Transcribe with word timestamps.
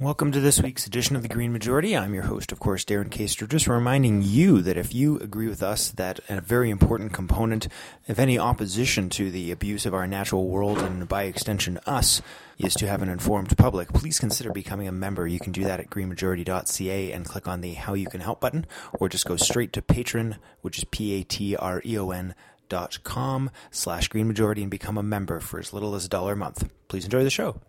Welcome 0.00 0.32
to 0.32 0.40
this 0.40 0.62
week's 0.62 0.86
edition 0.86 1.14
of 1.14 1.20
the 1.20 1.28
Green 1.28 1.52
Majority. 1.52 1.94
I'm 1.94 2.14
your 2.14 2.22
host, 2.22 2.52
of 2.52 2.58
course, 2.58 2.86
Darren 2.86 3.10
Kaster. 3.10 3.46
Just 3.46 3.68
reminding 3.68 4.22
you 4.22 4.62
that 4.62 4.78
if 4.78 4.94
you 4.94 5.18
agree 5.18 5.46
with 5.46 5.62
us 5.62 5.90
that 5.90 6.20
a 6.26 6.40
very 6.40 6.70
important 6.70 7.12
component 7.12 7.68
of 8.08 8.18
any 8.18 8.38
opposition 8.38 9.10
to 9.10 9.30
the 9.30 9.50
abuse 9.50 9.84
of 9.84 9.92
our 9.92 10.06
natural 10.06 10.48
world 10.48 10.78
and 10.78 11.06
by 11.06 11.24
extension 11.24 11.78
us 11.84 12.22
is 12.56 12.72
to 12.76 12.88
have 12.88 13.02
an 13.02 13.10
informed 13.10 13.54
public, 13.58 13.92
please 13.92 14.18
consider 14.18 14.50
becoming 14.54 14.88
a 14.88 14.92
member. 14.92 15.26
You 15.26 15.38
can 15.38 15.52
do 15.52 15.64
that 15.64 15.80
at 15.80 15.90
greenmajority.ca 15.90 17.12
and 17.12 17.26
click 17.26 17.46
on 17.46 17.60
the 17.60 17.74
How 17.74 17.92
You 17.92 18.06
Can 18.06 18.22
Help 18.22 18.40
button, 18.40 18.64
or 18.94 19.10
just 19.10 19.26
go 19.26 19.36
straight 19.36 19.74
to 19.74 19.82
Patreon, 19.82 20.38
which 20.62 20.78
is 20.78 20.84
P-A-T-R-E-O-N 20.84 22.34
dot 22.70 22.98
com 23.04 23.50
slash 23.70 24.08
Green 24.08 24.28
Majority 24.28 24.62
and 24.62 24.70
become 24.70 24.96
a 24.96 25.02
member 25.02 25.40
for 25.40 25.60
as 25.60 25.74
little 25.74 25.94
as 25.94 26.06
a 26.06 26.08
dollar 26.08 26.32
a 26.32 26.36
month. 26.36 26.70
Please 26.88 27.04
enjoy 27.04 27.22
the 27.22 27.28
show. 27.28 27.60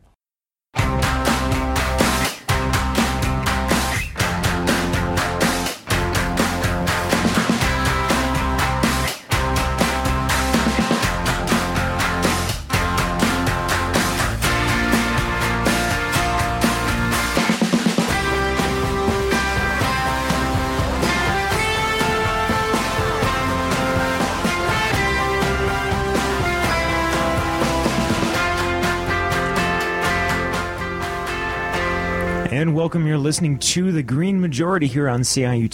And 32.61 32.75
welcome. 32.75 33.07
You're 33.07 33.17
listening 33.17 33.57
to 33.57 33.91
the 33.91 34.03
Green 34.03 34.39
Majority 34.39 34.85
here 34.85 35.09
on 35.09 35.21
CIUT 35.21 35.71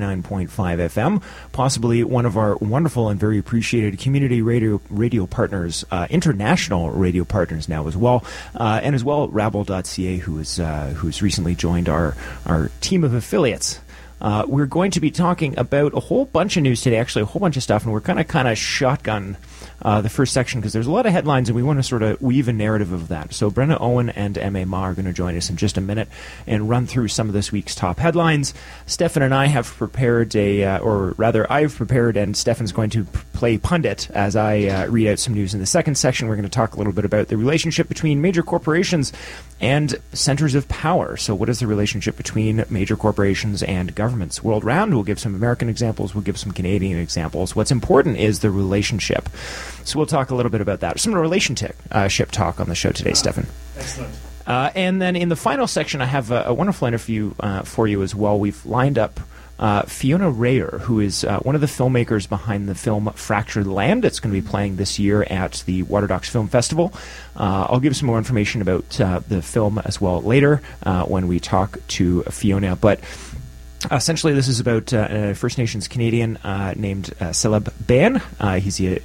89.5 0.00 0.48
FM, 0.48 1.22
possibly 1.52 2.02
one 2.02 2.26
of 2.26 2.36
our 2.36 2.56
wonderful 2.56 3.08
and 3.08 3.20
very 3.20 3.38
appreciated 3.38 4.00
community 4.00 4.42
radio 4.42 4.80
radio 4.90 5.28
partners, 5.28 5.84
uh, 5.92 6.08
international 6.10 6.90
radio 6.90 7.22
partners 7.24 7.68
now 7.68 7.86
as 7.86 7.96
well, 7.96 8.24
uh, 8.56 8.80
and 8.82 8.96
as 8.96 9.04
well 9.04 9.28
Rabble.ca, 9.28 10.16
who 10.16 10.40
is 10.40 10.58
uh, 10.58 10.88
who's 10.96 11.22
recently 11.22 11.54
joined 11.54 11.88
our 11.88 12.16
our 12.46 12.68
team 12.80 13.04
of 13.04 13.14
affiliates. 13.14 13.78
Uh, 14.20 14.44
we're 14.48 14.66
going 14.66 14.90
to 14.90 15.00
be 15.00 15.12
talking 15.12 15.56
about 15.56 15.94
a 15.94 16.00
whole 16.00 16.24
bunch 16.24 16.56
of 16.56 16.64
news 16.64 16.80
today, 16.80 16.96
actually 16.96 17.22
a 17.22 17.26
whole 17.26 17.38
bunch 17.38 17.56
of 17.56 17.62
stuff, 17.62 17.84
and 17.84 17.92
we're 17.92 18.00
kind 18.00 18.18
of 18.18 18.26
kind 18.26 18.48
of 18.48 18.58
shotgun 18.58 19.36
uh, 19.82 20.00
the 20.00 20.08
first 20.08 20.32
section 20.32 20.60
because 20.60 20.72
there's 20.72 20.86
a 20.86 20.90
lot 20.90 21.06
of 21.06 21.12
headlines 21.12 21.48
and 21.48 21.56
we 21.56 21.62
want 21.62 21.78
to 21.78 21.82
sort 21.82 22.02
of 22.02 22.20
weave 22.20 22.48
a 22.48 22.52
narrative 22.52 22.92
of 22.92 23.08
that. 23.08 23.32
So 23.34 23.50
Brenna 23.50 23.76
Owen 23.80 24.10
and 24.10 24.36
Emma 24.38 24.64
Ma 24.66 24.82
are 24.82 24.94
going 24.94 25.04
to 25.06 25.12
join 25.12 25.36
us 25.36 25.50
in 25.50 25.56
just 25.56 25.76
a 25.76 25.80
minute 25.80 26.08
and 26.46 26.68
run 26.68 26.86
through 26.86 27.08
some 27.08 27.28
of 27.28 27.34
this 27.34 27.52
week's 27.52 27.74
top 27.74 27.98
headlines. 27.98 28.54
Stefan 28.86 29.22
and 29.22 29.34
I 29.34 29.46
have 29.46 29.66
prepared 29.66 30.34
a, 30.36 30.64
uh, 30.64 30.78
or 30.78 31.14
rather, 31.16 31.50
I've 31.50 31.74
prepared 31.74 32.16
and 32.16 32.36
Stefan's 32.36 32.72
going 32.72 32.90
to 32.90 33.04
p- 33.04 33.20
play 33.32 33.58
pundit 33.58 34.10
as 34.10 34.36
I 34.36 34.62
uh, 34.64 34.86
read 34.86 35.08
out 35.08 35.18
some 35.18 35.34
news. 35.34 35.54
In 35.54 35.60
the 35.60 35.66
second 35.66 35.96
section, 35.96 36.28
we're 36.28 36.36
going 36.36 36.44
to 36.44 36.50
talk 36.50 36.74
a 36.74 36.78
little 36.78 36.92
bit 36.92 37.04
about 37.04 37.28
the 37.28 37.36
relationship 37.36 37.88
between 37.88 38.20
major 38.20 38.42
corporations 38.42 39.12
and 39.60 39.96
centers 40.12 40.54
of 40.54 40.68
power. 40.68 41.16
So, 41.16 41.34
what 41.34 41.48
is 41.48 41.60
the 41.60 41.66
relationship 41.66 42.16
between 42.16 42.64
major 42.68 42.96
corporations 42.96 43.62
and 43.62 43.94
governments? 43.94 44.42
World 44.42 44.64
Round, 44.64 44.94
we'll 44.94 45.04
give 45.04 45.18
some 45.18 45.34
American 45.34 45.68
examples, 45.68 46.14
we'll 46.14 46.24
give 46.24 46.38
some 46.38 46.52
Canadian 46.52 46.98
examples. 46.98 47.54
What's 47.54 47.70
important 47.70 48.18
is 48.18 48.40
the 48.40 48.50
relationship. 48.50 49.28
So, 49.84 49.98
we'll 49.98 50.06
talk 50.06 50.30
a 50.30 50.34
little 50.34 50.50
bit 50.50 50.60
about 50.60 50.80
that. 50.80 51.00
Some 51.00 51.14
relationship 51.14 51.76
uh, 51.90 52.08
talk 52.08 52.60
on 52.60 52.68
the 52.68 52.74
show 52.74 52.90
today, 52.90 53.14
Stefan. 53.14 53.46
Excellent. 53.76 54.14
Uh, 54.46 54.70
and 54.74 55.00
then 55.00 55.16
in 55.16 55.28
the 55.28 55.36
final 55.36 55.66
section, 55.66 56.02
I 56.02 56.06
have 56.06 56.30
a, 56.30 56.44
a 56.46 56.54
wonderful 56.54 56.86
interview 56.86 57.32
uh, 57.40 57.62
for 57.62 57.86
you 57.86 58.02
as 58.02 58.14
well. 58.14 58.38
We've 58.38 58.64
lined 58.66 58.98
up 58.98 59.18
uh, 59.58 59.82
Fiona 59.82 60.30
Rayher, 60.30 60.80
who 60.80 61.00
is 61.00 61.24
uh, 61.24 61.38
one 61.40 61.54
of 61.54 61.60
the 61.60 61.66
filmmakers 61.66 62.28
behind 62.28 62.68
the 62.68 62.74
film 62.74 63.10
Fractured 63.14 63.66
Land. 63.66 64.02
that's 64.02 64.20
going 64.20 64.34
to 64.34 64.40
be 64.40 64.46
playing 64.46 64.76
this 64.76 64.98
year 64.98 65.22
at 65.24 65.62
the 65.66 65.82
Waterdocs 65.84 66.26
Film 66.26 66.48
Festival. 66.48 66.92
Uh, 67.36 67.66
I'll 67.68 67.80
give 67.80 67.96
some 67.96 68.06
more 68.06 68.18
information 68.18 68.62
about 68.62 69.00
uh, 69.00 69.20
the 69.28 69.42
film 69.42 69.78
as 69.78 70.00
well 70.00 70.20
later 70.22 70.62
uh, 70.82 71.04
when 71.04 71.28
we 71.28 71.40
talk 71.40 71.78
to 71.88 72.22
Fiona. 72.24 72.76
But 72.76 73.00
essentially, 73.90 74.32
this 74.32 74.48
is 74.48 74.60
about 74.60 74.92
uh, 74.92 75.06
a 75.10 75.34
First 75.34 75.58
Nations 75.58 75.88
Canadian 75.88 76.38
named 76.76 77.14
Celeb 77.20 77.72
Behn. 77.86 78.20
he's 78.60 78.80
a 78.80 79.00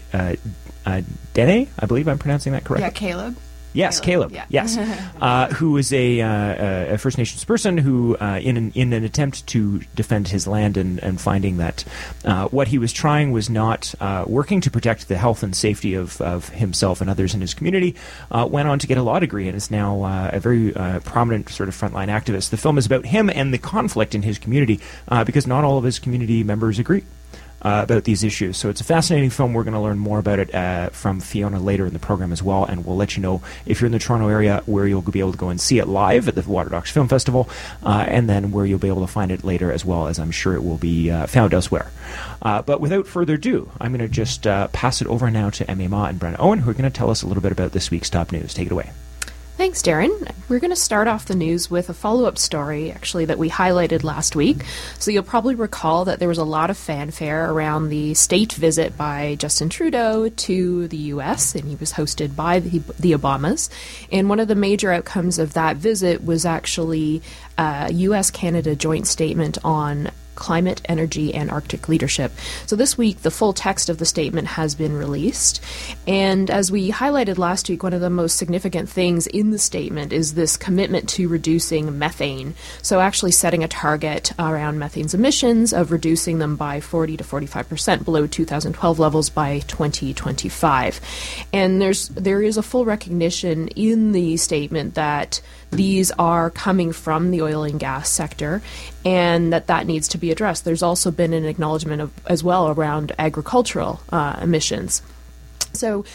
uh, 0.85 1.01
Dene, 1.33 1.67
I 1.77 1.85
believe 1.85 2.07
I'm 2.07 2.17
pronouncing 2.17 2.53
that 2.53 2.63
correctly. 2.63 2.85
Yeah, 2.85 2.89
Caleb. 2.91 3.37
Yes, 3.73 3.99
Caleb. 3.99 4.31
Caleb, 4.31 4.47
Yes, 4.49 4.77
uh, 5.21 5.47
who 5.49 5.77
is 5.77 5.93
a, 5.93 6.21
uh, 6.21 6.93
a 6.95 6.97
First 6.97 7.17
Nations 7.17 7.43
person 7.43 7.77
who, 7.77 8.17
uh, 8.17 8.39
in 8.41 8.57
an, 8.57 8.71
in 8.73 8.93
an 8.93 9.03
attempt 9.03 9.45
to 9.47 9.79
defend 9.95 10.27
his 10.27 10.47
land 10.47 10.77
and, 10.77 10.99
and 10.99 11.21
finding 11.21 11.57
that 11.57 11.85
uh, 12.25 12.47
what 12.47 12.67
he 12.67 12.77
was 12.77 12.91
trying 12.91 13.31
was 13.31 13.49
not 13.49 13.93
uh, 13.99 14.25
working 14.27 14.61
to 14.61 14.71
protect 14.71 15.07
the 15.07 15.17
health 15.17 15.43
and 15.43 15.55
safety 15.55 15.93
of, 15.93 16.19
of 16.21 16.49
himself 16.49 17.01
and 17.01 17.09
others 17.09 17.33
in 17.33 17.41
his 17.41 17.53
community, 17.53 17.95
uh, 18.31 18.47
went 18.49 18.67
on 18.67 18.79
to 18.79 18.87
get 18.87 18.97
a 18.97 19.03
law 19.03 19.19
degree 19.19 19.47
and 19.47 19.55
is 19.55 19.69
now 19.69 20.29
a 20.33 20.39
very 20.39 20.71
prominent 21.01 21.49
sort 21.49 21.69
of 21.69 21.75
frontline 21.75 22.07
activist. 22.07 22.49
The 22.49 22.57
film 22.57 22.77
is 22.77 22.85
about 22.85 23.05
him 23.05 23.29
and 23.29 23.53
the 23.53 23.57
conflict 23.57 24.15
in 24.15 24.23
his 24.23 24.39
community 24.39 24.79
because 25.25 25.45
not 25.45 25.63
all 25.63 25.77
of 25.77 25.83
his 25.83 25.99
community 25.99 26.43
members 26.43 26.79
agree 26.79 27.03
uh, 27.61 27.81
about 27.83 28.03
these 28.03 28.23
issues. 28.23 28.57
So 28.57 28.69
it's 28.69 28.81
a 28.81 28.83
fascinating 28.83 29.29
film. 29.29 29.53
We're 29.53 29.63
going 29.63 29.73
to 29.73 29.79
learn 29.79 29.99
more 29.99 30.19
about 30.19 30.39
it 30.39 30.53
uh, 30.53 30.89
from 30.89 31.19
Fiona 31.19 31.59
later 31.59 31.85
in 31.85 31.93
the 31.93 31.99
program 31.99 32.31
as 32.31 32.41
well, 32.43 32.65
and 32.65 32.85
we'll 32.85 32.97
let 32.97 33.15
you 33.15 33.21
know 33.21 33.41
if 33.65 33.81
you're 33.81 33.87
in 33.87 33.91
the 33.91 33.99
Toronto 33.99 34.27
area 34.27 34.63
where 34.65 34.87
you'll 34.87 35.01
be 35.01 35.19
able 35.19 35.31
to 35.31 35.37
go 35.37 35.49
and 35.49 35.59
see 35.59 35.79
it 35.79 35.87
live 35.87 36.27
at 36.27 36.35
the 36.35 36.41
Waterdocs 36.41 36.91
Film 36.91 37.07
Festival, 37.07 37.49
uh, 37.83 38.05
and 38.07 38.29
then 38.29 38.51
where 38.51 38.65
you'll 38.65 38.79
be 38.79 38.87
able 38.87 39.05
to 39.05 39.11
find 39.11 39.31
it 39.31 39.43
later 39.43 39.71
as 39.71 39.85
well, 39.85 40.07
as 40.07 40.19
I'm 40.19 40.31
sure 40.31 40.55
it 40.55 40.63
will 40.63 40.77
be 40.77 41.11
uh, 41.11 41.27
found 41.27 41.53
elsewhere. 41.53 41.91
Uh, 42.41 42.61
but 42.61 42.81
without 42.81 43.07
further 43.07 43.35
ado, 43.35 43.71
I'm 43.79 43.91
going 43.91 44.07
to 44.07 44.13
just 44.13 44.47
uh, 44.47 44.67
pass 44.69 45.01
it 45.01 45.07
over 45.07 45.29
now 45.29 45.49
to 45.51 45.69
Emma 45.69 45.89
Ma 45.89 46.05
and 46.05 46.19
Brenna 46.19 46.37
Owen, 46.39 46.59
who 46.59 46.71
are 46.71 46.73
going 46.73 46.89
to 46.89 46.97
tell 46.97 47.09
us 47.09 47.21
a 47.21 47.27
little 47.27 47.43
bit 47.43 47.51
about 47.51 47.71
this 47.71 47.91
week's 47.91 48.09
top 48.09 48.31
news. 48.31 48.53
Take 48.53 48.67
it 48.67 48.71
away. 48.71 48.91
Thanks, 49.59 49.81
Darren. 49.81 50.31
We're 50.47 50.59
going 50.59 50.69
to 50.69 50.75
start 50.77 51.09
off 51.09 51.25
the 51.25 51.35
news 51.35 51.69
with 51.69 51.89
a 51.89 51.93
follow 51.93 52.23
up 52.23 52.37
story, 52.37 52.93
actually, 52.93 53.25
that 53.25 53.37
we 53.37 53.49
highlighted 53.49 54.05
last 54.05 54.33
week. 54.33 54.63
So 54.99 55.11
you'll 55.11 55.23
probably 55.23 55.53
recall 55.53 56.05
that 56.05 56.19
there 56.19 56.29
was 56.29 56.37
a 56.37 56.45
lot 56.45 56.69
of 56.69 56.77
fanfare 56.77 57.51
around 57.51 57.89
the 57.89 58.13
state 58.13 58.53
visit 58.53 58.95
by 58.95 59.35
Justin 59.35 59.67
Trudeau 59.67 60.29
to 60.29 60.87
the 60.87 60.95
U.S., 60.95 61.55
and 61.55 61.65
he 61.65 61.75
was 61.75 61.91
hosted 61.91 62.37
by 62.37 62.61
the, 62.61 62.79
the 62.99 63.11
Obamas. 63.11 63.69
And 64.13 64.29
one 64.29 64.39
of 64.39 64.47
the 64.47 64.55
major 64.55 64.93
outcomes 64.93 65.39
of 65.39 65.55
that 65.55 65.75
visit 65.75 66.23
was 66.23 66.45
actually 66.45 67.21
uh, 67.57 67.87
a 67.89 67.93
U.S. 67.93 68.31
Canada 68.31 68.77
joint 68.77 69.07
statement 69.07 69.57
on 69.65 70.09
climate, 70.39 70.81
energy, 70.85 71.33
and 71.33 71.51
Arctic 71.51 71.87
leadership. 71.87 72.31
So 72.65 72.75
this 72.75 72.97
week, 72.97 73.21
the 73.21 73.31
full 73.31 73.53
text 73.53 73.89
of 73.89 73.97
the 73.97 74.05
statement 74.05 74.47
has 74.47 74.73
been 74.73 74.93
released. 74.93 75.61
And 76.07 76.49
as 76.49 76.71
we 76.71 76.91
highlighted 76.91 77.37
last 77.37 77.69
week, 77.69 77.83
one 77.83 77.93
of 77.93 78.01
the 78.01 78.09
most 78.09 78.37
significant 78.37 78.89
things 78.89 79.27
in 79.27 79.51
the 79.51 79.59
statement 79.59 80.13
is 80.13 80.33
this 80.33 80.57
commitment 80.57 81.09
to 81.09 81.27
reducing 81.27 81.99
methane. 81.99 82.55
So 82.81 82.99
actually 82.99 83.31
setting 83.31 83.63
a 83.63 83.67
target 83.67 84.31
around 84.39 84.79
methane's 84.79 85.13
emissions 85.13 85.73
of 85.73 85.91
reducing 85.91 86.39
them 86.39 86.55
by 86.55 86.79
40 86.79 87.17
to 87.17 87.23
45 87.23 87.69
percent 87.69 88.05
below 88.05 88.25
2012 88.25 88.99
levels 88.99 89.29
by 89.29 89.59
2025. 89.59 91.01
And 91.53 91.81
there's 91.81 92.07
there 92.09 92.41
is 92.41 92.57
a 92.57 92.63
full 92.63 92.85
recognition 92.85 93.67
in 93.69 94.13
the 94.13 94.37
statement 94.37 94.95
that 94.95 95.41
these 95.71 96.11
are 96.11 96.49
coming 96.49 96.91
from 96.91 97.31
the 97.31 97.41
oil 97.41 97.63
and 97.63 97.79
gas 97.79 98.09
sector 98.09 98.61
and 99.05 99.53
that 99.53 99.67
that 99.67 99.85
needs 99.85 100.07
to 100.09 100.17
be 100.17 100.31
addressed. 100.31 100.65
There's 100.65 100.83
also 100.83 101.11
been 101.11 101.33
an 101.33 101.45
acknowledgement 101.45 102.01
of, 102.01 102.11
as 102.25 102.43
well 102.43 102.69
around 102.69 103.11
agricultural 103.19 104.01
uh, 104.11 104.39
emissions. 104.41 105.01
So, 105.73 106.05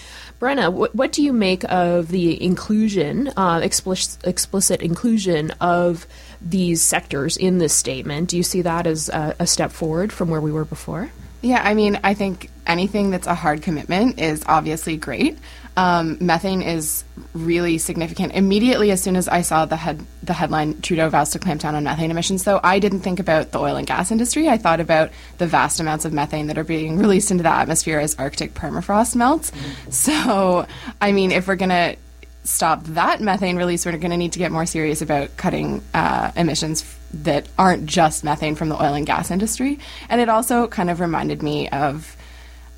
Brenna, 0.40 0.72
what, 0.72 0.94
what, 0.94 1.12
do 1.12 1.22
you 1.22 1.32
make 1.32 1.64
of 1.70 2.08
the 2.08 2.42
inclusion, 2.42 3.28
uh, 3.36 3.60
explicit, 3.62 4.26
explicit 4.26 4.82
inclusion 4.82 5.52
of 5.60 6.06
these 6.42 6.82
sectors 6.82 7.36
in 7.36 7.58
this 7.58 7.72
statement? 7.72 8.30
Do 8.30 8.36
you 8.36 8.42
see 8.42 8.62
that 8.62 8.86
as 8.86 9.08
a, 9.08 9.36
a 9.38 9.46
step 9.46 9.70
forward 9.70 10.12
from 10.12 10.28
where 10.28 10.40
we 10.40 10.50
were 10.50 10.64
before? 10.64 11.10
Yeah, 11.40 11.62
I 11.62 11.74
mean, 11.74 12.00
I 12.02 12.14
think 12.14 12.50
anything 12.66 13.10
that's 13.10 13.26
a 13.26 13.34
hard 13.34 13.62
commitment 13.62 14.18
is 14.18 14.42
obviously 14.46 14.96
great. 14.96 15.38
Um, 15.76 16.18
methane 16.20 16.62
is 16.62 17.04
really 17.32 17.78
significant. 17.78 18.32
Immediately, 18.34 18.92
as 18.92 19.02
soon 19.02 19.16
as 19.16 19.26
I 19.26 19.42
saw 19.42 19.64
the 19.64 19.76
head 19.76 20.04
the 20.22 20.32
headline 20.32 20.80
Trudeau 20.80 21.10
vows 21.10 21.30
to 21.30 21.38
clamp 21.38 21.62
down 21.62 21.74
on 21.74 21.84
methane 21.84 22.10
emissions, 22.10 22.44
though, 22.44 22.60
I 22.62 22.78
didn't 22.78 23.00
think 23.00 23.18
about 23.18 23.50
the 23.50 23.58
oil 23.58 23.76
and 23.76 23.86
gas 23.86 24.10
industry. 24.10 24.48
I 24.48 24.56
thought 24.56 24.80
about 24.80 25.10
the 25.38 25.46
vast 25.46 25.80
amounts 25.80 26.04
of 26.04 26.12
methane 26.12 26.46
that 26.46 26.58
are 26.58 26.64
being 26.64 26.98
released 27.00 27.30
into 27.30 27.42
the 27.42 27.50
atmosphere 27.50 27.98
as 27.98 28.14
Arctic 28.16 28.54
permafrost 28.54 29.16
melts. 29.16 29.52
So, 29.90 30.66
I 31.00 31.12
mean, 31.12 31.32
if 31.32 31.48
we're 31.48 31.56
gonna 31.56 31.96
stop 32.44 32.84
that 32.84 33.20
methane 33.20 33.56
release, 33.56 33.84
we're 33.84 33.92
going 33.92 34.10
to 34.10 34.16
need 34.16 34.32
to 34.32 34.38
get 34.38 34.52
more 34.52 34.66
serious 34.66 35.02
about 35.02 35.36
cutting 35.36 35.82
uh, 35.94 36.30
emissions 36.36 36.84
that 37.12 37.48
aren't 37.58 37.86
just 37.86 38.22
methane 38.22 38.54
from 38.54 38.68
the 38.68 38.80
oil 38.80 38.94
and 38.94 39.06
gas 39.06 39.30
industry. 39.30 39.78
And 40.08 40.20
it 40.20 40.28
also 40.28 40.68
kind 40.68 40.90
of 40.90 41.00
reminded 41.00 41.42
me 41.42 41.68
of, 41.70 42.16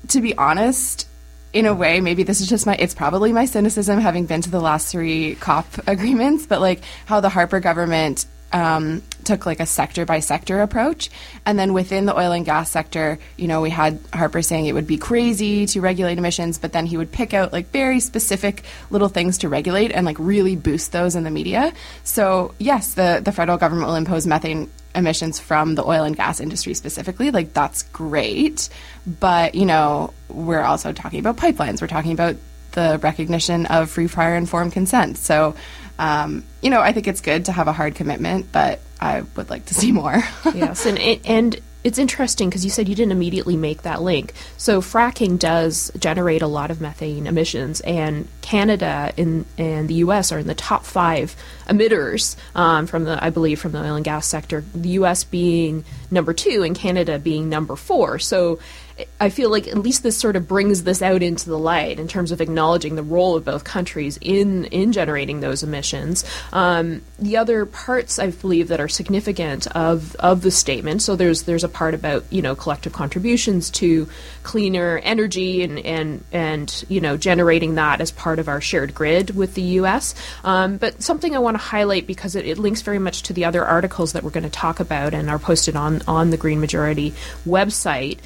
to 0.09 0.21
be 0.21 0.35
honest, 0.37 1.06
in 1.53 1.65
a 1.65 1.73
way, 1.73 2.01
maybe 2.01 2.23
this 2.23 2.41
is 2.41 2.47
just 2.47 2.65
my, 2.65 2.75
it's 2.75 2.93
probably 2.93 3.31
my 3.31 3.45
cynicism 3.45 3.99
having 3.99 4.25
been 4.25 4.41
to 4.41 4.49
the 4.49 4.59
last 4.59 4.91
three 4.91 5.35
COP 5.35 5.65
agreements, 5.87 6.45
but 6.45 6.61
like 6.61 6.81
how 7.05 7.19
the 7.19 7.29
Harper 7.29 7.59
government 7.59 8.25
um, 8.53 9.03
took 9.23 9.45
like 9.45 9.59
a 9.59 9.65
sector 9.65 10.05
by 10.05 10.19
sector 10.19 10.61
approach. 10.61 11.09
And 11.45 11.59
then 11.59 11.73
within 11.73 12.05
the 12.05 12.17
oil 12.17 12.31
and 12.31 12.45
gas 12.45 12.71
sector, 12.71 13.19
you 13.35 13.47
know, 13.47 13.61
we 13.61 13.69
had 13.69 13.99
Harper 14.13 14.41
saying 14.41 14.65
it 14.65 14.73
would 14.73 14.87
be 14.87 14.97
crazy 14.97 15.65
to 15.67 15.81
regulate 15.81 16.17
emissions, 16.17 16.57
but 16.57 16.71
then 16.71 16.85
he 16.85 16.97
would 16.97 17.11
pick 17.11 17.33
out 17.33 17.51
like 17.51 17.67
very 17.71 17.99
specific 17.99 18.63
little 18.89 19.09
things 19.09 19.39
to 19.39 19.49
regulate 19.49 19.91
and 19.91 20.05
like 20.05 20.17
really 20.19 20.55
boost 20.55 20.91
those 20.91 21.15
in 21.15 21.23
the 21.23 21.31
media. 21.31 21.73
So, 22.03 22.53
yes, 22.57 22.93
the, 22.93 23.21
the 23.23 23.31
federal 23.31 23.57
government 23.57 23.87
will 23.87 23.95
impose 23.95 24.25
methane 24.25 24.69
emissions 24.97 25.39
from 25.39 25.75
the 25.75 25.85
oil 25.85 26.03
and 26.03 26.15
gas 26.15 26.41
industry 26.41 26.73
specifically. 26.73 27.31
Like, 27.31 27.53
that's 27.53 27.83
great. 27.83 28.67
But, 29.05 29.55
you 29.55 29.65
know, 29.65 30.13
we're 30.27 30.63
also 30.63 30.91
talking 30.91 31.19
about 31.19 31.37
pipelines, 31.37 31.81
we're 31.81 31.87
talking 31.87 32.11
about 32.11 32.35
the 32.71 32.99
recognition 33.01 33.65
of 33.67 33.89
free, 33.89 34.07
prior, 34.07 34.35
informed 34.35 34.73
consent. 34.73 35.17
So, 35.17 35.55
um, 35.99 36.43
you 36.61 36.69
know, 36.69 36.81
I 36.81 36.91
think 36.91 37.07
it's 37.07 37.21
good 37.21 37.45
to 37.45 37.51
have 37.51 37.67
a 37.67 37.73
hard 37.73 37.95
commitment, 37.95 38.51
but 38.51 38.81
I 38.99 39.21
would 39.21 39.49
like 39.49 39.65
to 39.67 39.73
see 39.73 39.91
more. 39.91 40.23
yes, 40.53 40.85
and 40.85 40.99
and 41.25 41.59
it's 41.87 41.97
interesting 41.97 42.49
because 42.49 42.65
you 42.65 42.69
said 42.69 42.89
you 42.89 42.95
didn't 42.95 43.13
immediately 43.13 43.55
make 43.55 43.83
that 43.83 44.01
link. 44.01 44.33
So 44.57 44.81
fracking 44.81 45.39
does 45.39 45.89
generate 45.97 46.41
a 46.41 46.47
lot 46.47 46.69
of 46.69 46.81
methane 46.81 47.25
emissions, 47.25 47.79
and 47.79 48.27
Canada 48.41 49.13
in, 49.15 49.45
and 49.57 49.87
the 49.87 49.93
U.S. 49.95 50.33
are 50.33 50.39
in 50.39 50.47
the 50.47 50.53
top 50.53 50.83
five 50.83 51.33
emitters 51.67 52.35
um, 52.55 52.87
from 52.87 53.05
the, 53.05 53.23
I 53.23 53.29
believe, 53.29 53.61
from 53.61 53.71
the 53.71 53.79
oil 53.79 53.95
and 53.95 54.03
gas 54.03 54.27
sector. 54.27 54.65
The 54.75 54.89
U.S. 54.89 55.23
being 55.23 55.85
number 56.11 56.33
two, 56.33 56.61
and 56.63 56.75
Canada 56.75 57.19
being 57.19 57.47
number 57.47 57.77
four. 57.77 58.19
So 58.19 58.59
I 59.19 59.29
feel 59.29 59.49
like 59.49 59.67
at 59.67 59.77
least 59.77 60.03
this 60.03 60.17
sort 60.17 60.35
of 60.35 60.47
brings 60.47 60.83
this 60.83 61.01
out 61.01 61.21
into 61.21 61.49
the 61.49 61.57
light 61.57 61.99
in 61.99 62.07
terms 62.07 62.31
of 62.31 62.41
acknowledging 62.41 62.95
the 62.95 63.03
role 63.03 63.35
of 63.35 63.45
both 63.45 63.63
countries 63.63 64.17
in 64.21 64.65
in 64.65 64.91
generating 64.91 65.39
those 65.39 65.63
emissions. 65.63 66.25
Um, 66.51 67.01
the 67.19 67.37
other 67.37 67.65
parts 67.65 68.17
I 68.17 68.31
believe 68.31 68.69
that 68.69 68.79
are 68.79 68.87
significant 68.87 69.67
of 69.67 70.15
of 70.15 70.41
the 70.41 70.51
statement. 70.51 71.01
So 71.01 71.15
there's 71.15 71.43
there's 71.43 71.63
a 71.63 71.69
part 71.69 71.93
about 71.93 72.25
you 72.31 72.41
know 72.41 72.55
collective 72.55 72.93
contributions 72.93 73.69
to 73.71 74.09
cleaner 74.43 74.99
energy 75.03 75.63
and 75.63 75.79
and 75.79 76.23
and 76.31 76.85
you 76.89 77.01
know 77.01 77.17
generating 77.17 77.75
that 77.75 78.01
as 78.01 78.11
part 78.11 78.39
of 78.39 78.47
our 78.47 78.61
shared 78.61 78.95
grid 78.95 79.35
with 79.35 79.53
the 79.53 79.61
U.S. 79.61 80.15
Um, 80.43 80.77
but 80.77 81.03
something 81.03 81.35
I 81.35 81.39
want 81.39 81.55
to 81.55 81.63
highlight 81.63 82.07
because 82.07 82.35
it, 82.35 82.45
it 82.45 82.57
links 82.57 82.81
very 82.81 82.99
much 82.99 83.23
to 83.23 83.33
the 83.33 83.45
other 83.45 83.63
articles 83.63 84.13
that 84.13 84.23
we're 84.23 84.31
going 84.31 84.43
to 84.43 84.49
talk 84.49 84.79
about 84.79 85.13
and 85.13 85.29
are 85.29 85.39
posted 85.39 85.75
on 85.75 86.01
on 86.07 86.31
the 86.31 86.37
Green 86.37 86.59
Majority 86.59 87.13
website 87.45 88.17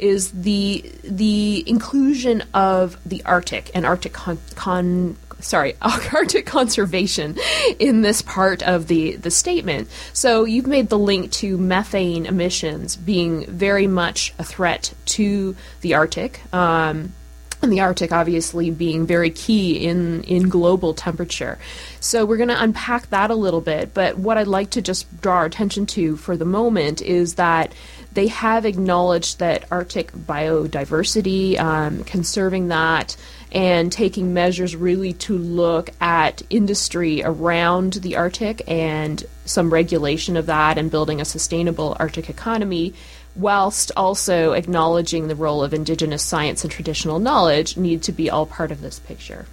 is 0.00 0.30
the 0.32 0.90
the 1.04 1.68
inclusion 1.68 2.42
of 2.54 2.98
the 3.06 3.22
Arctic 3.24 3.70
and 3.74 3.86
Arctic 3.86 4.12
con, 4.12 4.38
con 4.54 5.16
sorry, 5.40 5.74
Arctic 5.82 6.46
conservation 6.46 7.36
in 7.78 8.02
this 8.02 8.22
part 8.22 8.62
of 8.62 8.86
the, 8.86 9.16
the 9.16 9.30
statement. 9.30 9.88
So 10.12 10.44
you've 10.44 10.66
made 10.66 10.88
the 10.88 10.98
link 10.98 11.30
to 11.32 11.56
methane 11.56 12.26
emissions 12.26 12.96
being 12.96 13.46
very 13.46 13.86
much 13.86 14.34
a 14.38 14.44
threat 14.44 14.92
to 15.06 15.56
the 15.80 15.94
Arctic. 15.94 16.40
Um, 16.54 17.12
and 17.62 17.72
the 17.72 17.80
Arctic 17.80 18.12
obviously 18.12 18.70
being 18.70 19.06
very 19.06 19.30
key 19.30 19.86
in, 19.86 20.22
in 20.24 20.48
global 20.48 20.94
temperature. 20.94 21.58
So 22.00 22.24
we're 22.24 22.38
going 22.38 22.48
to 22.48 22.62
unpack 22.62 23.10
that 23.10 23.30
a 23.30 23.34
little 23.34 23.60
bit. 23.60 23.92
But 23.92 24.18
what 24.18 24.38
I'd 24.38 24.46
like 24.46 24.70
to 24.70 24.82
just 24.82 25.20
draw 25.20 25.36
our 25.36 25.44
attention 25.44 25.86
to 25.86 26.16
for 26.16 26.36
the 26.36 26.44
moment 26.44 27.02
is 27.02 27.34
that 27.34 27.72
they 28.12 28.26
have 28.28 28.64
acknowledged 28.64 29.38
that 29.38 29.64
Arctic 29.70 30.10
biodiversity, 30.12 31.58
um, 31.60 32.02
conserving 32.04 32.68
that, 32.68 33.16
and 33.52 33.92
taking 33.92 34.32
measures 34.32 34.74
really 34.76 35.12
to 35.12 35.36
look 35.36 35.90
at 36.00 36.42
industry 36.50 37.22
around 37.22 37.94
the 37.94 38.16
Arctic 38.16 38.62
and 38.68 39.24
some 39.44 39.72
regulation 39.72 40.36
of 40.36 40.46
that 40.46 40.78
and 40.78 40.90
building 40.90 41.20
a 41.20 41.24
sustainable 41.24 41.96
Arctic 41.98 42.30
economy, 42.30 42.94
whilst 43.36 43.92
also 43.96 44.52
acknowledging 44.52 45.28
the 45.28 45.36
role 45.36 45.62
of 45.62 45.72
Indigenous 45.72 46.22
science 46.22 46.64
and 46.64 46.72
traditional 46.72 47.18
knowledge, 47.18 47.76
need 47.76 48.02
to 48.04 48.12
be 48.12 48.30
all 48.30 48.46
part 48.46 48.72
of 48.72 48.80
this 48.80 48.98
picture. 48.98 49.46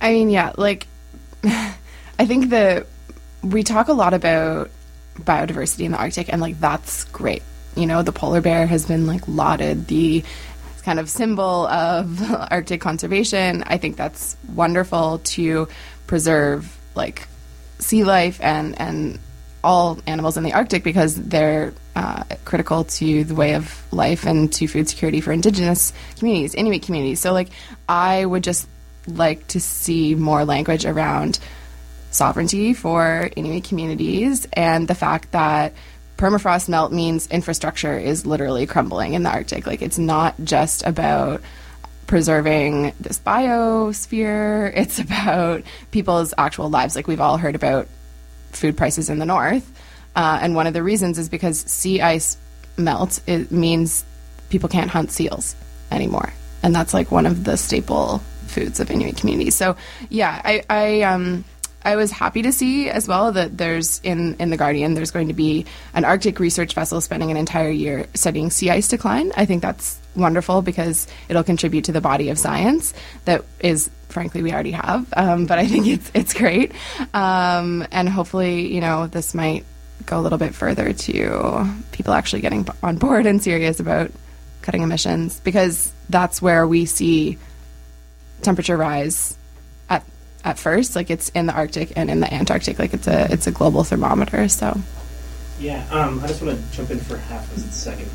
I 0.00 0.12
mean, 0.12 0.30
yeah, 0.30 0.52
like, 0.56 0.86
I 1.44 2.26
think 2.26 2.50
that 2.50 2.86
we 3.42 3.62
talk 3.62 3.88
a 3.88 3.92
lot 3.92 4.14
about 4.14 4.70
biodiversity 5.18 5.84
in 5.84 5.92
the 5.92 5.98
Arctic, 5.98 6.32
and 6.32 6.40
like, 6.40 6.58
that's 6.58 7.04
great 7.04 7.42
you 7.74 7.86
know, 7.86 8.02
the 8.02 8.12
polar 8.12 8.40
bear 8.40 8.66
has 8.66 8.86
been 8.86 9.06
like 9.06 9.26
lauded 9.26 9.86
the 9.86 10.24
kind 10.82 10.98
of 10.98 11.08
symbol 11.08 11.66
of 11.66 12.30
Arctic 12.50 12.80
conservation. 12.80 13.62
I 13.66 13.78
think 13.78 13.96
that's 13.96 14.36
wonderful 14.54 15.18
to 15.18 15.68
preserve 16.06 16.76
like 16.94 17.28
sea 17.78 18.04
life 18.04 18.38
and 18.42 18.78
and 18.80 19.18
all 19.64 19.98
animals 20.06 20.36
in 20.36 20.44
the 20.44 20.52
Arctic 20.52 20.82
because 20.82 21.14
they're 21.14 21.72
uh, 21.94 22.24
critical 22.44 22.84
to 22.84 23.24
the 23.24 23.34
way 23.34 23.54
of 23.54 23.82
life 23.92 24.26
and 24.26 24.52
to 24.54 24.66
food 24.66 24.88
security 24.88 25.20
for 25.20 25.32
indigenous 25.32 25.92
communities, 26.18 26.54
Inuit 26.54 26.82
communities. 26.82 27.20
So, 27.20 27.32
like, 27.32 27.48
I 27.88 28.24
would 28.24 28.42
just 28.42 28.66
like 29.06 29.46
to 29.48 29.60
see 29.60 30.14
more 30.14 30.44
language 30.44 30.84
around 30.84 31.38
sovereignty 32.10 32.74
for 32.74 33.30
Inuit 33.36 33.64
communities 33.64 34.46
and 34.52 34.86
the 34.86 34.94
fact 34.94 35.32
that 35.32 35.72
permafrost 36.16 36.68
melt 36.68 36.92
means 36.92 37.26
infrastructure 37.28 37.98
is 37.98 38.24
literally 38.26 38.66
crumbling 38.66 39.14
in 39.14 39.22
the 39.22 39.30
Arctic. 39.30 39.66
Like 39.66 39.82
it's 39.82 39.98
not 39.98 40.34
just 40.44 40.86
about 40.86 41.40
preserving 42.06 42.92
this 43.00 43.18
biosphere, 43.18 44.72
it's 44.76 44.98
about 44.98 45.62
people's 45.90 46.32
actual 46.38 46.70
lives. 46.70 46.94
Like 46.94 47.08
we've 47.08 47.20
all 47.20 47.38
heard 47.38 47.54
about 47.54 47.88
food 48.52 48.76
prices 48.76 49.10
in 49.10 49.18
the 49.18 49.26
north. 49.26 49.70
Uh, 50.14 50.38
and 50.42 50.54
one 50.54 50.66
of 50.66 50.74
the 50.74 50.82
reasons 50.82 51.18
is 51.18 51.28
because 51.28 51.60
sea 51.60 52.00
ice 52.00 52.36
melt, 52.76 53.20
it 53.26 53.50
means 53.50 54.04
people 54.50 54.68
can't 54.68 54.90
hunt 54.90 55.10
seals 55.10 55.56
anymore. 55.90 56.32
And 56.62 56.74
that's 56.74 56.94
like 56.94 57.10
one 57.10 57.26
of 57.26 57.44
the 57.44 57.56
staple 57.56 58.18
foods 58.46 58.80
of 58.80 58.90
Inuit 58.90 59.16
communities. 59.16 59.54
So 59.54 59.76
yeah, 60.10 60.40
I, 60.44 60.62
I 60.68 61.02
um 61.02 61.44
I 61.84 61.96
was 61.96 62.10
happy 62.10 62.42
to 62.42 62.52
see 62.52 62.88
as 62.88 63.08
well 63.08 63.32
that 63.32 63.56
there's 63.58 64.00
in 64.04 64.36
in 64.36 64.50
the 64.50 64.56
Guardian 64.56 64.94
there's 64.94 65.10
going 65.10 65.28
to 65.28 65.34
be 65.34 65.66
an 65.94 66.04
Arctic 66.04 66.38
research 66.38 66.74
vessel 66.74 67.00
spending 67.00 67.30
an 67.30 67.36
entire 67.36 67.70
year 67.70 68.06
studying 68.14 68.50
sea 68.50 68.70
ice 68.70 68.88
decline. 68.88 69.32
I 69.36 69.46
think 69.46 69.62
that's 69.62 69.98
wonderful 70.14 70.62
because 70.62 71.06
it'll 71.28 71.44
contribute 71.44 71.84
to 71.84 71.92
the 71.92 72.00
body 72.00 72.28
of 72.30 72.38
science 72.38 72.92
that 73.24 73.44
is 73.60 73.90
frankly 74.08 74.42
we 74.42 74.52
already 74.52 74.72
have. 74.72 75.12
Um, 75.16 75.46
but 75.46 75.58
I 75.58 75.66
think 75.66 75.86
it's 75.86 76.10
it's 76.14 76.34
great, 76.34 76.72
um, 77.14 77.86
and 77.90 78.08
hopefully 78.08 78.72
you 78.72 78.80
know 78.80 79.06
this 79.06 79.34
might 79.34 79.64
go 80.06 80.18
a 80.18 80.22
little 80.22 80.38
bit 80.38 80.54
further 80.54 80.92
to 80.92 81.66
people 81.92 82.12
actually 82.12 82.42
getting 82.42 82.66
on 82.82 82.96
board 82.96 83.26
and 83.26 83.42
serious 83.42 83.80
about 83.80 84.10
cutting 84.62 84.82
emissions 84.82 85.40
because 85.40 85.92
that's 86.08 86.40
where 86.40 86.66
we 86.66 86.86
see 86.86 87.38
temperature 88.42 88.76
rise 88.76 89.36
at 89.88 90.04
at 90.44 90.58
first. 90.58 90.94
Like 90.94 91.10
it's 91.10 91.30
in 91.30 91.46
the 91.46 91.52
Arctic 91.52 91.92
and 91.96 92.10
in 92.10 92.20
the 92.20 92.32
Antarctic. 92.32 92.78
Like 92.78 92.94
it's 92.94 93.06
a 93.06 93.32
it's 93.32 93.46
a 93.46 93.52
global 93.52 93.84
thermometer. 93.84 94.48
So. 94.48 94.78
Yeah, 95.60 95.86
um, 95.92 96.18
I 96.24 96.26
just 96.26 96.42
want 96.42 96.58
to 96.58 96.76
jump 96.76 96.90
in 96.90 96.98
for 96.98 97.16
half 97.16 97.56
a 97.56 97.60
second. 97.60 98.10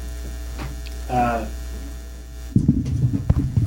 Uh, 1.10 1.48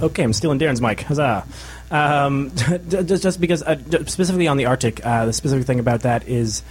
okay, 0.02 0.22
I'm 0.22 0.32
stealing 0.32 0.58
Darren's 0.58 0.80
mic. 0.80 1.02
Huzzah! 1.02 1.46
Um, 1.90 2.52
just, 2.88 3.22
just 3.22 3.40
because, 3.40 3.62
uh, 3.62 3.76
specifically 4.06 4.48
on 4.48 4.56
the 4.56 4.66
Arctic, 4.66 5.04
uh, 5.04 5.26
the 5.26 5.32
specific 5.32 5.66
thing 5.66 5.80
about 5.80 6.00
that 6.02 6.28
is 6.28 6.62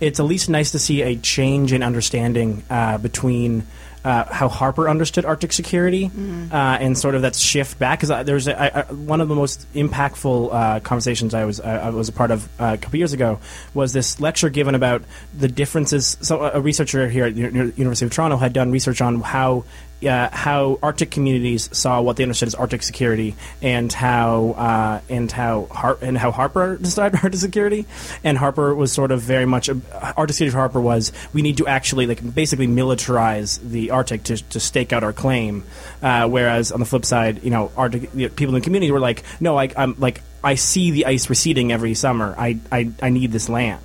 it's 0.00 0.20
at 0.20 0.26
least 0.26 0.48
nice 0.50 0.72
to 0.72 0.78
see 0.78 1.02
a 1.02 1.16
change 1.16 1.72
in 1.72 1.82
understanding 1.82 2.62
uh, 2.68 2.98
between 2.98 3.66
uh, 4.06 4.24
how 4.32 4.48
Harper 4.48 4.88
understood 4.88 5.24
Arctic 5.24 5.52
security 5.52 6.04
mm-hmm. 6.04 6.54
uh, 6.54 6.76
and 6.78 6.96
sort 6.96 7.16
of 7.16 7.22
that 7.22 7.34
shift 7.34 7.76
back. 7.76 8.00
Because 8.00 8.24
there's 8.24 8.46
a, 8.46 8.78
I, 8.78 8.82
one 8.92 9.20
of 9.20 9.28
the 9.28 9.34
most 9.34 9.66
impactful 9.74 10.50
uh, 10.52 10.80
conversations 10.80 11.34
I 11.34 11.44
was 11.44 11.58
I 11.58 11.90
was 11.90 12.08
a 12.08 12.12
part 12.12 12.30
of 12.30 12.44
uh, 12.60 12.74
a 12.74 12.78
couple 12.78 12.98
years 12.98 13.12
ago 13.12 13.40
was 13.74 13.92
this 13.92 14.20
lecture 14.20 14.48
given 14.48 14.76
about 14.76 15.02
the 15.36 15.48
differences. 15.48 16.16
So 16.20 16.40
a 16.42 16.60
researcher 16.60 17.08
here 17.08 17.24
at 17.24 17.34
the 17.34 17.40
University 17.40 18.04
of 18.04 18.12
Toronto 18.12 18.36
had 18.36 18.52
done 18.52 18.70
research 18.70 19.00
on 19.00 19.22
how 19.22 19.64
uh, 20.04 20.28
how 20.30 20.78
Arctic 20.82 21.10
communities 21.10 21.68
saw 21.76 22.00
what 22.00 22.16
they 22.16 22.22
understood 22.22 22.48
as 22.48 22.54
Arctic 22.54 22.82
security, 22.82 23.34
and 23.62 23.92
how 23.92 24.50
uh, 24.50 25.00
and 25.08 25.30
how 25.30 25.66
Har- 25.70 25.98
and 26.02 26.18
how 26.18 26.30
Harper 26.30 26.76
described 26.80 27.16
Arctic 27.22 27.40
security, 27.40 27.86
and 28.22 28.36
Harper 28.36 28.74
was 28.74 28.92
sort 28.92 29.10
of 29.10 29.22
very 29.22 29.46
much 29.46 29.68
uh, 29.68 29.74
Arctic 30.16 30.34
security 30.34 30.52
for 30.52 30.58
Harper 30.58 30.80
was 30.80 31.12
we 31.32 31.42
need 31.42 31.56
to 31.58 31.66
actually 31.66 32.06
like 32.06 32.34
basically 32.34 32.66
militarize 32.66 33.60
the 33.60 33.90
Arctic 33.90 34.24
to, 34.24 34.36
to 34.36 34.60
stake 34.60 34.92
out 34.92 35.02
our 35.02 35.12
claim, 35.12 35.64
uh, 36.02 36.28
whereas 36.28 36.72
on 36.72 36.80
the 36.80 36.86
flip 36.86 37.04
side, 37.04 37.42
you 37.42 37.50
know, 37.50 37.72
Arctic 37.76 38.10
you 38.14 38.28
know, 38.28 38.34
people 38.34 38.54
in 38.54 38.60
the 38.60 38.64
community 38.64 38.90
were 38.92 39.00
like, 39.00 39.22
no, 39.40 39.58
I, 39.58 39.70
I'm 39.76 39.94
like 39.98 40.22
I 40.44 40.54
see 40.54 40.90
the 40.90 41.06
ice 41.06 41.28
receding 41.30 41.72
every 41.72 41.94
summer. 41.94 42.34
I 42.38 42.58
I, 42.70 42.90
I 43.02 43.10
need 43.10 43.32
this 43.32 43.48
land. 43.48 43.82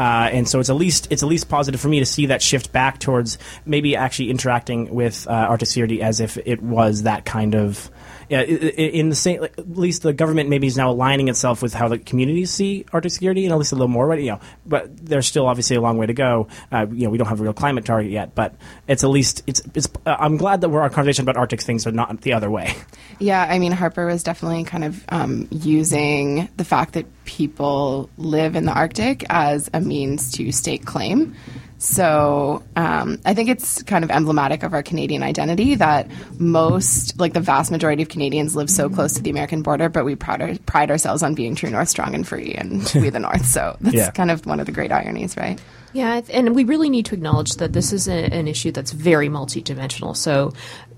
Uh, 0.00 0.30
and 0.32 0.48
so 0.48 0.60
it's 0.60 0.70
at 0.70 0.76
least 0.76 1.08
it's 1.10 1.22
at 1.22 1.28
least 1.28 1.50
positive 1.50 1.78
for 1.78 1.88
me 1.88 1.98
to 1.98 2.06
see 2.06 2.24
that 2.26 2.40
shift 2.40 2.72
back 2.72 2.98
towards 2.98 3.36
maybe 3.66 3.96
actually 3.96 4.30
interacting 4.30 4.94
with 4.94 5.28
uh, 5.28 5.58
security 5.58 6.00
as 6.00 6.20
if 6.20 6.38
it 6.38 6.62
was 6.62 7.02
that 7.02 7.26
kind 7.26 7.54
of 7.54 7.90
yeah, 8.30 8.42
in 8.42 9.08
the 9.08 9.16
same, 9.16 9.42
at 9.42 9.76
least 9.76 10.02
the 10.02 10.12
government 10.12 10.48
maybe 10.48 10.68
is 10.68 10.76
now 10.76 10.92
aligning 10.92 11.26
itself 11.26 11.62
with 11.62 11.74
how 11.74 11.88
the 11.88 11.98
communities 11.98 12.52
see 12.52 12.86
Arctic 12.92 13.10
security, 13.10 13.44
and 13.44 13.52
at 13.52 13.58
least 13.58 13.72
a 13.72 13.74
little 13.74 13.88
more. 13.88 14.06
Right, 14.06 14.20
you 14.20 14.30
know, 14.30 14.40
but 14.64 14.96
there's 15.04 15.26
still 15.26 15.48
obviously 15.48 15.74
a 15.74 15.80
long 15.80 15.98
way 15.98 16.06
to 16.06 16.14
go. 16.14 16.46
Uh, 16.70 16.86
you 16.92 17.04
know, 17.04 17.10
we 17.10 17.18
don't 17.18 17.26
have 17.26 17.40
a 17.40 17.42
real 17.42 17.52
climate 17.52 17.84
target 17.84 18.12
yet, 18.12 18.36
but 18.36 18.54
it's 18.86 19.02
at 19.02 19.10
least 19.10 19.42
it's 19.48 19.62
it's. 19.74 19.88
Uh, 20.06 20.14
I'm 20.16 20.36
glad 20.36 20.60
that 20.60 20.68
we're 20.68 20.80
our 20.80 20.90
conversation 20.90 21.24
about 21.24 21.36
Arctic 21.36 21.60
things 21.60 21.88
are 21.88 21.92
not 21.92 22.20
the 22.20 22.32
other 22.32 22.50
way. 22.50 22.74
Yeah, 23.22 23.46
I 23.46 23.58
mean, 23.58 23.72
Harper 23.72 24.06
was 24.06 24.22
definitely 24.22 24.64
kind 24.64 24.82
of 24.82 25.04
um, 25.10 25.46
using 25.50 26.48
the 26.56 26.64
fact 26.64 26.94
that 26.94 27.04
people 27.26 28.08
live 28.16 28.56
in 28.56 28.64
the 28.64 28.72
Arctic 28.72 29.26
as 29.28 29.68
a 29.74 29.80
means 29.80 30.32
to 30.32 30.50
stake 30.52 30.86
claim. 30.86 31.34
So 31.80 32.62
um, 32.76 33.22
I 33.24 33.32
think 33.32 33.48
it's 33.48 33.82
kind 33.84 34.04
of 34.04 34.10
emblematic 34.10 34.62
of 34.62 34.74
our 34.74 34.82
Canadian 34.82 35.22
identity 35.22 35.76
that 35.76 36.10
most, 36.38 37.18
like 37.18 37.32
the 37.32 37.40
vast 37.40 37.70
majority 37.70 38.02
of 38.02 38.10
Canadians, 38.10 38.54
live 38.54 38.68
so 38.68 38.90
close 38.90 39.14
to 39.14 39.22
the 39.22 39.30
American 39.30 39.62
border, 39.62 39.88
but 39.88 40.04
we 40.04 40.14
pride, 40.14 40.60
pride 40.66 40.90
ourselves 40.90 41.22
on 41.22 41.34
being 41.34 41.54
true 41.54 41.70
North, 41.70 41.88
strong 41.88 42.14
and 42.14 42.28
free, 42.28 42.52
and 42.52 42.82
we 42.94 43.08
the 43.08 43.18
North. 43.18 43.46
So 43.46 43.78
that's 43.80 43.96
yeah. 43.96 44.10
kind 44.10 44.30
of 44.30 44.44
one 44.44 44.60
of 44.60 44.66
the 44.66 44.72
great 44.72 44.92
ironies, 44.92 45.38
right? 45.38 45.58
Yeah, 45.94 46.20
and 46.30 46.54
we 46.54 46.64
really 46.64 46.90
need 46.90 47.06
to 47.06 47.14
acknowledge 47.14 47.54
that 47.56 47.72
this 47.72 47.94
is 47.94 48.08
a, 48.08 48.26
an 48.26 48.46
issue 48.46 48.72
that's 48.72 48.92
very 48.92 49.30
multidimensional. 49.30 50.14
So 50.14 50.52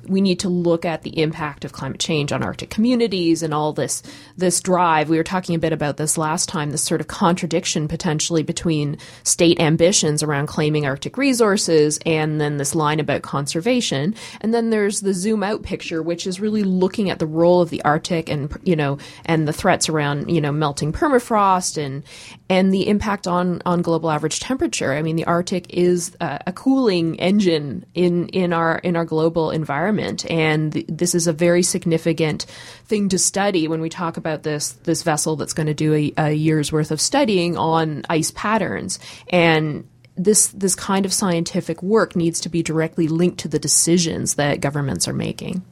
we 0.08 0.20
need 0.20 0.40
to 0.40 0.48
look 0.48 0.84
at 0.84 1.02
the 1.02 1.20
impact 1.20 1.64
of 1.64 1.72
climate 1.72 2.00
change 2.00 2.32
on 2.32 2.42
Arctic 2.42 2.70
communities 2.70 3.42
and 3.42 3.54
all 3.54 3.72
this 3.72 4.02
this 4.36 4.60
drive. 4.60 5.08
We 5.08 5.16
were 5.16 5.22
talking 5.22 5.54
a 5.54 5.60
bit 5.60 5.72
about 5.72 5.96
this 5.96 6.18
last 6.18 6.48
time. 6.48 6.70
This 6.70 6.82
sort 6.82 7.00
of 7.00 7.06
contradiction 7.06 7.88
potentially 7.88 8.42
between 8.42 8.98
state 9.22 9.60
ambitions 9.60 10.22
around 10.22 10.46
claiming 10.46 10.86
Arctic 10.86 11.16
resources 11.16 12.00
and 12.04 12.40
then 12.40 12.56
this 12.56 12.74
line 12.74 13.00
about 13.00 13.22
conservation. 13.22 14.14
And 14.40 14.52
then 14.52 14.70
there's 14.70 15.00
the 15.00 15.14
zoom 15.14 15.42
out 15.42 15.62
picture, 15.62 16.02
which 16.02 16.26
is 16.26 16.40
really 16.40 16.64
looking 16.64 17.10
at 17.10 17.18
the 17.18 17.26
role 17.26 17.60
of 17.60 17.70
the 17.70 17.82
Arctic 17.84 18.28
and 18.28 18.56
you 18.64 18.76
know 18.76 18.98
and 19.24 19.46
the 19.46 19.52
threats 19.52 19.88
around 19.88 20.30
you 20.30 20.40
know 20.40 20.52
melting 20.52 20.92
permafrost 20.92 21.82
and 21.82 22.02
and 22.48 22.72
the 22.72 22.88
impact 22.88 23.26
on 23.26 23.62
on 23.64 23.82
global 23.82 24.10
average 24.10 24.40
temperature. 24.40 24.92
I 24.92 25.02
mean, 25.02 25.16
the 25.16 25.26
Arctic 25.26 25.72
is 25.72 26.16
a, 26.20 26.40
a 26.48 26.52
cooling 26.52 27.20
engine 27.20 27.86
in 27.94 28.28
in 28.28 28.52
our 28.52 28.78
in 28.78 28.96
our 28.96 29.04
global 29.04 29.50
environment 29.50 29.91
environment. 29.92 30.30
And 30.30 30.72
th- 30.72 30.86
this 30.88 31.14
is 31.14 31.26
a 31.26 31.32
very 31.32 31.62
significant 31.62 32.46
thing 32.86 33.08
to 33.10 33.18
study 33.18 33.68
when 33.68 33.80
we 33.80 33.88
talk 33.88 34.16
about 34.16 34.42
this 34.42 34.72
this 34.84 35.02
vessel 35.02 35.36
that's 35.36 35.52
going 35.52 35.66
to 35.66 35.74
do 35.74 35.94
a, 35.94 36.12
a 36.16 36.32
year's 36.32 36.72
worth 36.72 36.90
of 36.90 37.00
studying 37.00 37.56
on 37.56 38.02
ice 38.08 38.32
patterns. 38.34 38.98
And 39.28 39.88
this 40.16 40.48
this 40.48 40.74
kind 40.74 41.06
of 41.06 41.12
scientific 41.12 41.82
work 41.82 42.16
needs 42.16 42.40
to 42.40 42.48
be 42.48 42.62
directly 42.62 43.08
linked 43.08 43.38
to 43.40 43.48
the 43.48 43.58
decisions 43.58 44.34
that 44.34 44.60
governments 44.60 45.08
are 45.08 45.14
making. 45.14 45.62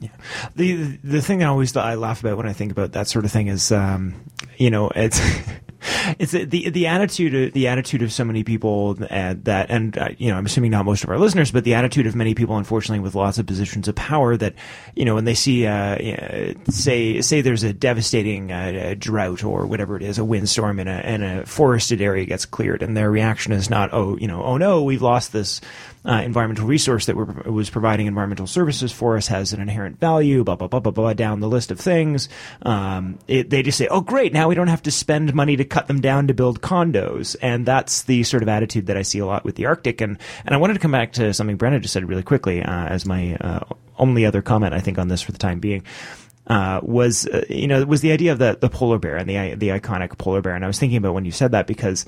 Yeah. 0.00 0.10
The 0.56 0.98
the 1.04 1.20
thing 1.20 1.42
I 1.42 1.46
always 1.46 1.76
I 1.76 1.94
laugh 1.94 2.20
about 2.20 2.36
when 2.36 2.48
I 2.48 2.52
think 2.52 2.72
about 2.72 2.92
that 2.92 3.06
sort 3.06 3.24
of 3.24 3.32
thing 3.32 3.48
is, 3.48 3.70
um, 3.70 4.14
you 4.56 4.70
know, 4.70 4.90
it's 4.94 5.20
it's 6.18 6.32
the 6.32 6.70
the 6.70 6.86
attitude 6.86 7.52
the 7.52 7.68
attitude 7.68 8.02
of 8.02 8.12
so 8.12 8.24
many 8.24 8.44
people 8.44 8.94
that 8.94 9.70
and 9.70 9.96
uh, 9.96 10.08
you 10.18 10.30
know 10.30 10.36
I'm 10.36 10.46
assuming 10.46 10.70
not 10.70 10.84
most 10.84 11.04
of 11.04 11.10
our 11.10 11.18
listeners, 11.18 11.50
but 11.50 11.64
the 11.64 11.74
attitude 11.74 12.06
of 12.06 12.14
many 12.14 12.34
people, 12.34 12.56
unfortunately, 12.56 13.00
with 13.00 13.14
lots 13.14 13.38
of 13.38 13.46
positions 13.46 13.88
of 13.88 13.94
power 13.94 14.36
that 14.36 14.54
you 14.94 15.04
know 15.04 15.14
when 15.14 15.24
they 15.24 15.34
see 15.34 15.66
uh, 15.66 15.96
say 16.68 17.20
say 17.20 17.40
there's 17.40 17.62
a 17.62 17.72
devastating 17.72 18.52
uh, 18.52 18.94
drought 18.98 19.44
or 19.44 19.66
whatever 19.66 19.96
it 19.96 20.02
is, 20.02 20.18
a 20.18 20.24
windstorm 20.24 20.78
in 20.78 20.88
a 20.88 21.00
in 21.00 21.22
a 21.22 21.46
forested 21.46 22.00
area 22.00 22.24
gets 22.24 22.44
cleared, 22.44 22.82
and 22.82 22.96
their 22.96 23.10
reaction 23.10 23.52
is 23.52 23.70
not 23.70 23.90
oh 23.92 24.16
you 24.18 24.26
know 24.26 24.42
oh 24.42 24.56
no 24.56 24.82
we've 24.82 25.02
lost 25.02 25.32
this 25.32 25.60
uh, 26.04 26.22
environmental 26.24 26.66
resource 26.66 27.06
that 27.06 27.16
was 27.16 27.68
providing 27.68 28.06
environmental 28.06 28.46
services 28.46 28.90
for 28.90 29.16
us 29.16 29.26
has 29.26 29.52
an 29.52 29.60
inherent 29.60 30.00
value, 30.00 30.42
blah, 30.42 30.56
blah, 30.56 30.68
blah, 30.68 30.80
blah, 30.80 30.92
blah, 30.92 31.12
down 31.12 31.40
the 31.40 31.48
list 31.48 31.70
of 31.70 31.78
things. 31.78 32.28
Um, 32.62 33.18
it, 33.28 33.50
they 33.50 33.62
just 33.62 33.76
say, 33.76 33.86
oh, 33.88 34.00
great, 34.00 34.32
now 34.32 34.48
we 34.48 34.54
don't 34.54 34.68
have 34.68 34.82
to 34.84 34.90
spend 34.90 35.34
money 35.34 35.56
to 35.56 35.64
cut 35.64 35.88
them 35.88 36.00
down 36.00 36.28
to 36.28 36.34
build 36.34 36.62
condos. 36.62 37.36
And 37.42 37.66
that's 37.66 38.02
the 38.04 38.22
sort 38.22 38.42
of 38.42 38.48
attitude 38.48 38.86
that 38.86 38.96
I 38.96 39.02
see 39.02 39.18
a 39.18 39.26
lot 39.26 39.44
with 39.44 39.56
the 39.56 39.66
Arctic. 39.66 40.00
And, 40.00 40.18
and 40.46 40.54
I 40.54 40.58
wanted 40.58 40.74
to 40.74 40.80
come 40.80 40.92
back 40.92 41.12
to 41.12 41.34
something 41.34 41.58
Brenna 41.58 41.80
just 41.80 41.92
said 41.92 42.08
really 42.08 42.22
quickly 42.22 42.62
uh, 42.62 42.86
as 42.86 43.04
my 43.04 43.36
uh, 43.36 43.60
only 43.98 44.24
other 44.24 44.40
comment, 44.40 44.72
I 44.72 44.80
think, 44.80 44.98
on 44.98 45.08
this 45.08 45.20
for 45.20 45.32
the 45.32 45.38
time 45.38 45.60
being. 45.60 45.84
Uh, 46.46 46.80
was 46.82 47.26
uh, 47.26 47.44
you 47.48 47.68
know 47.68 47.84
was 47.84 48.00
the 48.00 48.10
idea 48.10 48.32
of 48.32 48.38
the 48.38 48.58
the 48.60 48.68
polar 48.68 48.98
bear 48.98 49.16
and 49.16 49.28
the 49.28 49.54
the 49.54 49.68
iconic 49.68 50.18
polar 50.18 50.40
bear, 50.40 50.54
and 50.54 50.64
I 50.64 50.66
was 50.66 50.80
thinking 50.80 50.96
about 50.96 51.14
when 51.14 51.24
you 51.24 51.30
said 51.30 51.52
that 51.52 51.68
because 51.68 52.06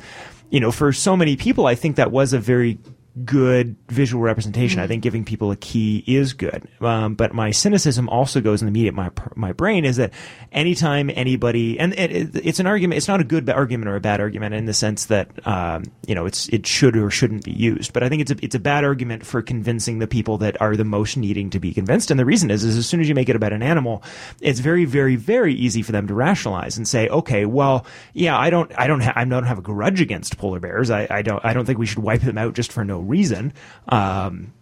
you 0.50 0.58
know 0.58 0.72
for 0.72 0.92
so 0.92 1.16
many 1.16 1.36
people 1.36 1.66
I 1.66 1.76
think 1.76 1.94
that 1.94 2.10
was 2.10 2.32
a 2.32 2.40
very 2.40 2.78
good 3.24 3.76
visual 3.88 4.22
representation. 4.22 4.78
Mm-hmm. 4.78 4.84
I 4.84 4.86
think 4.86 5.02
giving 5.02 5.24
people 5.24 5.50
a 5.50 5.56
key 5.56 6.02
is 6.06 6.32
good. 6.32 6.66
Um, 6.80 7.14
but 7.14 7.34
my 7.34 7.50
cynicism 7.50 8.08
also 8.08 8.40
goes 8.40 8.62
in 8.62 8.66
the 8.66 8.70
immediate 8.70 8.94
my 8.94 9.10
my 9.34 9.52
brain 9.52 9.84
is 9.84 9.96
that 9.96 10.12
anytime 10.50 11.10
anybody 11.14 11.78
and 11.78 11.92
it, 11.92 12.34
it's 12.36 12.58
an 12.58 12.66
argument, 12.66 12.96
it's 12.96 13.08
not 13.08 13.20
a 13.20 13.24
good 13.24 13.48
argument 13.50 13.90
or 13.90 13.96
a 13.96 14.00
bad 14.00 14.20
argument 14.20 14.54
in 14.54 14.64
the 14.64 14.72
sense 14.72 15.06
that 15.06 15.28
um, 15.46 15.84
you 16.06 16.14
know 16.14 16.24
it's 16.24 16.48
it 16.48 16.66
should 16.66 16.96
or 16.96 17.10
shouldn't 17.10 17.44
be 17.44 17.52
used. 17.52 17.92
But 17.92 18.02
I 18.02 18.08
think 18.08 18.22
it's 18.22 18.30
a 18.30 18.36
it's 18.42 18.54
a 18.54 18.60
bad 18.60 18.84
argument 18.84 19.26
for 19.26 19.42
convincing 19.42 19.98
the 19.98 20.06
people 20.06 20.38
that 20.38 20.60
are 20.60 20.74
the 20.76 20.84
most 20.84 21.16
needing 21.16 21.50
to 21.50 21.60
be 21.60 21.74
convinced. 21.74 22.10
And 22.10 22.18
the 22.18 22.24
reason 22.24 22.50
is 22.50 22.64
is 22.64 22.78
as 22.78 22.86
soon 22.86 23.00
as 23.00 23.08
you 23.08 23.14
make 23.14 23.28
it 23.28 23.36
about 23.36 23.52
an 23.52 23.62
animal, 23.62 24.02
it's 24.40 24.60
very 24.60 24.86
very 24.86 25.16
very 25.16 25.54
easy 25.54 25.82
for 25.82 25.92
them 25.92 26.06
to 26.06 26.14
rationalize 26.14 26.78
and 26.78 26.88
say, 26.88 27.08
okay, 27.08 27.44
well, 27.44 27.84
yeah, 28.14 28.38
I 28.38 28.48
don't 28.48 28.72
I 28.78 28.86
don't 28.86 29.00
ha- 29.00 29.12
I 29.14 29.24
don't 29.26 29.44
have 29.44 29.58
a 29.58 29.62
grudge 29.62 30.00
against 30.00 30.38
polar 30.38 30.60
bears. 30.60 30.90
I, 30.90 31.06
I 31.10 31.20
don't 31.20 31.44
I 31.44 31.52
don't 31.52 31.66
think 31.66 31.78
we 31.78 31.86
should 31.86 31.98
wipe 31.98 32.22
them 32.22 32.38
out 32.38 32.54
just 32.54 32.72
for 32.72 32.84
no 32.84 33.01
reason. 33.02 33.52
Um, 33.88 34.52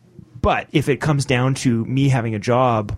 but 0.40 0.68
if 0.72 0.88
it 0.88 1.00
comes 1.00 1.24
down 1.24 1.54
to 1.54 1.84
me 1.84 2.08
having 2.08 2.34
a 2.34 2.38
job 2.38 2.96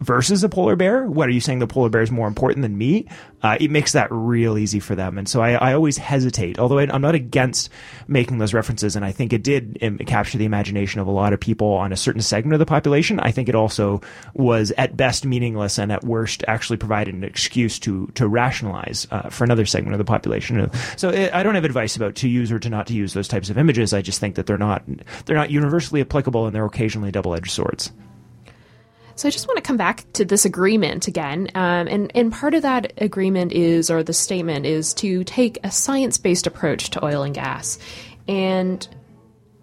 versus 0.00 0.42
a 0.44 0.48
polar 0.48 0.76
bear, 0.76 1.04
what 1.06 1.28
are 1.28 1.32
you 1.32 1.40
saying 1.40 1.60
the 1.60 1.66
polar 1.66 1.88
bear 1.88 2.02
is 2.02 2.10
more 2.10 2.28
important 2.28 2.62
than 2.62 2.76
me? 2.76 3.06
Uh, 3.42 3.56
it 3.60 3.70
makes 3.70 3.92
that 3.92 4.08
real 4.10 4.58
easy 4.58 4.80
for 4.80 4.94
them. 4.94 5.18
And 5.18 5.28
so 5.28 5.40
I, 5.40 5.52
I 5.52 5.74
always 5.74 5.96
hesitate, 5.96 6.58
although 6.58 6.78
I, 6.78 6.94
am 6.94 7.02
not 7.02 7.14
against 7.14 7.70
making 8.08 8.38
those 8.38 8.54
references. 8.54 8.96
And 8.96 9.04
I 9.04 9.12
think 9.12 9.32
it 9.32 9.42
did 9.42 9.78
um, 9.82 9.98
capture 9.98 10.38
the 10.38 10.44
imagination 10.44 11.00
of 11.00 11.06
a 11.06 11.10
lot 11.10 11.32
of 11.32 11.40
people 11.40 11.72
on 11.72 11.92
a 11.92 11.96
certain 11.96 12.22
segment 12.22 12.54
of 12.54 12.58
the 12.58 12.66
population. 12.66 13.20
I 13.20 13.30
think 13.30 13.48
it 13.48 13.54
also 13.54 14.00
was 14.34 14.72
at 14.72 14.96
best 14.96 15.24
meaningless 15.24 15.78
and 15.78 15.92
at 15.92 16.04
worst 16.04 16.42
actually 16.48 16.78
provided 16.78 17.14
an 17.14 17.24
excuse 17.24 17.78
to, 17.80 18.06
to 18.14 18.26
rationalize 18.26 19.06
uh, 19.10 19.28
for 19.28 19.44
another 19.44 19.66
segment 19.66 19.94
of 19.94 19.98
the 19.98 20.04
population. 20.04 20.70
So 20.96 21.10
it, 21.10 21.32
I 21.32 21.42
don't 21.42 21.54
have 21.54 21.64
advice 21.64 21.96
about 21.96 22.14
to 22.16 22.28
use 22.28 22.50
or 22.50 22.58
to 22.58 22.70
not 22.70 22.86
to 22.88 22.94
use 22.94 23.12
those 23.12 23.28
types 23.28 23.50
of 23.50 23.58
images. 23.58 23.92
I 23.92 24.02
just 24.02 24.20
think 24.20 24.34
that 24.36 24.46
they're 24.46 24.58
not, 24.58 24.82
they're 25.26 25.36
not 25.36 25.50
universally 25.50 26.00
applicable 26.00 26.46
and 26.46 26.54
they're 26.54 26.64
occasionally 26.64 27.10
double-edged 27.10 27.50
swords. 27.50 27.92
So 29.16 29.28
I 29.28 29.30
just 29.30 29.46
want 29.46 29.58
to 29.58 29.62
come 29.62 29.76
back 29.76 30.04
to 30.14 30.24
this 30.24 30.44
agreement 30.44 31.06
again, 31.06 31.48
um, 31.54 31.86
and 31.86 32.10
and 32.14 32.32
part 32.32 32.54
of 32.54 32.62
that 32.62 32.92
agreement 32.98 33.52
is, 33.52 33.90
or 33.90 34.02
the 34.02 34.12
statement 34.12 34.66
is, 34.66 34.92
to 34.94 35.22
take 35.24 35.58
a 35.62 35.70
science 35.70 36.18
based 36.18 36.46
approach 36.46 36.90
to 36.90 37.04
oil 37.04 37.22
and 37.22 37.34
gas, 37.34 37.78
and 38.26 38.88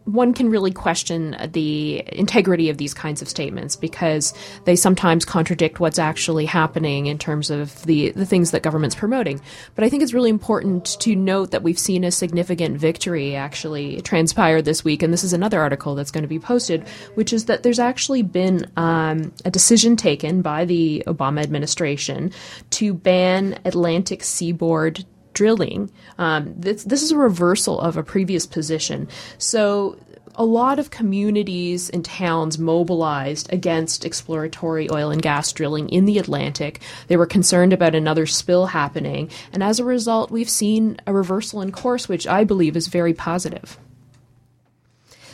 one 0.05 0.33
can 0.33 0.49
really 0.49 0.71
question 0.71 1.37
the 1.51 2.03
integrity 2.07 2.69
of 2.69 2.77
these 2.77 2.93
kinds 2.93 3.21
of 3.21 3.29
statements 3.29 3.75
because 3.75 4.33
they 4.65 4.75
sometimes 4.75 5.25
contradict 5.25 5.79
what's 5.79 5.99
actually 5.99 6.45
happening 6.45 7.05
in 7.05 7.17
terms 7.17 7.49
of 7.49 7.83
the, 7.83 8.11
the 8.11 8.25
things 8.25 8.51
that 8.51 8.63
government's 8.63 8.95
promoting. 8.95 9.39
But 9.75 9.83
I 9.83 9.89
think 9.89 10.01
it's 10.01 10.13
really 10.13 10.29
important 10.29 10.99
to 11.01 11.15
note 11.15 11.51
that 11.51 11.63
we've 11.63 11.79
seen 11.79 12.03
a 12.03 12.11
significant 12.11 12.77
victory 12.77 13.35
actually 13.35 14.01
transpire 14.01 14.61
this 14.61 14.83
week, 14.83 15.03
and 15.03 15.13
this 15.13 15.23
is 15.23 15.33
another 15.33 15.61
article 15.61 15.95
that's 15.95 16.11
going 16.11 16.23
to 16.23 16.27
be 16.27 16.39
posted, 16.39 16.87
which 17.15 17.31
is 17.31 17.45
that 17.45 17.63
there's 17.63 17.79
actually 17.79 18.23
been 18.23 18.69
um, 18.77 19.31
a 19.45 19.51
decision 19.51 19.95
taken 19.95 20.41
by 20.41 20.65
the 20.65 21.03
Obama 21.07 21.41
administration 21.41 22.31
to 22.71 22.93
ban 22.93 23.59
Atlantic 23.65 24.23
seaboard 24.23 25.05
drilling. 25.33 25.91
Um, 26.17 26.53
this, 26.57 26.83
this 26.83 27.03
is 27.03 27.11
a 27.11 27.17
reversal 27.17 27.79
of 27.79 27.97
a 27.97 28.03
previous 28.03 28.45
position. 28.45 29.07
So 29.37 29.97
a 30.35 30.45
lot 30.45 30.79
of 30.79 30.91
communities 30.91 31.89
and 31.89 32.05
towns 32.05 32.57
mobilized 32.57 33.51
against 33.51 34.05
exploratory 34.05 34.89
oil 34.89 35.11
and 35.11 35.21
gas 35.21 35.51
drilling 35.51 35.89
in 35.89 36.05
the 36.05 36.17
Atlantic. 36.17 36.81
They 37.07 37.17
were 37.17 37.25
concerned 37.25 37.73
about 37.73 37.95
another 37.95 38.25
spill 38.25 38.67
happening, 38.67 39.29
and 39.51 39.63
as 39.63 39.79
a 39.79 39.85
result, 39.85 40.31
we've 40.31 40.49
seen 40.49 40.99
a 41.05 41.13
reversal 41.13 41.61
in 41.61 41.71
course, 41.71 42.07
which 42.07 42.27
I 42.27 42.43
believe 42.43 42.77
is 42.77 42.87
very 42.87 43.13
positive. 43.13 43.77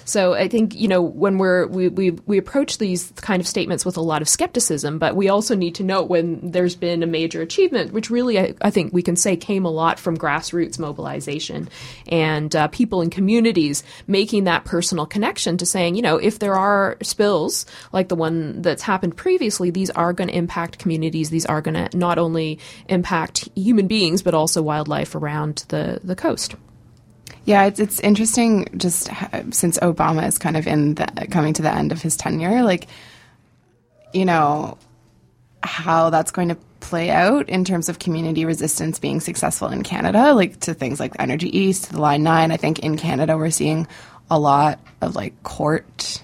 So 0.08 0.34
I 0.34 0.48
think 0.48 0.74
you 0.74 0.88
know 0.88 1.02
when 1.02 1.38
we're 1.38 1.68
we, 1.68 1.90
we 1.90 2.12
we 2.12 2.38
approach 2.38 2.78
these 2.78 3.12
kind 3.18 3.42
of 3.42 3.48
statements 3.48 3.86
with 3.86 3.98
a 3.98 4.02
lot 4.02 4.22
of 4.22 4.30
skepticism, 4.30 5.00
but 5.00 5.18
we 5.18 5.28
also 5.28 5.54
need 5.54 5.76
to 5.76 5.84
note 5.84 6.10
when 6.10 6.52
there's 6.52 6.76
been 6.76 7.04
a 7.04 7.06
major 7.06 7.42
achievement, 7.42 7.92
which 7.92 8.10
really 8.10 8.40
I, 8.40 8.54
I 8.62 8.70
think 8.70 8.94
we 8.94 9.02
can 9.02 9.18
say 9.18 9.36
came 9.36 9.66
a 9.66 9.70
lot 9.70 10.00
from 10.00 10.18
grassroots 10.18 10.80
mobilization 10.80 11.68
and 12.08 12.56
uh, 12.56 12.70
people 12.70 13.02
in 13.02 13.10
communities 13.10 13.84
making 14.08 14.46
that 14.46 14.64
personal 14.64 15.06
connection 15.06 15.58
to 15.58 15.66
saying, 15.66 15.96
you 15.96 16.02
know, 16.02 16.16
if 16.16 16.40
there 16.40 16.56
are 16.56 16.96
spills 17.02 17.66
like 17.92 18.08
the 18.08 18.16
one 18.16 18.62
that's 18.62 18.84
happened 18.84 19.18
previously, 19.18 19.72
these 19.72 19.90
are 19.90 20.14
going 20.14 20.30
to 20.30 20.36
impact 20.36 20.80
communities. 20.80 21.32
These 21.32 21.46
are 21.46 21.62
going 21.62 21.76
to 21.76 21.98
not 21.98 22.18
only 22.18 22.60
impact 22.88 23.50
human 23.56 23.88
beings 23.88 24.22
but 24.22 24.34
also 24.34 24.62
wildlife 24.62 25.16
around 25.16 25.66
the 25.68 26.00
the 26.02 26.16
coast. 26.16 26.56
Yeah, 27.48 27.63
it's 27.63 27.80
it's 27.80 28.01
interesting 28.01 28.68
just 28.75 29.10
since 29.51 29.80
Obama 29.80 30.27
is 30.27 30.38
kind 30.38 30.58
of 30.58 30.68
in 30.68 30.96
the 30.96 31.27
coming 31.32 31.54
to 31.54 31.62
the 31.62 31.74
end 31.74 31.94
of 31.94 32.01
his 32.01 32.18
tenure, 32.18 32.62
like 32.62 32.88
you 34.12 34.25
know, 34.25 34.77
how 35.63 36.10
that's 36.10 36.32
going 36.32 36.50
to 36.50 36.58
play 36.82 37.10
out 37.10 37.48
in 37.48 37.63
terms 37.63 37.88
of 37.88 38.00
community 38.00 38.44
resistance 38.44 39.00
being 39.00 39.22
successful 39.22 39.70
in 39.70 39.82
Canada, 39.84 40.34
like 40.34 40.60
to 40.60 40.74
things 40.74 41.00
like 41.00 41.13
Energy 41.20 41.58
East, 41.58 41.94
the 41.94 42.01
Line 42.01 42.22
9. 42.22 42.51
I 42.51 42.58
think 42.58 42.80
in 42.80 42.98
Canada 42.98 43.38
we're 43.38 43.50
seeing 43.50 43.88
a 44.30 44.38
lot 44.38 44.77
of 45.00 45.16
like 45.16 45.42
court 45.44 46.22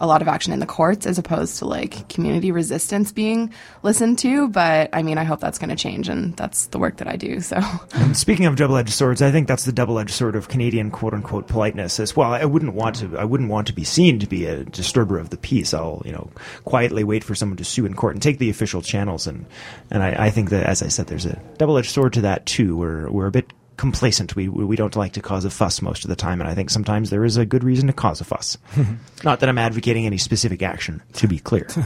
a 0.00 0.06
lot 0.06 0.20
of 0.20 0.28
action 0.28 0.52
in 0.52 0.58
the 0.58 0.66
courts 0.66 1.06
as 1.06 1.18
opposed 1.18 1.58
to 1.58 1.64
like 1.64 2.08
community 2.08 2.50
resistance 2.52 3.12
being 3.12 3.52
listened 3.82 4.18
to. 4.18 4.48
But 4.48 4.90
I 4.92 5.02
mean, 5.02 5.18
I 5.18 5.24
hope 5.24 5.40
that's 5.40 5.58
going 5.58 5.70
to 5.70 5.76
change, 5.76 6.08
and 6.08 6.36
that's 6.36 6.66
the 6.66 6.78
work 6.78 6.98
that 6.98 7.08
I 7.08 7.16
do. 7.16 7.40
So, 7.40 7.60
speaking 8.12 8.46
of 8.46 8.56
double-edged 8.56 8.92
swords, 8.92 9.22
I 9.22 9.30
think 9.30 9.48
that's 9.48 9.64
the 9.64 9.72
double-edged 9.72 10.10
sword 10.10 10.36
of 10.36 10.48
Canadian 10.48 10.90
quote-unquote 10.90 11.48
politeness 11.48 11.98
as 11.98 12.14
well. 12.14 12.32
I 12.32 12.44
wouldn't 12.44 12.74
want 12.74 12.96
to. 12.96 13.18
I 13.18 13.24
wouldn't 13.24 13.50
want 13.50 13.68
to 13.68 13.72
be 13.72 13.84
seen 13.84 14.18
to 14.18 14.26
be 14.26 14.46
a 14.46 14.64
disturber 14.64 15.18
of 15.18 15.30
the 15.30 15.36
peace. 15.36 15.72
I'll 15.72 16.02
you 16.04 16.12
know 16.12 16.30
quietly 16.64 17.04
wait 17.04 17.24
for 17.24 17.34
someone 17.34 17.56
to 17.56 17.64
sue 17.64 17.86
in 17.86 17.94
court 17.94 18.14
and 18.14 18.22
take 18.22 18.38
the 18.38 18.50
official 18.50 18.82
channels. 18.82 19.26
And 19.26 19.46
and 19.90 20.02
I, 20.02 20.26
I 20.26 20.30
think 20.30 20.50
that, 20.50 20.66
as 20.66 20.82
I 20.82 20.88
said, 20.88 21.06
there's 21.06 21.26
a 21.26 21.40
double-edged 21.58 21.90
sword 21.90 22.12
to 22.14 22.20
that 22.22 22.46
too. 22.46 22.76
We're 22.76 23.10
we're 23.10 23.26
a 23.26 23.32
bit 23.32 23.52
complacent. 23.76 24.36
We 24.36 24.48
we 24.48 24.76
don't 24.76 24.96
like 24.96 25.12
to 25.14 25.22
cause 25.22 25.44
a 25.44 25.50
fuss 25.50 25.82
most 25.82 26.04
of 26.04 26.08
the 26.08 26.16
time, 26.16 26.40
and 26.40 26.48
I 26.48 26.54
think 26.54 26.70
sometimes 26.70 27.10
there 27.10 27.24
is 27.24 27.36
a 27.36 27.46
good 27.46 27.64
reason 27.64 27.86
to 27.86 27.92
cause 27.92 28.20
a 28.20 28.24
fuss. 28.24 28.58
Not 29.24 29.40
that 29.40 29.48
I'm 29.48 29.58
advocating 29.58 30.06
any 30.06 30.18
specific 30.18 30.62
action, 30.62 31.02
to 31.14 31.28
be 31.28 31.38
clear. 31.38 31.66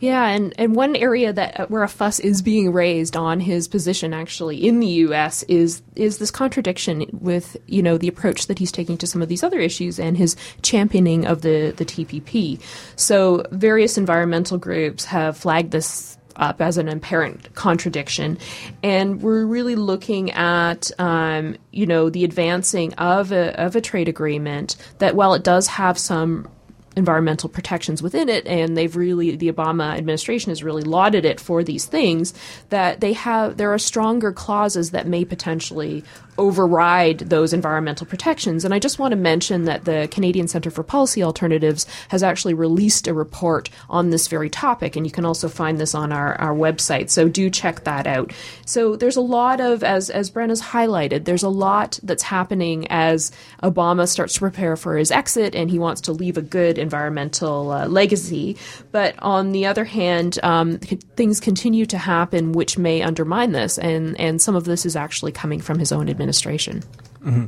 Yeah, 0.00 0.28
and, 0.28 0.54
and 0.58 0.76
one 0.76 0.94
area 0.94 1.32
that 1.32 1.58
uh, 1.58 1.66
where 1.66 1.82
a 1.82 1.88
fuss 1.88 2.20
is 2.20 2.40
being 2.40 2.72
raised 2.72 3.16
on 3.16 3.40
his 3.40 3.66
position 3.66 4.14
actually 4.14 4.64
in 4.64 4.78
the 4.78 4.86
U.S. 4.86 5.42
is 5.44 5.82
is 5.96 6.18
this 6.18 6.30
contradiction 6.30 7.06
with 7.12 7.56
you 7.66 7.82
know 7.82 7.98
the 7.98 8.06
approach 8.06 8.46
that 8.46 8.60
he's 8.60 8.70
taking 8.70 8.96
to 8.98 9.08
some 9.08 9.22
of 9.22 9.28
these 9.28 9.42
other 9.42 9.58
issues 9.58 9.98
and 9.98 10.16
his 10.16 10.36
championing 10.62 11.26
of 11.26 11.42
the 11.42 11.74
the 11.76 11.84
TPP. 11.84 12.60
So 12.94 13.44
various 13.50 13.98
environmental 13.98 14.56
groups 14.56 15.04
have 15.06 15.36
flagged 15.36 15.72
this 15.72 16.17
up 16.38 16.60
as 16.60 16.78
an 16.78 16.88
apparent 16.88 17.54
contradiction. 17.54 18.38
And 18.82 19.20
we're 19.22 19.44
really 19.44 19.74
looking 19.74 20.30
at, 20.32 20.90
um, 20.98 21.56
you 21.72 21.86
know, 21.86 22.10
the 22.10 22.24
advancing 22.24 22.94
of 22.94 23.32
a, 23.32 23.58
of 23.60 23.76
a 23.76 23.80
trade 23.80 24.08
agreement 24.08 24.76
that 24.98 25.14
while 25.14 25.34
it 25.34 25.44
does 25.44 25.66
have 25.66 25.98
some 25.98 26.48
environmental 26.96 27.48
protections 27.48 28.02
within 28.02 28.28
it, 28.28 28.46
and 28.46 28.76
they've 28.76 28.96
really 28.96 29.36
the 29.36 29.50
Obama 29.50 29.96
administration 29.96 30.50
has 30.50 30.64
really 30.64 30.82
lauded 30.82 31.24
it 31.24 31.40
for 31.40 31.62
these 31.62 31.86
things. 31.86 32.34
That 32.70 33.00
they 33.00 33.12
have 33.14 33.56
there 33.56 33.72
are 33.72 33.78
stronger 33.78 34.32
clauses 34.32 34.90
that 34.90 35.06
may 35.06 35.24
potentially 35.24 36.04
override 36.38 37.18
those 37.18 37.52
environmental 37.52 38.06
protections. 38.06 38.64
And 38.64 38.72
I 38.72 38.78
just 38.78 38.98
want 38.98 39.12
to 39.12 39.16
mention 39.16 39.64
that 39.64 39.84
the 39.84 40.08
Canadian 40.10 40.48
Centre 40.48 40.70
for 40.70 40.82
Policy 40.82 41.22
Alternatives 41.22 41.86
has 42.08 42.22
actually 42.22 42.54
released 42.54 43.08
a 43.08 43.14
report 43.14 43.68
on 43.90 44.10
this 44.10 44.28
very 44.28 44.48
topic, 44.48 44.96
and 44.96 45.04
you 45.04 45.12
can 45.12 45.24
also 45.24 45.48
find 45.48 45.78
this 45.78 45.94
on 45.94 46.12
our, 46.12 46.34
our 46.36 46.54
website. 46.54 47.10
So 47.10 47.28
do 47.28 47.50
check 47.50 47.84
that 47.84 48.06
out. 48.06 48.32
So 48.64 48.96
there's 48.96 49.16
a 49.16 49.20
lot 49.20 49.60
of, 49.60 49.82
as 49.82 50.10
as 50.10 50.30
Brenna's 50.30 50.62
highlighted, 50.62 51.24
there's 51.24 51.42
a 51.42 51.48
lot 51.48 51.98
that's 52.02 52.22
happening 52.22 52.86
as 52.90 53.32
Obama 53.62 54.08
starts 54.08 54.34
to 54.34 54.40
prepare 54.40 54.76
for 54.76 54.96
his 54.96 55.10
exit, 55.10 55.54
and 55.54 55.70
he 55.70 55.78
wants 55.78 56.00
to 56.02 56.12
leave 56.12 56.36
a 56.36 56.42
good 56.42 56.78
environmental 56.78 57.72
uh, 57.72 57.86
legacy. 57.88 58.56
But 58.92 59.14
on 59.18 59.52
the 59.52 59.66
other 59.66 59.84
hand, 59.84 60.38
um, 60.42 60.78
things 60.78 61.40
continue 61.40 61.86
to 61.86 61.98
happen 61.98 62.52
which 62.52 62.78
may 62.78 63.02
undermine 63.02 63.52
this, 63.52 63.78
and 63.78 64.18
and 64.20 64.40
some 64.40 64.54
of 64.54 64.64
this 64.64 64.86
is 64.86 64.94
actually 64.94 65.32
coming 65.32 65.60
from 65.60 65.78
his 65.78 65.90
own 65.90 66.08
administration 66.08 66.27
administration. 66.28 66.82
Mm-hmm. 67.24 67.46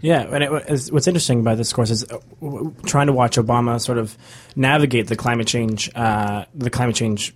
Yeah, 0.00 0.22
and 0.22 0.44
it, 0.44 0.90
what's 0.92 1.06
interesting 1.06 1.40
about 1.40 1.56
this 1.56 1.72
course 1.72 1.90
is 1.90 2.04
uh, 2.04 2.18
trying 2.84 3.06
to 3.06 3.12
watch 3.12 3.36
Obama 3.36 3.80
sort 3.80 3.98
of 3.98 4.16
navigate 4.56 5.06
the 5.06 5.16
climate 5.16 5.46
change, 5.46 5.90
uh, 5.94 6.44
the 6.54 6.70
climate 6.70 6.96
change 6.96 7.32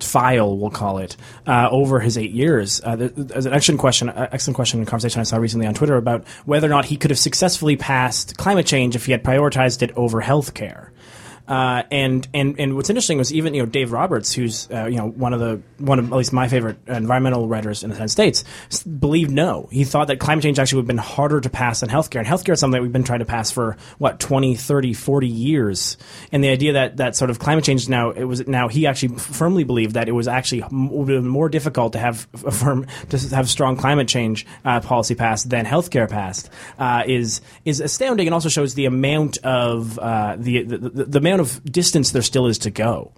file, 0.00 0.56
we'll 0.56 0.70
call 0.70 0.98
it, 0.98 1.16
uh, 1.46 1.68
over 1.70 1.98
his 1.98 2.16
eight 2.16 2.30
years. 2.30 2.80
Uh, 2.84 2.96
there's 2.96 3.46
an 3.46 3.52
excellent 3.52 3.80
question, 3.80 4.08
uh, 4.10 4.28
excellent 4.30 4.54
question, 4.54 4.80
in 4.80 4.86
conversation 4.86 5.20
I 5.20 5.24
saw 5.24 5.38
recently 5.38 5.66
on 5.66 5.74
Twitter 5.74 5.96
about 5.96 6.26
whether 6.44 6.66
or 6.66 6.70
not 6.70 6.84
he 6.84 6.96
could 6.96 7.10
have 7.10 7.18
successfully 7.18 7.76
passed 7.76 8.36
climate 8.36 8.66
change 8.66 8.94
if 8.94 9.06
he 9.06 9.12
had 9.12 9.24
prioritized 9.24 9.82
it 9.82 9.90
over 9.96 10.20
health 10.20 10.54
care. 10.54 10.92
Uh, 11.48 11.82
and 11.90 12.28
and 12.34 12.60
and 12.60 12.76
what's 12.76 12.90
interesting 12.90 13.18
was 13.18 13.32
even 13.32 13.54
you 13.54 13.62
know 13.62 13.66
Dave 13.66 13.90
Roberts, 13.90 14.32
who's 14.34 14.68
uh, 14.70 14.86
you 14.86 14.96
know 14.96 15.08
one 15.08 15.32
of 15.32 15.40
the 15.40 15.60
one 15.78 15.98
of 15.98 16.12
at 16.12 16.16
least 16.16 16.32
my 16.32 16.48
favorite 16.48 16.76
environmental 16.86 17.48
writers 17.48 17.82
in 17.82 17.90
the 17.90 17.96
United 17.96 18.10
States, 18.10 18.44
believed 18.84 19.30
no. 19.30 19.68
He 19.72 19.84
thought 19.84 20.08
that 20.08 20.18
climate 20.18 20.42
change 20.42 20.58
actually 20.58 20.76
would 20.76 20.82
have 20.82 20.88
been 20.88 20.98
harder 20.98 21.40
to 21.40 21.50
pass 21.50 21.80
than 21.80 21.88
healthcare. 21.88 22.18
And 22.18 22.26
healthcare 22.26 22.52
is 22.52 22.60
something 22.60 22.78
that 22.78 22.82
we've 22.82 22.92
been 22.92 23.04
trying 23.04 23.20
to 23.20 23.24
pass 23.24 23.50
for 23.50 23.76
what 23.98 24.20
20, 24.20 24.54
30, 24.56 24.92
40 24.92 25.26
years. 25.26 25.96
And 26.32 26.44
the 26.44 26.50
idea 26.50 26.74
that 26.74 26.98
that 26.98 27.16
sort 27.16 27.30
of 27.30 27.38
climate 27.38 27.64
change 27.64 27.88
now 27.88 28.10
it 28.10 28.24
was 28.24 28.46
now 28.46 28.68
he 28.68 28.86
actually 28.86 29.16
firmly 29.16 29.64
believed 29.64 29.94
that 29.94 30.08
it 30.08 30.12
was 30.12 30.28
actually 30.28 30.64
more 30.70 31.48
difficult 31.48 31.94
to 31.94 31.98
have 31.98 32.28
a 32.44 32.50
firm 32.50 32.86
to 33.08 33.18
have 33.34 33.48
strong 33.48 33.76
climate 33.76 34.08
change 34.08 34.46
uh, 34.64 34.80
policy 34.80 35.14
passed 35.14 35.48
than 35.48 35.64
healthcare 35.64 36.08
passed 36.08 36.50
uh, 36.78 37.02
is 37.06 37.40
is 37.64 37.80
astounding 37.80 38.26
and 38.26 38.34
also 38.34 38.48
shows 38.48 38.74
the 38.74 38.84
amount 38.84 39.38
of 39.38 39.98
uh, 39.98 40.36
the, 40.38 40.62
the, 40.62 40.78
the 40.78 41.18
amount 41.18 41.37
amount 41.38 41.64
of 41.64 41.72
distance 41.72 42.10
there 42.10 42.22
still 42.22 42.46
is 42.46 42.58
to 42.58 42.70
go. 42.70 43.12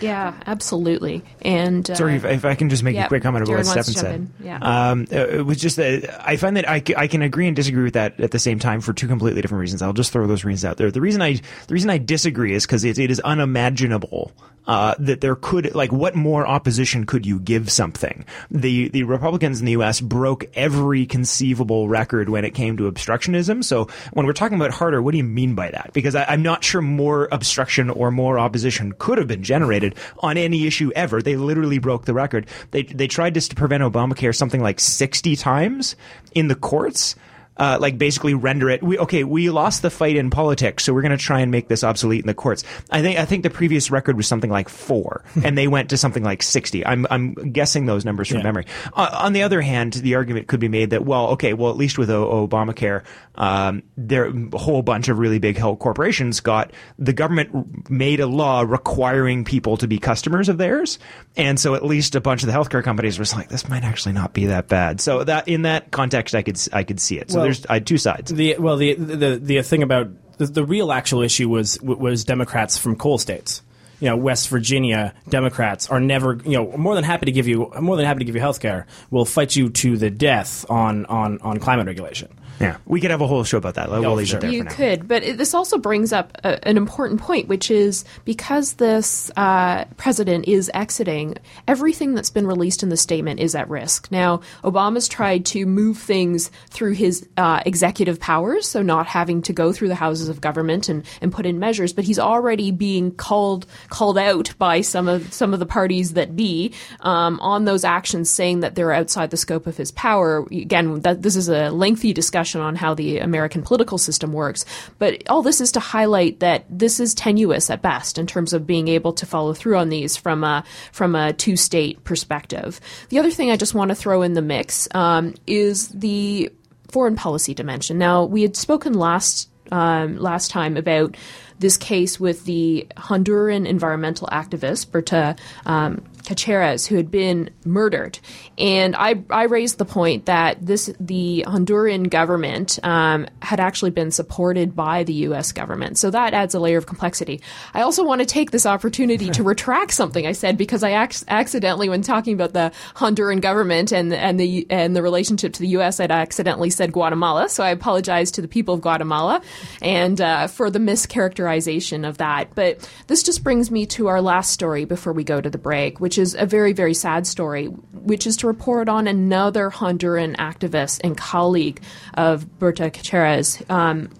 Yeah, 0.00 0.34
absolutely. 0.46 1.22
And 1.42 1.88
uh, 1.90 1.94
sorry, 1.94 2.16
if, 2.16 2.24
if, 2.24 2.44
I 2.44 2.54
can 2.54 2.68
just 2.68 2.82
make 2.82 2.96
a 2.96 3.08
quick 3.08 3.22
comment 3.22 3.44
about 3.44 3.56
what 3.56 3.66
Stefan 3.66 3.94
said. 3.94 4.28
Yeah. 4.40 4.58
Um, 4.58 5.06
uh, 5.12 5.16
it 5.16 5.46
was 5.46 5.58
just 5.58 5.76
that 5.76 6.26
I 6.26 6.36
find 6.36 6.56
that 6.56 6.68
I, 6.68 6.82
I 6.96 7.06
can 7.06 7.22
agree 7.22 7.46
and 7.46 7.56
disagree 7.56 7.84
with 7.84 7.94
that 7.94 8.20
at 8.20 8.30
the 8.30 8.38
same 8.38 8.58
time 8.58 8.80
for 8.80 8.92
two 8.92 9.08
completely 9.08 9.42
different 9.42 9.60
reasons. 9.60 9.82
I'll 9.82 9.92
just 9.92 10.12
throw 10.12 10.26
those 10.26 10.44
reasons 10.44 10.64
out 10.64 10.76
there. 10.76 10.90
The 10.90 11.00
reason 11.00 11.22
I 11.22 11.34
the 11.34 11.74
reason 11.74 11.90
I 11.90 11.98
disagree 11.98 12.54
is 12.54 12.66
because 12.66 12.84
it, 12.84 12.98
it 12.98 13.10
is 13.10 13.20
unimaginable 13.20 14.32
uh, 14.66 14.94
that 14.98 15.20
there 15.20 15.36
could 15.36 15.74
like 15.74 15.92
what 15.92 16.14
more 16.14 16.46
opposition 16.46 17.06
could 17.06 17.24
you 17.24 17.38
give 17.38 17.70
something? 17.70 18.24
The 18.50 18.88
the 18.88 19.04
Republicans 19.04 19.60
in 19.60 19.66
the 19.66 19.72
U.S. 19.72 20.00
broke 20.00 20.44
every 20.54 21.06
conceivable 21.06 21.88
record 21.88 22.28
when 22.28 22.44
it 22.44 22.50
came 22.50 22.76
to 22.78 22.90
obstructionism. 22.90 23.62
So 23.62 23.88
when 24.12 24.26
we're 24.26 24.32
talking 24.32 24.56
about 24.56 24.72
harder, 24.72 25.00
what 25.00 25.12
do 25.12 25.18
you 25.18 25.24
mean 25.24 25.54
by 25.54 25.70
that? 25.70 25.92
Because 25.92 26.14
I, 26.14 26.24
I'm 26.24 26.42
not 26.42 26.64
sure 26.64 26.82
more 26.82 27.28
obstruction 27.30 27.90
or 27.90 28.10
more 28.10 28.38
opposition 28.38 28.92
could 28.98 29.18
have 29.18 29.28
been 29.28 29.42
generated 29.42 29.85
on 30.20 30.36
any 30.36 30.66
issue 30.66 30.90
ever. 30.96 31.22
They 31.22 31.36
literally 31.36 31.78
broke 31.78 32.04
the 32.04 32.14
record. 32.14 32.46
They 32.70 32.82
they 32.82 33.06
tried 33.06 33.34
to 33.34 33.54
prevent 33.54 33.82
Obamacare 33.82 34.34
something 34.34 34.62
like 34.62 34.80
60 34.80 35.36
times 35.36 35.96
in 36.34 36.48
the 36.48 36.54
courts 36.54 37.16
uh, 37.56 37.78
like 37.80 37.98
basically 37.98 38.34
render 38.34 38.68
it. 38.70 38.82
We, 38.82 38.98
okay, 38.98 39.24
we 39.24 39.50
lost 39.50 39.82
the 39.82 39.90
fight 39.90 40.16
in 40.16 40.30
politics, 40.30 40.84
so 40.84 40.92
we're 40.92 41.02
going 41.02 41.16
to 41.16 41.24
try 41.24 41.40
and 41.40 41.50
make 41.50 41.68
this 41.68 41.82
obsolete 41.84 42.20
in 42.20 42.26
the 42.26 42.34
courts. 42.34 42.64
I 42.90 43.02
think 43.02 43.18
I 43.18 43.24
think 43.24 43.42
the 43.42 43.50
previous 43.50 43.90
record 43.90 44.16
was 44.16 44.26
something 44.26 44.50
like 44.50 44.68
four, 44.68 45.24
and 45.42 45.56
they 45.56 45.68
went 45.68 45.90
to 45.90 45.96
something 45.96 46.22
like 46.22 46.42
sixty. 46.42 46.84
I'm 46.84 47.06
I'm 47.10 47.34
guessing 47.34 47.86
those 47.86 48.04
numbers 48.04 48.28
from 48.28 48.38
yeah. 48.38 48.44
memory. 48.44 48.66
Uh, 48.92 49.10
on 49.12 49.32
the 49.32 49.42
other 49.42 49.60
hand, 49.60 49.94
the 49.94 50.14
argument 50.14 50.48
could 50.48 50.60
be 50.60 50.68
made 50.68 50.90
that 50.90 51.04
well, 51.04 51.28
okay, 51.28 51.52
well 51.52 51.70
at 51.70 51.76
least 51.76 51.98
with 51.98 52.10
o- 52.10 52.46
Obamacare, 52.46 53.04
um, 53.36 53.82
there 53.96 54.26
a 54.26 54.58
whole 54.58 54.82
bunch 54.82 55.08
of 55.08 55.18
really 55.18 55.38
big 55.38 55.56
health 55.56 55.78
corporations 55.78 56.40
got 56.40 56.72
the 56.98 57.12
government 57.12 57.90
made 57.90 58.20
a 58.20 58.26
law 58.26 58.62
requiring 58.62 59.44
people 59.44 59.76
to 59.76 59.86
be 59.86 59.98
customers 59.98 60.48
of 60.48 60.58
theirs, 60.58 60.98
and 61.36 61.58
so 61.58 61.74
at 61.74 61.84
least 61.84 62.14
a 62.14 62.20
bunch 62.20 62.42
of 62.42 62.46
the 62.46 62.52
healthcare 62.52 62.82
companies 62.82 63.18
was 63.18 63.34
like, 63.34 63.48
this 63.48 63.68
might 63.68 63.84
actually 63.84 64.12
not 64.12 64.32
be 64.32 64.46
that 64.46 64.68
bad. 64.68 65.00
So 65.00 65.24
that 65.24 65.48
in 65.48 65.62
that 65.62 65.90
context, 65.90 66.34
I 66.34 66.42
could 66.42 66.58
I 66.72 66.84
could 66.84 67.00
see 67.00 67.18
it. 67.18 67.30
So 67.30 67.38
well, 67.38 67.45
there's 67.46 67.66
I 67.66 67.74
had 67.74 67.86
two 67.86 67.98
sides. 67.98 68.32
The 68.32 68.56
well, 68.58 68.76
the 68.76 68.94
the 68.94 69.36
the 69.36 69.62
thing 69.62 69.82
about 69.82 70.08
the, 70.38 70.46
the 70.46 70.64
real 70.64 70.92
actual 70.92 71.22
issue 71.22 71.48
was 71.48 71.80
was 71.80 72.24
Democrats 72.24 72.78
from 72.78 72.96
coal 72.96 73.18
states 73.18 73.62
you 74.00 74.08
know, 74.08 74.16
West 74.16 74.48
Virginia 74.48 75.14
Democrats 75.28 75.88
are 75.88 76.00
never, 76.00 76.38
you 76.44 76.52
know, 76.52 76.76
more 76.76 76.94
than 76.94 77.04
happy 77.04 77.26
to 77.26 77.32
give 77.32 77.48
you 77.48 77.72
more 77.80 77.96
than 77.96 78.04
happy 78.04 78.20
to 78.20 78.24
give 78.24 78.34
you 78.34 78.40
health 78.40 78.60
care. 78.60 78.86
Will 79.10 79.24
fight 79.24 79.56
you 79.56 79.70
to 79.70 79.96
the 79.96 80.10
death 80.10 80.68
on 80.70 81.06
on 81.06 81.38
on 81.40 81.58
climate 81.58 81.86
regulation. 81.86 82.28
Yeah, 82.60 82.78
we 82.86 83.00
could 83.00 83.10
have 83.10 83.20
a 83.20 83.26
whole 83.26 83.44
show 83.44 83.58
about 83.58 83.74
that. 83.74 83.90
We'll 83.90 84.06
oh, 84.06 84.14
leave 84.14 84.28
sure. 84.28 84.38
it 84.38 84.42
there 84.42 84.50
You 84.50 84.64
could, 84.64 85.06
but 85.06 85.22
it, 85.22 85.36
this 85.36 85.54
also 85.54 85.78
brings 85.78 86.12
up 86.12 86.36
a, 86.42 86.66
an 86.66 86.76
important 86.76 87.20
point, 87.20 87.48
which 87.48 87.70
is 87.70 88.04
because 88.24 88.74
this 88.74 89.30
uh, 89.36 89.84
president 89.96 90.48
is 90.48 90.70
exiting, 90.72 91.36
everything 91.68 92.14
that's 92.14 92.30
been 92.30 92.46
released 92.46 92.82
in 92.82 92.88
the 92.88 92.96
statement 92.96 93.40
is 93.40 93.54
at 93.54 93.68
risk. 93.68 94.10
Now, 94.10 94.40
Obama's 94.64 95.08
tried 95.08 95.44
to 95.46 95.66
move 95.66 95.98
things 95.98 96.50
through 96.70 96.92
his 96.92 97.28
uh, 97.36 97.62
executive 97.66 98.18
powers, 98.20 98.66
so 98.66 98.80
not 98.82 99.06
having 99.06 99.42
to 99.42 99.52
go 99.52 99.72
through 99.72 99.88
the 99.88 99.94
houses 99.94 100.28
of 100.28 100.40
government 100.40 100.88
and, 100.88 101.04
and 101.20 101.32
put 101.32 101.44
in 101.44 101.58
measures, 101.58 101.92
but 101.92 102.04
he's 102.04 102.18
already 102.18 102.70
being 102.70 103.12
called 103.12 103.66
called 103.90 104.18
out 104.18 104.54
by 104.58 104.80
some 104.80 105.08
of 105.08 105.32
some 105.32 105.52
of 105.52 105.60
the 105.60 105.66
parties 105.66 106.14
that 106.14 106.34
be 106.34 106.72
um, 107.00 107.38
on 107.40 107.66
those 107.66 107.84
actions, 107.84 108.30
saying 108.30 108.60
that 108.60 108.74
they're 108.74 108.92
outside 108.92 109.30
the 109.30 109.36
scope 109.36 109.66
of 109.66 109.76
his 109.76 109.90
power. 109.92 110.46
Again, 110.50 111.00
that 111.00 111.22
this 111.22 111.36
is 111.36 111.48
a 111.48 111.70
lengthy 111.70 112.12
discussion 112.14 112.45
discussion 112.46 112.60
on 112.60 112.76
how 112.76 112.94
the 112.94 113.18
American 113.18 113.62
political 113.62 113.98
system 113.98 114.32
works. 114.32 114.64
But 114.98 115.28
all 115.28 115.42
this 115.42 115.60
is 115.60 115.72
to 115.72 115.80
highlight 115.80 116.40
that 116.40 116.64
this 116.70 117.00
is 117.00 117.14
tenuous 117.14 117.70
at 117.70 117.82
best 117.82 118.18
in 118.18 118.26
terms 118.26 118.52
of 118.52 118.66
being 118.66 118.88
able 118.88 119.12
to 119.14 119.26
follow 119.26 119.52
through 119.52 119.76
on 119.76 119.88
these 119.88 120.16
from 120.16 120.44
a 120.44 120.64
from 120.92 121.14
a 121.14 121.32
two 121.32 121.56
state 121.56 122.02
perspective. 122.04 122.80
The 123.08 123.18
other 123.18 123.30
thing 123.30 123.50
I 123.50 123.56
just 123.56 123.74
want 123.74 123.90
to 123.90 123.94
throw 123.94 124.22
in 124.22 124.34
the 124.34 124.42
mix 124.42 124.88
um, 124.94 125.34
is 125.46 125.88
the 125.88 126.50
foreign 126.88 127.16
policy 127.16 127.54
dimension. 127.54 127.98
Now 127.98 128.24
we 128.24 128.42
had 128.42 128.56
spoken 128.56 128.94
last 128.94 129.50
um, 129.72 130.18
last 130.18 130.50
time 130.52 130.76
about 130.76 131.16
this 131.58 131.76
case 131.76 132.20
with 132.20 132.44
the 132.44 132.86
Honduran 132.96 133.66
environmental 133.66 134.28
activist 134.28 134.92
Berta 134.92 135.34
um, 135.64 136.04
Caceres, 136.26 136.86
who 136.86 136.96
had 136.96 137.10
been 137.10 137.50
murdered. 137.64 138.18
And 138.58 138.96
I, 138.96 139.22
I 139.30 139.44
raised 139.44 139.78
the 139.78 139.84
point 139.84 140.26
that 140.26 140.64
this 140.64 140.92
the 140.98 141.44
Honduran 141.46 142.10
government 142.10 142.78
um, 142.82 143.26
had 143.40 143.60
actually 143.60 143.92
been 143.92 144.10
supported 144.10 144.74
by 144.74 145.04
the 145.04 145.12
U.S. 145.14 145.52
government. 145.52 145.98
So 145.98 146.10
that 146.10 146.34
adds 146.34 146.54
a 146.54 146.60
layer 146.60 146.78
of 146.78 146.86
complexity. 146.86 147.40
I 147.74 147.82
also 147.82 148.04
want 148.04 148.20
to 148.20 148.26
take 148.26 148.50
this 148.50 148.66
opportunity 148.66 149.30
to 149.30 149.42
retract 149.44 149.92
something 149.92 150.26
I 150.26 150.32
said 150.32 150.58
because 150.58 150.82
I 150.82 151.04
ac- 151.04 151.24
accidentally, 151.28 151.88
when 151.88 152.02
talking 152.02 152.34
about 152.34 152.52
the 152.52 152.72
Honduran 152.96 153.40
government 153.40 153.92
and 153.92 154.12
and 154.12 154.38
the 154.38 154.66
and 154.68 154.96
the 154.96 155.02
relationship 155.02 155.52
to 155.54 155.60
the 155.60 155.68
U.S., 155.68 156.00
I'd 156.00 156.10
accidentally 156.10 156.70
said 156.70 156.92
Guatemala. 156.92 157.48
So 157.48 157.62
I 157.62 157.70
apologize 157.70 158.32
to 158.32 158.42
the 158.42 158.48
people 158.48 158.74
of 158.74 158.80
Guatemala 158.80 159.40
and 159.80 160.20
uh, 160.20 160.48
for 160.48 160.70
the 160.70 160.80
mischaracterization 160.80 162.06
of 162.06 162.18
that. 162.18 162.54
But 162.56 162.90
this 163.06 163.22
just 163.22 163.44
brings 163.44 163.70
me 163.70 163.86
to 163.86 164.08
our 164.08 164.20
last 164.20 164.50
story 164.50 164.84
before 164.84 165.12
we 165.12 165.22
go 165.22 165.40
to 165.40 165.48
the 165.48 165.58
break, 165.58 166.00
which 166.00 166.15
is 166.18 166.34
a 166.34 166.46
very 166.46 166.72
very 166.72 166.94
sad 166.94 167.26
story, 167.26 167.66
which 167.66 168.26
is 168.26 168.36
to 168.38 168.46
report 168.46 168.88
on 168.88 169.06
another 169.06 169.70
Honduran 169.70 170.36
activist 170.36 171.00
and 171.04 171.16
colleague 171.16 171.80
of 172.14 172.58
Berta 172.58 172.90
Caceres. 172.90 173.62
Um, 173.68 174.10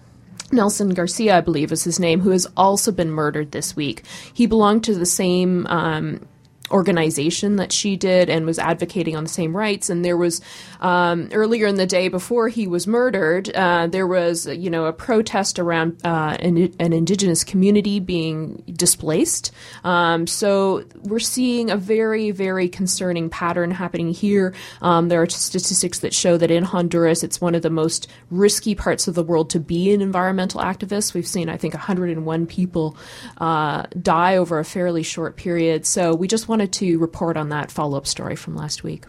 Nelson 0.51 0.93
Garcia, 0.93 1.37
I 1.37 1.41
believe 1.41 1.71
is 1.71 1.83
his 1.83 1.99
name, 1.99 2.21
who 2.21 2.29
has 2.29 2.47
also 2.55 2.91
been 2.91 3.11
murdered 3.11 3.51
this 3.51 3.75
week. 3.75 4.03
He 4.33 4.45
belonged 4.45 4.85
to 4.85 4.95
the 4.95 5.05
same 5.05 5.67
um, 5.67 6.25
organization 6.71 7.55
that 7.57 7.71
she 7.71 7.95
did 7.95 8.29
and 8.29 8.45
was 8.45 8.59
advocating 8.59 9.15
on 9.15 9.23
the 9.23 9.29
same 9.29 9.55
rights. 9.55 9.89
And 9.89 10.03
there 10.03 10.17
was 10.17 10.41
um, 10.81 11.29
earlier 11.33 11.67
in 11.67 11.75
the 11.75 11.85
day 11.85 12.07
before 12.07 12.49
he 12.49 12.67
was 12.67 12.87
murdered, 12.87 13.49
uh, 13.55 13.87
there 13.87 14.07
was 14.07 14.47
you 14.47 14.69
know 14.69 14.85
a 14.85 14.93
protest 14.93 15.59
around 15.59 15.99
uh, 16.05 16.37
an, 16.39 16.73
an, 16.79 16.93
indigenous 16.93 17.43
community 17.43 17.99
being 17.99 18.63
displaced. 18.73 19.51
Um, 19.83 20.27
so 20.27 20.83
we're 21.03 21.19
seeing 21.19 21.69
a 21.69 21.77
very 21.77 22.31
very 22.31 22.69
concerning 22.69 23.29
pattern 23.29 23.71
happening 23.71 24.11
here. 24.11 24.53
Um, 24.81 25.09
there 25.09 25.21
are 25.21 25.29
statistics 25.29 25.99
that 25.99 26.13
show 26.13 26.37
that 26.37 26.51
in 26.51 26.63
Honduras, 26.63 27.23
it's 27.23 27.39
one 27.39 27.55
of 27.55 27.61
the 27.61 27.69
most 27.69 28.07
risky 28.29 28.75
parts 28.75 29.07
of 29.07 29.15
the 29.15 29.23
world 29.23 29.49
to 29.51 29.59
be 29.59 29.91
an 29.93 30.01
environmental 30.01 30.61
activist. 30.61 31.13
We've 31.13 31.27
seen 31.27 31.49
I 31.49 31.57
think 31.57 31.73
101 31.73 32.47
people 32.47 32.97
uh, 33.39 33.83
die 34.01 34.37
over 34.37 34.59
a 34.59 34.65
fairly 34.65 35.03
short 35.03 35.37
period. 35.37 35.85
So 35.85 36.13
we 36.13 36.27
just 36.27 36.47
wanted 36.57 36.73
to 36.73 36.97
report 36.97 37.37
on 37.37 37.49
that 37.49 37.69
follow 37.69 37.99
up 37.99 38.07
story 38.07 38.35
from 38.35 38.55
last 38.55 38.83
week. 38.83 39.05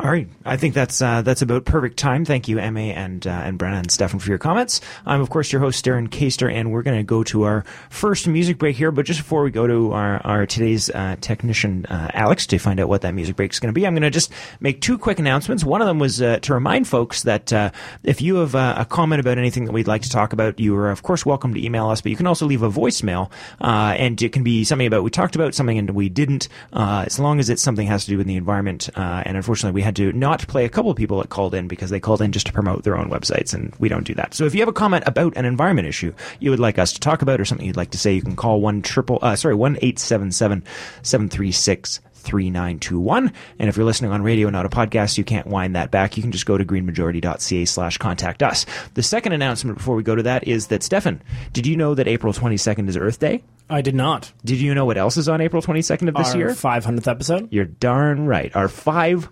All 0.00 0.10
right, 0.10 0.26
I 0.44 0.56
think 0.56 0.72
that's 0.74 1.02
uh, 1.02 1.20
that's 1.20 1.42
about 1.42 1.66
perfect 1.66 1.98
time. 1.98 2.24
Thank 2.24 2.48
you, 2.48 2.56
Ma 2.56 2.80
and 2.80 3.26
uh, 3.26 3.30
and 3.30 3.58
Brenna 3.58 3.78
and 3.78 3.90
Stefan 3.90 4.20
for 4.20 4.28
your 4.30 4.38
comments. 4.38 4.80
I'm 5.04 5.20
of 5.20 5.28
course 5.28 5.52
your 5.52 5.60
host 5.60 5.84
Darren 5.84 6.08
Kaster, 6.08 6.50
and 6.50 6.72
we're 6.72 6.82
going 6.82 6.96
to 6.96 7.02
go 7.02 7.22
to 7.24 7.42
our 7.42 7.64
first 7.90 8.26
music 8.26 8.56
break 8.56 8.74
here. 8.74 8.90
But 8.90 9.04
just 9.04 9.20
before 9.20 9.42
we 9.42 9.50
go 9.50 9.66
to 9.66 9.92
our, 9.92 10.26
our 10.26 10.46
today's 10.46 10.88
uh, 10.88 11.16
technician 11.20 11.84
uh, 11.86 12.10
Alex 12.14 12.46
to 12.46 12.58
find 12.58 12.80
out 12.80 12.88
what 12.88 13.02
that 13.02 13.12
music 13.12 13.36
break 13.36 13.52
is 13.52 13.60
going 13.60 13.68
to 13.68 13.78
be, 13.78 13.86
I'm 13.86 13.92
going 13.92 14.02
to 14.02 14.10
just 14.10 14.32
make 14.60 14.80
two 14.80 14.96
quick 14.96 15.18
announcements. 15.18 15.62
One 15.62 15.82
of 15.82 15.86
them 15.86 15.98
was 15.98 16.22
uh, 16.22 16.38
to 16.40 16.54
remind 16.54 16.88
folks 16.88 17.24
that 17.24 17.52
uh, 17.52 17.70
if 18.02 18.22
you 18.22 18.36
have 18.36 18.54
a 18.54 18.86
comment 18.88 19.20
about 19.20 19.36
anything 19.36 19.66
that 19.66 19.72
we'd 19.72 19.88
like 19.88 20.02
to 20.02 20.10
talk 20.10 20.32
about, 20.32 20.58
you 20.58 20.74
are 20.74 20.90
of 20.90 21.02
course 21.02 21.26
welcome 21.26 21.52
to 21.52 21.62
email 21.62 21.90
us, 21.90 22.00
but 22.00 22.10
you 22.10 22.16
can 22.16 22.26
also 22.26 22.46
leave 22.46 22.62
a 22.62 22.70
voicemail, 22.70 23.30
and 23.60 24.20
it 24.22 24.32
can 24.32 24.42
be 24.42 24.64
something 24.64 24.86
about 24.86 25.04
we 25.04 25.10
talked 25.10 25.36
about 25.36 25.54
something 25.54 25.76
and 25.76 25.90
we 25.90 26.08
didn't, 26.08 26.48
as 26.72 27.18
long 27.18 27.38
as 27.38 27.50
it's 27.50 27.62
something 27.62 27.86
has 27.86 28.04
to 28.06 28.10
do 28.10 28.16
with 28.16 28.26
the 28.26 28.36
environment. 28.36 28.88
and 28.96 29.36
unfortunately, 29.36 29.74
we 29.74 29.81
had 29.82 29.96
to 29.96 30.12
not 30.12 30.46
play 30.48 30.64
a 30.64 30.68
couple 30.68 30.90
of 30.90 30.96
people 30.96 31.18
that 31.20 31.28
called 31.28 31.54
in 31.54 31.68
because 31.68 31.90
they 31.90 32.00
called 32.00 32.22
in 32.22 32.32
just 32.32 32.46
to 32.46 32.52
promote 32.52 32.84
their 32.84 32.96
own 32.96 33.10
websites, 33.10 33.52
and 33.52 33.74
we 33.78 33.88
don't 33.88 34.04
do 34.04 34.14
that. 34.14 34.34
So 34.34 34.44
if 34.44 34.54
you 34.54 34.60
have 34.60 34.68
a 34.68 34.72
comment 34.72 35.04
about 35.06 35.36
an 35.36 35.44
environment 35.44 35.88
issue 35.88 36.12
you 36.40 36.50
would 36.50 36.60
like 36.60 36.78
us 36.78 36.92
to 36.92 37.00
talk 37.00 37.22
about 37.22 37.40
or 37.40 37.44
something 37.44 37.66
you'd 37.66 37.76
like 37.76 37.90
to 37.90 37.98
say, 37.98 38.12
you 38.12 38.22
can 38.22 38.36
call 38.36 38.60
one 38.60 38.82
triple 38.82 39.18
uh, 39.22 39.36
sorry 39.36 39.54
one 39.54 39.78
eight 39.82 39.98
seven 39.98 40.32
seven 40.32 40.64
seven 41.02 41.28
three 41.28 41.52
six. 41.52 42.00
3921. 42.22 43.32
And 43.58 43.68
if 43.68 43.76
you're 43.76 43.84
listening 43.84 44.12
on 44.12 44.22
radio, 44.22 44.48
not 44.48 44.64
a 44.64 44.68
podcast, 44.68 45.18
you 45.18 45.24
can't 45.24 45.46
wind 45.46 45.74
that 45.76 45.90
back. 45.90 46.16
You 46.16 46.22
can 46.22 46.32
just 46.32 46.46
go 46.46 46.56
to 46.56 46.64
greenmajority.ca 46.64 47.64
slash 47.64 47.98
contact 47.98 48.42
us. 48.42 48.64
The 48.94 49.02
second 49.02 49.32
announcement 49.32 49.78
before 49.78 49.96
we 49.96 50.02
go 50.02 50.14
to 50.14 50.22
that 50.22 50.46
is 50.46 50.68
that, 50.68 50.82
Stefan, 50.82 51.22
did 51.52 51.66
you 51.66 51.76
know 51.76 51.94
that 51.94 52.08
April 52.08 52.32
22nd 52.32 52.88
is 52.88 52.96
Earth 52.96 53.18
Day? 53.18 53.42
I 53.68 53.80
did 53.80 53.94
not. 53.94 54.32
Did 54.44 54.60
you 54.60 54.74
know 54.74 54.84
what 54.84 54.98
else 54.98 55.16
is 55.16 55.28
on 55.28 55.40
April 55.40 55.62
22nd 55.62 56.08
of 56.08 56.14
this 56.14 56.32
Our 56.32 56.38
year? 56.38 56.48
500th 56.50 57.08
episode? 57.08 57.48
You're 57.50 57.64
darn 57.64 58.26
right. 58.26 58.54
Our 58.54 58.68
500th 58.68 59.28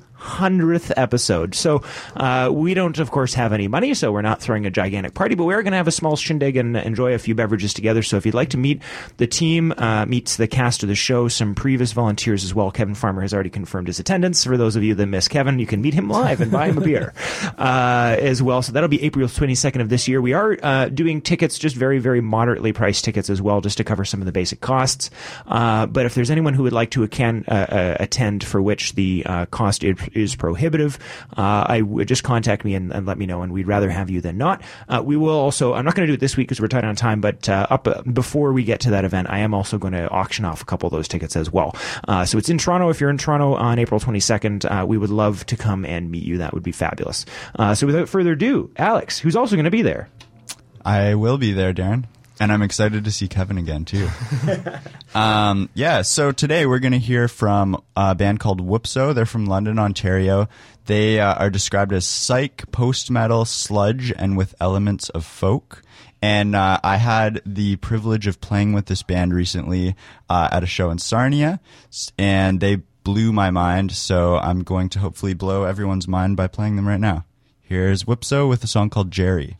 episode. 0.96 1.54
So 1.54 1.82
uh, 2.16 2.50
we 2.52 2.74
don't, 2.74 2.98
of 2.98 3.10
course, 3.10 3.34
have 3.34 3.52
any 3.52 3.68
money, 3.68 3.94
so 3.94 4.12
we're 4.12 4.22
not 4.22 4.40
throwing 4.40 4.66
a 4.66 4.70
gigantic 4.70 5.14
party, 5.14 5.34
but 5.34 5.44
we 5.44 5.54
are 5.54 5.62
going 5.62 5.72
to 5.72 5.76
have 5.76 5.88
a 5.88 5.92
small 5.92 6.16
shindig 6.16 6.56
and 6.56 6.76
enjoy 6.76 7.14
a 7.14 7.18
few 7.18 7.34
beverages 7.34 7.74
together. 7.74 8.02
So 8.02 8.16
if 8.16 8.26
you'd 8.26 8.34
like 8.34 8.50
to 8.50 8.58
meet 8.58 8.82
the 9.16 9.26
team, 9.26 9.72
uh, 9.76 10.06
meet 10.06 10.26
the 10.26 10.46
cast 10.48 10.82
of 10.82 10.88
the 10.88 10.94
show, 10.94 11.28
some 11.28 11.54
previous 11.54 11.92
volunteers 11.92 12.44
as 12.44 12.54
well. 12.54 12.70
Kevin 12.70 12.94
Farmer 12.94 13.22
has 13.22 13.34
already 13.34 13.50
confirmed 13.50 13.88
his 13.88 13.98
attendance. 13.98 14.44
For 14.44 14.56
those 14.56 14.76
of 14.76 14.82
you 14.82 14.94
that 14.94 15.06
miss 15.06 15.28
Kevin, 15.28 15.58
you 15.58 15.66
can 15.66 15.80
meet 15.80 15.94
him 15.94 16.08
live 16.08 16.40
and 16.40 16.50
buy 16.50 16.68
him 16.68 16.78
a 16.78 16.80
beer 16.80 17.12
uh, 17.58 18.16
as 18.18 18.42
well. 18.42 18.62
So 18.62 18.72
that'll 18.72 18.88
be 18.88 19.02
April 19.02 19.26
22nd 19.26 19.80
of 19.80 19.88
this 19.88 20.08
year. 20.08 20.20
We 20.20 20.32
are 20.32 20.56
uh, 20.62 20.88
doing 20.88 21.20
tickets, 21.20 21.58
just 21.58 21.76
very, 21.76 21.98
very 21.98 22.20
moderately 22.20 22.72
priced 22.72 23.04
tickets 23.04 23.30
as 23.30 23.42
well, 23.42 23.60
just 23.60 23.78
to 23.78 23.84
cover 23.84 24.04
some 24.04 24.20
of 24.20 24.26
the 24.26 24.32
basic 24.32 24.60
costs. 24.60 25.10
Uh, 25.46 25.86
but 25.86 26.06
if 26.06 26.14
there's 26.14 26.30
anyone 26.30 26.54
who 26.54 26.62
would 26.62 26.72
like 26.72 26.90
to 26.90 27.06
can, 27.08 27.44
uh, 27.48 27.96
attend 28.00 28.44
for 28.44 28.60
which 28.62 28.94
the 28.94 29.24
uh, 29.26 29.46
cost 29.46 29.84
is, 29.84 29.96
is 30.14 30.34
prohibitive, 30.34 30.98
uh, 31.36 31.64
I 31.68 31.82
would 31.82 32.08
just 32.08 32.24
contact 32.24 32.64
me 32.64 32.74
and, 32.74 32.92
and, 32.92 33.06
let 33.06 33.18
me 33.18 33.26
know, 33.26 33.42
and 33.42 33.52
we'd 33.52 33.66
rather 33.66 33.90
have 33.90 34.10
you 34.10 34.20
than 34.20 34.38
not. 34.38 34.62
Uh, 34.88 35.02
we 35.04 35.16
will 35.16 35.30
also, 35.30 35.74
I'm 35.74 35.84
not 35.84 35.94
going 35.94 36.06
to 36.06 36.10
do 36.10 36.14
it 36.14 36.20
this 36.20 36.36
week 36.36 36.48
because 36.48 36.60
we're 36.60 36.68
tight 36.68 36.84
on 36.84 36.96
time, 36.96 37.20
but 37.20 37.48
uh, 37.48 37.66
up 37.70 37.88
uh, 37.88 38.02
before 38.02 38.52
we 38.52 38.64
get 38.64 38.80
to 38.80 38.90
that 38.90 39.04
event, 39.04 39.28
I 39.30 39.38
am 39.38 39.54
also 39.54 39.78
going 39.78 39.92
to 39.92 40.08
auction 40.10 40.44
off 40.44 40.62
a 40.62 40.64
couple 40.64 40.86
of 40.86 40.92
those 40.92 41.08
tickets 41.08 41.36
as 41.36 41.52
well. 41.52 41.76
Uh, 42.06 42.24
so 42.24 42.38
it's 42.38 42.48
in 42.48 42.58
Toronto. 42.58 42.88
If 42.88 43.00
you're 43.00 43.10
in 43.10 43.18
Toronto 43.18 43.54
on 43.54 43.78
April 43.78 44.00
22nd, 44.00 44.86
we 44.86 44.98
would 44.98 45.10
love 45.10 45.46
to 45.46 45.56
come 45.56 45.84
and 45.84 46.10
meet 46.10 46.24
you. 46.24 46.38
That 46.38 46.54
would 46.54 46.62
be 46.62 46.72
fabulous. 46.72 47.26
so 47.74 47.86
without 47.86 48.08
further 48.08 48.32
ado, 48.32 48.70
Alex, 48.76 49.18
who's 49.18 49.36
also 49.36 49.56
going 49.56 49.64
to 49.64 49.70
be 49.70 49.82
there. 49.82 50.08
I 50.84 51.14
will 51.14 51.38
be 51.38 51.52
there, 51.52 51.74
Darren. 51.74 52.04
And 52.40 52.50
I'm 52.50 52.62
excited 52.62 53.04
to 53.04 53.12
see 53.12 53.28
Kevin 53.28 53.58
again 53.58 53.84
too. 53.84 54.08
um, 55.14 55.68
yeah, 55.74 56.00
so 56.00 56.32
today 56.32 56.64
we're 56.64 56.78
going 56.78 56.92
to 56.92 56.98
hear 56.98 57.28
from 57.28 57.82
a 57.94 58.14
band 58.14 58.40
called 58.40 58.66
Whoopso. 58.66 59.14
They're 59.14 59.26
from 59.26 59.44
London, 59.44 59.78
Ontario. 59.78 60.48
They 60.86 61.20
uh, 61.20 61.34
are 61.34 61.50
described 61.50 61.92
as 61.92 62.06
psych, 62.06 62.72
post 62.72 63.10
metal, 63.10 63.44
sludge, 63.44 64.10
and 64.16 64.38
with 64.38 64.54
elements 64.58 65.10
of 65.10 65.26
folk. 65.26 65.82
And 66.22 66.56
uh, 66.56 66.80
I 66.82 66.96
had 66.96 67.42
the 67.44 67.76
privilege 67.76 68.26
of 68.26 68.40
playing 68.40 68.72
with 68.72 68.86
this 68.86 69.02
band 69.02 69.34
recently 69.34 69.94
uh, 70.30 70.48
at 70.50 70.62
a 70.62 70.66
show 70.66 70.90
in 70.90 70.98
Sarnia, 70.98 71.60
and 72.18 72.58
they 72.60 72.76
blew 73.04 73.34
my 73.34 73.50
mind. 73.50 73.92
So 73.92 74.36
I'm 74.38 74.62
going 74.62 74.88
to 74.90 74.98
hopefully 74.98 75.34
blow 75.34 75.64
everyone's 75.64 76.08
mind 76.08 76.38
by 76.38 76.46
playing 76.46 76.76
them 76.76 76.88
right 76.88 77.00
now. 77.00 77.26
Here's 77.60 78.04
Whoopso 78.04 78.48
with 78.48 78.64
a 78.64 78.66
song 78.66 78.88
called 78.88 79.10
Jerry. 79.10 79.58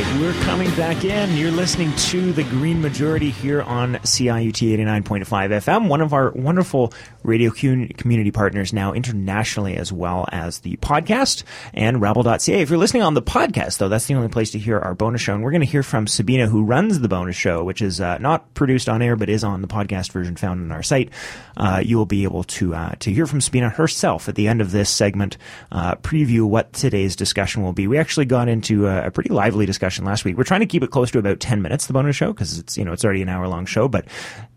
We're 0.00 0.32
coming 0.44 0.74
back 0.76 1.04
in. 1.04 1.36
You're 1.36 1.50
listening 1.50 1.94
to 1.94 2.32
the 2.32 2.42
Green 2.44 2.80
Majority 2.80 3.28
here 3.28 3.60
on 3.60 3.96
CIUT 3.96 4.78
89.5 4.78 5.26
FM, 5.26 5.88
one 5.88 6.00
of 6.00 6.14
our 6.14 6.30
wonderful 6.30 6.94
radio 7.22 7.50
community 7.50 8.30
partners 8.30 8.72
now 8.72 8.94
internationally, 8.94 9.76
as 9.76 9.92
well 9.92 10.26
as 10.32 10.60
the 10.60 10.76
podcast 10.78 11.42
and 11.74 12.00
Rabble.ca. 12.00 12.62
If 12.62 12.70
you're 12.70 12.78
listening 12.78 13.02
on 13.02 13.12
the 13.12 13.20
podcast, 13.20 13.76
though, 13.76 13.90
that's 13.90 14.06
the 14.06 14.14
only 14.14 14.28
place 14.28 14.52
to 14.52 14.58
hear 14.58 14.78
our 14.78 14.94
bonus 14.94 15.20
show. 15.20 15.34
And 15.34 15.44
we're 15.44 15.50
going 15.50 15.60
to 15.60 15.66
hear 15.66 15.82
from 15.82 16.06
Sabina, 16.06 16.46
who 16.46 16.64
runs 16.64 17.00
the 17.00 17.08
bonus 17.08 17.36
show, 17.36 17.62
which 17.62 17.82
is 17.82 18.00
uh, 18.00 18.16
not 18.18 18.54
produced 18.54 18.88
on 18.88 19.02
air, 19.02 19.16
but 19.16 19.28
is 19.28 19.44
on 19.44 19.60
the 19.60 19.68
podcast 19.68 20.12
version 20.12 20.34
found 20.34 20.62
on 20.62 20.72
our 20.72 20.82
site. 20.82 21.10
Uh, 21.58 21.82
you 21.84 21.98
will 21.98 22.06
be 22.06 22.24
able 22.24 22.44
to 22.44 22.74
uh, 22.74 22.94
to 23.00 23.12
hear 23.12 23.26
from 23.26 23.42
Sabina 23.42 23.68
herself 23.68 24.30
at 24.30 24.34
the 24.34 24.48
end 24.48 24.62
of 24.62 24.70
this 24.70 24.88
segment, 24.88 25.36
uh, 25.72 25.96
preview 25.96 26.48
what 26.48 26.72
today's 26.72 27.16
discussion 27.16 27.62
will 27.62 27.74
be. 27.74 27.86
We 27.86 27.98
actually 27.98 28.24
got 28.24 28.48
into 28.48 28.86
a 28.86 29.10
pretty 29.10 29.28
lively 29.28 29.66
discussion 29.66 29.89
last 29.98 30.24
week. 30.24 30.36
We're 30.36 30.44
trying 30.44 30.60
to 30.60 30.66
keep 30.66 30.82
it 30.82 30.90
close 30.90 31.10
to 31.12 31.18
about 31.18 31.40
10 31.40 31.62
minutes, 31.62 31.86
the 31.86 31.92
bonus 31.92 32.16
show, 32.16 32.32
because 32.32 32.58
it's, 32.58 32.76
you 32.76 32.84
know, 32.84 32.92
it's 32.92 33.04
already 33.04 33.22
an 33.22 33.28
hour 33.28 33.48
long 33.48 33.66
show, 33.66 33.88
but 33.88 34.06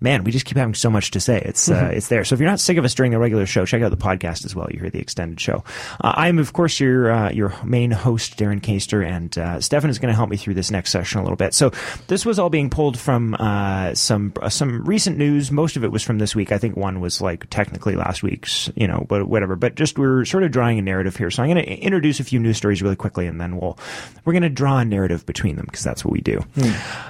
man, 0.02 0.24
we 0.24 0.32
just 0.32 0.46
keep 0.46 0.58
having 0.58 0.74
so 0.74 0.90
much 0.90 1.12
to 1.12 1.20
say. 1.20 1.42
It's, 1.46 1.70
uh, 1.70 1.92
it's 1.94 2.10
there. 2.10 2.24
So 2.26 2.36
if 2.36 2.40
you're 2.42 2.50
not 2.50 2.60
sick 2.60 2.78
of 2.78 2.86
us 2.86 2.94
during 2.94 3.12
the 3.12 3.20
regular 3.20 3.46
show, 3.46 3.66
check 3.66 3.82
out 3.82 3.92
the 3.92 3.98
podcast 3.98 4.46
as 4.46 4.56
well. 4.56 4.68
You 4.72 4.80
hear 4.80 4.90
the 4.90 5.00
extended 5.00 5.40
show. 5.40 5.64
Uh, 6.02 6.14
I'm, 6.16 6.40
of 6.40 6.54
course, 6.54 6.80
your, 6.80 7.12
uh, 7.12 7.32
your 7.32 7.54
main 7.64 7.92
host, 7.92 8.38
Darren 8.38 8.62
Kaster, 8.62 9.06
and, 9.06 9.38
uh, 9.38 9.62
Stefan 9.62 9.90
is 9.90 10.00
going 10.00 10.12
to 10.12 10.16
help 10.16 10.30
me 10.30 10.38
through 10.38 10.54
this 10.56 10.72
next 10.72 10.92
session 10.92 11.20
a 11.20 11.24
little 11.24 11.38
bit. 11.38 11.54
So 11.54 11.72
this 12.08 12.26
was 12.26 12.40
all 12.40 12.50
being 12.50 12.70
pulled 12.70 13.00
from, 13.00 13.36
uh, 13.40 13.96
some, 13.96 14.34
uh, 14.42 14.50
some 14.50 14.84
recent 14.84 15.18
news. 15.18 15.52
Most 15.52 15.78
of 15.78 15.84
it 15.84 15.92
was 15.92 16.04
from 16.04 16.20
this 16.20 16.36
week. 16.36 16.52
I 16.52 16.58
think 16.58 16.76
one 16.76 17.00
was 17.00 17.22
like 17.22 17.50
technically 17.50 17.96
last 17.96 18.24
week's, 18.24 18.70
you 18.76 18.88
know, 18.88 19.06
but 19.08 19.28
whatever, 19.28 19.56
but 19.56 19.76
just 19.76 19.98
we're 19.98 20.26
sort 20.26 20.44
of 20.44 20.52
drawing 20.52 20.80
a 20.80 20.82
narrative 20.82 21.16
here. 21.16 21.32
So 21.32 21.44
I'm 21.44 21.50
going 21.50 21.64
to 21.64 21.72
introduce 21.72 22.20
a 22.20 22.24
few 22.24 22.40
news 22.40 22.58
stories 22.58 22.82
really 22.82 22.96
quickly 22.96 23.28
and 23.28 23.40
then 23.40 23.58
we'll, 23.58 23.78
we're 24.26 24.34
going 24.34 24.44
to 24.44 24.50
draw 24.50 24.80
a 24.80 24.86
narrative 24.86 25.23
between 25.26 25.56
them 25.56 25.66
because 25.66 25.84
that's 25.84 26.04
what 26.04 26.12
we 26.12 26.22
do. 26.22 26.44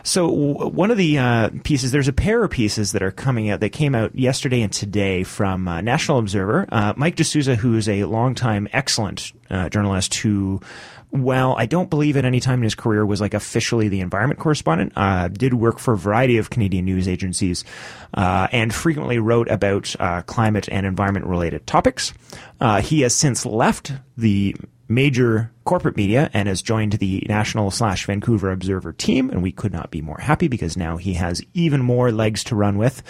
So 0.04 0.28
w- 0.28 0.68
one 0.68 0.92
of 0.92 0.98
the 0.98 1.18
uh, 1.18 1.50
pieces, 1.64 1.92
there's 1.92 2.08
a 2.08 2.14
pair 2.14 2.44
of 2.44 2.52
pieces 2.52 2.92
that 2.92 3.02
are 3.02 3.12
coming 3.12 3.50
out 3.50 3.60
that 3.60 3.70
came 3.70 3.96
out 3.96 4.16
yesterday 4.16 4.62
and 4.62 4.72
today 4.72 5.24
from 5.24 5.68
uh, 5.68 5.82
National 5.82 6.20
Observer. 6.20 6.68
Uh, 6.72 6.94
Mike 6.96 7.16
De 7.16 7.24
Souza, 7.24 7.56
who 7.56 7.76
is 7.76 7.88
a 7.90 8.04
longtime 8.06 8.68
excellent 8.74 9.32
uh, 9.50 9.70
journalist 9.70 10.16
who 10.16 10.62
well, 11.14 11.56
I 11.56 11.68
don't 11.68 11.92
believe 11.92 12.18
at 12.18 12.26
any 12.26 12.40
time 12.40 12.60
in 12.60 12.64
his 12.64 12.74
career 12.74 13.06
was 13.06 13.22
like 13.22 13.36
officially 13.36 13.88
the 13.88 14.02
environment 14.02 14.40
correspondent. 14.40 14.94
Uh, 14.96 15.28
did 15.28 15.54
work 15.54 15.78
for 15.78 15.94
a 15.94 15.98
variety 15.98 16.40
of 16.40 16.50
Canadian 16.50 16.86
news 16.86 17.08
agencies, 17.08 17.64
uh, 18.16 18.48
and 18.52 18.74
frequently 18.74 19.20
wrote 19.20 19.48
about 19.48 19.96
uh, 20.00 20.24
climate 20.24 20.68
and 20.72 20.88
environment 20.88 21.28
related 21.28 21.68
topics. 21.68 22.14
Uh, 22.60 22.82
he 22.82 23.02
has 23.02 23.14
since 23.16 23.46
left 23.46 23.94
the 24.18 24.56
major 24.94 25.52
corporate 25.64 25.96
media 25.96 26.30
and 26.34 26.48
has 26.48 26.62
joined 26.62 26.94
the 26.94 27.26
national 27.30 27.72
slash 27.72 28.06
Vancouver 28.06 28.52
Observer 28.52 28.92
team. 28.92 29.30
And 29.30 29.42
we 29.42 29.52
could 29.52 29.72
not 29.72 29.92
be 29.92 30.02
more 30.02 30.18
happy 30.20 30.48
because 30.48 30.76
now 30.76 30.98
he 30.98 31.14
has 31.14 31.42
even 31.54 31.82
more 31.82 32.12
legs 32.12 32.44
to 32.46 32.56
run 32.56 32.78
with 32.78 33.02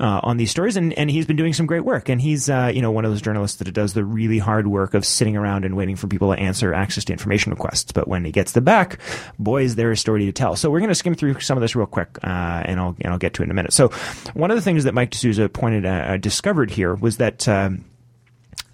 uh, 0.00 0.20
on 0.22 0.36
these 0.36 0.50
stories. 0.50 0.76
And, 0.76 0.92
and 0.94 1.10
he's 1.10 1.26
been 1.26 1.36
doing 1.36 1.52
some 1.52 1.66
great 1.66 1.84
work. 1.84 2.08
And 2.08 2.20
he's, 2.20 2.50
uh, 2.50 2.72
you 2.74 2.82
know, 2.82 2.90
one 2.90 3.04
of 3.04 3.12
those 3.12 3.22
journalists 3.22 3.58
that 3.58 3.72
does 3.72 3.94
the 3.94 4.04
really 4.04 4.38
hard 4.38 4.66
work 4.66 4.94
of 4.94 5.04
sitting 5.04 5.36
around 5.36 5.64
and 5.64 5.76
waiting 5.76 5.96
for 5.96 6.08
people 6.08 6.34
to 6.34 6.40
answer 6.40 6.74
access 6.74 7.04
to 7.04 7.12
information 7.12 7.52
requests. 7.52 7.92
But 7.92 8.08
when 8.08 8.24
he 8.24 8.32
gets 8.32 8.52
the 8.52 8.60
back, 8.60 8.98
boy, 9.38 9.62
is 9.62 9.76
there 9.76 9.92
a 9.92 9.96
story 9.96 10.24
to 10.26 10.32
tell. 10.32 10.56
So 10.56 10.70
we're 10.70 10.80
going 10.80 10.88
to 10.88 10.94
skim 10.94 11.14
through 11.14 11.40
some 11.40 11.56
of 11.56 11.62
this 11.62 11.76
real 11.76 11.86
quick, 11.86 12.18
uh, 12.24 12.62
and 12.64 12.80
I'll 12.80 12.96
and 13.00 13.12
I'll 13.12 13.18
get 13.18 13.34
to 13.34 13.42
it 13.42 13.46
in 13.46 13.50
a 13.50 13.54
minute. 13.54 13.72
So 13.72 13.88
one 14.34 14.50
of 14.50 14.56
the 14.56 14.62
things 14.62 14.84
that 14.84 14.94
Mike 14.94 15.10
De 15.10 15.18
Souza 15.18 15.48
pointed 15.48 15.86
uh, 15.86 16.16
discovered 16.16 16.70
here 16.70 16.94
was 16.94 17.18
that. 17.18 17.48
Um, 17.48 17.84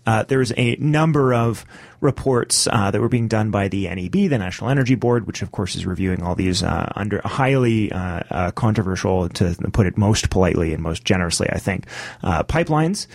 uh, 0.09 0.23
there's 0.23 0.55
a 0.57 0.75
number 0.77 1.35
of 1.35 1.67
reports 2.01 2.67
uh, 2.73 2.91
that 2.91 2.99
were 2.99 3.11
being 3.11 3.29
done 3.29 3.51
by 3.51 3.69
the 3.69 3.87
NEB, 3.87 4.31
the 4.31 4.39
National 4.39 4.71
Energy 4.71 4.95
Board, 4.95 5.27
which 5.27 5.43
of 5.43 5.53
course 5.53 5.77
is 5.77 5.85
reviewing 5.85 6.23
all 6.23 6.35
these 6.35 6.63
uh, 6.63 6.91
under 6.97 7.21
highly 7.27 7.93
uh, 7.93 8.23
uh, 8.31 8.51
controversial, 8.53 9.29
to 9.29 9.55
put 9.75 9.87
it 9.87 9.99
most 9.99 10.31
politely 10.31 10.73
and 10.73 10.83
most 10.83 11.05
generously, 11.05 11.47
I 11.53 11.59
think, 11.59 11.89
uh, 12.23 12.43
pipelines. 12.45 13.07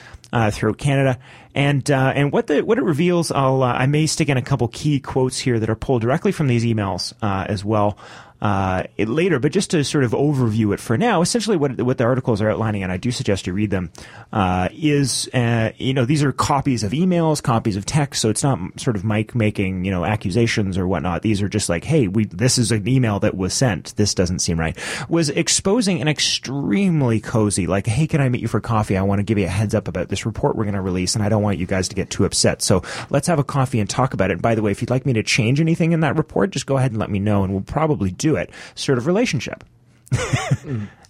throughout 0.51 0.77
Canada, 0.77 1.17
and 1.55 1.89
and 1.89 2.31
what 2.31 2.45
the 2.45 2.61
what 2.61 2.77
it 2.77 2.83
reveals, 2.83 3.31
I'll 3.31 3.63
I 3.63 3.87
may 3.87 4.05
stick 4.05 4.29
in 4.29 4.37
a 4.37 4.43
couple 4.43 4.67
key 4.67 4.99
quotes 4.99 5.39
here 5.39 5.59
that 5.59 5.71
are 5.71 5.75
pulled 5.75 6.03
directly 6.03 6.31
from 6.31 6.45
these 6.45 6.63
emails 6.63 7.13
as 7.23 7.65
well 7.65 7.97
uh, 8.43 8.83
later, 8.97 9.39
but 9.39 9.53
just 9.53 9.71
to 9.71 9.85
sort 9.85 10.03
of 10.03 10.11
overview 10.11 10.73
it 10.73 10.81
for 10.81 10.97
now, 10.97 11.21
essentially 11.21 11.55
what 11.55 11.81
what 11.81 11.97
the 11.97 12.03
articles 12.03 12.41
are 12.41 12.49
outlining, 12.49 12.83
and 12.83 12.91
I 12.91 12.97
do 12.97 13.09
suggest 13.09 13.47
you 13.47 13.53
read 13.53 13.69
them, 13.69 13.89
uh, 14.33 14.67
is 14.73 15.29
uh, 15.33 15.71
you 15.77 15.93
know 15.93 16.03
these 16.03 16.23
are 16.23 16.33
copies 16.33 16.83
of 16.83 16.91
emails, 16.91 17.41
copies 17.41 17.77
of 17.77 17.85
text, 17.85 18.21
so 18.21 18.29
it's 18.29 18.43
not 18.43 18.59
sort 18.77 18.97
of 18.97 19.05
Mike 19.05 19.33
making 19.33 19.85
you 19.85 19.91
know 19.91 20.03
accusations 20.03 20.77
or 20.77 20.85
whatnot. 20.85 21.21
These 21.21 21.41
are 21.41 21.47
just 21.47 21.69
like, 21.69 21.85
hey, 21.85 22.09
we 22.09 22.25
this 22.25 22.57
is 22.57 22.73
an 22.73 22.85
email 22.85 23.17
that 23.21 23.37
was 23.37 23.53
sent. 23.53 23.95
This 23.95 24.13
doesn't 24.13 24.39
seem 24.39 24.59
right. 24.59 24.77
Was 25.07 25.29
exposing 25.29 26.01
an 26.01 26.09
extremely 26.09 27.21
cozy, 27.21 27.65
like, 27.65 27.87
hey, 27.87 28.07
can 28.07 28.19
I 28.19 28.27
meet 28.27 28.41
you 28.41 28.49
for 28.49 28.59
coffee? 28.59 28.97
I 28.97 29.03
want 29.03 29.19
to 29.19 29.23
give 29.23 29.37
you 29.37 29.45
a 29.45 29.49
heads 29.49 29.73
up 29.73 29.87
about 29.87 30.09
this 30.09 30.25
report 30.25 30.57
we're 30.57 30.65
going 30.65 30.75
to 30.75 30.81
release, 30.81 31.15
and 31.15 31.23
I 31.23 31.29
don't 31.29 31.43
want 31.43 31.59
you 31.59 31.65
guys 31.65 31.87
to 31.87 31.95
get 31.95 32.09
too 32.09 32.25
upset. 32.25 32.61
So 32.61 32.83
let's 33.09 33.27
have 33.27 33.39
a 33.39 33.43
coffee 33.45 33.79
and 33.79 33.89
talk 33.89 34.13
about 34.13 34.31
it. 34.31 34.33
And 34.33 34.41
by 34.41 34.53
the 34.53 34.61
way, 34.61 34.71
if 34.71 34.81
you'd 34.81 34.89
like 34.89 35.05
me 35.05 35.13
to 35.13 35.23
change 35.23 35.61
anything 35.61 35.93
in 35.93 36.01
that 36.01 36.17
report, 36.17 36.51
just 36.51 36.65
go 36.65 36.75
ahead 36.75 36.91
and 36.91 36.99
let 36.99 37.09
me 37.09 37.19
know, 37.19 37.45
and 37.45 37.53
we'll 37.53 37.61
probably 37.61 38.11
do 38.11 38.32
it 38.35 38.51
sort 38.75 38.97
of 38.97 39.07
relationship. 39.07 39.63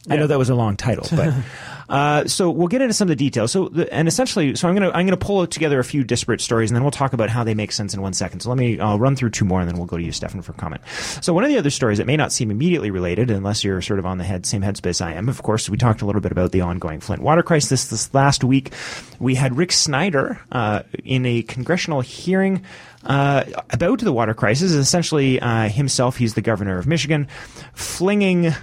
I 0.10 0.18
know 0.18 0.28
that 0.28 0.38
was 0.38 0.50
a 0.50 0.56
long 0.56 0.76
title, 0.76 1.08
but 1.16 1.34
uh, 1.90 2.28
so 2.28 2.50
we'll 2.50 2.68
get 2.68 2.82
into 2.82 2.94
some 2.94 3.06
of 3.06 3.10
the 3.10 3.16
details. 3.16 3.54
So, 3.54 3.70
the, 3.70 3.92
and 3.94 4.06
essentially, 4.08 4.54
so 4.56 4.68
I'm 4.68 4.76
gonna 4.76 4.90
I'm 4.90 5.06
gonna 5.06 5.16
pull 5.16 5.48
together 5.48 5.80
a 5.80 5.84
few 5.84 6.04
disparate 6.04 6.42
stories, 6.42 6.70
and 6.70 6.76
then 6.76 6.84
we'll 6.84 6.92
talk 6.92 7.14
about 7.14 7.30
how 7.30 7.46
they 7.46 7.54
make 7.54 7.72
sense 7.72 7.94
in 7.94 8.02
one 8.02 8.12
second. 8.12 8.42
So 8.42 8.50
let 8.50 8.58
me 8.58 8.80
I'll 8.80 9.00
run 9.00 9.16
through 9.16 9.30
two 9.30 9.46
more, 9.46 9.62
and 9.62 9.70
then 9.70 9.78
we'll 9.78 9.86
go 9.86 9.98
to 9.98 10.04
you, 10.04 10.12
Stefan, 10.12 10.42
for 10.42 10.52
comment. 10.54 10.82
So 11.22 11.34
one 11.34 11.46
of 11.46 11.50
the 11.50 11.58
other 11.58 11.70
stories 11.70 12.00
that 12.00 12.08
may 12.08 12.18
not 12.18 12.34
seem 12.34 12.52
immediately 12.52 12.92
related, 12.92 13.32
unless 13.32 13.64
you're 13.64 13.82
sort 13.82 14.00
of 14.00 14.06
on 14.06 14.18
the 14.18 14.26
head 14.26 14.46
same 14.46 14.62
headspace 14.62 15.02
I 15.04 15.14
am. 15.14 15.30
Of 15.30 15.42
course, 15.42 15.70
we 15.70 15.78
talked 15.78 16.02
a 16.02 16.06
little 16.06 16.22
bit 16.22 16.34
about 16.34 16.52
the 16.52 16.62
ongoing 16.62 17.00
Flint 17.00 17.22
water 17.22 17.44
crisis 17.44 17.86
this 17.86 18.14
last 18.14 18.44
week. 18.44 18.74
We 19.20 19.36
had 19.36 19.56
Rick 19.56 19.72
Snyder 19.72 20.42
uh, 20.52 20.84
in 21.06 21.26
a 21.26 21.44
congressional 21.44 22.02
hearing. 22.02 22.66
Uh, 23.04 23.44
about 23.70 24.00
the 24.00 24.14
water 24.14 24.34
crisis, 24.34 24.72
is 24.72 24.78
essentially 24.78 25.40
uh, 25.40 25.68
himself, 25.68 26.18
he's 26.18 26.34
the 26.36 26.42
governor 26.42 26.78
of 26.78 26.88
Michigan, 26.88 27.28
flinging 27.74 28.54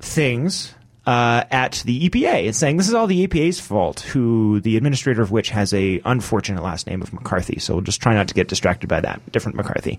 things 0.00 0.74
uh, 1.06 1.44
at 1.50 1.82
the 1.84 2.08
EPA 2.08 2.46
and 2.46 2.54
saying 2.56 2.76
this 2.76 2.88
is 2.88 2.94
all 2.94 3.06
the 3.06 3.26
EPA's 3.26 3.58
fault, 3.60 4.00
who 4.00 4.60
the 4.60 4.76
administrator 4.76 5.22
of 5.22 5.30
which 5.30 5.50
has 5.50 5.74
a 5.74 6.00
unfortunate 6.04 6.62
last 6.62 6.86
name 6.86 7.02
of 7.02 7.12
McCarthy. 7.12 7.58
So 7.58 7.74
we'll 7.74 7.82
just 7.82 8.00
try 8.00 8.14
not 8.14 8.28
to 8.28 8.34
get 8.34 8.48
distracted 8.48 8.88
by 8.88 9.00
that. 9.00 9.20
Different 9.32 9.56
McCarthy. 9.56 9.98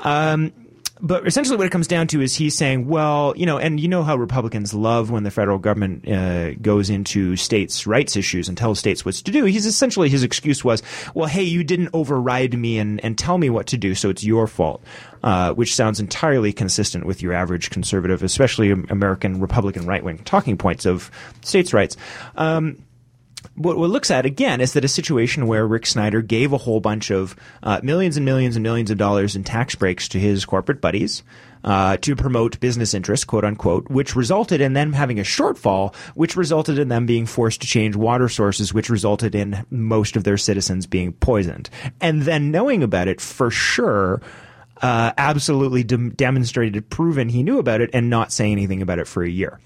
Um, 0.00 0.52
but 1.04 1.26
essentially 1.26 1.58
what 1.58 1.66
it 1.66 1.70
comes 1.70 1.86
down 1.86 2.06
to 2.08 2.22
is 2.22 2.34
he's 2.34 2.54
saying, 2.54 2.88
well, 2.88 3.34
you 3.36 3.44
know, 3.44 3.58
and 3.58 3.78
you 3.78 3.88
know 3.88 4.02
how 4.02 4.16
Republicans 4.16 4.72
love 4.72 5.10
when 5.10 5.22
the 5.22 5.30
federal 5.30 5.58
government 5.58 6.08
uh, 6.08 6.54
goes 6.54 6.88
into 6.88 7.36
states' 7.36 7.86
rights 7.86 8.16
issues 8.16 8.48
and 8.48 8.56
tells 8.56 8.78
states 8.78 9.04
what 9.04 9.14
to 9.16 9.30
do. 9.30 9.44
He's 9.44 9.66
essentially 9.66 10.08
his 10.08 10.22
excuse 10.22 10.64
was, 10.64 10.82
well, 11.14 11.28
hey, 11.28 11.42
you 11.42 11.62
didn't 11.62 11.90
override 11.92 12.58
me 12.58 12.78
and, 12.78 13.04
and 13.04 13.18
tell 13.18 13.36
me 13.36 13.50
what 13.50 13.66
to 13.66 13.76
do, 13.76 13.94
so 13.94 14.08
it's 14.08 14.24
your 14.24 14.46
fault. 14.46 14.82
Uh, 15.22 15.54
which 15.54 15.74
sounds 15.74 16.00
entirely 16.00 16.52
consistent 16.52 17.06
with 17.06 17.22
your 17.22 17.32
average 17.32 17.70
conservative, 17.70 18.22
especially 18.22 18.70
American 18.70 19.40
Republican 19.40 19.86
right 19.86 20.04
wing 20.04 20.18
talking 20.18 20.58
points 20.58 20.84
of 20.84 21.10
states' 21.40 21.72
rights. 21.72 21.96
Um, 22.36 22.76
what, 23.56 23.76
what 23.76 23.90
looks 23.90 24.10
at 24.10 24.26
again 24.26 24.60
is 24.60 24.72
that 24.72 24.84
a 24.84 24.88
situation 24.88 25.46
where 25.46 25.66
Rick 25.66 25.86
Snyder 25.86 26.22
gave 26.22 26.52
a 26.52 26.58
whole 26.58 26.80
bunch 26.80 27.10
of 27.10 27.36
uh, 27.62 27.80
millions 27.82 28.16
and 28.16 28.24
millions 28.24 28.56
and 28.56 28.62
millions 28.62 28.90
of 28.90 28.98
dollars 28.98 29.36
in 29.36 29.44
tax 29.44 29.74
breaks 29.74 30.08
to 30.08 30.18
his 30.18 30.44
corporate 30.44 30.80
buddies. 30.80 31.22
Uh, 31.62 31.96
to 31.96 32.14
promote 32.14 32.60
business 32.60 32.92
interests, 32.92 33.24
quote 33.24 33.42
unquote, 33.42 33.88
which 33.88 34.14
resulted 34.14 34.60
in 34.60 34.74
them 34.74 34.92
having 34.92 35.18
a 35.18 35.22
shortfall, 35.22 35.94
which 36.14 36.36
resulted 36.36 36.78
in 36.78 36.88
them 36.88 37.06
being 37.06 37.24
forced 37.24 37.62
to 37.62 37.66
change 37.66 37.96
water 37.96 38.28
sources, 38.28 38.74
which 38.74 38.90
resulted 38.90 39.34
in 39.34 39.64
most 39.70 40.14
of 40.14 40.24
their 40.24 40.36
citizens 40.36 40.86
being 40.86 41.14
poisoned. 41.14 41.70
And 42.02 42.20
then 42.20 42.50
knowing 42.50 42.82
about 42.82 43.08
it 43.08 43.18
for 43.18 43.50
sure, 43.50 44.20
uh, 44.82 45.12
absolutely 45.16 45.84
de- 45.84 46.10
demonstrated, 46.10 46.90
proven 46.90 47.30
he 47.30 47.42
knew 47.42 47.58
about 47.58 47.80
it, 47.80 47.88
and 47.94 48.10
not 48.10 48.30
saying 48.30 48.52
anything 48.52 48.82
about 48.82 48.98
it 48.98 49.08
for 49.08 49.22
a 49.22 49.30
year. 49.30 49.58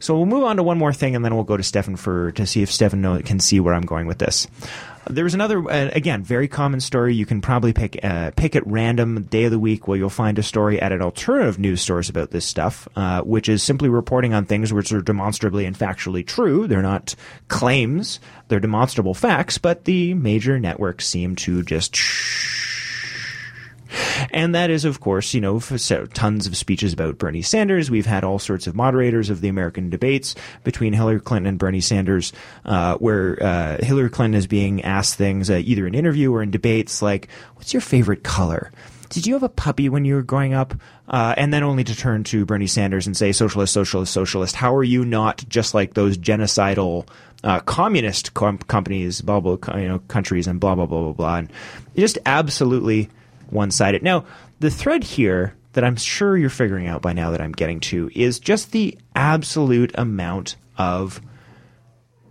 So 0.00 0.16
we'll 0.16 0.26
move 0.26 0.44
on 0.44 0.56
to 0.56 0.62
one 0.62 0.78
more 0.78 0.92
thing, 0.92 1.16
and 1.16 1.24
then 1.24 1.34
we'll 1.34 1.44
go 1.44 1.56
to 1.56 1.62
Stefan 1.62 1.96
for 1.96 2.32
to 2.32 2.46
see 2.46 2.62
if 2.62 2.70
Stefan 2.70 3.22
can 3.22 3.40
see 3.40 3.60
where 3.60 3.74
I'm 3.74 3.86
going 3.86 4.06
with 4.06 4.18
this. 4.18 4.46
There's 5.10 5.32
another, 5.32 5.58
uh, 5.70 5.90
again, 5.94 6.22
very 6.22 6.48
common 6.48 6.80
story. 6.80 7.14
You 7.14 7.24
can 7.24 7.40
probably 7.40 7.72
pick 7.72 7.98
uh, 8.04 8.30
pick 8.36 8.54
at 8.54 8.66
random 8.66 9.22
day 9.22 9.44
of 9.44 9.50
the 9.50 9.58
week 9.58 9.88
where 9.88 9.96
you'll 9.96 10.10
find 10.10 10.38
a 10.38 10.42
story 10.42 10.80
at 10.80 10.92
an 10.92 11.00
alternative 11.00 11.58
news 11.58 11.80
source 11.80 12.10
about 12.10 12.30
this 12.30 12.44
stuff, 12.44 12.86
uh, 12.94 13.22
which 13.22 13.48
is 13.48 13.62
simply 13.62 13.88
reporting 13.88 14.34
on 14.34 14.44
things 14.44 14.72
which 14.72 14.92
are 14.92 15.00
demonstrably 15.00 15.64
and 15.64 15.78
factually 15.78 16.26
true. 16.26 16.66
They're 16.66 16.82
not 16.82 17.14
claims; 17.48 18.20
they're 18.48 18.60
demonstrable 18.60 19.14
facts. 19.14 19.56
But 19.56 19.86
the 19.86 20.14
major 20.14 20.58
networks 20.58 21.06
seem 21.06 21.36
to 21.36 21.62
just. 21.62 21.96
Shh- 21.96 22.77
and 24.32 24.54
that 24.54 24.70
is, 24.70 24.84
of 24.84 25.00
course, 25.00 25.34
you 25.34 25.40
know, 25.40 25.58
so 25.58 26.06
tons 26.06 26.46
of 26.46 26.56
speeches 26.56 26.92
about 26.92 27.18
Bernie 27.18 27.42
Sanders. 27.42 27.90
We've 27.90 28.06
had 28.06 28.24
all 28.24 28.38
sorts 28.38 28.66
of 28.66 28.74
moderators 28.74 29.30
of 29.30 29.40
the 29.40 29.48
American 29.48 29.90
debates 29.90 30.34
between 30.64 30.92
Hillary 30.92 31.20
Clinton 31.20 31.48
and 31.48 31.58
Bernie 31.58 31.80
Sanders, 31.80 32.32
uh, 32.64 32.96
where 32.96 33.42
uh, 33.42 33.84
Hillary 33.84 34.10
Clinton 34.10 34.38
is 34.38 34.46
being 34.46 34.82
asked 34.82 35.16
things 35.16 35.50
uh, 35.50 35.60
either 35.64 35.86
in 35.86 35.94
interview 35.94 36.32
or 36.32 36.42
in 36.42 36.50
debates 36.50 37.02
like, 37.02 37.28
"What's 37.54 37.72
your 37.72 37.80
favorite 37.80 38.22
color?" 38.22 38.70
Did 39.10 39.26
you 39.26 39.34
have 39.34 39.42
a 39.42 39.48
puppy 39.48 39.88
when 39.88 40.04
you 40.04 40.16
were 40.16 40.22
growing 40.22 40.52
up? 40.52 40.74
Uh, 41.08 41.34
and 41.38 41.52
then 41.52 41.62
only 41.62 41.82
to 41.84 41.96
turn 41.96 42.24
to 42.24 42.44
Bernie 42.44 42.66
Sanders 42.66 43.06
and 43.06 43.16
say, 43.16 43.32
socialist, 43.32 43.72
socialist, 43.72 44.12
socialist. 44.12 44.54
How 44.54 44.74
are 44.76 44.84
you 44.84 45.04
not 45.04 45.42
just 45.48 45.72
like 45.72 45.94
those 45.94 46.18
genocidal 46.18 47.08
uh, 47.42 47.60
communist 47.60 48.34
com- 48.34 48.58
companies, 48.58 49.22
blah, 49.22 49.40
blah, 49.40 49.56
you 49.76 49.88
know, 49.88 50.00
countries 50.00 50.46
and 50.46 50.60
blah, 50.60 50.74
blah, 50.74 50.86
blah, 50.86 51.02
blah, 51.04 51.12
blah. 51.12 51.36
And 51.36 51.52
just 51.96 52.18
absolutely 52.26 53.08
one 53.50 53.70
sided. 53.70 54.02
Now, 54.02 54.24
the 54.60 54.70
thread 54.70 55.04
here 55.04 55.54
that 55.72 55.84
I'm 55.84 55.96
sure 55.96 56.36
you're 56.36 56.50
figuring 56.50 56.86
out 56.86 57.02
by 57.02 57.12
now 57.12 57.30
that 57.30 57.40
I'm 57.40 57.52
getting 57.52 57.80
to 57.80 58.10
is 58.14 58.38
just 58.38 58.72
the 58.72 58.98
absolute 59.14 59.92
amount 59.96 60.56
of 60.76 61.20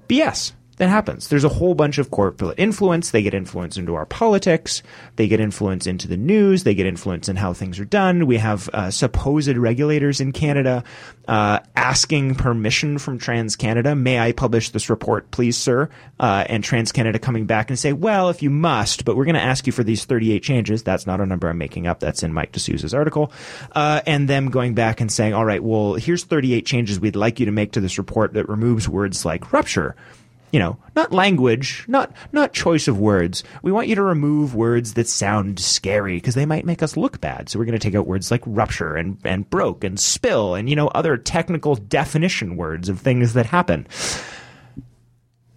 BS 0.07 0.53
that 0.77 0.89
happens. 0.89 1.27
There's 1.27 1.43
a 1.43 1.49
whole 1.49 1.73
bunch 1.73 1.97
of 1.97 2.11
corporate 2.11 2.59
influence. 2.59 3.09
They 3.09 3.23
get 3.23 3.33
influence 3.33 3.77
into 3.77 3.95
our 3.95 4.05
politics. 4.05 4.83
They 5.15 5.27
get 5.27 5.39
influence 5.39 5.87
into 5.87 6.07
the 6.07 6.17
news. 6.17 6.63
They 6.63 6.75
get 6.75 6.85
influence 6.85 7.27
in 7.27 7.35
how 7.35 7.53
things 7.53 7.79
are 7.79 7.85
done. 7.85 8.27
We 8.27 8.37
have 8.37 8.69
uh, 8.69 8.91
supposed 8.91 9.57
regulators 9.57 10.21
in 10.21 10.31
Canada 10.31 10.83
uh, 11.27 11.59
asking 11.75 12.35
permission 12.35 12.99
from 12.99 13.17
Trans 13.17 13.55
Canada. 13.55 13.95
May 13.95 14.19
I 14.19 14.33
publish 14.33 14.69
this 14.69 14.89
report, 14.89 15.31
please, 15.31 15.57
sir? 15.57 15.89
Uh, 16.19 16.45
and 16.47 16.63
Trans 16.63 16.91
Canada 16.91 17.17
coming 17.17 17.47
back 17.47 17.71
and 17.71 17.79
say, 17.79 17.91
well, 17.91 18.29
if 18.29 18.43
you 18.43 18.51
must, 18.51 19.03
but 19.03 19.15
we're 19.15 19.25
going 19.25 19.35
to 19.35 19.41
ask 19.41 19.65
you 19.65 19.73
for 19.73 19.83
these 19.83 20.05
38 20.05 20.43
changes. 20.43 20.83
That's 20.83 21.07
not 21.07 21.19
a 21.19 21.25
number 21.25 21.49
I'm 21.49 21.57
making 21.57 21.87
up. 21.87 21.99
That's 21.99 22.21
in 22.21 22.33
Mike 22.33 22.51
De 22.51 22.59
Souza's 22.59 22.93
article. 22.93 23.31
Uh, 23.71 24.01
and 24.05 24.27
them 24.27 24.51
going 24.51 24.75
back 24.75 25.01
and 25.01 25.11
saying, 25.11 25.33
all 25.33 25.45
right, 25.45 25.63
well, 25.63 25.95
here's 25.95 26.23
38 26.23 26.67
changes 26.67 26.99
we'd 26.99 27.15
like 27.15 27.39
you 27.39 27.47
to 27.47 27.51
make 27.51 27.71
to 27.71 27.81
this 27.81 27.97
report 27.97 28.33
that 28.33 28.47
removes 28.47 28.87
words 28.87 29.25
like 29.25 29.51
rupture 29.51 29.95
you 30.51 30.59
know, 30.59 30.77
not 30.95 31.11
language, 31.11 31.83
not 31.87 32.11
not 32.31 32.53
choice 32.53 32.87
of 32.87 32.99
words. 32.99 33.43
We 33.61 33.71
want 33.71 33.87
you 33.87 33.95
to 33.95 34.03
remove 34.03 34.55
words 34.55 34.93
that 34.93 35.07
sound 35.07 35.59
scary 35.59 36.15
because 36.15 36.35
they 36.35 36.45
might 36.45 36.65
make 36.65 36.81
us 36.81 36.95
look 36.95 37.19
bad. 37.19 37.49
So 37.49 37.59
we're 37.59 37.65
going 37.65 37.77
to 37.77 37.85
take 37.85 37.95
out 37.95 38.07
words 38.07 38.31
like 38.31 38.43
rupture 38.45 38.95
and 38.95 39.17
and 39.23 39.49
broke 39.49 39.83
and 39.83 39.99
spill 39.99 40.55
and 40.55 40.69
you 40.69 40.75
know 40.75 40.87
other 40.89 41.17
technical 41.17 41.75
definition 41.75 42.55
words 42.55 42.87
of 42.89 42.99
things 42.99 43.33
that 43.33 43.45
happen 43.45 43.87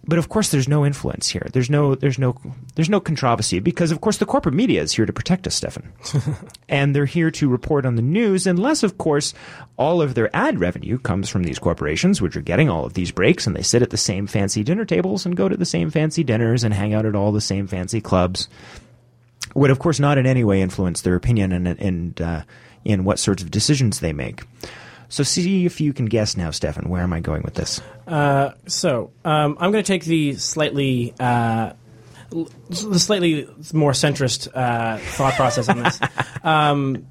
but 0.03 0.17
of 0.17 0.29
course 0.29 0.49
there's 0.49 0.67
no 0.67 0.85
influence 0.85 1.27
here. 1.27 1.47
There's 1.53 1.69
no 1.69 1.93
there's 1.95 2.17
no 2.17 2.35
there's 2.75 2.89
no 2.89 2.99
controversy 2.99 3.59
because 3.59 3.91
of 3.91 4.01
course 4.01 4.17
the 4.17 4.25
corporate 4.25 4.55
media 4.55 4.81
is 4.81 4.93
here 4.93 5.05
to 5.05 5.13
protect 5.13 5.45
us 5.45 5.55
stefan. 5.55 5.93
And 6.69 6.95
they're 6.95 7.05
here 7.05 7.29
to 7.31 7.49
report 7.49 7.85
on 7.85 7.95
the 7.95 8.01
news 8.01 8.47
unless 8.47 8.81
of 8.81 8.97
course 8.97 9.33
all 9.77 10.01
of 10.01 10.15
their 10.15 10.35
ad 10.35 10.59
revenue 10.59 10.97
comes 10.97 11.29
from 11.29 11.43
these 11.43 11.59
corporations 11.59 12.21
which 12.21 12.35
are 12.35 12.41
getting 12.41 12.69
all 12.69 12.85
of 12.85 12.93
these 12.93 13.11
breaks 13.11 13.45
and 13.45 13.55
they 13.55 13.61
sit 13.61 13.81
at 13.81 13.89
the 13.89 13.97
same 13.97 14.25
fancy 14.25 14.63
dinner 14.63 14.85
tables 14.85 15.25
and 15.25 15.35
go 15.37 15.47
to 15.47 15.57
the 15.57 15.65
same 15.65 15.91
fancy 15.91 16.23
dinners 16.23 16.63
and 16.63 16.73
hang 16.73 16.93
out 16.93 17.05
at 17.05 17.15
all 17.15 17.31
the 17.31 17.41
same 17.41 17.67
fancy 17.67 18.01
clubs. 18.01 18.47
Would 19.53 19.69
of 19.69 19.79
course 19.79 19.99
not 19.99 20.17
in 20.17 20.25
any 20.25 20.43
way 20.43 20.61
influence 20.61 21.01
their 21.01 21.15
opinion 21.15 21.51
and 21.51 21.67
and 21.67 22.21
uh, 22.21 22.43
in 22.83 23.03
what 23.03 23.19
sorts 23.19 23.43
of 23.43 23.51
decisions 23.51 23.99
they 23.99 24.13
make 24.13 24.43
so 25.11 25.23
see 25.23 25.65
if 25.65 25.81
you 25.81 25.91
can 25.91 26.05
guess 26.05 26.37
now, 26.37 26.51
Stefan. 26.51 26.87
Where 26.87 27.03
am 27.03 27.11
I 27.11 27.19
going 27.19 27.43
with 27.43 27.53
this? 27.53 27.81
Uh, 28.07 28.51
so 28.65 29.11
um, 29.25 29.57
I'm 29.59 29.71
going 29.73 29.83
to 29.83 29.87
take 29.87 30.05
the 30.05 30.35
slightly. 30.35 31.13
Uh, 31.19 31.73
the 32.31 32.97
slightly 32.97 33.45
more 33.73 33.91
centrist 33.91 34.47
uh, 34.53 34.97
thought 34.99 35.33
process 35.33 35.67
on 35.67 35.83
this, 35.83 35.99
um, 36.45 37.05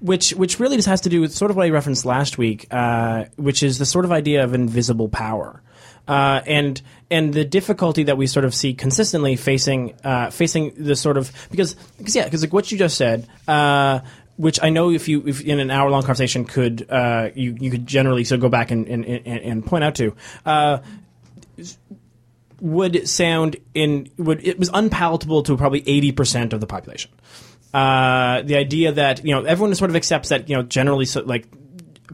which 0.00 0.34
which 0.34 0.60
really 0.60 0.76
just 0.76 0.88
has 0.88 1.00
to 1.00 1.08
do 1.08 1.22
with 1.22 1.32
sort 1.32 1.50
of 1.50 1.56
what 1.56 1.64
I 1.64 1.70
referenced 1.70 2.04
last 2.04 2.36
week, 2.36 2.66
uh, 2.70 3.24
which 3.36 3.62
is 3.62 3.78
the 3.78 3.86
sort 3.86 4.04
of 4.04 4.12
idea 4.12 4.44
of 4.44 4.52
invisible 4.52 5.08
power. 5.08 5.62
Uh, 6.06 6.42
and 6.46 6.80
and 7.10 7.34
the 7.34 7.44
difficulty 7.44 8.04
that 8.04 8.16
we 8.16 8.26
sort 8.26 8.44
of 8.44 8.54
see 8.54 8.72
consistently 8.74 9.36
facing 9.36 9.94
uh, 10.04 10.30
facing 10.30 10.72
the 10.76 10.96
sort 10.96 11.16
of 11.16 11.30
because 11.50 11.74
because 11.96 12.16
yeah 12.16 12.24
because 12.24 12.42
like 12.42 12.52
what 12.52 12.70
you 12.72 12.78
just 12.78 12.96
said 12.96 13.26
uh, 13.46 14.00
which 14.38 14.62
I 14.62 14.70
know 14.70 14.90
if 14.90 15.08
you 15.08 15.26
if 15.26 15.42
in 15.42 15.58
an 15.58 15.70
hour 15.70 15.90
long 15.90 16.02
conversation 16.02 16.44
could 16.44 16.88
uh, 16.88 17.30
you 17.34 17.56
you 17.60 17.70
could 17.70 17.86
generally 17.86 18.24
so 18.24 18.36
go 18.38 18.48
back 18.48 18.70
and 18.70 18.86
and, 18.88 19.04
and, 19.04 19.66
point 19.66 19.84
out 19.84 19.96
to. 19.96 20.14
Uh, 20.46 20.78
would 22.60 23.08
sound 23.08 23.56
in 23.74 24.10
would 24.16 24.44
it 24.46 24.58
was 24.58 24.70
unpalatable 24.72 25.42
to 25.44 25.56
probably 25.56 25.82
eighty 25.86 26.12
percent 26.12 26.52
of 26.52 26.60
the 26.60 26.66
population. 26.66 27.10
Uh, 27.74 28.42
the 28.42 28.56
idea 28.56 28.92
that 28.92 29.24
you 29.24 29.34
know 29.34 29.44
everyone 29.44 29.74
sort 29.74 29.90
of 29.90 29.96
accepts 29.96 30.30
that 30.30 30.48
you 30.48 30.56
know 30.56 30.62
generally 30.62 31.04
so, 31.04 31.20
like 31.22 31.46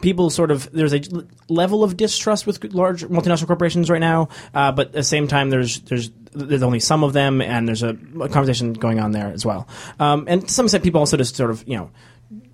people 0.03 0.31
sort 0.31 0.51
of 0.51 0.71
there's 0.73 0.95
a 0.95 1.03
level 1.49 1.85
of 1.85 1.97
distrust 1.97 2.47
with 2.47 2.63
large 2.75 3.05
multinational 3.05 3.47
corporations 3.47 3.89
right 3.89 4.01
now, 4.01 4.29
uh, 4.55 4.73
but 4.73 4.89
at 4.89 4.93
the 4.93 5.03
same 5.03 5.29
time 5.29 5.51
there's 5.51 5.81
there's 5.83 6.11
there's 6.33 6.63
only 6.63 6.81
some 6.81 7.05
of 7.05 7.13
them, 7.13 7.41
and 7.41 7.69
there's 7.69 7.83
a, 7.83 7.97
a 8.21 8.29
conversation 8.29 8.73
going 8.73 8.99
on 8.99 9.13
there 9.13 9.29
as 9.29 9.47
well. 9.47 9.69
Um, 10.01 10.25
and 10.29 10.47
to 10.47 10.53
some 10.53 10.67
extent, 10.67 10.83
people 10.83 10.99
also 10.99 11.17
just 11.17 11.37
sort 11.37 11.51
of 11.51 11.67
you 11.69 11.77
know 11.77 11.91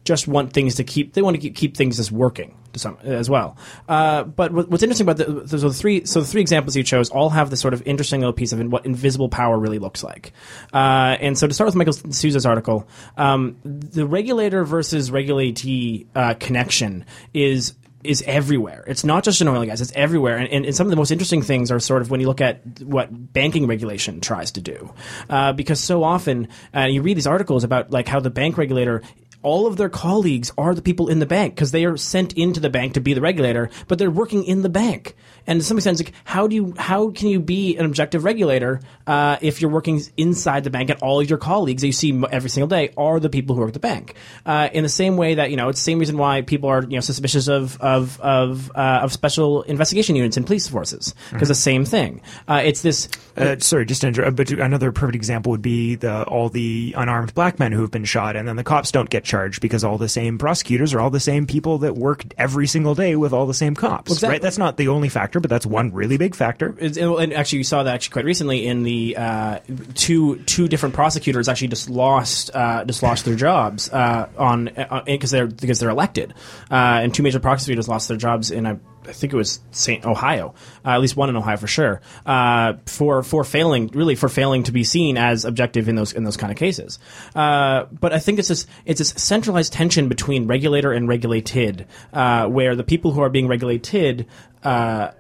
just 0.05 0.27
want 0.27 0.53
things 0.53 0.77
to 0.77 0.85
keep. 0.85 1.13
They 1.13 1.23
want 1.23 1.37
to 1.37 1.41
keep, 1.41 1.55
keep 1.55 1.77
things 1.77 1.97
just 1.97 2.11
working 2.13 2.57
to 2.73 2.79
some 2.79 2.99
as 3.03 3.29
well. 3.29 3.57
Uh, 3.89 4.25
but 4.25 4.53
what's 4.53 4.83
interesting 4.83 5.09
about 5.09 5.17
the, 5.17 5.47
so 5.49 5.69
the 5.69 5.75
three 5.75 6.05
so 6.05 6.21
the 6.21 6.27
three 6.27 6.41
examples 6.41 6.77
you 6.77 6.83
chose 6.83 7.11
all 7.11 7.31
have 7.31 7.51
this 7.51 7.61
sort 7.61 7.75
of 7.75 7.83
interesting 7.87 8.21
little 8.21 8.33
piece 8.33 8.53
of 8.53 8.61
what 8.71 8.87
invisible 8.87 9.29
power 9.29 9.59
really 9.59 9.79
looks 9.79 10.03
like. 10.03 10.33
Uh, 10.73 11.17
and 11.21 11.37
so 11.37 11.47
to 11.47 11.55
start 11.55 11.67
with 11.67 11.75
Mike 11.77 11.87
De 11.87 12.13
Souza's 12.13 12.47
article, 12.47 12.89
um, 13.17 13.57
the 13.65 14.07
regulator 14.07 14.65
versus 14.65 15.11
regulatee 15.11 16.07
uh, 16.15 16.35
connection 16.35 17.05
is 17.35 17.75
is 18.03 18.23
everywhere. 18.27 18.85
It's 18.87 19.05
not 19.05 19.25
just 19.25 19.41
in 19.41 19.49
oil 19.49 19.61
and 19.61 19.67
gas; 19.67 19.81
it's 19.81 19.93
everywhere. 19.93 20.39
And, 20.39 20.49
and, 20.49 20.65
and, 20.65 20.75
some 20.75 20.87
of 20.87 20.91
the 20.91 20.97
most 20.97 21.11
interesting 21.11 21.43
things 21.43 21.71
are 21.71 21.79
sort 21.79 22.03
of 22.03 22.11
when 22.11 22.21
you 22.21 22.27
look 22.27 22.41
at 22.41 22.63
what 22.81 23.09
banking 23.33 23.67
regulation 23.67 24.21
tries 24.21 24.53
to 24.53 24.61
do, 24.61 24.93
uh, 25.29 25.53
because 25.53 25.81
so 25.81 26.03
often 26.03 26.49
uh, 26.75 26.85
you 26.85 27.03
read 27.03 27.17
these 27.17 27.27
articles 27.27 27.65
about 27.65 27.91
like 27.91 28.09
how 28.09 28.21
the 28.21 28.31
bank 28.31 28.57
regulator 28.57 29.03
all 29.42 29.66
of 29.66 29.76
their 29.76 29.88
colleagues 29.88 30.53
are 30.59 30.74
the 30.74 30.83
people 30.83 31.09
in 31.09 31.18
the 31.18 31.26
bank 31.26 31.55
because 31.55 31.70
they 31.70 31.85
are 31.85 31.96
sent 31.96 32.33
into 32.35 32.61
the 32.61 32.70
bank 32.70 32.94
to 32.94 33.00
be 33.00 33.14
the 33.14 33.20
regulator, 33.20 33.70
but 33.88 33.98
they're 33.98 34.11
working 34.11 34.44
in 34.44 34.62
the 34.62 34.68
bank. 34.68 35.14
And 35.46 35.61
to 35.61 35.66
some 35.66 35.79
extent, 35.79 35.98
like 35.98 36.12
how 36.24 36.46
do 36.46 36.55
you 36.55 36.74
how 36.76 37.11
can 37.11 37.29
you 37.29 37.40
be 37.40 37.76
an 37.76 37.85
objective 37.85 38.24
regulator 38.24 38.81
uh, 39.07 39.38
if 39.40 39.61
you're 39.61 39.70
working 39.70 40.00
inside 40.16 40.64
the 40.64 40.70
bank 40.70 40.90
and 40.90 41.00
all 41.00 41.20
of 41.20 41.29
your 41.29 41.38
colleagues 41.38 41.83
that 41.83 41.88
you 41.88 41.92
see 41.92 42.22
every 42.31 42.50
single 42.50 42.68
day 42.68 42.92
are 42.96 43.18
the 43.18 43.31
people 43.31 43.55
who 43.55 43.62
work 43.62 43.70
at 43.70 43.74
the 43.74 43.81
bank? 43.81 44.14
Uh, 44.44 44.68
in 44.72 44.83
the 44.83 44.88
same 44.88 45.16
way 45.16 45.35
that 45.35 45.50
you 45.50 45.57
know 45.57 45.68
it's 45.68 45.81
the 45.81 45.85
same 45.85 45.98
reason 45.98 46.18
why 46.18 46.42
people 46.42 46.68
are 46.68 46.83
you 46.83 46.96
know 46.96 47.00
suspicious 47.00 47.48
of 47.48 47.81
of 47.81 48.20
of, 48.20 48.70
uh, 48.74 49.00
of 49.03 49.12
special 49.12 49.62
investigation 49.62 50.16
units 50.16 50.37
and 50.37 50.46
police 50.46 50.68
forces 50.68 51.14
because 51.31 51.46
mm-hmm. 51.46 51.48
the 51.48 51.55
same 51.55 51.85
thing. 51.85 52.20
Uh, 52.46 52.62
it's 52.64 52.83
this. 52.83 53.09
Uh, 53.37 53.57
sorry, 53.59 53.87
just 53.87 54.03
to 54.03 54.09
interrupt, 54.09 54.37
but 54.37 54.50
another 54.50 54.92
perfect 54.92 55.16
example 55.16 55.50
would 55.50 55.62
be 55.62 55.94
the 55.94 56.24
all 56.24 56.48
the 56.48 56.94
unarmed 56.96 57.35
black 57.35 57.59
men 57.59 57.72
who 57.72 57.81
have 57.81 57.90
been 57.90 58.05
shot, 58.05 58.37
and 58.37 58.46
then 58.46 58.57
the 58.57 58.64
cops 58.64 58.90
don't 58.90 59.09
get 59.09 59.24
charged 59.31 59.62
because 59.62 59.85
all 59.85 59.97
the 59.97 60.09
same 60.09 60.37
prosecutors 60.38 60.93
are 60.93 61.01
all 61.01 61.11
the 61.11 61.21
same 61.21 61.47
people 61.47 61.79
that 61.79 61.95
work 61.95 62.25
every 62.37 62.66
single 62.66 62.95
day 62.95 63.14
with 63.14 63.33
all 63.33 63.47
the 63.47 63.55
same 63.55 63.75
cops. 63.75 64.11
Exactly. 64.11 64.35
Right? 64.35 64.43
That's 64.43 64.59
not 64.59 64.77
the 64.77 64.88
only 64.88 65.09
factor, 65.09 65.38
but 65.40 65.49
that's 65.49 65.64
one 65.64 65.93
really 65.93 66.16
big 66.16 66.35
factor. 66.35 66.77
and 66.81 67.33
actually, 67.33 67.59
you 67.59 67.64
saw 67.64 67.85
that 67.85 67.95
actually 67.95 68.12
quite 68.12 68.25
recently 68.25 68.66
in 68.66 68.83
the 68.83 69.16
uh, 69.16 69.59
two 69.95 70.37
two 70.40 70.69
different 70.69 70.95
prosecutors 70.95 71.49
actually 71.49 71.69
just 71.69 71.88
lost 71.88 72.51
uh, 72.55 72.85
just 72.85 73.03
lost 73.03 73.25
their 73.25 73.37
jobs 73.37 73.90
uh, 73.90 74.29
on 74.37 74.71
because 75.07 75.33
uh, 75.33 75.37
they're 75.37 75.47
because 75.47 75.79
they're 75.79 75.90
elected, 75.90 76.35
uh, 76.71 77.01
and 77.03 77.14
two 77.14 77.23
major 77.23 77.40
prosecutors 77.40 77.88
lost 77.88 78.09
their 78.09 78.16
jobs 78.16 78.51
in 78.51 78.66
a 78.66 78.81
I 79.11 79.12
think 79.12 79.33
it 79.33 79.37
was 79.37 79.61
St. 79.73 80.07
Ohio, 80.07 80.55
uh, 80.85 80.90
at 80.90 81.01
least 81.01 81.16
one 81.16 81.29
in 81.29 81.37
Ohio 81.37 81.57
for 81.57 81.66
sure, 81.66 82.01
uh, 82.25 82.75
for 82.87 83.25
for 83.25 83.42
failing 83.42 83.88
really 83.88 84.14
for 84.14 84.29
failing 84.29 84.62
to 84.62 84.73
be 84.73 84.85
seen 84.85 85.18
as 85.18 85.44
objective 85.44 85.88
in 85.88 85.96
those 85.96 86.12
in 86.12 86.23
those 86.23 86.37
kind 86.37 86.53
of 86.53 86.57
cases. 86.57 87.01
Uh, 87.35 87.87
but 87.90 88.12
I 88.12 88.20
think 88.20 88.38
it's 88.38 88.49
this 88.49 88.66
it's 88.87 88.99
this 88.99 89.11
centralized 89.16 89.73
tension 89.73 90.09
between 90.09 90.46
regulator 90.46 90.92
and 90.92 91.09
regulated, 91.09 91.87
uh, 92.12 92.46
where 92.46 92.77
the 92.77 92.85
people 92.85 93.11
who 93.11 93.20
are 93.20 93.29
being 93.29 93.49
regulated 93.49 94.27
uh, 94.62 95.11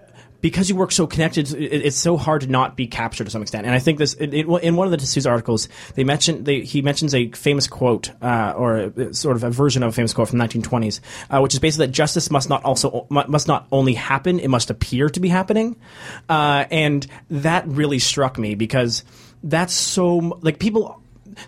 because 0.40 0.68
you 0.68 0.76
work 0.76 0.92
so 0.92 1.06
connected, 1.06 1.52
it's 1.54 1.96
so 1.96 2.16
hard 2.16 2.42
to 2.42 2.46
not 2.46 2.76
be 2.76 2.86
captured 2.86 3.24
to 3.24 3.30
some 3.30 3.42
extent. 3.42 3.66
And 3.66 3.74
I 3.74 3.78
think 3.78 3.98
this 3.98 4.14
in, 4.14 4.32
in 4.32 4.76
one 4.76 4.86
of 4.86 4.90
the 4.90 4.96
De 4.96 5.06
Souza 5.06 5.28
articles, 5.28 5.68
they 5.94 6.04
mention 6.04 6.44
they, 6.44 6.60
he 6.60 6.82
mentions 6.82 7.14
a 7.14 7.30
famous 7.32 7.66
quote 7.66 8.10
uh, 8.22 8.54
or 8.56 8.76
a, 8.78 9.14
sort 9.14 9.36
of 9.36 9.44
a 9.44 9.50
version 9.50 9.82
of 9.82 9.90
a 9.90 9.92
famous 9.92 10.14
quote 10.14 10.28
from 10.28 10.38
the 10.38 10.44
1920s, 10.44 11.00
uh, 11.30 11.40
which 11.40 11.54
is 11.54 11.60
basically 11.60 11.86
that 11.86 11.92
justice 11.92 12.30
must 12.30 12.48
not 12.48 12.64
also 12.64 13.06
must 13.10 13.48
not 13.48 13.66
only 13.72 13.94
happen; 13.94 14.38
it 14.40 14.48
must 14.48 14.70
appear 14.70 15.08
to 15.10 15.20
be 15.20 15.28
happening. 15.28 15.76
Uh, 16.28 16.64
and 16.70 17.06
that 17.28 17.66
really 17.66 17.98
struck 17.98 18.38
me 18.38 18.54
because 18.54 19.04
that's 19.42 19.74
so 19.74 20.38
like 20.42 20.58
people 20.58 20.99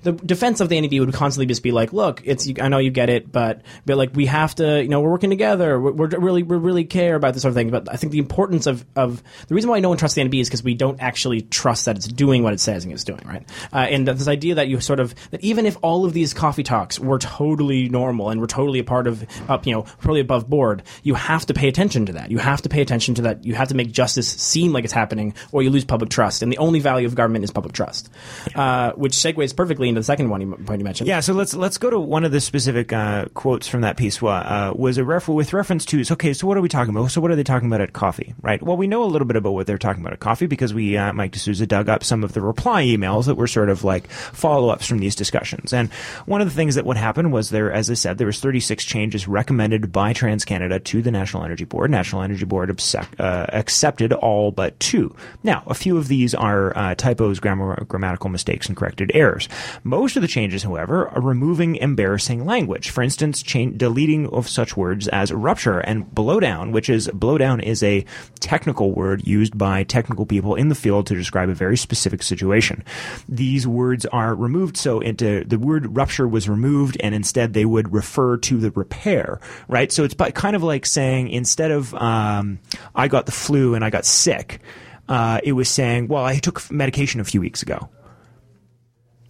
the 0.03 0.12
defense 0.12 0.61
of 0.61 0.68
the 0.68 0.81
NEB 0.81 1.01
would 1.01 1.12
constantly 1.14 1.47
just 1.47 1.62
be 1.62 1.73
like, 1.73 1.92
look, 1.92 2.23
it's 2.25 2.49
I 2.61 2.68
know 2.68 2.79
you 2.79 2.90
get 2.90 3.11
it, 3.11 3.31
but 3.31 3.62
but 3.87 3.97
like 3.97 4.14
we 4.14 4.27
have 4.27 4.55
to, 4.57 4.83
you 4.83 4.88
know, 4.88 5.01
we're 5.01 5.11
working 5.11 5.31
together. 5.31 5.81
We're, 5.81 5.92
we're 5.92 6.09
really 6.09 6.42
we 6.42 6.57
really 6.57 6.85
care 6.85 7.14
about 7.14 7.35
this 7.35 7.42
sort 7.42 7.51
of 7.51 7.57
thing. 7.57 7.71
But 7.71 7.88
I 7.90 7.97
think 7.97 8.12
the 8.12 8.18
importance 8.18 8.66
of 8.66 8.85
of 8.97 9.23
the 9.49 9.55
reason 9.55 9.71
why 9.71 9.81
no 9.81 9.88
one 9.88 9.99
trusts 9.99 10.14
the 10.14 10.25
NEB 10.25 10.35
is 10.35 10.49
because 10.49 10.62
we 10.62 10.75
don't 10.75 11.01
actually 11.01 11.42
trust 11.42 11.87
that 11.87 11.97
it's 11.97 12.07
doing 12.07 12.42
what 12.42 12.53
it 12.53 12.61
says 12.61 12.85
it's 12.85 13.05
doing, 13.05 13.23
right? 13.25 13.49
Uh, 13.73 13.79
and 13.79 14.07
this 14.09 14.29
idea 14.29 14.57
that 14.57 14.68
you 14.68 14.81
sort 14.81 15.01
of 15.01 15.14
that 15.31 15.42
even 15.42 15.66
if 15.66 15.77
all 15.83 16.05
of 16.05 16.12
these 16.12 16.35
coffee 16.35 16.62
talks 16.62 16.99
were 16.99 17.18
totally 17.18 17.88
normal 17.88 18.31
and 18.31 18.40
were 18.40 18.47
totally 18.47 18.79
a 18.79 18.85
part 18.85 19.07
of 19.07 19.25
up, 19.49 19.66
you 19.66 19.73
know, 19.73 19.83
totally 20.01 20.21
above 20.21 20.49
board, 20.49 20.83
you 21.03 21.14
have 21.14 21.47
to 21.47 21.55
pay 21.55 21.68
attention 21.68 22.07
to 22.07 22.12
that. 22.14 22.31
You 22.31 22.38
have 22.38 22.62
to 22.62 22.68
pay 22.68 22.81
attention 22.81 23.14
to 23.16 23.23
that. 23.23 23.45
You 23.45 23.55
have 23.55 23.68
to 23.68 23.75
make 23.75 23.92
justice 23.92 24.29
seem 24.29 24.73
like 24.73 24.85
it's 24.85 24.92
happening, 24.92 25.35
or 25.53 25.62
you 25.62 25.71
lose 25.71 25.85
public 25.85 26.11
trust. 26.11 26.42
And 26.42 26.53
the 26.53 26.59
only 26.59 26.81
value 26.81 27.07
of 27.07 27.14
government 27.14 27.45
is 27.45 27.51
public 27.51 27.73
trust, 27.73 28.11
uh, 28.55 28.92
which 28.92 29.12
segues 29.12 29.55
perfectly 29.55 29.71
into 29.80 30.00
the 30.00 30.04
second 30.04 30.30
one 30.30 30.40
you, 30.40 30.54
point 30.56 30.80
you 30.80 30.85
mentioned. 30.85 31.08
Yeah, 31.08 31.20
so 31.20 31.32
let's 31.32 31.54
let's 31.54 31.78
go 31.78 31.90
to 31.90 31.98
one 31.98 32.24
of 32.24 32.32
the 32.32 32.40
specific 32.40 32.92
uh, 32.92 33.26
quotes 33.35 33.68
from 33.68 33.82
that 33.82 33.96
piece. 33.96 34.22
Uh, 34.22 34.72
was 34.74 34.98
a 34.98 35.04
ref- 35.04 35.28
with 35.28 35.52
reference 35.52 35.85
to 35.87 36.04
okay, 36.12 36.32
so 36.32 36.46
what 36.46 36.56
are 36.56 36.61
we 36.61 36.68
talking 36.68 36.94
about? 36.94 37.11
So 37.11 37.20
what 37.20 37.30
are 37.30 37.37
they 37.37 37.42
talking 37.42 37.68
about 37.68 37.80
at 37.80 37.92
coffee, 37.92 38.35
right? 38.42 38.62
Well, 38.62 38.76
we 38.76 38.87
know 38.87 39.04
a 39.04 39.06
little 39.06 39.26
bit 39.26 39.37
about 39.37 39.52
what 39.52 39.66
they're 39.66 39.78
talking 39.78 40.02
about 40.02 40.12
at 40.12 40.20
coffee 40.20 40.46
because 40.46 40.72
we 40.74 40.96
uh, 40.96 41.12
Mike 41.12 41.32
De 41.32 41.38
Souza 41.38 41.66
dug 41.66 41.88
up 41.88 42.04
some 42.04 42.24
of 42.24 42.32
the 42.32 42.40
reply 42.40 42.85
emails 42.85 43.26
that 43.26 43.35
were 43.35 43.46
sort 43.46 43.70
of 43.70 43.85
like 43.85 44.11
follow 44.11 44.68
ups 44.68 44.87
from 44.87 44.98
these 44.98 45.14
discussions. 45.14 45.72
And 45.72 45.92
one 46.26 46.40
of 46.40 46.48
the 46.48 46.54
things 46.54 46.74
that 46.74 46.87
would 46.87 46.96
happen 46.96 47.30
was 47.30 47.50
there, 47.50 47.72
as 47.72 47.90
I 47.90 47.94
said, 47.94 48.18
there 48.18 48.26
was 48.26 48.40
36 48.40 48.85
changes 48.85 49.26
recommended 49.26 49.92
by 49.92 50.12
TransCanada 50.12 50.82
to 50.85 51.02
the 51.02 51.11
National 51.11 51.44
Energy 51.44 51.64
Board. 51.64 51.90
National 51.90 52.22
Energy 52.22 52.44
Board 52.44 52.70
obsec- 52.70 53.20
uh, 53.20 53.46
accepted 53.52 54.12
all 54.12 54.50
but 54.50 54.78
two. 54.80 55.14
Now, 55.42 55.62
a 55.66 55.74
few 55.74 55.96
of 55.96 56.08
these 56.08 56.35
are 56.35 56.76
uh, 56.76 56.94
typos, 56.94 57.40
grammar, 57.40 57.85
grammatical 57.87 58.30
mistakes, 58.30 58.66
and 58.66 58.76
corrected 58.76 59.11
errors. 59.14 59.48
Most 59.85 60.16
of 60.16 60.22
the 60.22 60.29
changes, 60.29 60.62
however, 60.62 61.09
are 61.09 61.20
removing 61.20 61.77
embarrassing 61.77 62.44
language. 62.44 62.90
For 62.90 63.03
instance, 63.03 63.42
cha- 63.42 63.70
deleting 63.77 64.29
of 64.29 64.48
such 64.48 64.77
words 64.77 65.09
as 65.09 65.33
rupture 65.33 65.81
and 65.81 66.07
blowdown, 66.07 66.72
which 66.72 66.88
is 66.88 67.09
blowdown 67.09 67.62
is 67.62 67.83
a 67.83 68.05
technical 68.40 68.92
word 68.92 69.27
used 69.27 69.57
by 69.57 69.85
technical 69.85 70.26
people 70.26 70.55
in 70.55 70.68
the 70.68 70.74
field 70.74 71.07
to 71.07 71.14
describe 71.14 71.49
a 71.49 71.55
very 71.55 71.76
specific 71.76 72.22
situation. 72.22 72.84
These 73.28 73.66
words 73.66 74.07
are 74.07 74.34
removed, 74.34 74.76
so 74.76 75.01
into 75.01 75.45
the 75.45 75.59
word 75.59 75.97
rupture 75.97 76.28
was 76.28 76.49
removed, 76.49 76.97
and 77.01 77.14
instead 77.14 77.53
they 77.53 77.64
would 77.64 77.93
refer 77.93 78.36
to 78.39 78.59
the 78.59 78.70
repair, 78.70 79.41
right? 79.68 79.91
So 79.93 80.05
it's 80.05 80.14
kind 80.34 80.57
of 80.57 80.62
like 80.62 80.86
saying 80.86 81.28
instead 81.28 81.70
of 81.70 81.95
um, 81.95 82.59
I 82.95 83.09
got 83.09 83.26
the 83.26 83.32
flu 83.32 83.74
and 83.74 83.84
I 83.84 83.91
got 83.91 84.05
sick 84.05 84.61
uh, 85.09 85.41
it 85.43 85.53
was 85.53 85.68
saying, 85.68 86.09
"Well, 86.09 86.24
I 86.24 86.39
took 86.39 86.70
medication 86.70 87.20
a 87.20 87.24
few 87.24 87.41
weeks 87.41 87.62
ago." 87.62 87.89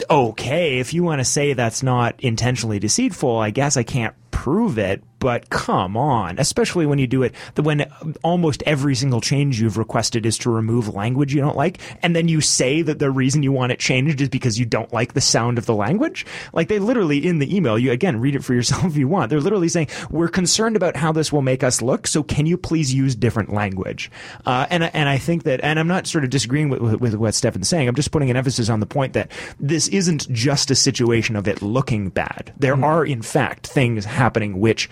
Okay, 0.08 0.78
if 0.78 0.94
you 0.94 1.02
want 1.02 1.20
to 1.20 1.24
say 1.24 1.52
that's 1.52 1.82
not 1.82 2.20
intentionally 2.20 2.78
deceitful, 2.78 3.36
I 3.36 3.50
guess 3.50 3.76
I 3.76 3.82
can't 3.82 4.14
prove 4.32 4.78
it, 4.78 5.04
but 5.20 5.50
come 5.50 5.96
on, 5.96 6.40
especially 6.40 6.84
when 6.84 6.98
you 6.98 7.06
do 7.06 7.22
it, 7.22 7.32
when 7.54 7.88
almost 8.24 8.60
every 8.66 8.96
single 8.96 9.20
change 9.20 9.60
you've 9.60 9.78
requested 9.78 10.26
is 10.26 10.36
to 10.38 10.50
remove 10.50 10.92
language 10.92 11.32
you 11.32 11.40
don't 11.40 11.56
like, 11.56 11.78
and 12.02 12.16
then 12.16 12.26
you 12.26 12.40
say 12.40 12.82
that 12.82 12.98
the 12.98 13.08
reason 13.08 13.44
you 13.44 13.52
want 13.52 13.70
it 13.70 13.78
changed 13.78 14.20
is 14.20 14.28
because 14.28 14.58
you 14.58 14.66
don't 14.66 14.92
like 14.92 15.12
the 15.12 15.20
sound 15.20 15.58
of 15.58 15.66
the 15.66 15.76
language. 15.76 16.26
Like 16.52 16.66
they 16.66 16.80
literally 16.80 17.24
in 17.24 17.38
the 17.38 17.54
email, 17.54 17.78
you 17.78 17.92
again 17.92 18.18
read 18.20 18.34
it 18.34 18.42
for 18.42 18.52
yourself 18.52 18.84
if 18.86 18.96
you 18.96 19.06
want. 19.06 19.30
They're 19.30 19.40
literally 19.40 19.68
saying, 19.68 19.86
"We're 20.10 20.26
concerned 20.26 20.74
about 20.74 20.96
how 20.96 21.12
this 21.12 21.32
will 21.32 21.42
make 21.42 21.62
us 21.62 21.80
look, 21.80 22.08
so 22.08 22.24
can 22.24 22.46
you 22.46 22.56
please 22.56 22.92
use 22.92 23.14
different 23.14 23.52
language?" 23.52 24.10
Uh, 24.44 24.66
and 24.70 24.82
and 24.82 25.08
I 25.08 25.18
think 25.18 25.44
that, 25.44 25.60
and 25.62 25.78
I'm 25.78 25.86
not 25.86 26.08
sort 26.08 26.24
of 26.24 26.30
disagreeing 26.30 26.68
with, 26.68 26.80
with, 26.80 27.00
with 27.00 27.14
what 27.14 27.36
Stefan's 27.36 27.68
saying. 27.68 27.86
I'm 27.86 27.94
just 27.94 28.10
putting 28.10 28.30
an 28.30 28.36
emphasis 28.36 28.68
on 28.68 28.80
the 28.80 28.86
point 28.86 29.12
that 29.12 29.30
this 29.60 29.86
isn't 29.88 30.32
just 30.32 30.72
a 30.72 30.74
situation 30.74 31.36
of 31.36 31.46
it 31.46 31.62
looking 31.62 32.08
bad. 32.08 32.52
There 32.58 32.74
mm-hmm. 32.74 32.84
are 32.84 33.06
in 33.06 33.22
fact 33.22 33.68
things 33.68 34.04
happening 34.04 34.21
which 34.58 34.88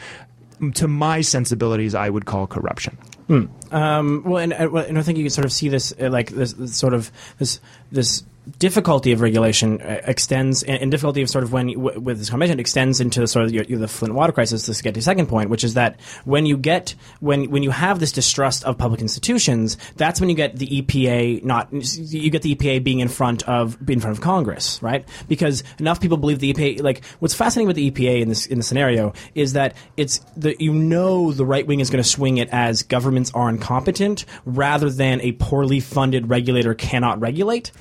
to 0.75 0.89
my 0.89 1.21
sensibilities, 1.21 1.95
I 1.95 2.11
would 2.11 2.27
call 2.27 2.47
corruption. 2.47 2.99
Mm. 3.29 3.73
Um, 3.73 4.23
well, 4.25 4.43
and, 4.43 4.53
and, 4.53 4.99
I 4.99 5.03
think 5.03 5.19
you 5.19 5.25
can 5.25 5.31
sort 5.31 5.45
of 5.45 5.53
see 5.53 5.69
this, 5.69 5.95
uh, 6.01 6.11
like 6.11 6.31
this, 6.31 6.53
this 6.55 6.77
sort 6.77 6.95
of 6.95 7.11
this 7.39 7.61
this 7.93 8.25
difficulty 8.59 9.13
of 9.13 9.21
regulation 9.21 9.81
uh, 9.81 10.01
extends, 10.05 10.63
and, 10.63 10.91
difficulty 10.91 11.23
of 11.23 11.31
sort 11.31 11.45
of 11.45 11.53
when 11.53 11.81
with 11.81 12.19
this 12.19 12.31
convention 12.31 12.59
extends 12.59 13.01
into 13.01 13.27
sort 13.27 13.45
of 13.47 13.53
the 13.53 13.89
Flint 13.89 14.15
water 14.15 14.33
crisis. 14.33 14.67
To 14.67 14.83
get 14.83 14.95
to 14.95 14.99
the 15.01 15.03
second 15.03 15.27
point, 15.27 15.51
which 15.51 15.65
is 15.65 15.75
that 15.75 16.01
when 16.25 16.47
you 16.47 16.57
get 16.57 16.95
when 17.21 17.51
when 17.51 17.63
you 17.63 17.71
have 17.71 18.01
this 18.01 18.13
distrust 18.13 18.65
of 18.65 18.79
public 18.79 19.01
institutions, 19.01 19.77
that's 19.97 20.21
when 20.21 20.29
you 20.31 20.37
get 20.37 20.57
the 20.57 20.83
EPA 20.83 21.45
not 21.45 21.69
you 21.73 22.31
get 22.31 22.43
the 22.43 22.55
EPA 22.55 22.83
being 22.83 23.01
in 23.01 23.09
front 23.09 23.49
of 23.49 23.77
in 23.89 24.01
front 24.01 24.17
of 24.17 24.23
Congress, 24.23 24.83
right? 24.83 25.07
Because 25.29 25.63
enough 25.79 26.01
people 26.01 26.17
believe 26.17 26.39
the 26.39 26.53
EPA. 26.53 26.83
Like 26.83 27.05
what's 27.21 27.35
fascinating 27.35 27.67
with 27.67 27.77
the 27.77 27.91
EPA 27.91 28.23
in 28.23 28.29
this 28.29 28.47
in 28.47 28.59
the 28.59 28.65
scenario 28.65 29.13
is 29.35 29.53
that 29.55 29.75
it's 29.97 30.19
the 30.37 30.57
you 30.63 30.73
know 30.73 31.33
the 31.33 31.47
right 31.47 31.67
wing 31.67 31.81
is 31.81 31.91
going 31.91 32.03
to 32.03 32.09
swing 32.09 32.39
it 32.39 32.49
as 32.51 32.83
governments 32.83 33.31
are 33.35 33.49
incompetent 33.49 34.25
rather 34.45 34.91
than 34.91 35.21
a 35.21 35.33
poorly 35.33 35.81
funded 35.81 36.29
regulator 36.29 36.75
cannot 36.75 37.21
regulate. 37.21 37.73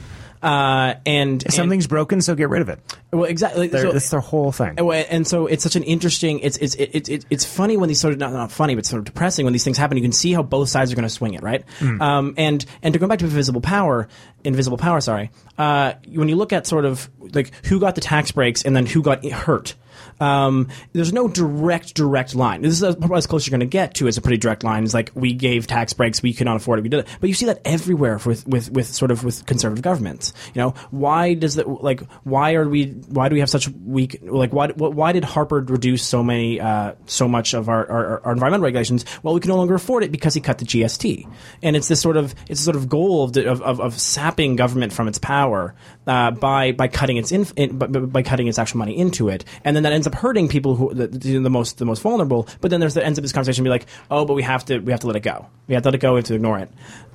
Uh, 0.42 0.96
and 1.06 1.44
if 1.44 1.54
something's 1.54 1.86
and, 1.86 1.90
broken, 1.90 2.22
so 2.22 2.34
get 2.34 2.50
rid 2.50 2.62
of 2.62 2.70
it. 2.70 2.80
Well, 3.12 3.26
exactly. 3.26 3.70
So, 3.70 3.92
it's 3.92 4.10
the 4.10 4.22
whole 4.22 4.52
thing. 4.52 4.80
And 4.80 5.28
so 5.28 5.48
it's 5.48 5.64
such 5.64 5.76
an 5.76 5.84
interesting. 5.84 6.40
It's 6.40 6.58
it's 6.58 6.76
it, 6.76 7.10
it, 7.10 7.26
it's 7.30 7.46
funny 7.46 7.76
when 7.76 7.90
these 7.90 8.00
sort 8.00 8.14
of 8.14 8.20
not, 8.20 8.32
not 8.32 8.52
funny, 8.52 8.76
but 8.76 8.86
sort 8.86 9.00
of 9.00 9.06
depressing 9.06 9.46
when 9.46 9.54
these 9.54 9.64
things 9.64 9.78
happen. 9.78 9.98
You 9.98 10.04
can 10.04 10.14
see 10.14 10.32
how 10.32 10.42
both 10.42 10.70
sides 10.70 10.92
are 10.92 10.96
going 10.96 11.04
to 11.04 11.10
swing 11.10 11.34
it, 11.34 11.44
right? 11.44 11.66
Mm. 11.80 12.02
Um, 12.02 12.34
and 12.38 12.66
and 12.82 12.94
to 12.94 13.00
go 13.00 13.08
back 13.08 13.20
to 13.20 13.26
invisible 13.26 13.62
power, 13.62 14.08
invisible 14.44 14.78
power. 14.78 15.02
Sorry. 15.02 15.30
Uh, 15.58 15.94
when 16.08 16.30
you 16.30 16.38
look 16.38 16.54
at 16.54 16.66
sort 16.66 16.86
of 16.86 17.10
like 17.20 17.52
who 17.66 17.80
got 17.80 17.96
the 17.96 18.02
tax 18.02 18.32
breaks 18.32 18.64
and 18.64 18.76
then 18.76 18.86
who 18.86 19.02
got 19.02 19.26
hurt. 19.26 19.76
Um, 20.20 20.68
there's 20.94 21.14
no 21.14 21.28
direct 21.28 21.94
direct 21.96 22.36
line. 22.36 22.62
This 22.62 22.74
is 22.74 22.84
as 22.84 22.96
close 23.28 23.44
as 23.44 23.48
you're 23.48 23.52
going 23.52 23.60
to 23.62 23.66
get 23.66 23.96
to. 23.96 24.08
It's 24.08 24.18
a 24.18 24.22
pretty 24.22 24.38
direct 24.38 24.64
line. 24.64 24.84
It's 24.84 24.94
like 24.94 25.12
we 25.16 25.34
gave 25.34 25.68
tax 25.68 25.94
breaks, 25.94 26.22
we 26.22 26.34
could 26.34 26.46
not 26.46 26.58
afford 26.58 26.80
it, 26.80 26.84
we 26.84 26.90
did 26.90 27.02
it. 27.02 27.08
But 27.20 27.30
you 27.30 27.36
see 27.36 27.46
that 27.46 27.62
everywhere 27.66 28.20
with 28.26 28.48
with 28.48 28.72
with 28.72 28.88
sort 28.88 29.12
of 29.12 29.24
with 29.24 29.46
conservative 29.46 29.82
governments. 29.84 30.34
You 30.54 30.62
know, 30.62 30.70
why 30.92 31.34
does 31.34 31.56
that 31.56 31.68
like 31.68 32.02
why 32.24 32.54
are 32.56 32.68
we 32.68 32.88
why 32.88 33.30
do 33.30 33.36
we 33.36 33.40
have 33.40 33.50
such 33.50 33.70
weak 33.70 34.20
like 34.22 34.52
why 34.54 34.70
why 34.70 35.12
did 35.12 35.24
Harper 35.24 35.60
reduce 35.62 36.04
so 36.04 36.24
many 36.24 36.60
uh, 36.60 36.94
so 37.06 37.28
much 37.28 37.54
of 37.54 37.70
our, 37.70 37.90
our, 37.90 38.26
our 38.26 38.34
environmental 38.34 38.66
regulations? 38.66 39.06
Well, 39.24 39.34
we 39.34 39.40
can 39.40 39.50
no 39.50 39.58
longer 39.58 39.76
afford 39.76 40.04
it 40.04 40.12
because 40.12 40.34
he 40.34 40.42
cut 40.42 40.58
the 40.58 40.66
GST, 40.66 41.32
and 41.64 41.76
it's 41.76 41.88
this 41.88 42.02
sort 42.02 42.18
of 42.18 42.36
it's 42.50 42.62
sort 42.62 42.76
of 42.76 42.90
goal 42.90 43.24
of, 43.24 43.38
of, 43.38 43.62
of, 43.62 43.80
of 43.80 44.00
sapping 44.00 44.56
government 44.56 44.94
from 44.94 45.08
its 45.08 45.18
power 45.18 45.76
uh, 46.08 46.32
by 46.32 46.72
by 46.72 46.88
cutting 46.88 47.18
its 47.18 47.32
in, 47.32 47.46
in 47.56 47.78
by, 47.78 47.88
by 47.88 48.24
cutting 48.24 48.48
its 48.48 48.60
actual 48.60 48.80
money 48.80 48.98
into 48.98 49.30
it, 49.30 49.46
and 49.64 49.76
then 49.76 49.84
that 49.84 49.94
ends 49.94 50.08
up 50.10 50.20
hurting 50.20 50.47
people 50.47 50.76
who 50.76 50.93
the, 50.93 51.07
the 51.07 51.49
most 51.49 51.78
the 51.78 51.86
most 51.86 52.01
vulnerable. 52.01 52.47
But 52.62 52.72
then 52.72 52.80
there's 52.80 52.93
the 52.93 53.05
ends 53.05 53.18
up 53.18 53.24
this 53.24 53.32
conversation 53.32 53.64
be 53.64 53.70
like, 53.70 53.86
oh, 54.12 54.26
but 54.26 54.34
we 54.34 54.43
have 54.43 54.66
to 54.66 54.80
we 54.80 54.91
have 54.91 55.01
to 55.01 55.07
let 55.07 55.16
it 55.16 55.22
go. 55.22 55.47
We 55.68 55.74
have 55.76 55.84
to 55.84 55.88
let 55.89 55.95
it 55.95 56.01
go. 56.01 56.14
We 56.14 56.20
have 56.20 56.26
to 56.26 56.36
ignore 56.36 56.60
it. 56.60 56.70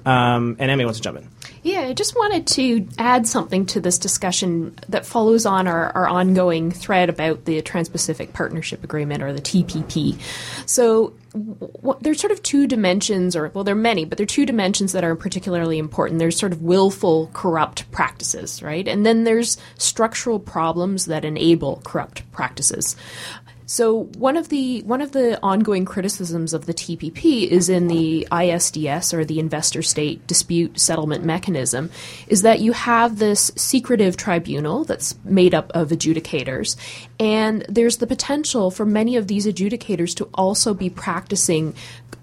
Um, 0.06 0.56
and 0.58 0.70
Emmy 0.70 0.84
wants 0.84 0.98
to 0.98 1.02
jump 1.02 1.18
in. 1.18 1.28
Yeah, 1.62 1.80
I 1.80 1.94
just 1.94 2.14
wanted 2.14 2.46
to 2.48 2.86
add 2.98 3.26
something 3.26 3.64
to 3.66 3.80
this 3.80 3.98
discussion 3.98 4.78
that 4.90 5.06
follows 5.06 5.46
on 5.46 5.66
our, 5.66 5.90
our 5.92 6.06
ongoing 6.06 6.70
thread 6.70 7.08
about 7.08 7.46
the 7.46 7.62
Trans 7.62 7.88
Pacific 7.88 8.34
Partnership 8.34 8.84
Agreement 8.84 9.22
or 9.22 9.32
the 9.32 9.40
TPP. 9.40 10.18
So, 10.66 11.14
there's 12.00 12.20
sort 12.20 12.32
of 12.32 12.42
two 12.42 12.68
dimensions, 12.68 13.34
or 13.34 13.50
well, 13.54 13.64
there 13.64 13.72
are 13.72 13.78
many, 13.78 14.04
but 14.04 14.18
there 14.18 14.24
are 14.24 14.26
two 14.26 14.46
dimensions 14.46 14.92
that 14.92 15.02
are 15.02 15.16
particularly 15.16 15.78
important. 15.78 16.20
There's 16.20 16.38
sort 16.38 16.52
of 16.52 16.62
willful 16.62 17.28
corrupt 17.32 17.90
practices, 17.90 18.62
right? 18.62 18.86
And 18.86 19.04
then 19.04 19.24
there's 19.24 19.56
structural 19.76 20.38
problems 20.38 21.06
that 21.06 21.24
enable 21.24 21.80
corrupt 21.84 22.30
practices. 22.30 22.94
So 23.66 24.04
one 24.18 24.36
of 24.36 24.50
the 24.50 24.82
one 24.82 25.00
of 25.00 25.12
the 25.12 25.40
ongoing 25.42 25.84
criticisms 25.84 26.52
of 26.52 26.66
the 26.66 26.74
TPP 26.74 27.48
is 27.48 27.68
in 27.68 27.88
the 27.88 28.28
ISDS 28.30 29.14
or 29.14 29.24
the 29.24 29.40
investor 29.40 29.80
state 29.80 30.26
dispute 30.26 30.78
settlement 30.78 31.24
mechanism 31.24 31.90
is 32.28 32.42
that 32.42 32.60
you 32.60 32.72
have 32.72 33.18
this 33.18 33.50
secretive 33.56 34.16
tribunal 34.16 34.84
that's 34.84 35.14
made 35.24 35.54
up 35.54 35.70
of 35.74 35.88
adjudicators 35.88 36.76
and 37.18 37.64
there's 37.68 37.98
the 37.98 38.06
potential 38.06 38.70
for 38.70 38.84
many 38.84 39.16
of 39.16 39.28
these 39.28 39.46
adjudicators 39.46 40.14
to 40.16 40.28
also 40.34 40.74
be 40.74 40.90
practicing 40.90 41.74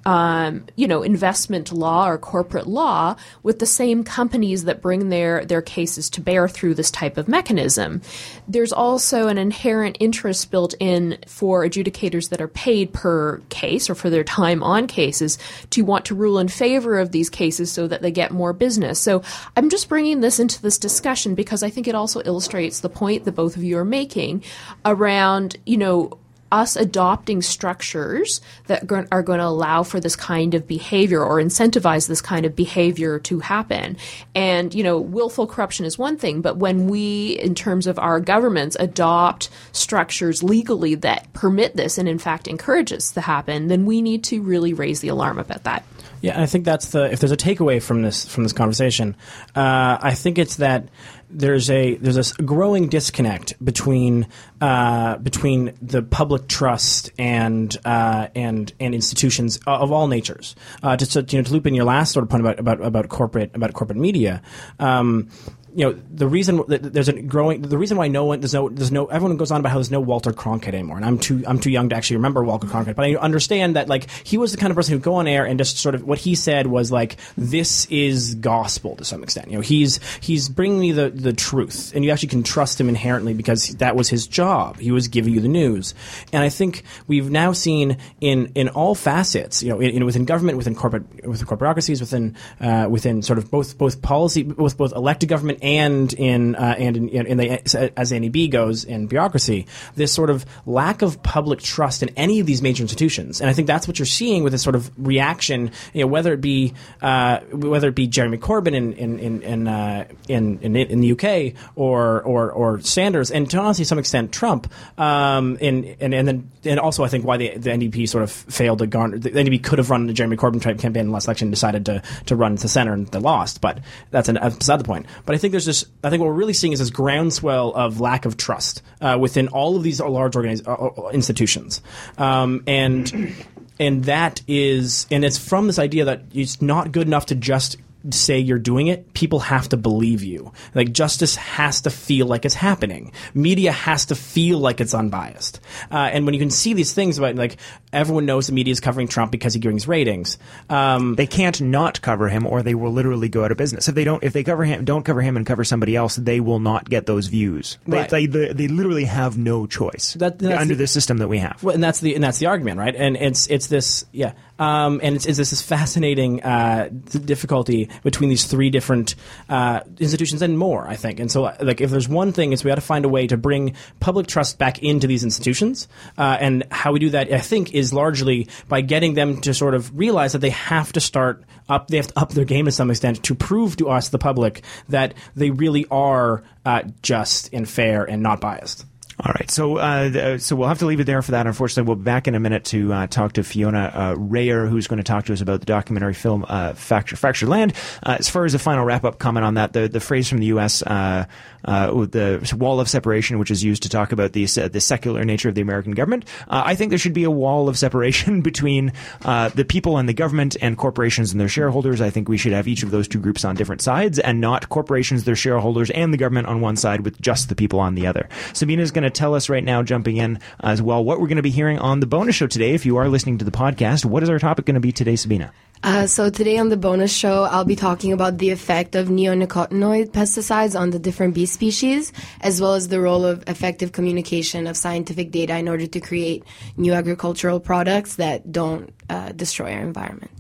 um, 0.06 0.66
you 0.76 0.88
know, 0.88 1.04
investment 1.04 1.72
law 1.72 2.08
or 2.08 2.18
corporate 2.18 2.68
law 2.68 3.16
with 3.44 3.60
the 3.60 3.66
same 3.66 4.04
companies 4.04 4.64
that 4.64 4.82
bring 4.82 5.10
their, 5.10 5.46
their 5.46 5.62
cases 5.62 6.10
to 6.12 6.22
bear 6.22 6.48
through 6.48 6.74
this 6.74 6.90
type 6.92 7.18
of 7.18 7.28
mechanism. 7.28 8.02
There's 8.48 8.74
also 8.74 9.28
an 9.28 9.38
inherent 9.38 9.98
interest 10.00 10.50
built 10.50 10.74
in 10.80 11.18
for 11.28 11.64
adjudicators 11.64 12.30
that 12.30 12.42
are 12.42 12.48
paid 12.48 12.94
per 12.94 13.42
case 13.50 13.90
or 13.90 13.96
for 13.96 14.10
their 14.10 14.24
time 14.24 14.64
on 14.64 14.88
cases 14.88 15.38
to 15.72 15.84
want 15.84 16.06
to 16.06 16.16
rule 16.16 16.40
in 16.40 16.48
favor 16.48 17.00
of 17.00 17.12
these 17.12 17.30
cases 17.30 17.72
so 17.72 17.88
that 17.88 18.02
they 18.02 18.12
get 18.12 18.32
more 18.32 18.54
business. 18.54 19.00
So 19.00 19.22
I'm 19.56 19.70
just 19.70 19.90
bringing 19.90 20.22
this 20.22 20.40
into 20.40 20.62
this 20.62 20.78
discussion 20.78 21.36
because 21.36 21.64
I 21.64 21.70
think 21.70 21.88
it 21.88 21.96
also 21.96 22.22
illustrates 22.24 22.80
the 22.80 22.90
point 22.90 23.26
that 23.26 23.34
both 23.34 23.56
of 23.56 23.64
you 23.64 23.78
are 23.78 23.86
making 23.86 24.44
around, 24.86 25.58
you 25.66 25.78
know, 25.78 26.18
us 26.52 26.76
adopting 26.76 27.42
structures 27.42 28.42
that 28.68 28.92
are 29.12 29.24
going 29.24 29.40
to 29.40 29.46
allow 29.46 29.84
for 29.84 30.00
this 30.00 30.16
kind 30.16 30.54
of 30.54 30.68
behavior 30.68 31.24
or 31.24 31.42
incentivize 31.42 32.08
this 32.08 32.22
kind 32.22 32.46
of 32.46 32.56
behavior 32.56 33.20
to 33.20 33.40
happen. 33.40 33.98
And, 34.36 34.74
you 34.74 34.84
know, 34.84 35.00
willful 35.00 35.48
corruption 35.48 35.86
is 35.86 35.98
one 35.98 36.18
thing, 36.18 36.42
but 36.42 36.58
when 36.58 36.88
we, 36.88 37.40
in 37.40 37.56
terms 37.56 37.88
of 37.88 37.98
our 38.00 38.20
governments, 38.20 38.76
adopt 38.80 39.50
structures 39.72 40.44
legally 40.44 40.96
that 40.96 41.32
permit 41.34 41.76
this 41.76 41.98
and, 41.98 42.10
in 42.10 42.20
fact, 42.20 42.48
encourage 42.48 42.90
this 42.90 43.12
to 43.12 43.22
happen, 43.22 43.68
then 43.68 43.86
we 43.86 44.02
need 44.02 44.24
to 44.26 44.42
really 44.42 44.74
raise 44.74 45.00
the 45.00 45.08
alarm 45.08 45.40
about 45.40 45.64
that. 45.64 45.86
Yeah, 46.22 46.40
I 46.40 46.46
think 46.46 46.66
that's 46.66 46.92
the 46.92 47.12
if 47.12 47.20
there's 47.20 47.32
a 47.32 47.38
takeaway 47.38 47.82
from 47.82 48.04
this 48.04 48.28
from 48.28 48.44
this 48.44 48.54
conversation, 48.54 49.16
uh, 49.56 49.98
I 50.00 50.14
think 50.14 50.38
it's 50.38 50.58
that 50.58 50.88
there's 51.32 51.70
a 51.70 51.96
there's 51.96 52.32
a 52.32 52.44
growing 52.44 52.90
disconnect 52.90 53.64
between 53.64 54.28
uh, 54.60 55.18
between 55.18 55.74
the 55.82 56.02
public 56.02 56.48
trust 56.48 57.12
and 57.18 57.76
uh, 57.86 58.28
and 58.36 58.74
and 58.80 58.94
institutions 58.94 59.60
of 59.68 59.92
all 59.92 60.08
natures. 60.08 60.56
Uh, 60.84 60.96
to, 60.98 61.26
you 61.30 61.40
know, 61.40 61.44
to 61.44 61.54
loop 61.54 61.66
in 61.68 61.74
your 61.74 61.86
last 61.86 62.12
sort 62.12 62.24
of 62.24 62.30
point 62.30 62.42
about 62.42 62.60
about, 62.60 62.82
about 62.82 63.10
corporate 63.10 63.52
about 63.56 63.74
corporate 63.74 64.00
media. 64.00 64.42
Um, 64.80 65.30
you 65.76 65.86
know 65.86 66.00
the 66.14 66.28
reason 66.28 66.64
there's 66.68 67.08
a 67.08 67.22
growing 67.22 67.62
the 67.62 67.78
reason 67.78 67.98
why 67.98 68.08
no 68.08 68.26
one 68.26 68.40
there's 68.42 68.54
no 68.54 68.70
there's 68.70 68.92
no 68.92 69.06
everyone 69.06 69.38
goes 69.38 69.52
on 69.52 69.60
about 69.60 69.70
how 69.70 69.78
there's 69.78 69.92
no 69.92 70.00
Walter 70.00 70.32
Cronkite 70.32 70.74
anymore. 70.74 70.98
And 70.98 71.06
I'm 71.06 71.18
too 71.18 71.44
I'm 71.48 71.60
too 71.60 71.72
young 71.72 71.90
to 71.90 71.96
actually 71.96 72.18
remember 72.18 72.44
Walter 72.44 72.68
Cronkite 72.68 72.96
but 72.96 73.06
I 73.06 73.16
understand 73.16 73.76
that 73.76 73.88
like 73.88 74.10
he 74.24 74.38
was 74.38 74.52
the 74.52 74.58
kind 74.58 74.72
of 74.72 74.76
person 74.76 74.94
who'd 74.94 75.04
go 75.04 75.16
on 75.16 75.28
air 75.28 75.46
and 75.46 75.58
just 75.58 75.78
sort 75.78 75.96
of 75.96 76.04
what 76.04 76.20
he 76.20 76.36
said 76.36 76.68
was 76.68 76.92
like 76.92 77.18
this 77.38 77.86
is 77.86 78.36
gospel 78.36 78.96
to 78.98 79.06
some 79.06 79.24
extent. 79.24 79.50
You 79.50 79.56
know 79.56 79.62
he's 79.62 80.00
he's 80.20 80.50
bringing 80.50 80.80
me 80.80 80.92
the 80.92 81.10
the 81.10 81.34
truth 81.34 81.94
and 81.96 82.04
you 82.04 82.12
actually 82.12 82.30
can 82.30 82.44
trust 82.44 82.80
him 82.80 82.90
inherently 82.90 83.34
because 83.34 83.70
that 83.76 83.96
was 83.96 84.10
his 84.10 84.28
job. 84.28 84.78
He 84.78 84.92
was 84.92 85.08
giving 85.08 85.34
you 85.34 85.40
the 85.40 85.48
news. 85.48 85.94
And 86.34 86.44
I 86.44 86.50
think 86.50 86.84
we've 87.08 87.30
now 87.30 87.54
seen 87.54 87.98
in 88.20 88.52
in 88.56 88.70
all 88.70 88.96
facets 88.96 89.64
you 89.64 89.70
know 89.70 89.80
in, 89.80 89.92
in 89.92 90.06
within 90.06 90.26
government 90.26 90.58
within 90.58 90.76
corporate 90.76 91.26
within 91.26 91.48
bureaucracies 91.58 92.02
within 92.02 92.36
uh, 92.60 92.88
within 92.90 93.22
sort 93.22 93.40
of 93.40 93.50
both 93.50 93.78
both 93.78 94.02
policy 94.02 94.44
both 94.44 94.78
both 94.78 94.94
elected 94.94 95.30
government 95.30 95.60
and 95.62 96.12
in 96.14 96.56
uh, 96.56 96.76
and 96.78 96.98
in, 96.98 97.26
in 97.28 97.38
the 97.38 97.92
as 97.98 98.12
NEB 98.12 98.52
goes 98.52 98.84
in 98.84 99.08
bureaucracy, 99.08 99.68
this 99.96 100.12
sort 100.12 100.30
of 100.30 100.46
lack 100.66 101.02
of 101.02 101.22
public 101.24 101.62
trust 101.62 102.04
in 102.04 102.10
any 102.18 102.40
of 102.40 102.46
these 102.46 102.62
major 102.62 102.84
institutions, 102.84 103.42
and 103.42 103.50
I 103.50 103.54
think 103.54 103.68
that's 103.68 103.88
what 103.88 104.00
you're 104.00 104.06
seeing 104.06 104.44
with 104.44 104.52
this 104.52 104.64
sort 104.64 104.76
of 104.76 104.92
reaction. 104.98 105.72
You 105.94 106.02
know, 106.02 106.08
whether 106.08 106.34
it 106.34 106.42
be 106.42 106.74
uh, 107.02 107.40
whether 107.52 107.90
it 107.90 107.96
be 107.96 108.08
Jeremy 108.08 108.38
Corbyn 108.38 108.74
in 108.74 108.94
in 108.94 109.20
in 109.20 109.42
in, 109.42 109.68
uh, 109.68 110.06
in, 110.28 110.60
in, 110.60 110.76
in 110.76 111.02
the 111.02 111.12
UK 111.12 111.62
or 111.76 112.22
or 112.22 112.52
or 112.52 112.82
Sanders, 112.82 113.32
and 113.32 113.50
to 113.52 113.60
honestly 113.60 113.86
some 113.86 114.00
extent 114.00 114.32
Trump, 114.32 114.72
um, 114.98 115.58
and 115.62 115.96
and 116.00 116.14
and 116.14 116.28
then 116.28 116.52
and 116.66 116.80
also 116.80 117.04
I 117.04 117.08
think 117.08 117.26
why 117.26 117.38
the, 117.38 117.58
the 117.58 117.70
NDP 117.70 118.10
sort 118.10 118.24
of 118.24 118.32
failed 118.32 118.80
to 118.80 118.88
garner 118.88 119.18
the 119.18 119.30
NDP 119.30 119.64
could 119.64 119.78
have 119.78 119.90
run 119.90 120.08
the 120.08 120.14
Jeremy 120.14 120.38
Corbyn 120.38 120.62
type 120.62 120.80
campaign 120.80 121.02
in 121.02 121.08
the 121.08 121.14
last 121.14 121.28
election, 121.28 121.50
decided 121.50 121.86
to 121.86 122.02
to 122.26 122.36
run 122.36 122.58
to 122.58 122.68
center 122.68 122.94
and 122.94 123.08
they 123.08 123.20
lost, 123.20 123.62
but 123.62 123.80
that's 124.10 124.30
an, 124.30 124.36
beside 124.58 124.80
the 124.80 124.84
point. 124.84 125.06
But 125.26 125.36
I 125.36 125.38
think 125.38 125.51
there's 125.52 125.66
this. 125.66 125.86
I 126.04 126.10
think 126.10 126.22
what 126.22 126.28
we're 126.28 126.34
really 126.34 126.54
seeing 126.54 126.74
is 126.74 126.80
this 126.80 126.90
groundswell 126.90 127.74
of 127.74 128.00
lack 128.00 128.26
of 128.26 128.38
trust 128.38 128.82
uh, 129.02 129.18
within 129.20 129.48
all 129.50 129.76
of 129.76 129.84
these 129.84 130.00
large 130.00 130.34
organiz- 130.34 130.68
uh, 130.68 131.02
uh 131.02 131.10
institutions, 131.10 131.82
um, 132.18 132.64
and 132.68 133.34
and 133.80 134.06
that 134.06 134.42
is 134.48 135.08
and 135.12 135.26
it's 135.26 135.38
from 135.38 135.68
this 135.68 135.80
idea 135.80 136.06
that 136.06 136.24
it's 136.34 136.62
not 136.62 136.92
good 136.92 137.08
enough 137.08 137.28
to 137.28 137.36
just 137.36 137.78
say 138.10 138.40
you're 138.40 138.60
doing 138.60 138.88
it, 138.88 139.14
people 139.14 139.40
have 139.40 139.70
to 139.70 139.78
believe 139.78 140.24
you. 140.24 140.52
Like 140.74 140.92
justice 140.92 141.36
has 141.36 141.82
to 141.82 141.90
feel 141.90 142.26
like 142.26 142.46
it's 142.46 142.56
happening. 142.56 143.12
Media 143.34 143.72
has 143.72 144.06
to 144.08 144.16
feel 144.16 144.58
like 144.60 144.82
it's 144.82 144.94
unbiased. 144.94 145.60
Uh, 145.92 145.98
and 145.98 146.26
when 146.26 146.34
you 146.34 146.40
can 146.40 146.50
see 146.50 146.74
these 146.74 146.94
things 146.94 147.18
about 147.18 147.36
like 147.36 147.58
everyone 147.94 148.26
knows 148.26 148.48
the 148.48 148.54
media 148.54 148.72
is 148.72 148.80
covering 148.80 149.08
Trump 149.08 149.32
because 149.32 149.54
he 149.54 149.60
brings 149.60 149.88
ratings, 149.88 150.38
um, 150.70 151.16
they 151.16 151.28
can't 151.28 151.62
not 151.62 152.02
cover 152.02 152.30
him, 152.30 152.48
or 152.48 152.64
they 152.64 152.76
will 152.76 152.92
literally 152.92 153.30
go 153.30 153.44
out 153.44 153.52
of 153.52 153.58
business. 153.58 153.88
If 153.88 153.96
they 153.96 154.04
don't, 154.04 154.24
if 154.24 154.34
they 154.34 154.44
cover 154.44 154.64
him, 154.64 154.86
don't 154.86 155.04
cover 155.04 155.22
him 155.22 155.38
and 155.38 155.46
cover 155.46 155.64
somebody 155.64 155.96
else, 155.96 156.16
they 156.16 156.40
will 156.40 156.60
not 156.60 156.90
get 156.90 157.06
those 157.06 157.28
views. 157.28 157.78
Right. 157.86 158.10
They, 158.10 158.26
they, 158.26 158.54
they 158.54 158.68
literally 158.68 159.06
have 159.06 159.38
no 159.38 159.68
choice 159.68 160.14
that, 160.16 160.42
under 160.42 160.76
the, 160.76 160.84
the, 160.84 160.88
system 160.88 161.18
that 161.18 161.28
we 161.28 161.40
have. 161.40 161.62
Well, 161.64 161.76
and 161.76 161.84
that's 161.84 162.00
the 162.00 162.16
and 162.16 162.24
that's 162.24 162.40
the 162.40 162.48
argument, 162.48 162.80
right? 162.80 162.96
And 162.96 163.16
it's 163.16 163.48
it's 163.48 163.68
this 163.68 164.06
yeah. 164.12 164.34
Um, 164.62 165.00
and 165.02 165.16
it's, 165.16 165.26
it's, 165.26 165.40
this 165.40 165.60
fascinating 165.64 166.44
uh, 166.44 166.90
difficulty 166.90 167.90
between 168.04 168.30
these 168.30 168.46
three 168.46 168.70
different 168.70 169.16
uh, 169.50 169.80
institutions 169.98 170.44
and 170.44 170.56
more, 170.56 170.88
I 170.88 170.96
think. 170.98 171.20
And 171.20 171.32
so, 171.32 171.52
like, 171.60 171.82
if 171.82 171.90
there's 171.90 172.08
one 172.08 172.32
thing, 172.32 172.54
is 172.54 172.64
we 172.64 172.70
got 172.70 172.76
to 172.76 172.82
find 172.82 173.04
a 173.04 173.10
way 173.10 173.26
to 173.26 173.38
bring 173.38 173.74
public 174.00 174.28
trust 174.28 174.60
back 174.60 174.78
into 174.84 175.08
these 175.08 175.24
institutions. 175.24 175.88
Uh, 176.16 176.38
and 176.40 176.68
how 176.70 176.92
we 176.92 177.00
do 177.00 177.10
that, 177.10 177.34
I 177.34 177.40
think, 177.40 177.74
is 177.74 177.92
largely 177.92 178.50
by 178.68 178.82
getting 178.82 179.16
them 179.16 179.42
to 179.42 179.56
sort 179.56 179.74
of 179.74 179.98
realize 179.98 180.34
that 180.34 180.40
they 180.40 180.52
have 180.52 180.94
to 180.94 181.02
start 181.02 181.44
up, 181.68 181.88
they 181.88 181.98
have 181.98 182.08
to 182.08 182.20
up 182.20 182.30
their 182.30 182.46
game 182.46 182.66
to 182.66 182.72
some 182.72 182.92
extent 182.92 183.24
to 183.24 183.34
prove 183.34 183.78
to 183.78 183.90
us, 183.90 184.10
the 184.10 184.20
public, 184.20 184.62
that 184.90 185.16
they 185.36 185.50
really 185.50 185.88
are 185.90 186.44
uh, 186.68 186.84
just 187.02 187.52
and 187.52 187.68
fair 187.68 188.04
and 188.04 188.22
not 188.22 188.40
biased. 188.40 188.86
All 189.24 189.34
right, 189.34 189.52
so 189.52 189.78
uh, 189.78 190.40
so 190.40 190.56
we'll 190.56 190.68
have 190.68 190.80
to 190.80 190.88
leave 190.88 191.00
it 191.00 191.04
there 191.04 191.22
for 191.22 191.32
that. 191.32 191.46
Unfortunately, 191.46 191.88
we'll 191.88 191.96
be 191.96 192.04
back 192.04 192.28
in 192.28 192.34
a 192.34 192.40
minute 192.40 192.66
to 192.66 192.92
uh, 192.92 193.06
talk 193.06 193.34
to 193.34 193.44
Fiona 193.44 193.92
uh, 193.94 194.16
Rayher, 194.16 194.68
who's 194.68 194.88
going 194.88 194.98
to 194.98 195.04
talk 195.04 195.26
to 195.26 195.34
us 195.34 195.42
about 195.42 195.60
the 195.60 195.68
documentary 195.68 196.16
film 196.16 196.44
uh, 196.50 196.74
Fractured, 196.74 197.20
Fractured 197.20 197.48
Land. 197.48 197.74
Uh, 198.02 198.16
as 198.18 198.32
far 198.32 198.46
as 198.46 198.56
a 198.56 198.60
final 198.60 198.84
wrap 198.84 199.06
up 199.06 199.20
comment 199.20 199.46
on 199.46 199.54
that, 199.54 199.74
the 199.74 199.88
the 199.88 200.00
phrase 200.00 200.28
from 200.28 200.40
the 200.40 200.48
U.S. 200.48 200.82
Uh, 200.82 201.26
uh, 201.64 201.92
the 202.06 202.56
wall 202.58 202.80
of 202.80 202.90
separation, 202.90 203.38
which 203.38 203.52
is 203.52 203.64
used 203.64 203.84
to 203.84 203.90
talk 203.90 204.12
about 204.12 204.34
the 204.34 204.46
the 204.46 204.82
secular 204.82 205.24
nature 205.24 205.50
of 205.50 205.54
the 205.54 205.62
American 205.62 205.92
government. 205.92 206.26
I 206.48 206.74
think 206.74 206.90
there 206.90 206.98
should 206.98 207.14
be 207.14 207.24
a 207.24 207.30
wall 207.30 207.70
of 207.70 207.78
separation 207.78 208.42
between 208.52 208.92
the 209.22 209.66
people 209.70 209.98
and 209.98 210.10
the 210.10 210.14
government 210.14 210.58
and 210.62 210.80
corporations 210.80 211.32
and 211.32 211.40
their 211.40 211.48
shareholders. 211.48 212.02
I 212.02 212.10
think 212.10 212.28
we 212.28 212.38
should 212.38 212.54
have 212.54 212.68
each 212.68 212.82
of 212.82 212.90
those 212.90 213.08
two 213.08 213.20
groups 213.20 213.46
on 213.46 213.56
different 213.56 213.84
sides, 213.84 214.18
and 214.18 214.42
not 214.42 214.70
corporations, 214.70 215.26
their 215.26 215.36
shareholders, 215.36 215.92
and 215.92 216.12
the 216.12 216.18
government 216.18 216.48
on 216.48 216.60
one 216.60 216.76
side 216.76 217.02
with 217.02 217.22
just 217.22 217.50
the 217.50 217.56
people 217.56 217.80
on 217.80 217.94
the 217.94 218.08
other. 218.08 218.28
Sabina 218.54 218.82
is 218.82 218.90
going 218.90 219.04
to 219.04 219.11
tell 219.14 219.36
us 219.36 219.50
right 219.50 219.64
now, 219.64 219.84
jumping 219.84 220.18
in 220.18 220.40
as 220.60 220.82
well, 220.82 221.04
what 221.04 221.20
we're 221.20 221.28
going 221.28 221.38
to 221.38 221.42
be 221.42 221.50
hearing 221.50 221.80
on 221.80 222.00
the 222.00 222.08
bonus 222.08 222.36
show 222.36 222.48
today. 222.48 222.74
If 222.74 222.86
you 222.86 222.98
are 222.98 223.08
listening 223.08 223.38
to 223.40 223.46
the 223.46 223.52
podcast, 223.52 224.06
what 224.06 224.24
is 224.24 224.30
our 224.30 224.40
topic 224.40 224.66
going 224.66 224.76
to 224.76 224.82
be 224.82 224.92
today, 224.92 225.16
Sabina? 225.16 225.52
Uh, 225.84 226.06
so 226.06 226.30
today 226.30 226.58
on 226.58 226.70
the 226.70 226.78
bonus 226.78 227.12
show, 227.12 227.44
I'll 227.44 227.66
be 227.66 227.76
talking 227.76 228.14
about 228.14 228.38
the 228.38 228.52
effect 228.52 228.96
of 228.96 229.08
neonicotinoid 229.08 230.12
pesticides 230.12 230.80
on 230.80 230.92
the 230.92 231.00
different 231.00 231.34
bee 231.34 231.48
species, 231.48 232.14
as 232.42 232.62
well 232.62 232.76
as 232.76 232.88
the 232.88 233.02
role 233.02 233.26
of 233.26 233.44
effective 233.48 233.92
communication 233.92 234.68
of 234.68 234.78
scientific 234.78 235.32
data 235.32 235.58
in 235.58 235.68
order 235.68 235.88
to 235.88 236.00
create 236.00 236.44
new 236.78 236.94
agricultural 236.94 237.60
products 237.60 238.16
that 238.18 238.52
don't 238.52 238.94
uh, 239.10 239.32
destroy 239.32 239.74
our 239.74 239.82
environment. 239.82 240.32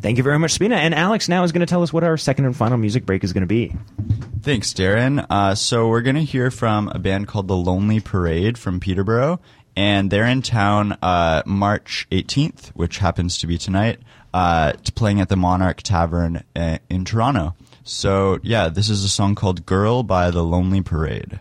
Thank 0.00 0.18
you 0.18 0.22
very 0.22 0.38
much, 0.38 0.52
Sabina. 0.52 0.76
And 0.76 0.94
Alex 0.94 1.28
now 1.28 1.44
is 1.44 1.52
going 1.52 1.60
to 1.60 1.66
tell 1.66 1.82
us 1.82 1.92
what 1.92 2.04
our 2.04 2.16
second 2.16 2.44
and 2.44 2.56
final 2.56 2.78
music 2.78 3.06
break 3.06 3.24
is 3.24 3.32
going 3.32 3.42
to 3.42 3.46
be. 3.46 3.74
Thanks, 4.42 4.72
Darren. 4.72 5.26
Uh, 5.28 5.54
so 5.54 5.88
we're 5.88 6.02
going 6.02 6.16
to 6.16 6.24
hear 6.24 6.50
from 6.50 6.88
a 6.88 6.98
band 6.98 7.26
called 7.26 7.48
The 7.48 7.56
Lonely 7.56 8.00
Parade 8.00 8.56
from 8.56 8.78
Peterborough, 8.80 9.40
and 9.76 10.10
they're 10.10 10.26
in 10.26 10.42
town 10.42 10.96
uh, 11.02 11.42
March 11.46 12.06
18th, 12.10 12.68
which 12.68 12.98
happens 12.98 13.38
to 13.38 13.46
be 13.46 13.58
tonight, 13.58 13.98
uh, 14.32 14.74
playing 14.94 15.20
at 15.20 15.28
the 15.28 15.36
Monarch 15.36 15.82
Tavern 15.82 16.44
uh, 16.54 16.78
in 16.88 17.04
Toronto. 17.04 17.54
So 17.82 18.38
yeah, 18.42 18.68
this 18.68 18.88
is 18.88 19.04
a 19.04 19.08
song 19.08 19.34
called 19.34 19.66
"Girl" 19.66 20.02
by 20.02 20.30
The 20.30 20.42
Lonely 20.42 20.82
Parade. 20.82 21.40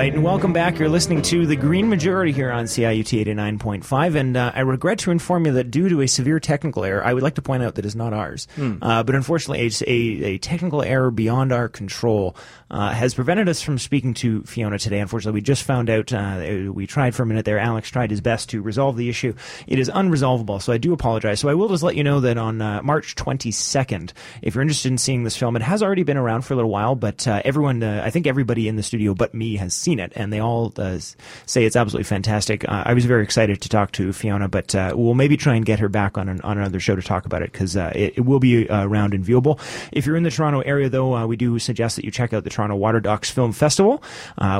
Right, 0.00 0.14
and 0.14 0.24
welcome 0.24 0.54
back. 0.54 0.78
You're 0.78 0.88
listening 0.88 1.20
to 1.22 1.46
the 1.46 1.56
Green 1.56 1.90
Majority 1.90 2.32
here 2.32 2.50
on 2.50 2.64
CIUT 2.64 3.22
89.5, 3.22 4.14
and 4.14 4.34
uh, 4.34 4.50
I 4.54 4.60
regret 4.60 5.00
to 5.00 5.10
inform 5.10 5.44
you 5.44 5.52
that 5.52 5.70
due 5.70 5.90
to 5.90 6.00
a 6.00 6.08
severe 6.08 6.40
technical 6.40 6.86
error, 6.86 7.04
I 7.04 7.12
would 7.12 7.22
like 7.22 7.34
to 7.34 7.42
point 7.42 7.62
out 7.62 7.74
that 7.74 7.84
it's 7.84 7.94
not 7.94 8.14
ours, 8.14 8.48
hmm. 8.54 8.78
uh, 8.80 9.02
but 9.02 9.14
unfortunately, 9.14 9.66
a, 9.66 9.70
a, 9.86 10.24
a, 10.36 10.38
technical 10.38 10.82
error 10.82 11.10
beyond 11.10 11.52
our 11.52 11.68
control 11.68 12.34
uh, 12.70 12.92
has 12.92 13.12
prevented 13.12 13.46
us 13.50 13.60
from 13.60 13.76
speaking 13.76 14.14
to 14.14 14.42
Fiona 14.44 14.78
today. 14.78 15.00
Unfortunately, 15.00 15.36
we 15.38 15.42
just 15.42 15.64
found 15.64 15.90
out. 15.90 16.14
Uh, 16.14 16.70
we 16.72 16.86
tried 16.86 17.14
for 17.14 17.24
a 17.24 17.26
minute 17.26 17.44
there. 17.44 17.58
Alex 17.58 17.90
tried 17.90 18.10
his 18.10 18.22
best 18.22 18.48
to 18.50 18.62
resolve 18.62 18.96
the 18.96 19.10
issue. 19.10 19.34
It 19.66 19.78
is 19.78 19.90
unresolvable, 19.90 20.62
so 20.62 20.72
I 20.72 20.78
do 20.78 20.94
apologize. 20.94 21.40
So 21.40 21.50
I 21.50 21.54
will 21.54 21.68
just 21.68 21.82
let 21.82 21.96
you 21.96 22.04
know 22.04 22.20
that 22.20 22.38
on 22.38 22.62
uh, 22.62 22.80
March 22.82 23.16
22nd, 23.16 24.12
if 24.40 24.54
you're 24.54 24.62
interested 24.62 24.90
in 24.90 24.96
seeing 24.96 25.24
this 25.24 25.36
film, 25.36 25.56
it 25.56 25.62
has 25.62 25.82
already 25.82 26.04
been 26.04 26.16
around 26.16 26.42
for 26.42 26.54
a 26.54 26.56
little 26.56 26.70
while, 26.70 26.94
but 26.94 27.28
uh, 27.28 27.42
everyone, 27.44 27.82
I 27.82 28.08
think 28.08 28.26
everybody 28.26 28.66
in 28.66 28.76
the 28.76 28.82
studio 28.82 29.12
but 29.12 29.34
me 29.34 29.56
has 29.56 29.74
seen 29.74 29.89
it, 29.98 30.12
and 30.16 30.32
they 30.32 30.40
all 30.40 30.72
uh, 30.76 30.98
say 31.46 31.64
it's 31.64 31.76
absolutely 31.76 32.04
fantastic. 32.04 32.68
Uh, 32.68 32.84
I 32.86 32.94
was 32.94 33.04
very 33.04 33.22
excited 33.22 33.60
to 33.62 33.68
talk 33.68 33.92
to 33.92 34.12
Fiona, 34.12 34.48
but 34.48 34.74
uh, 34.74 34.92
we'll 34.94 35.14
maybe 35.14 35.36
try 35.36 35.54
and 35.54 35.64
get 35.64 35.78
her 35.78 35.88
back 35.88 36.18
on 36.18 36.28
an, 36.28 36.40
on 36.42 36.58
another 36.58 36.80
show 36.80 36.96
to 36.96 37.02
talk 37.02 37.26
about 37.26 37.42
it 37.42 37.52
because 37.52 37.76
uh, 37.76 37.92
it, 37.94 38.14
it, 38.16 38.20
will 38.20 38.40
be 38.40 38.68
around 38.68 39.14
and 39.14 39.24
viewable. 39.24 39.58
If 39.92 40.06
you're 40.06 40.16
in 40.16 40.22
the 40.22 40.30
Toronto 40.30 40.60
area, 40.60 40.88
though, 40.88 41.26
we 41.26 41.36
do 41.36 41.58
suggest 41.58 41.96
that 41.96 42.04
you 42.04 42.10
check 42.10 42.32
out 42.32 42.44
the 42.44 42.50
Toronto 42.50 42.76
Water 42.76 43.00
Docs 43.00 43.30
Film 43.30 43.52
Festival, 43.52 44.02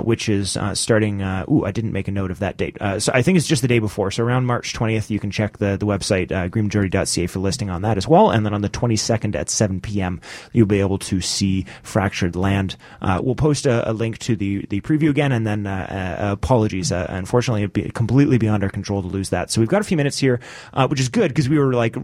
which 0.03 0.29
is 0.29 0.59
starting. 0.75 1.23
ooh, 1.23 1.65
I 1.65 1.71
didn't 1.71 1.93
make 1.93 2.09
a 2.09 2.13
note 2.13 2.31
of 2.31 2.41
that 2.41 2.57
date. 2.57 2.77
so 2.99 3.13
I 3.15 3.23
think 3.23 3.39
it's 3.39 3.47
just 3.47 3.63
the 3.63 3.69
day 3.69 3.79
before. 3.79 4.11
So 4.11 4.25
around 4.25 4.47
March 4.47 4.75
20th, 4.75 5.11
you 5.11 5.21
can 5.21 5.31
check 5.31 5.59
the 5.59 5.77
the 5.77 5.87
website 5.87 6.31
uh, 6.31 6.49
greenmajority.ca 6.49 7.27
for 7.27 7.41
listing 7.41 7.71
on 7.71 7.83
that 7.83 7.97
as 7.97 8.07
well. 8.07 8.31
And 8.31 8.47
then 8.47 8.55
on 8.55 8.61
the 8.61 8.69
22nd 8.69 9.35
at 9.35 9.51
7 9.51 9.81
p.m., 9.81 10.21
you'll 10.53 10.67
be 10.67 10.81
able 10.81 10.99
to 10.99 11.21
see 11.21 11.67
Fractured 11.83 12.37
Land. 12.37 12.77
Uh, 13.03 13.21
we'll 13.23 13.35
post 13.35 13.67
a, 13.67 13.91
a, 13.91 13.93
link 13.93 14.19
to 14.19 14.37
the 14.37 14.65
the 14.71 14.81
preview 14.81 15.11
again, 15.21 15.33
and 15.33 15.47
then 15.47 15.67
uh, 15.67 16.17
uh, 16.21 16.33
apologies. 16.33 16.91
Uh, 16.91 17.07
unfortunately, 17.11 17.63
it'd 17.63 17.73
be 17.75 17.91
completely 17.91 18.39
beyond 18.39 18.65
our 18.65 18.71
control 18.71 19.03
to 19.03 19.09
lose 19.09 19.29
that. 19.31 19.51
So 19.51 19.61
we've 19.61 19.69
got 19.69 19.83
a 19.83 19.85
few 19.85 19.97
minutes 19.97 20.19
here, 20.19 20.41
uh, 20.73 20.89
which 20.89 20.99
is 20.99 21.11
good 21.11 21.29
because 21.29 21.49
we 21.49 21.59
were 21.59 21.75
like 21.75 21.95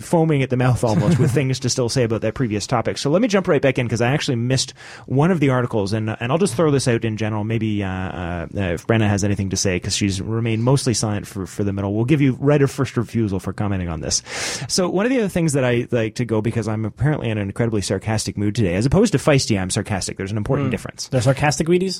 foaming 0.00 0.42
at 0.42 0.50
the 0.50 0.56
mouth 0.56 0.82
almost 0.82 1.18
with 1.20 1.30
things 1.34 1.60
to 1.60 1.70
still 1.70 1.88
say 1.88 2.02
about 2.02 2.22
that 2.22 2.34
previous 2.34 2.66
topic. 2.66 2.98
So 2.98 3.10
let 3.10 3.22
me 3.22 3.28
jump 3.28 3.46
right 3.46 3.62
back 3.62 3.78
in 3.78 3.86
because 3.86 4.00
I 4.00 4.08
actually 4.08 4.36
missed 4.36 4.74
one 5.06 5.30
of 5.30 5.38
the 5.38 5.50
articles, 5.50 5.92
and 5.92 6.10
and 6.10 6.32
I'll 6.32 6.38
just 6.38 6.56
throw 6.56 6.70
this 6.70 6.88
out 6.88 7.04
in 7.04 7.16
general. 7.16 7.44
Maybe 7.44 7.82
if 7.82 8.86
Brenna 8.86 9.08
has 9.08 9.22
anything 9.22 9.50
to 9.50 9.56
say 9.56 9.76
because 9.76 9.94
she's 9.94 10.20
remained 10.20 10.64
mostly 10.64 10.94
silent 10.94 11.28
for 11.28 11.46
for 11.46 11.62
the 11.62 11.72
middle, 11.72 11.94
we'll 11.94 12.04
give 12.04 12.20
you 12.20 12.36
right 12.40 12.60
of 12.60 12.70
first 12.70 12.96
refusal 12.96 13.38
for 13.38 13.52
commenting 13.52 13.88
on 13.88 14.00
this. 14.00 14.22
So 14.68 14.88
one 14.88 15.06
of 15.06 15.10
the 15.10 15.18
other 15.18 15.28
things 15.28 15.52
that 15.52 15.64
I 15.64 15.86
like 15.92 16.16
to 16.16 16.24
go 16.24 16.40
because 16.40 16.66
I'm 16.66 16.84
apparently 16.84 17.30
in 17.30 17.38
an 17.38 17.48
incredibly 17.48 17.82
sarcastic 17.82 18.36
mood 18.36 18.56
today, 18.56 18.74
as 18.74 18.86
opposed 18.86 19.12
to 19.12 19.18
feisty, 19.18 19.60
I'm 19.60 19.70
sarcastic. 19.70 20.16
There's 20.16 20.32
an 20.32 20.36
important 20.36 20.68
mm. 20.68 20.70
difference. 20.72 21.08
They're 21.08 21.20
sarcastic 21.20 21.68
Wheaties. 21.68 21.99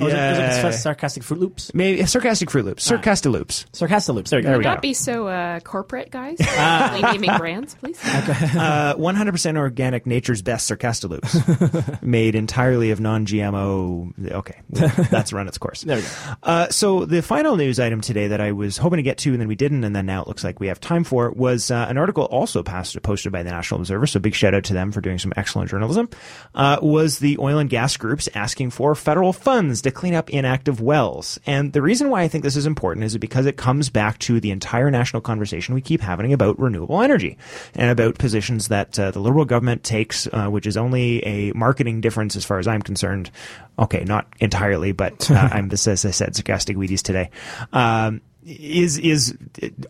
Oh, 0.00 0.08
yeah. 0.08 0.32
Is 0.32 0.38
it, 0.58 0.68
is 0.68 0.74
it 0.74 0.78
sarcastic 0.78 1.22
Froot 1.22 1.38
Loops? 1.38 1.72
Maybe 1.74 2.04
sarcastic 2.06 2.48
Froot 2.48 2.64
Loops. 2.64 2.86
Ah. 2.86 2.88
Sarcastic 2.94 3.32
Loops. 3.32 3.66
Sarcastic 3.72 4.14
Loops. 4.14 4.30
There, 4.30 4.42
there 4.42 4.58
we 4.58 4.64
go. 4.64 4.70
Not 4.70 4.82
be 4.82 4.94
so 4.94 5.28
uh, 5.28 5.60
corporate, 5.60 6.10
guys. 6.10 6.38
Uh, 6.64 7.12
naming 7.12 7.36
brands, 7.36 7.74
please. 7.74 7.98
Uh, 8.04 8.94
100% 8.96 9.56
organic, 9.56 10.06
nature's 10.06 10.40
best 10.40 10.66
sarcastic 10.66 11.10
Loops, 11.10 11.36
made 12.02 12.34
entirely 12.34 12.90
of 12.90 13.00
non-GMO. 13.00 14.30
Okay, 14.30 14.60
well, 14.70 14.88
that's 15.10 15.32
run 15.32 15.48
its 15.48 15.58
course. 15.58 15.84
There 15.94 15.96
we 15.96 16.02
go. 16.02 16.08
Uh, 16.42 16.68
so 16.70 17.04
the 17.04 17.22
final 17.22 17.56
news 17.56 17.78
item 17.78 18.00
today 18.00 18.28
that 18.28 18.40
I 18.40 18.52
was 18.52 18.76
hoping 18.78 18.96
to 18.98 19.02
get 19.02 19.18
to, 19.18 19.32
and 19.32 19.40
then 19.40 19.48
we 19.48 19.56
didn't, 19.56 19.84
and 19.84 19.94
then 19.94 20.06
now 20.06 20.22
it 20.22 20.28
looks 20.28 20.42
like 20.44 20.60
we 20.60 20.68
have 20.68 20.80
time 20.80 21.04
for, 21.04 21.30
was 21.30 21.70
uh, 21.70 21.86
an 21.88 21.98
article 21.98 22.24
also 22.24 22.62
passed, 22.62 23.00
posted 23.02 23.32
by 23.32 23.42
the 23.42 23.50
National 23.50 23.80
Observer. 23.80 24.06
So 24.06 24.20
big 24.20 24.34
shout 24.34 24.54
out 24.54 24.64
to 24.64 24.72
them 24.74 24.92
for 24.92 25.00
doing 25.00 25.18
some 25.18 25.32
excellent 25.36 25.70
journalism. 25.70 26.08
Uh, 26.54 26.78
was 26.80 27.18
the 27.18 27.36
oil 27.38 27.58
and 27.58 27.68
gas 27.68 27.96
groups 27.96 28.28
asking 28.34 28.70
for 28.70 28.94
federal 28.94 29.32
funds 29.32 29.82
to 29.84 29.90
clean 29.90 30.14
up 30.14 30.30
inactive 30.30 30.80
wells. 30.80 31.38
And 31.46 31.72
the 31.72 31.82
reason 31.82 32.10
why 32.10 32.22
I 32.22 32.28
think 32.28 32.44
this 32.44 32.56
is 32.56 32.66
important 32.66 33.04
is 33.04 33.16
because 33.16 33.46
it 33.46 33.56
comes 33.56 33.88
back 33.88 34.18
to 34.20 34.40
the 34.40 34.50
entire 34.50 34.90
national 34.90 35.22
conversation 35.22 35.74
we 35.74 35.80
keep 35.80 36.00
having 36.00 36.32
about 36.32 36.58
renewable 36.58 37.00
energy 37.00 37.38
and 37.74 37.90
about 37.90 38.18
positions 38.18 38.68
that 38.68 38.98
uh, 38.98 39.10
the 39.10 39.20
Liberal 39.20 39.44
government 39.44 39.84
takes, 39.84 40.26
uh, 40.32 40.48
which 40.48 40.66
is 40.66 40.76
only 40.76 41.24
a 41.24 41.52
marketing 41.52 42.00
difference 42.00 42.36
as 42.36 42.44
far 42.44 42.58
as 42.58 42.66
I'm 42.66 42.82
concerned. 42.82 43.30
Okay, 43.78 44.04
not 44.04 44.26
entirely, 44.40 44.92
but 44.92 45.30
uh, 45.30 45.34
I'm, 45.52 45.70
as 45.70 45.86
I 45.86 45.94
said, 45.94 46.34
sarcastic 46.36 46.76
Wheaties 46.76 47.02
today. 47.02 47.30
Um, 47.72 48.20
is 48.46 48.98
is 48.98 49.32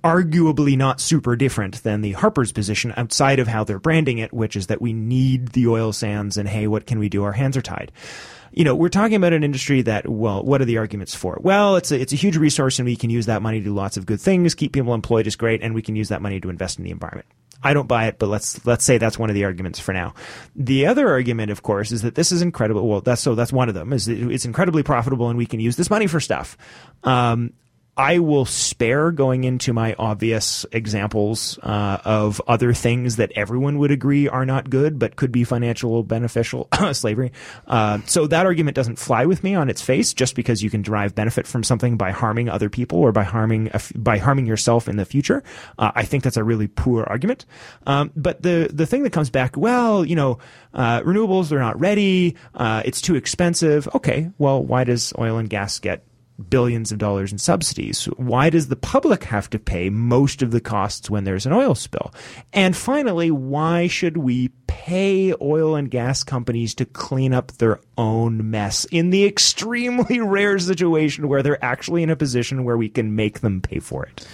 arguably 0.04 0.76
not 0.76 1.00
super 1.00 1.36
different 1.36 1.82
than 1.82 2.02
the 2.02 2.12
Harper's 2.12 2.52
position 2.52 2.94
outside 2.96 3.38
of 3.38 3.48
how 3.48 3.64
they're 3.64 3.80
branding 3.80 4.18
it, 4.18 4.32
which 4.32 4.56
is 4.56 4.68
that 4.68 4.80
we 4.80 4.92
need 4.92 5.48
the 5.48 5.66
oil 5.66 5.92
sands 5.92 6.36
and 6.36 6.48
hey, 6.48 6.66
what 6.66 6.86
can 6.86 6.98
we 6.98 7.08
do? 7.08 7.24
Our 7.24 7.32
hands 7.32 7.56
are 7.56 7.62
tied. 7.62 7.90
You 8.56 8.62
know, 8.62 8.74
we're 8.74 8.88
talking 8.88 9.16
about 9.16 9.32
an 9.32 9.42
industry 9.42 9.82
that, 9.82 10.08
well, 10.08 10.42
what 10.44 10.60
are 10.60 10.64
the 10.64 10.78
arguments 10.78 11.14
for? 11.14 11.38
Well, 11.40 11.74
it's 11.74 11.90
a, 11.90 12.00
it's 12.00 12.12
a 12.12 12.16
huge 12.16 12.36
resource 12.36 12.78
and 12.78 12.86
we 12.86 12.94
can 12.94 13.10
use 13.10 13.26
that 13.26 13.42
money 13.42 13.58
to 13.58 13.64
do 13.64 13.74
lots 13.74 13.96
of 13.96 14.06
good 14.06 14.20
things, 14.20 14.54
keep 14.54 14.72
people 14.72 14.94
employed 14.94 15.26
is 15.26 15.34
great, 15.34 15.60
and 15.60 15.74
we 15.74 15.82
can 15.82 15.96
use 15.96 16.10
that 16.10 16.22
money 16.22 16.40
to 16.40 16.50
invest 16.50 16.78
in 16.78 16.84
the 16.84 16.92
environment. 16.92 17.26
I 17.64 17.72
don't 17.72 17.88
buy 17.88 18.06
it, 18.06 18.18
but 18.18 18.28
let's 18.28 18.64
let's 18.66 18.84
say 18.84 18.98
that's 18.98 19.18
one 19.18 19.30
of 19.30 19.34
the 19.34 19.44
arguments 19.44 19.80
for 19.80 19.94
now. 19.94 20.14
The 20.54 20.86
other 20.86 21.08
argument, 21.08 21.50
of 21.50 21.62
course, 21.62 21.92
is 21.92 22.02
that 22.02 22.14
this 22.14 22.30
is 22.30 22.42
incredible. 22.42 22.86
Well, 22.86 23.00
that's 23.00 23.22
so 23.22 23.34
that's 23.34 23.54
one 23.54 23.70
of 23.70 23.74
them. 23.74 23.94
Is 23.94 24.06
it's 24.06 24.44
incredibly 24.44 24.82
profitable, 24.82 25.30
and 25.30 25.38
we 25.38 25.46
can 25.46 25.60
use 25.60 25.76
this 25.76 25.88
money 25.88 26.06
for 26.06 26.20
stuff. 26.20 26.58
Um, 27.04 27.54
I 27.96 28.18
will 28.18 28.44
spare 28.44 29.12
going 29.12 29.44
into 29.44 29.72
my 29.72 29.94
obvious 29.98 30.66
examples 30.72 31.58
uh, 31.62 31.98
of 32.04 32.42
other 32.48 32.72
things 32.72 33.16
that 33.16 33.30
everyone 33.36 33.78
would 33.78 33.92
agree 33.92 34.28
are 34.28 34.44
not 34.44 34.68
good 34.68 34.98
but 34.98 35.14
could 35.14 35.30
be 35.30 35.44
financial 35.44 36.02
beneficial 36.02 36.68
slavery. 36.92 37.30
Uh, 37.66 38.00
so 38.06 38.26
that 38.26 38.46
argument 38.46 38.74
doesn't 38.74 38.98
fly 38.98 39.26
with 39.26 39.44
me 39.44 39.54
on 39.54 39.70
its 39.70 39.80
face 39.80 40.12
just 40.12 40.34
because 40.34 40.62
you 40.62 40.70
can 40.70 40.82
derive 40.82 41.14
benefit 41.14 41.46
from 41.46 41.62
something 41.62 41.96
by 41.96 42.10
harming 42.10 42.48
other 42.48 42.68
people 42.68 42.98
or 42.98 43.12
by 43.12 43.22
harming 43.22 43.70
by 43.94 44.18
harming 44.18 44.46
yourself 44.46 44.88
in 44.88 44.96
the 44.96 45.04
future. 45.04 45.44
Uh, 45.78 45.92
I 45.94 46.04
think 46.04 46.24
that's 46.24 46.36
a 46.36 46.44
really 46.44 46.66
poor 46.66 47.04
argument. 47.04 47.46
Um, 47.86 48.10
but 48.16 48.42
the 48.42 48.70
the 48.72 48.86
thing 48.86 49.04
that 49.04 49.12
comes 49.12 49.30
back, 49.30 49.56
well, 49.56 50.04
you 50.04 50.16
know, 50.16 50.38
uh, 50.72 51.00
renewables 51.02 51.52
are 51.52 51.60
not 51.60 51.78
ready. 51.78 52.34
Uh, 52.54 52.82
it's 52.84 53.00
too 53.00 53.14
expensive. 53.14 53.88
Okay, 53.94 54.30
well, 54.38 54.64
why 54.64 54.82
does 54.82 55.12
oil 55.16 55.38
and 55.38 55.48
gas 55.48 55.78
get 55.78 56.02
billions 56.48 56.90
of 56.92 56.98
dollars 56.98 57.32
in 57.32 57.38
subsidies. 57.38 58.06
Why 58.16 58.50
does 58.50 58.68
the 58.68 58.76
public 58.76 59.24
have 59.24 59.48
to 59.50 59.58
pay 59.58 59.90
most 59.90 60.42
of 60.42 60.50
the 60.50 60.60
costs 60.60 61.08
when 61.08 61.24
there's 61.24 61.46
an 61.46 61.52
oil 61.52 61.74
spill? 61.74 62.12
And 62.52 62.76
finally, 62.76 63.30
why 63.30 63.86
should 63.86 64.16
we 64.16 64.48
pay 64.66 65.34
oil 65.40 65.76
and 65.76 65.90
gas 65.90 66.24
companies 66.24 66.74
to 66.74 66.84
clean 66.84 67.32
up 67.32 67.52
their 67.52 67.80
own 67.96 68.50
mess 68.50 68.84
in 68.86 69.10
the 69.10 69.24
extremely 69.24 70.20
rare 70.24 70.58
situation 70.58 71.28
where 71.28 71.42
they're 71.42 71.64
actually 71.64 72.02
in 72.02 72.10
a 72.10 72.16
position 72.16 72.64
where 72.64 72.76
we 72.76 72.88
can 72.88 73.14
make 73.14 73.40
them 73.40 73.60
pay 73.60 73.78
for 73.78 74.04
it? 74.04 74.26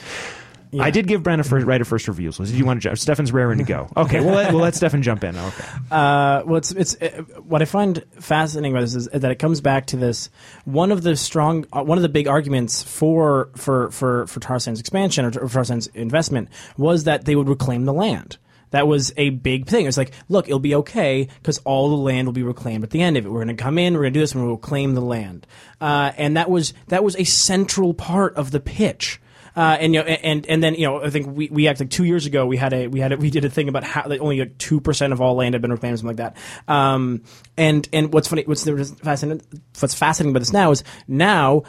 Yeah. 0.73 0.85
I 0.85 0.91
did 0.91 1.09
give 1.09 1.27
a 1.27 1.43
first, 1.43 1.67
right 1.67 1.81
of 1.81 1.89
first 1.89 2.07
review. 2.07 2.31
So 2.31 2.45
did 2.45 2.55
you 2.55 2.65
want 2.65 2.81
to 2.81 2.89
jump? 2.89 2.99
Stefan's 2.99 3.33
raring 3.33 3.59
to 3.59 3.65
go. 3.65 3.89
Okay, 4.01 4.21
well, 4.21 4.35
let, 4.35 4.53
we'll 4.53 4.63
let 4.63 4.75
Stefan 4.75 5.03
jump 5.03 5.25
in. 5.25 5.37
Okay. 5.37 5.65
Uh, 5.91 6.43
well, 6.47 6.57
it's 6.57 6.71
it's 6.73 6.95
it, 6.95 7.45
what 7.45 7.61
I 7.61 7.65
find 7.65 8.03
fascinating 8.13 8.73
about 8.73 8.81
this 8.83 8.95
is 8.95 9.09
that 9.09 9.31
it 9.31 9.39
comes 9.39 9.61
back 9.61 9.87
to 9.87 9.97
this. 9.97 10.31
One 10.65 10.91
of 10.91 11.03
the 11.03 11.17
strong, 11.17 11.67
uh, 11.73 11.83
one 11.83 11.99
of 11.99 12.03
the 12.03 12.09
big 12.09 12.27
arguments 12.27 12.83
for 12.83 13.51
for 13.57 13.91
for 13.91 14.27
for 14.27 14.41
tar 14.41 14.59
sands 14.59 14.81
expansion 14.81 15.25
or, 15.25 15.29
or 15.39 15.49
tar 15.49 15.65
sands 15.65 15.89
investment 15.89 16.49
was 16.79 17.05
that 17.05 17.25
they 17.27 17.37
would 17.37 17.49
reclaim 17.49 17.85
the 17.85 17.93
land. 17.93 18.39
That 18.71 18.87
was 18.87 19.13
a 19.17 19.31
big 19.31 19.67
thing. 19.67 19.87
It's 19.87 19.97
like, 19.97 20.13
look, 20.29 20.47
it'll 20.47 20.61
be 20.61 20.77
okay 20.77 21.29
because 21.39 21.59
all 21.59 21.91
the 21.91 21.97
land 21.97 22.27
will 22.27 22.33
be 22.33 22.43
reclaimed 22.43 22.85
at 22.85 22.91
the 22.91 23.03
end 23.03 23.17
of 23.17 23.27
it. 23.27 23.29
We're 23.29 23.45
going 23.45 23.57
to 23.57 23.63
come 23.63 23.79
in, 23.79 23.95
we're 23.95 24.03
going 24.03 24.13
to 24.13 24.19
do 24.19 24.23
this, 24.23 24.33
and 24.33 24.43
we'll 24.43 24.55
reclaim 24.55 24.95
the 24.95 25.01
land. 25.01 25.47
Uh, 25.81 26.13
and 26.17 26.37
that 26.37 26.49
was 26.49 26.73
that 26.89 27.05
was 27.05 27.17
a 27.17 27.25
central 27.25 27.93
part 27.93 28.35
of 28.37 28.51
the 28.51 28.61
pitch. 28.61 29.21
Uh, 29.61 29.77
and 29.79 29.93
you 29.93 30.01
know, 30.01 30.07
and 30.07 30.47
and 30.47 30.63
then 30.63 30.75
you 30.75 30.87
know, 30.87 31.03
I 31.03 31.11
think 31.11 31.37
we, 31.37 31.51
we 31.51 31.69
acted 31.69 31.85
like 31.85 31.91
two 31.91 32.05
years 32.05 32.25
ago. 32.25 32.47
We 32.47 32.57
had 32.57 32.73
a 32.73 32.87
we 32.87 32.99
had 32.99 33.13
a, 33.13 33.19
we 33.19 33.29
did 33.29 33.45
a 33.45 33.51
thing 33.51 33.69
about 33.69 33.85
how 33.85 34.09
like 34.09 34.23
only 34.23 34.47
two 34.57 34.81
percent 34.81 35.13
of 35.13 35.21
all 35.21 35.35
land 35.35 35.55
had 35.55 35.61
been 35.61 35.71
reclaimed, 35.71 35.99
something 35.99 36.17
like 36.17 36.35
that. 36.35 36.73
Um, 36.73 37.25
and 37.59 37.87
and 37.93 38.11
what's 38.11 38.29
funny, 38.29 38.45
what's 38.45 38.65
fascinating, 38.65 39.47
what's 39.79 39.95
fascinating 39.95 40.31
about 40.31 40.39
this 40.39 40.55
now 40.55 40.71
is 40.71 40.83
now 41.07 41.65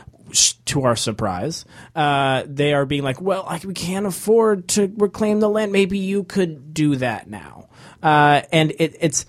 to 0.68 0.84
our 0.84 0.96
surprise, 0.96 1.66
uh, 1.94 2.44
they 2.48 2.74
are 2.74 2.86
being 2.86 3.04
like, 3.04 3.20
well, 3.20 3.46
we 3.66 3.74
can't 3.74 4.06
afford 4.06 4.70
to 4.70 4.90
reclaim 4.96 5.42
the 5.42 5.50
land. 5.50 5.74
Maybe 5.74 5.98
you 5.98 6.24
could 6.24 6.74
do 6.74 6.96
that 6.96 7.30
now. 7.30 7.68
Uh, 8.02 8.44
and 8.54 8.72
it, 8.80 8.96
it's, 9.02 9.26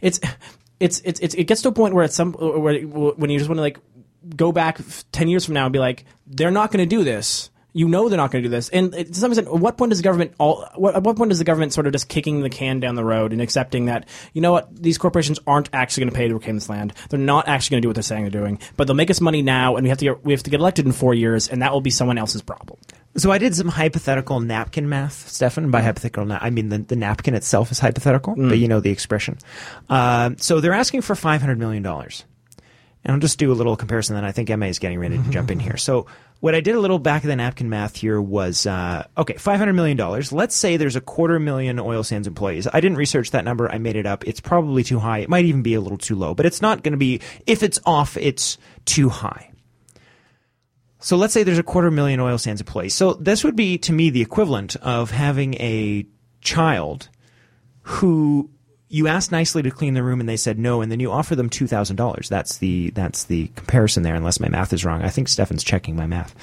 it's, 0.00 0.20
it's, 0.78 1.00
it's, 1.00 1.34
it 1.34 1.44
gets 1.44 1.62
to 1.62 1.68
a 1.68 1.72
point 1.72 1.94
where 1.94 2.04
at 2.04 2.12
some, 2.12 2.32
where, 2.34 2.80
when 2.80 3.28
you 3.28 3.38
just 3.38 3.48
want 3.48 3.58
to 3.58 3.62
like 3.62 3.78
go 4.36 4.52
back 4.52 4.78
10 5.10 5.28
years 5.28 5.44
from 5.44 5.54
now 5.54 5.66
and 5.66 5.72
be 5.72 5.80
like, 5.80 6.04
they're 6.28 6.52
not 6.52 6.70
going 6.70 6.88
to 6.88 6.96
do 6.96 7.02
this. 7.02 7.50
You 7.76 7.88
know 7.88 8.08
they're 8.08 8.16
not 8.16 8.30
going 8.30 8.42
to 8.42 8.48
do 8.48 8.50
this. 8.50 8.70
And 8.70 8.90
to 8.92 9.14
some 9.14 9.30
extent, 9.30 9.48
at 9.48 9.54
what 9.54 9.76
point 9.76 9.90
does 9.90 9.98
the 9.98 10.02
government 10.02 10.32
all? 10.38 10.66
What, 10.76 10.96
at 10.96 11.02
what 11.02 11.16
point 11.16 11.30
is 11.30 11.38
the 11.38 11.44
government 11.44 11.74
sort 11.74 11.86
of 11.86 11.92
just 11.92 12.08
kicking 12.08 12.40
the 12.40 12.48
can 12.48 12.80
down 12.80 12.94
the 12.94 13.04
road 13.04 13.32
and 13.32 13.42
accepting 13.42 13.84
that 13.84 14.08
you 14.32 14.40
know 14.40 14.52
what 14.52 14.74
these 14.74 14.96
corporations 14.96 15.38
aren't 15.46 15.68
actually 15.74 16.04
going 16.04 16.12
to 16.12 16.16
pay 16.16 16.28
to 16.28 16.34
reclaim 16.34 16.54
this 16.54 16.70
land? 16.70 16.94
They're 17.10 17.20
not 17.20 17.48
actually 17.48 17.74
going 17.74 17.82
to 17.82 17.84
do 17.84 17.88
what 17.90 17.96
they're 17.96 18.02
saying 18.02 18.22
they're 18.22 18.30
doing, 18.30 18.60
but 18.78 18.86
they'll 18.86 18.96
make 18.96 19.10
us 19.10 19.20
money 19.20 19.42
now, 19.42 19.76
and 19.76 19.84
we 19.84 19.90
have 19.90 19.98
to 19.98 20.04
get 20.06 20.24
we 20.24 20.32
have 20.32 20.42
to 20.44 20.50
get 20.50 20.60
elected 20.60 20.86
in 20.86 20.92
four 20.92 21.12
years, 21.12 21.48
and 21.48 21.60
that 21.60 21.72
will 21.72 21.82
be 21.82 21.90
someone 21.90 22.16
else's 22.16 22.40
problem. 22.40 22.78
So 23.16 23.30
I 23.30 23.38
did 23.38 23.54
some 23.54 23.68
hypothetical 23.68 24.40
napkin 24.40 24.88
math, 24.88 25.28
Stefan. 25.28 25.70
By 25.70 25.82
hypothetical, 25.82 26.24
na- 26.24 26.38
I 26.40 26.50
mean 26.50 26.70
the, 26.70 26.78
the 26.78 26.96
napkin 26.96 27.34
itself 27.34 27.70
is 27.72 27.78
hypothetical, 27.78 28.36
mm. 28.36 28.48
but 28.48 28.58
you 28.58 28.68
know 28.68 28.80
the 28.80 28.90
expression. 28.90 29.38
Uh, 29.88 30.30
so 30.38 30.60
they're 30.60 30.72
asking 30.72 31.02
for 31.02 31.14
five 31.14 31.42
hundred 31.42 31.58
million 31.58 31.82
dollars. 31.82 32.24
And 33.04 33.12
I'll 33.12 33.20
just 33.20 33.38
do 33.38 33.52
a 33.52 33.54
little 33.54 33.76
comparison. 33.76 34.16
Then 34.16 34.24
I 34.24 34.32
think 34.32 34.50
Emma 34.50 34.66
is 34.66 34.80
getting 34.80 34.98
ready 34.98 35.16
to 35.16 35.30
jump 35.30 35.52
in 35.52 35.60
here. 35.66 35.76
So 35.76 36.06
what 36.40 36.54
I 36.54 36.60
did 36.60 36.74
a 36.74 36.80
little 36.80 36.98
back 36.98 37.24
of 37.24 37.28
the 37.28 37.36
napkin 37.36 37.68
math 37.68 37.96
here 37.96 38.20
was 38.20 38.66
uh, 38.66 39.06
okay, 39.16 39.34
five 39.34 39.58
hundred 39.58 39.74
million 39.74 39.96
dollars. 39.96 40.32
Let's 40.32 40.54
say 40.54 40.76
there's 40.76 40.96
a 40.96 41.00
quarter 41.00 41.38
million 41.38 41.78
oil 41.78 42.02
sands 42.02 42.28
employees. 42.28 42.68
I 42.72 42.80
didn't 42.80 42.98
research 42.98 43.30
that 43.30 43.44
number. 43.44 43.70
I 43.70 43.78
made 43.78 43.96
it 43.96 44.06
up. 44.06 44.26
It's 44.26 44.40
probably 44.40 44.82
too 44.82 44.98
high. 44.98 45.18
It 45.18 45.28
might 45.28 45.44
even 45.46 45.62
be 45.62 45.74
a 45.74 45.80
little 45.80 45.98
too 45.98 46.14
low, 46.14 46.34
but 46.34 46.46
it's 46.46 46.62
not 46.62 46.82
going 46.82 46.92
to 46.92 46.98
be. 46.98 47.20
If 47.46 47.62
it's 47.62 47.78
off, 47.86 48.16
it's 48.16 48.58
too 48.84 49.08
high. 49.08 49.52
So 50.98 51.16
let's 51.16 51.32
say 51.32 51.42
there's 51.42 51.58
a 51.58 51.62
quarter 51.62 51.90
million 51.90 52.20
oil 52.20 52.38
sands 52.38 52.60
employees. 52.60 52.94
So 52.94 53.14
this 53.14 53.44
would 53.44 53.56
be 53.56 53.78
to 53.78 53.92
me 53.92 54.10
the 54.10 54.22
equivalent 54.22 54.76
of 54.76 55.10
having 55.10 55.54
a 55.54 56.06
child 56.40 57.08
who 57.82 58.50
you 58.88 59.08
asked 59.08 59.32
nicely 59.32 59.62
to 59.62 59.70
clean 59.70 59.94
the 59.94 60.02
room 60.02 60.20
and 60.20 60.28
they 60.28 60.36
said 60.36 60.58
no, 60.58 60.80
and 60.80 60.92
then 60.92 61.00
you 61.00 61.10
offer 61.10 61.34
them 61.34 61.50
two 61.50 61.66
thousand 61.66 61.96
dollars. 61.96 62.28
That's 62.28 62.58
the 62.58 62.90
that's 62.90 63.24
the 63.24 63.48
comparison 63.56 64.02
there, 64.02 64.14
unless 64.14 64.38
my 64.38 64.48
math 64.48 64.72
is 64.72 64.84
wrong. 64.84 65.02
I 65.02 65.08
think 65.08 65.28
Stefan's 65.28 65.64
checking 65.64 65.96
my 65.96 66.06
math. 66.06 66.34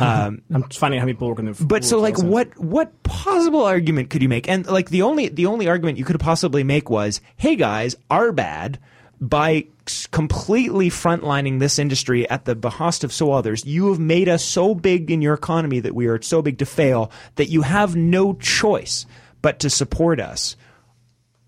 Um, 0.00 0.42
I'm 0.54 0.64
finding 0.64 0.98
how 0.98 1.06
many 1.06 1.14
people 1.14 1.28
work 1.28 1.38
in 1.38 1.44
the. 1.46 1.64
But 1.64 1.84
so, 1.84 2.00
like, 2.00 2.18
what 2.18 2.58
what 2.58 3.02
possible 3.04 3.62
argument 3.62 4.10
could 4.10 4.20
you 4.20 4.28
make? 4.28 4.48
And 4.48 4.66
like 4.66 4.90
the 4.90 5.02
only 5.02 5.28
the 5.28 5.46
only 5.46 5.68
argument 5.68 5.98
you 5.98 6.04
could 6.04 6.18
possibly 6.18 6.64
make 6.64 6.90
was, 6.90 7.20
hey 7.36 7.54
guys, 7.54 7.94
are 8.10 8.32
bad 8.32 8.80
by 9.20 9.66
completely 10.10 10.90
frontlining 10.90 11.60
this 11.60 11.78
industry 11.78 12.28
at 12.28 12.44
the 12.44 12.56
behest 12.56 13.04
of 13.04 13.12
so 13.12 13.30
others. 13.30 13.64
You 13.64 13.90
have 13.90 14.00
made 14.00 14.28
us 14.28 14.44
so 14.44 14.74
big 14.74 15.10
in 15.10 15.22
your 15.22 15.34
economy 15.34 15.80
that 15.80 15.94
we 15.94 16.06
are 16.06 16.20
so 16.20 16.42
big 16.42 16.58
to 16.58 16.66
fail 16.66 17.12
that 17.36 17.48
you 17.48 17.62
have 17.62 17.94
no 17.94 18.34
choice 18.34 19.06
but 19.40 19.60
to 19.60 19.70
support 19.70 20.18
us 20.18 20.56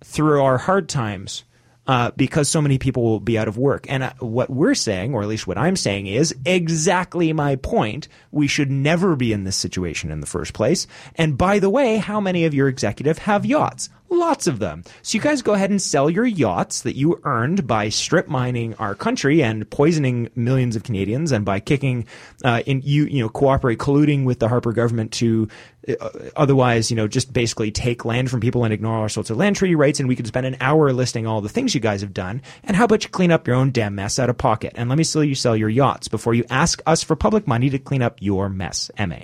through 0.03 0.43
our 0.43 0.59
hard 0.59 0.89
times 0.89 1.45
uh, 1.89 2.11
because 2.17 2.49
so 2.49 2.61
many 2.61 2.79
people 2.79 3.03
will 3.03 3.19
be 3.19 3.39
out 3.39 3.49
of 3.49 3.57
work. 3.57 3.87
And 3.89 4.03
uh, 4.03 4.13
what 4.21 4.51
we're 4.51 4.75
saying, 4.75 5.15
or 5.15 5.23
at 5.23 5.29
least 5.29 5.47
what 5.47 5.57
I'm 5.57 5.75
saying, 5.75 6.07
is 6.07 6.35
exactly 6.45 7.33
my 7.33 7.57
point. 7.57 8.09
We 8.31 8.47
should 8.47 8.71
never 8.71 9.17
be 9.17 9.33
in 9.33 9.45
this 9.45 9.57
situation 9.57 10.11
in 10.11 10.21
the 10.21 10.27
first 10.27 10.53
place. 10.53 10.87
And 11.15 11.39
by 11.39 11.59
the 11.59 11.71
way, 11.71 11.97
how 11.97 12.21
many 12.21 12.45
of 12.45 12.53
your 12.53 12.69
executive 12.69 13.19
have 13.19 13.47
yachts? 13.47 13.89
Lots 14.11 14.47
of 14.47 14.59
them. 14.59 14.85
So 15.03 15.17
you 15.17 15.23
guys 15.23 15.43
go 15.43 15.53
ahead 15.53 15.69
and 15.71 15.81
sell 15.81 16.09
your 16.09 16.25
yachts 16.25 16.83
that 16.83 16.97
you 16.97 17.21
earned 17.25 17.67
by 17.67 17.91
strip 17.91 18.27
mining 18.27 18.75
our 18.77 18.95
country 18.95 19.43
and 19.43 19.69
poisoning 19.69 20.31
millions 20.35 20.77
of 20.77 20.83
Canadians, 20.83 21.31
and 21.31 21.45
by 21.45 21.61
kicking 21.61 22.07
uh, 22.43 22.63
in 22.65 22.81
you 22.85 23.05
you 23.05 23.23
know 23.23 23.29
cooperate 23.29 23.79
colluding 23.79 24.25
with 24.25 24.39
the 24.39 24.49
Harper 24.49 24.73
government 24.73 25.13
to 25.13 25.49
uh, 26.01 26.09
otherwise 26.37 26.91
you 26.91 26.97
know 26.97 27.07
just 27.07 27.35
basically 27.35 27.71
take 27.71 28.07
land 28.07 28.31
from 28.31 28.41
people 28.41 28.65
and 28.65 28.73
ignore 28.73 28.97
all 28.97 29.09
sorts 29.11 29.29
of 29.29 29.37
land 29.37 29.57
treaty 29.57 29.75
rights. 29.75 30.01
And 30.01 30.09
we 30.09 30.17
could 30.17 30.27
spend 30.27 30.47
an 30.47 30.57
hour 30.61 30.91
listing 30.93 31.27
all 31.27 31.43
the 31.43 31.49
things 31.51 31.75
you 31.75 31.81
guys 31.81 32.01
have 32.01 32.15
done. 32.15 32.41
And 32.65 32.77
how 32.77 32.85
about 32.85 33.05
you 33.05 33.11
clean 33.11 33.31
up 33.31 33.47
your 33.47 33.57
own 33.57 33.73
damn 33.73 33.95
mess 33.95 34.19
out 34.19 34.31
of 34.31 34.39
pocket? 34.39 34.73
And 34.75 34.89
let 34.89 34.97
me 34.97 35.05
see 35.05 35.27
you 35.27 35.35
sell 35.35 35.57
your 35.57 35.69
yachts 35.69 36.09
before 36.09 36.33
you 36.33 36.45
ask 36.49 36.81
us 36.87 37.03
for 37.03 37.15
public 37.15 37.47
money 37.47 37.69
to 37.69 37.79
clean 37.79 38.01
up 38.01 38.17
your 38.21 38.49
mess. 38.49 38.91
Ma. 38.99 39.17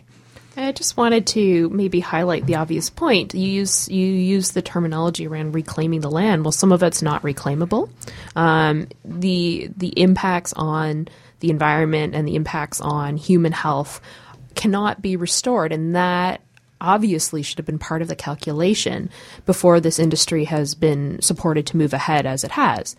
I 0.56 0.72
just 0.72 0.96
wanted 0.96 1.26
to 1.28 1.68
maybe 1.70 2.00
highlight 2.00 2.46
the 2.46 2.56
obvious 2.56 2.90
point. 2.90 3.34
You 3.34 3.48
use 3.48 3.88
you 3.88 4.06
use 4.06 4.52
the 4.52 4.62
terminology 4.62 5.26
around 5.26 5.54
reclaiming 5.54 6.00
the 6.00 6.10
land. 6.10 6.44
Well, 6.44 6.52
some 6.52 6.72
of 6.72 6.82
it's 6.82 7.02
not 7.02 7.22
reclaimable. 7.22 7.90
Um, 8.36 8.88
the 9.04 9.70
the 9.76 9.88
impacts 10.00 10.52
on 10.54 11.08
the 11.40 11.50
environment 11.50 12.14
and 12.14 12.26
the 12.26 12.36
impacts 12.36 12.80
on 12.80 13.16
human 13.16 13.52
health 13.52 14.00
cannot 14.54 15.02
be 15.02 15.16
restored, 15.16 15.72
and 15.72 15.96
that 15.96 16.40
obviously 16.80 17.42
should 17.42 17.58
have 17.58 17.66
been 17.66 17.78
part 17.78 18.02
of 18.02 18.08
the 18.08 18.16
calculation 18.16 19.10
before 19.46 19.80
this 19.80 19.98
industry 19.98 20.44
has 20.44 20.74
been 20.74 21.20
supported 21.22 21.66
to 21.66 21.76
move 21.76 21.92
ahead 21.92 22.26
as 22.26 22.44
it 22.44 22.52
has. 22.52 22.94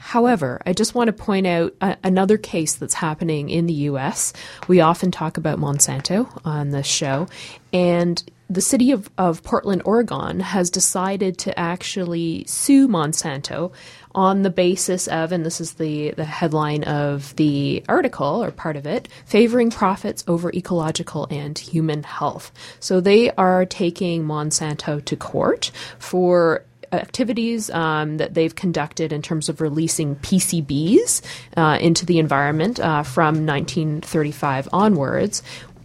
However, 0.00 0.60
I 0.66 0.72
just 0.72 0.94
want 0.94 1.08
to 1.08 1.12
point 1.12 1.46
out 1.46 1.74
a- 1.80 1.96
another 2.02 2.38
case 2.38 2.74
that's 2.74 2.94
happening 2.94 3.48
in 3.48 3.66
the 3.66 3.74
US. 3.74 4.32
We 4.66 4.80
often 4.80 5.10
talk 5.10 5.36
about 5.36 5.60
Monsanto 5.60 6.28
on 6.44 6.70
this 6.70 6.86
show, 6.86 7.28
and 7.72 8.22
the 8.50 8.60
city 8.60 8.90
of, 8.90 9.08
of 9.16 9.44
Portland, 9.44 9.82
Oregon 9.84 10.40
has 10.40 10.70
decided 10.70 11.38
to 11.38 11.56
actually 11.56 12.44
sue 12.48 12.88
Monsanto 12.88 13.72
on 14.12 14.42
the 14.42 14.50
basis 14.50 15.06
of, 15.06 15.30
and 15.30 15.46
this 15.46 15.60
is 15.60 15.74
the, 15.74 16.10
the 16.12 16.24
headline 16.24 16.82
of 16.82 17.36
the 17.36 17.84
article 17.88 18.42
or 18.42 18.50
part 18.50 18.76
of 18.76 18.86
it, 18.86 19.06
favoring 19.24 19.70
profits 19.70 20.24
over 20.26 20.50
ecological 20.52 21.28
and 21.30 21.56
human 21.56 22.02
health. 22.02 22.50
So 22.80 23.00
they 23.00 23.30
are 23.32 23.64
taking 23.64 24.24
Monsanto 24.24 25.04
to 25.04 25.16
court 25.16 25.70
for 26.00 26.64
activities 26.92 27.70
um, 27.70 28.16
that 28.16 28.34
they've 28.34 28.54
conducted 28.54 29.12
in 29.12 29.22
terms 29.22 29.48
of 29.48 29.60
releasing 29.60 30.16
PCBs 30.16 31.22
uh, 31.56 31.78
into 31.80 32.04
the 32.04 32.18
environment 32.18 32.80
uh, 32.80 33.02
from 33.02 33.46
1935 33.46 34.68
onwards, 34.72 35.42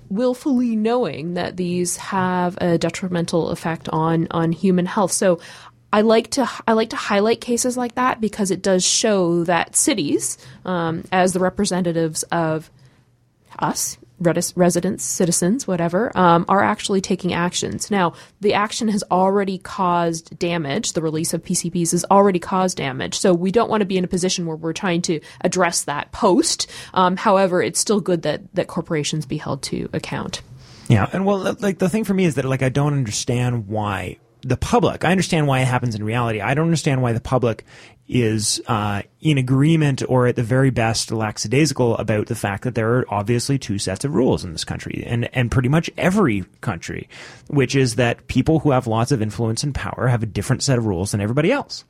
willfully 0.09 0.75
knowing 0.75 1.33
that 1.35 1.57
these 1.57 1.97
have 1.97 2.57
a 2.61 2.77
detrimental 2.77 3.49
effect 3.49 3.89
on 3.89 4.27
on 4.31 4.51
human 4.51 4.85
health. 4.85 5.11
So 5.11 5.39
I 5.91 6.01
like 6.01 6.31
to 6.31 6.49
I 6.67 6.73
like 6.73 6.89
to 6.89 6.95
highlight 6.95 7.41
cases 7.41 7.77
like 7.77 7.95
that 7.95 8.19
because 8.19 8.51
it 8.51 8.61
does 8.61 8.85
show 8.85 9.43
that 9.45 9.75
cities, 9.75 10.37
um, 10.65 11.03
as 11.11 11.33
the 11.33 11.39
representatives 11.39 12.23
of 12.23 12.69
us, 13.59 13.97
residents, 14.19 15.03
citizens, 15.03 15.67
whatever, 15.67 16.15
um, 16.17 16.45
are 16.47 16.63
actually 16.63 17.01
taking 17.01 17.33
actions. 17.33 17.91
Now, 17.91 18.13
the 18.41 18.53
action 18.53 18.87
has 18.87 19.03
already 19.11 19.57
caused 19.57 20.37
damage. 20.39 20.93
The 20.93 21.01
release 21.01 21.33
of 21.33 21.43
PCBs 21.43 21.91
has 21.91 22.05
already 22.09 22.39
caused 22.39 22.77
damage. 22.77 23.17
So 23.17 23.33
we 23.33 23.51
don't 23.51 23.69
want 23.69 23.81
to 23.81 23.85
be 23.85 23.97
in 23.97 24.03
a 24.03 24.07
position 24.07 24.45
where 24.45 24.55
we're 24.55 24.73
trying 24.73 25.01
to 25.03 25.19
address 25.41 25.83
that 25.83 26.11
post. 26.11 26.67
Um, 26.93 27.17
however, 27.17 27.61
it's 27.61 27.79
still 27.79 28.01
good 28.01 28.21
that, 28.23 28.53
that 28.55 28.67
corporations 28.67 29.25
be 29.25 29.37
held 29.37 29.61
to 29.63 29.89
account. 29.93 30.41
Yeah, 30.87 31.09
and 31.11 31.25
well, 31.25 31.55
like 31.59 31.79
the 31.79 31.89
thing 31.89 32.03
for 32.03 32.13
me 32.13 32.25
is 32.25 32.35
that 32.35 32.45
like 32.45 32.61
I 32.61 32.69
don't 32.69 32.93
understand 32.93 33.67
why 33.67 34.19
the 34.41 34.57
public. 34.57 35.03
I 35.03 35.09
understand 35.11 35.47
why 35.47 35.61
it 35.61 35.65
happens 35.65 35.95
in 35.95 36.03
reality. 36.03 36.39
I 36.39 36.53
don't 36.53 36.65
understand 36.65 37.01
why 37.01 37.13
the 37.13 37.19
public 37.19 37.65
is 38.07 38.61
uh, 38.67 39.01
in 39.21 39.37
agreement 39.37 40.03
or 40.07 40.27
at 40.27 40.35
the 40.35 40.43
very 40.43 40.69
best 40.69 41.11
lackadaisical 41.11 41.97
about 41.97 42.27
the 42.27 42.35
fact 42.35 42.63
that 42.63 42.75
there 42.75 42.97
are 42.97 43.05
obviously 43.09 43.57
two 43.57 43.79
sets 43.79 44.05
of 44.05 44.13
rules 44.13 44.43
in 44.43 44.51
this 44.51 44.63
country 44.63 45.03
and, 45.07 45.27
and 45.35 45.51
pretty 45.51 45.69
much 45.69 45.89
every 45.97 46.45
country, 46.61 47.09
which 47.47 47.75
is 47.75 47.95
that 47.95 48.27
people 48.27 48.59
who 48.59 48.71
have 48.71 48.85
lots 48.85 49.11
of 49.11 49.21
influence 49.21 49.63
and 49.63 49.73
power 49.73 50.07
have 50.07 50.21
a 50.21 50.27
different 50.27 50.61
set 50.61 50.77
of 50.77 50.85
rules 50.85 51.11
than 51.11 51.21
everybody 51.21 51.51
else. 51.51 51.83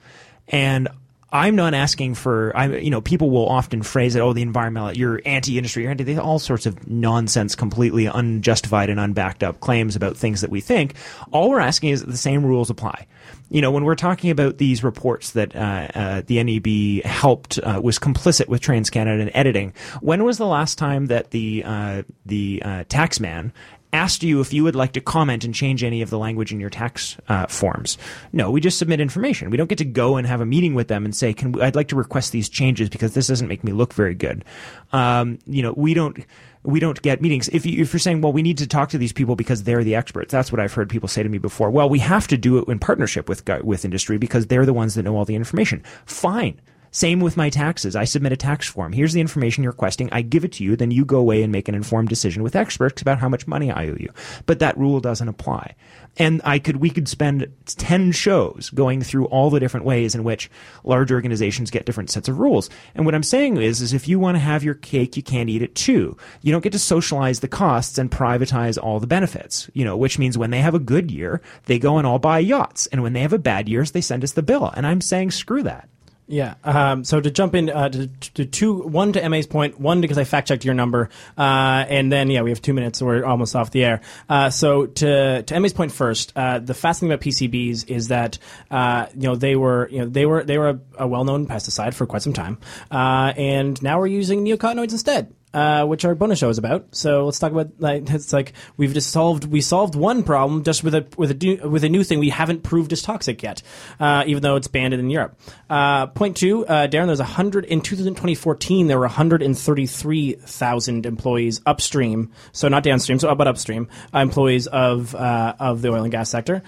And 0.47 0.88
I'm 1.32 1.57
not 1.57 1.74
asking 1.74 2.16
for, 2.16 2.55
I, 2.55 2.68
you 2.78 2.89
know, 2.89 3.01
people 3.01 3.30
will 3.30 3.49
often 3.49 3.84
phrase 3.84 4.16
it, 4.16 4.22
oh, 4.22 4.32
the 4.32 4.41
environmental, 4.41 4.93
you're 4.93 5.22
anti-industry, 5.26 5.84
you're 5.84 5.91
anti, 5.91 6.18
all 6.18 6.39
sorts 6.39 6.66
of 6.66 6.88
nonsense, 6.88 7.55
completely 7.55 8.05
unjustified 8.05 8.89
and 8.89 9.01
unbacked 9.01 9.43
up 9.43 9.59
claims 9.59 9.97
about 9.97 10.16
things 10.16 10.41
that 10.41 10.49
we 10.49 10.61
think. 10.61 10.93
All 11.34 11.49
we're 11.49 11.59
asking 11.59 11.89
is 11.89 12.01
that 12.01 12.09
the 12.09 12.16
same 12.16 12.45
rules 12.45 12.70
apply. 12.70 13.05
You 13.49 13.61
know, 13.61 13.71
when 13.71 13.83
we're 13.83 13.95
talking 13.95 14.31
about 14.31 14.57
these 14.57 14.83
reports 14.83 15.31
that 15.31 15.55
uh, 15.55 15.87
uh, 15.93 16.21
the 16.25 16.43
NEB 16.43 17.03
helped, 17.05 17.59
uh, 17.59 17.79
was 17.83 17.99
complicit 17.99 18.47
with 18.47 18.61
TransCanada 18.61 19.21
in 19.21 19.35
editing, 19.35 19.73
when 20.01 20.23
was 20.23 20.37
the 20.37 20.47
last 20.47 20.77
time 20.77 21.07
that 21.07 21.31
the 21.31 21.63
uh, 21.63 22.03
the 22.25 22.61
uh, 22.65 22.83
taxman 22.85 23.51
asked 23.95 24.23
you 24.23 24.41
if 24.41 24.53
you 24.53 24.63
would 24.63 24.75
like 24.75 24.91
to 24.91 25.01
comment 25.01 25.43
and 25.45 25.55
change 25.55 25.83
any 25.83 26.01
of 26.01 26.09
the 26.09 26.17
language 26.17 26.51
in 26.51 26.59
your 26.59 26.69
tax 26.69 27.17
uh, 27.29 27.47
forms. 27.47 27.97
No, 28.33 28.51
we 28.51 28.59
just 28.59 28.77
submit 28.77 28.99
information. 28.99 29.49
We 29.49 29.57
don't 29.57 29.69
get 29.69 29.77
to 29.77 29.85
go 29.85 30.17
and 30.17 30.27
have 30.27 30.41
a 30.41 30.45
meeting 30.45 30.73
with 30.73 30.89
them 30.89 31.05
and 31.05 31.15
say, 31.15 31.33
"Can 31.33 31.53
we, 31.53 31.61
I'd 31.61 31.75
like 31.75 31.87
to 31.89 31.95
request 31.95 32.31
these 32.31 32.49
changes 32.49 32.89
because 32.89 33.13
this 33.13 33.27
doesn't 33.27 33.47
make 33.47 33.63
me 33.63 33.71
look 33.71 33.93
very 33.93 34.13
good." 34.13 34.43
Um, 34.91 35.39
you 35.45 35.63
know, 35.63 35.73
we 35.73 35.93
don't 35.93 36.17
we 36.66 36.80
don't 36.80 37.01
get 37.01 37.22
meetings. 37.22 37.47
If, 37.49 37.66
you, 37.66 37.82
if 37.82 37.93
you're 37.93 37.99
saying, 37.99 38.22
well, 38.22 38.34
we 38.34 38.41
need 38.41 38.57
to 38.59 38.68
talk 38.68 38.89
to 38.89 38.97
these 38.97 39.13
people 39.13 39.36
because 39.36 39.63
they're 39.63 39.84
the 39.84 39.95
experts, 39.95 40.32
that's 40.32 40.51
what 40.51 40.59
I've 40.59 40.74
heard 40.74 40.89
people 40.89 41.07
say 41.07 41.24
to 41.24 41.30
me 41.30 41.38
before. 41.38 41.70
Well, 41.72 41.89
we 41.89 41.99
have 41.99 42.28
to 42.28 42.38
do 42.38 42.57
it 42.57 42.68
in 42.68 42.80
partnership 42.80 43.30
with 43.30 43.47
with 43.63 43.86
industry 43.86 44.18
because 44.18 44.47
they're 44.47 44.66
the 44.66 44.74
ones 44.74 44.95
that 44.95 45.03
know 45.03 45.16
all 45.16 45.26
the 45.26 45.36
information. 45.36 45.84
Fine. 46.05 46.59
Same 46.95 47.19
with 47.19 47.35
my 47.35 47.49
taxes. 47.49 47.93
I 47.93 48.05
submit 48.05 48.31
a 48.31 48.37
tax 48.37 48.69
form. 48.69 48.93
Here's 48.93 49.11
the 49.11 49.19
information 49.19 49.63
you're 49.63 49.73
requesting. 49.73 50.07
I 50.13 50.21
give 50.21 50.45
it 50.45 50.53
to 50.53 50.63
you. 50.63 50.77
Then 50.77 50.91
you 50.91 51.03
go 51.03 51.17
away 51.17 51.43
and 51.43 51.51
make 51.51 51.67
an 51.67 51.75
informed 51.75 52.07
decision 52.07 52.41
with 52.41 52.55
experts 52.55 53.01
about 53.01 53.19
how 53.19 53.27
much 53.27 53.47
money 53.47 53.69
I 53.69 53.89
owe 53.89 53.97
you. 53.99 54.13
But 54.45 54.59
that 54.59 54.77
rule 54.77 55.01
doesn't 55.01 55.27
apply. 55.27 55.75
And 56.15 56.39
I 56.45 56.57
could, 56.57 56.77
we 56.77 56.89
could 56.89 57.09
spend 57.09 57.51
10 57.65 58.13
shows 58.13 58.69
going 58.69 59.01
through 59.01 59.25
all 59.25 59.49
the 59.49 59.59
different 59.59 59.85
ways 59.85 60.15
in 60.15 60.23
which 60.23 60.49
large 60.85 61.11
organizations 61.11 61.69
get 61.69 61.85
different 61.85 62.11
sets 62.11 62.29
of 62.29 62.39
rules. 62.39 62.69
And 62.93 63.05
what 63.05 63.13
I'm 63.13 63.23
saying 63.23 63.57
is, 63.57 63.81
is 63.81 63.91
if 63.91 64.07
you 64.07 64.17
want 64.17 64.35
to 64.35 64.39
have 64.39 64.63
your 64.63 64.75
cake, 64.75 65.17
you 65.17 65.23
can't 65.23 65.49
eat 65.49 65.63
it 65.63 65.75
too. 65.75 66.15
You 66.43 66.53
don't 66.53 66.63
get 66.63 66.71
to 66.71 66.79
socialize 66.79 67.41
the 67.41 67.49
costs 67.49 67.97
and 67.97 68.09
privatize 68.09 68.81
all 68.81 69.01
the 69.01 69.05
benefits, 69.05 69.69
you 69.73 69.83
know, 69.83 69.97
which 69.97 70.17
means 70.17 70.37
when 70.37 70.51
they 70.51 70.61
have 70.61 70.73
a 70.73 70.79
good 70.79 71.11
year, 71.11 71.41
they 71.65 71.77
go 71.77 71.97
and 71.97 72.07
all 72.07 72.19
buy 72.19 72.39
yachts. 72.39 72.87
And 72.87 73.03
when 73.03 73.11
they 73.11 73.19
have 73.19 73.33
a 73.33 73.37
bad 73.37 73.67
year, 73.67 73.83
they 73.83 73.99
send 73.99 74.23
us 74.23 74.31
the 74.31 74.41
bill. 74.41 74.71
And 74.77 74.87
I'm 74.87 75.01
saying 75.01 75.31
screw 75.31 75.63
that. 75.63 75.89
Yeah. 76.28 76.55
Um, 76.63 77.03
so 77.03 77.21
to 77.21 77.30
jump 77.30 77.53
in 77.53 77.69
uh, 77.69 77.89
to, 77.89 78.07
to, 78.07 78.45
two, 78.45 78.82
one 78.82 79.13
to 79.13 79.30
MA's 79.30 79.45
point, 79.45 79.80
one 79.80 80.01
because 80.01 80.17
I 80.17 80.23
fact 80.23 80.47
checked 80.47 80.65
your 80.65 80.73
number, 80.73 81.09
uh, 81.38 81.86
and 81.88 82.11
then 82.11 82.32
yeah, 82.32 82.41
we 82.41 82.49
have 82.49 82.61
two 82.61 82.73
minutes, 82.73 82.97
so 82.97 83.05
we're 83.05 83.23
almost 83.23 83.55
off 83.55 83.69
the 83.69 83.86
air. 83.86 84.01
Uh, 84.28 84.49
so 84.49 84.88
to 84.88 85.43
to 85.43 85.59
MA's 85.59 85.73
point 85.73 85.91
first, 85.91 86.34
uh, 86.36 86.57
the 86.57 86.73
fast 86.73 86.99
thing 86.99 87.11
about 87.11 87.21
PCBs 87.21 87.89
is 87.89 88.07
that 88.07 88.39
uh, 88.71 89.05
you 89.13 89.28
know 89.28 89.36
they 89.36 89.55
were 89.55 89.88
you 89.91 89.99
know 89.99 90.07
they 90.07 90.26
were 90.26 90.43
they 90.43 90.57
were 90.57 90.69
a, 90.69 90.80
a 90.99 91.07
well 91.07 91.26
known 91.26 91.45
pesticide 91.45 91.93
for 91.93 92.07
quite 92.07 92.23
some 92.23 92.34
time, 92.34 92.57
uh, 92.89 93.32
and 93.38 93.82
now 93.84 93.99
we're 93.99 94.07
using 94.07 94.43
neonicotinoids 94.43 94.93
instead 94.93 95.32
uh, 95.56 95.86
which 95.86 96.03
our 96.03 96.16
bonus 96.16 96.39
show 96.39 96.49
is 96.49 96.58
about. 96.58 96.88
So 96.91 97.24
let's 97.24 97.39
talk 97.39 97.53
about 97.53 97.70
like 97.80 98.10
it's 98.10 98.34
like 98.34 98.51
we've 98.76 98.93
just 98.93 99.10
solved 99.10 99.45
we 99.45 99.62
solved 99.62 99.95
one 99.95 100.24
problem 100.24 100.66
just 100.66 100.84
with 100.84 100.93
a 100.93 101.08
with 101.18 101.32
a 101.32 101.34
new, 101.34 101.56
with 101.70 101.86
a 101.86 101.89
new 101.89 102.03
thing 102.03 102.20
we 102.20 102.30
haven't 102.30 102.64
proved 102.64 102.91
is 102.91 103.01
toxic 103.01 103.41
yet, 103.41 103.62
uh, 103.99 104.26
even 104.28 104.43
though 104.43 104.58
it's 104.58 104.68
banned 104.68 104.93
in 104.93 105.10
Europe. 105.10 105.39
Uh, 105.70 106.08
point 106.08 106.36
two, 106.36 106.68
uh, 106.68 106.88
Darren, 106.88 107.06
there's 107.08 107.22
hundred 107.22 107.64
in 107.66 107.80
2014 107.80 108.88
there 108.88 108.99
were 108.99 109.06
133,000 109.06 111.06
employees 111.06 111.62
upstream, 111.66 112.34
so 112.51 112.68
not 112.68 112.84
downstream, 112.84 113.18
so 113.18 113.30
about 113.30 113.47
upstream 113.47 113.88
uh, 114.14 114.20
employees 114.20 114.68
of 114.68 115.16
of 115.16 115.82
the 115.82 115.88
oil 115.88 116.03
and 116.03 116.12
gas 116.12 116.30
sector. 116.30 116.62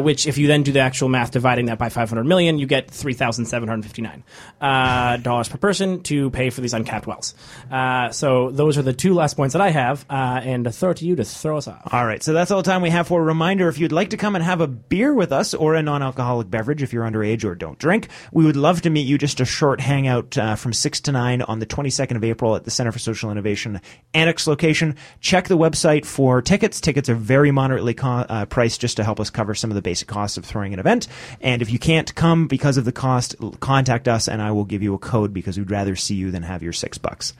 which, 0.00 0.26
if 0.26 0.38
you 0.38 0.46
then 0.46 0.62
do 0.62 0.72
the 0.72 0.80
actual 0.80 1.10
math, 1.10 1.32
dividing 1.32 1.66
that 1.66 1.76
by 1.76 1.90
500 1.90 2.24
million, 2.24 2.58
you 2.58 2.64
get 2.66 2.90
3,759 2.90 4.24
dollars 5.22 5.48
per 5.48 5.58
person 5.58 6.02
to 6.04 6.30
pay 6.30 6.48
for 6.48 6.62
these 6.62 6.72
uncapped 6.72 7.06
wells. 7.06 7.34
so 8.12 8.29
so 8.30 8.48
those 8.48 8.78
are 8.78 8.82
the 8.82 8.92
two 8.92 9.12
last 9.12 9.34
points 9.34 9.54
that 9.54 9.60
I 9.60 9.70
have, 9.70 10.06
uh, 10.08 10.40
and 10.44 10.68
I 10.68 10.70
throw 10.70 10.90
it 10.90 10.98
to 10.98 11.04
you 11.04 11.16
to 11.16 11.24
throw 11.24 11.56
us 11.56 11.66
off. 11.66 11.92
All 11.92 12.06
right, 12.06 12.22
so 12.22 12.32
that's 12.32 12.52
all 12.52 12.62
the 12.62 12.70
time 12.70 12.80
we 12.80 12.90
have 12.90 13.08
for 13.08 13.20
a 13.20 13.24
reminder. 13.24 13.68
If 13.68 13.78
you'd 13.78 13.90
like 13.90 14.10
to 14.10 14.16
come 14.16 14.36
and 14.36 14.44
have 14.44 14.60
a 14.60 14.68
beer 14.68 15.12
with 15.12 15.32
us 15.32 15.52
or 15.52 15.74
a 15.74 15.82
non-alcoholic 15.82 16.48
beverage, 16.48 16.80
if 16.80 16.92
you're 16.92 17.02
underage 17.02 17.42
or 17.42 17.56
don't 17.56 17.76
drink, 17.76 18.06
we 18.30 18.44
would 18.44 18.54
love 18.54 18.82
to 18.82 18.90
meet 18.90 19.04
you. 19.04 19.18
Just 19.18 19.40
a 19.40 19.44
short 19.44 19.80
hangout 19.80 20.38
uh, 20.38 20.54
from 20.54 20.72
six 20.72 21.00
to 21.00 21.12
nine 21.12 21.42
on 21.42 21.58
the 21.58 21.66
22nd 21.66 22.14
of 22.14 22.22
April 22.22 22.54
at 22.54 22.62
the 22.62 22.70
Center 22.70 22.92
for 22.92 23.00
Social 23.00 23.32
Innovation 23.32 23.80
Annex 24.14 24.46
location. 24.46 24.94
Check 25.20 25.48
the 25.48 25.58
website 25.58 26.06
for 26.06 26.40
tickets. 26.40 26.80
Tickets 26.80 27.08
are 27.08 27.16
very 27.16 27.50
moderately 27.50 27.94
co- 27.94 28.26
uh, 28.28 28.44
priced, 28.44 28.80
just 28.80 28.96
to 28.98 29.02
help 29.02 29.18
us 29.18 29.30
cover 29.30 29.56
some 29.56 29.72
of 29.72 29.74
the 29.74 29.82
basic 29.82 30.06
costs 30.06 30.36
of 30.36 30.44
throwing 30.44 30.72
an 30.72 30.78
event. 30.78 31.08
And 31.40 31.62
if 31.62 31.72
you 31.72 31.80
can't 31.80 32.14
come 32.14 32.46
because 32.46 32.76
of 32.76 32.84
the 32.84 32.92
cost, 32.92 33.34
contact 33.58 34.06
us, 34.06 34.28
and 34.28 34.40
I 34.40 34.52
will 34.52 34.66
give 34.66 34.84
you 34.84 34.94
a 34.94 34.98
code 34.98 35.34
because 35.34 35.58
we'd 35.58 35.72
rather 35.72 35.96
see 35.96 36.14
you 36.14 36.30
than 36.30 36.44
have 36.44 36.62
your 36.62 36.72
six 36.72 36.96
bucks. 36.96 37.32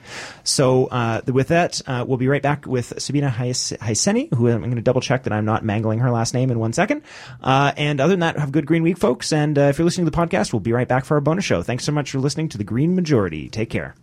So 0.43 0.70
uh, 0.91 1.21
with 1.27 1.49
that, 1.49 1.81
uh, 1.87 2.05
we'll 2.07 2.17
be 2.17 2.27
right 2.27 2.41
back 2.41 2.65
with 2.65 2.93
Sabina 2.97 3.29
Haiseni, 3.29 4.33
who 4.33 4.47
I'm 4.49 4.61
going 4.61 4.75
to 4.75 4.81
double 4.81 5.01
check 5.01 5.23
that 5.23 5.33
I'm 5.33 5.45
not 5.45 5.63
mangling 5.63 5.99
her 5.99 6.11
last 6.11 6.33
name 6.33 6.51
in 6.51 6.59
one 6.59 6.73
second. 6.73 7.03
Uh, 7.41 7.71
and 7.77 7.99
other 7.99 8.13
than 8.13 8.21
that, 8.21 8.37
have 8.37 8.49
a 8.49 8.51
good 8.51 8.65
Green 8.65 8.83
Week, 8.83 8.97
folks. 8.97 9.31
And 9.33 9.57
uh, 9.57 9.63
if 9.63 9.77
you're 9.77 9.85
listening 9.85 10.05
to 10.05 10.11
the 10.11 10.17
podcast, 10.17 10.53
we'll 10.53 10.59
be 10.59 10.73
right 10.73 10.87
back 10.87 11.05
for 11.05 11.15
our 11.15 11.21
bonus 11.21 11.45
show. 11.45 11.61
Thanks 11.63 11.83
so 11.83 11.91
much 11.91 12.11
for 12.11 12.19
listening 12.19 12.49
to 12.49 12.57
the 12.57 12.63
Green 12.63 12.95
Majority. 12.95 13.49
Take 13.49 13.69
care. 13.69 13.95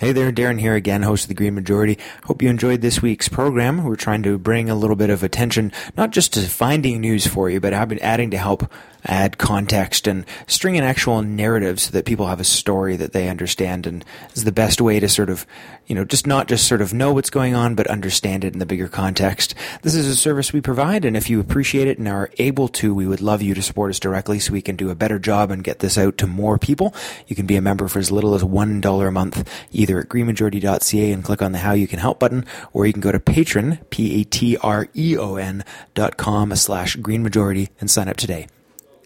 Hey 0.00 0.12
there, 0.12 0.32
Darren 0.32 0.58
here 0.58 0.74
again, 0.74 1.02
host 1.02 1.24
of 1.24 1.28
the 1.28 1.34
Green 1.34 1.54
Majority. 1.54 1.98
Hope 2.24 2.40
you 2.40 2.48
enjoyed 2.48 2.80
this 2.80 3.02
week's 3.02 3.28
program. 3.28 3.84
We're 3.84 3.96
trying 3.96 4.22
to 4.22 4.38
bring 4.38 4.70
a 4.70 4.74
little 4.74 4.96
bit 4.96 5.10
of 5.10 5.22
attention, 5.22 5.72
not 5.94 6.08
just 6.10 6.32
to 6.32 6.40
finding 6.40 7.02
news 7.02 7.26
for 7.26 7.50
you, 7.50 7.60
but 7.60 7.74
I've 7.74 7.90
been 7.90 7.98
adding 7.98 8.30
to 8.30 8.38
help 8.38 8.72
add 9.04 9.38
context 9.38 10.06
and 10.06 10.24
string 10.46 10.76
an 10.76 10.84
actual 10.84 11.22
narrative 11.22 11.80
so 11.80 11.90
that 11.92 12.04
people 12.04 12.26
have 12.26 12.40
a 12.40 12.44
story 12.44 12.96
that 12.96 13.12
they 13.12 13.28
understand 13.28 13.86
and 13.86 14.04
is 14.34 14.44
the 14.44 14.52
best 14.52 14.80
way 14.80 15.00
to 15.00 15.08
sort 15.08 15.30
of, 15.30 15.46
you 15.86 15.94
know, 15.94 16.04
just 16.04 16.26
not 16.26 16.48
just 16.48 16.68
sort 16.68 16.80
of 16.80 16.92
know 16.92 17.12
what's 17.12 17.30
going 17.30 17.54
on, 17.54 17.74
but 17.74 17.86
understand 17.86 18.44
it 18.44 18.52
in 18.52 18.58
the 18.58 18.66
bigger 18.66 18.88
context. 18.88 19.54
This 19.82 19.94
is 19.94 20.06
a 20.06 20.16
service 20.16 20.52
we 20.52 20.60
provide, 20.60 21.04
and 21.04 21.16
if 21.16 21.30
you 21.30 21.40
appreciate 21.40 21.88
it 21.88 21.98
and 21.98 22.08
are 22.08 22.30
able 22.38 22.68
to, 22.68 22.94
we 22.94 23.06
would 23.06 23.20
love 23.20 23.42
you 23.42 23.54
to 23.54 23.62
support 23.62 23.90
us 23.90 24.00
directly 24.00 24.38
so 24.38 24.52
we 24.52 24.62
can 24.62 24.76
do 24.76 24.90
a 24.90 24.94
better 24.94 25.18
job 25.18 25.50
and 25.50 25.64
get 25.64 25.80
this 25.80 25.98
out 25.98 26.18
to 26.18 26.26
more 26.26 26.58
people. 26.58 26.94
You 27.26 27.36
can 27.36 27.46
be 27.46 27.56
a 27.56 27.62
member 27.62 27.88
for 27.88 27.98
as 27.98 28.12
little 28.12 28.34
as 28.34 28.42
$1 28.42 29.08
a 29.08 29.10
month, 29.10 29.48
either 29.72 30.00
at 30.00 30.08
greenmajority.ca 30.08 31.12
and 31.12 31.24
click 31.24 31.42
on 31.42 31.52
the 31.52 31.58
How 31.58 31.72
You 31.72 31.88
Can 31.88 31.98
Help 31.98 32.18
button, 32.18 32.44
or 32.72 32.86
you 32.86 32.92
can 32.92 33.02
go 33.02 33.12
to 33.12 33.18
Patreon, 33.18 33.78
P-A-T-R-E-O-N 33.90 35.64
dot 35.94 36.16
com 36.16 36.54
slash 36.54 36.96
Green 36.96 37.22
Majority 37.22 37.68
and 37.80 37.90
sign 37.90 38.08
up 38.08 38.16
today. 38.16 38.46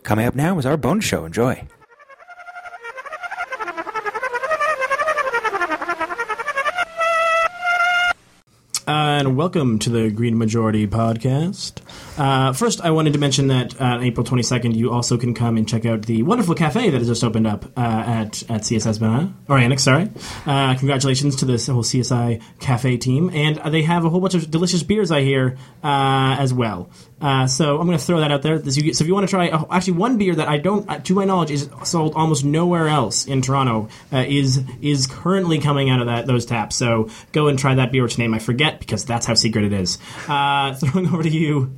Coming 0.04 0.26
up 0.26 0.34
now 0.34 0.58
is 0.58 0.66
our 0.66 0.76
bonus 0.76 1.06
show. 1.06 1.24
Enjoy. 1.24 1.66
And 8.86 9.34
welcome 9.34 9.78
to 9.78 9.90
the 9.90 10.10
Green 10.10 10.36
Majority 10.36 10.86
podcast. 10.86 11.80
Uh, 12.18 12.52
first, 12.52 12.82
I 12.82 12.90
wanted 12.90 13.14
to 13.14 13.18
mention 13.18 13.48
that 13.48 13.80
uh, 13.80 13.84
on 13.84 14.04
April 14.04 14.26
22nd, 14.26 14.74
you 14.74 14.90
also 14.90 15.16
can 15.16 15.32
come 15.32 15.56
and 15.56 15.66
check 15.66 15.86
out 15.86 16.02
the 16.02 16.22
wonderful 16.22 16.54
cafe 16.54 16.90
that 16.90 16.98
has 16.98 17.08
just 17.08 17.24
opened 17.24 17.46
up 17.46 17.64
uh, 17.78 17.80
at 17.80 18.42
at 18.50 18.60
CSI 18.60 18.94
Spadina, 18.94 19.32
or 19.48 19.56
Annex, 19.56 19.84
sorry. 19.84 20.10
Uh, 20.44 20.74
congratulations 20.74 21.36
to 21.36 21.46
this 21.46 21.66
whole 21.66 21.82
CSI 21.82 22.42
cafe 22.60 22.98
team, 22.98 23.30
and 23.30 23.56
they 23.72 23.82
have 23.82 24.04
a 24.04 24.10
whole 24.10 24.20
bunch 24.20 24.34
of 24.34 24.50
delicious 24.50 24.82
beers 24.82 25.10
I 25.10 25.22
hear 25.22 25.56
uh, 25.82 26.36
as 26.38 26.52
well. 26.52 26.90
So 27.46 27.78
I'm 27.80 27.86
going 27.86 27.96
to 27.96 28.04
throw 28.04 28.20
that 28.20 28.30
out 28.30 28.42
there. 28.42 28.58
So 28.58 28.80
if 28.82 29.00
you 29.00 29.14
want 29.14 29.26
to 29.26 29.30
try, 29.30 29.48
oh, 29.48 29.66
actually, 29.70 29.94
one 29.94 30.18
beer 30.18 30.34
that 30.34 30.46
I 30.46 30.58
don't, 30.58 31.06
to 31.06 31.14
my 31.14 31.24
knowledge, 31.24 31.50
is 31.50 31.70
sold 31.82 32.12
almost 32.14 32.44
nowhere 32.44 32.86
else 32.86 33.24
in 33.26 33.40
Toronto 33.40 33.88
is 34.12 34.60
is 34.82 35.06
currently 35.06 35.58
coming 35.58 35.88
out 35.88 36.00
of 36.00 36.06
that 36.06 36.26
those 36.26 36.44
taps. 36.44 36.76
So 36.76 37.08
go 37.32 37.48
and 37.48 37.58
try 37.58 37.76
that 37.76 37.92
beer, 37.92 38.02
which 38.02 38.18
name 38.18 38.34
I 38.34 38.40
forget 38.40 38.73
because 38.80 39.04
that's 39.04 39.26
how 39.26 39.34
secret 39.34 39.64
it 39.64 39.72
is. 39.72 39.98
Uh, 40.28 40.74
throwing 40.76 41.08
over 41.08 41.22
to 41.22 41.30
you, 41.30 41.76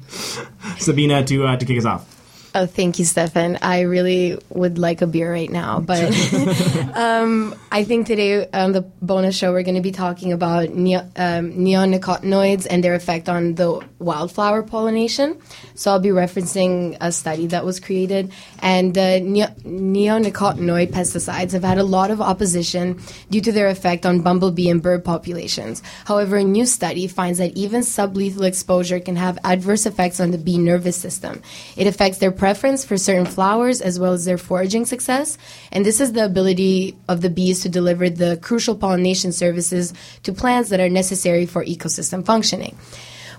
Sabina, 0.79 1.25
to 1.25 1.47
uh, 1.47 1.57
to 1.57 1.65
kick 1.65 1.79
us 1.79 1.85
off. 1.85 2.16
Oh, 2.59 2.65
thank 2.65 2.99
you, 2.99 3.05
Stefan. 3.05 3.59
I 3.61 3.83
really 3.83 4.39
would 4.49 4.79
like 4.79 5.03
a 5.03 5.07
beer 5.07 5.31
right 5.31 5.51
now, 5.51 5.79
but 5.79 6.09
um, 6.97 7.55
I 7.71 7.85
think 7.85 8.07
today 8.07 8.49
on 8.51 8.73
the 8.73 8.81
bonus 8.81 9.37
show 9.37 9.53
we're 9.53 9.63
going 9.63 9.75
to 9.75 9.83
be 9.83 9.93
talking 9.93 10.33
about 10.33 10.71
neo- 10.71 11.07
um, 11.17 11.53
neonicotinoids 11.53 12.67
and 12.71 12.83
their 12.83 12.95
effect 12.95 13.29
on 13.29 13.57
the 13.57 13.87
wildflower 13.99 14.63
pollination. 14.63 15.39
So 15.75 15.91
I'll 15.91 16.01
be 16.01 16.09
referencing 16.09 16.97
a 16.99 17.13
study 17.13 17.47
that 17.49 17.67
was 17.67 17.79
created, 17.79 18.33
and 18.61 18.95
the 18.95 19.21
neo- 19.21 19.55
neonicotinoid 19.67 20.93
pesticides 20.93 21.53
have 21.53 21.63
had 21.63 21.77
a 21.77 21.85
lot 21.85 22.11
of 22.11 22.23
opposition 22.23 22.99
due 23.29 23.43
to 23.43 23.53
their 23.53 23.69
effect 23.69 24.07
on 24.07 24.23
bumblebee 24.23 24.71
and 24.71 24.81
bird 24.81 25.05
populations. 25.05 25.83
However, 26.07 26.37
a 26.37 26.45
new 26.45 26.65
study 26.65 27.07
finds 27.07 27.39
that 27.39 27.55
even 27.55 27.83
sublethal 27.83 28.45
exposure 28.47 28.99
can 28.99 29.17
have 29.17 29.39
adverse 29.45 29.85
effects 29.85 30.21
on 30.21 30.31
the 30.31 30.39
bee 30.39 30.57
nervous 30.57 30.97
system. 30.97 31.43
It 31.77 31.87
affects 31.87 32.17
their 32.17 32.33
preference 32.47 32.85
for 32.85 32.97
certain 32.97 33.27
flowers 33.27 33.81
as 33.81 33.99
well 33.99 34.13
as 34.13 34.25
their 34.25 34.39
foraging 34.39 34.87
success. 34.87 35.37
And 35.73 35.85
this 35.85 36.01
is 36.01 36.13
the 36.13 36.25
ability 36.25 36.97
of 37.09 37.21
the 37.21 37.29
bees 37.29 37.63
to 37.63 37.69
deliver 37.69 38.09
the 38.09 38.39
crucial 38.41 38.77
pollination 38.77 39.33
services 39.33 39.93
to 40.23 40.33
plants 40.33 40.71
that 40.71 40.79
are 40.79 40.89
necessary 40.89 41.45
for 41.47 41.65
ecosystem 41.65 42.25
functioning. 42.25 42.79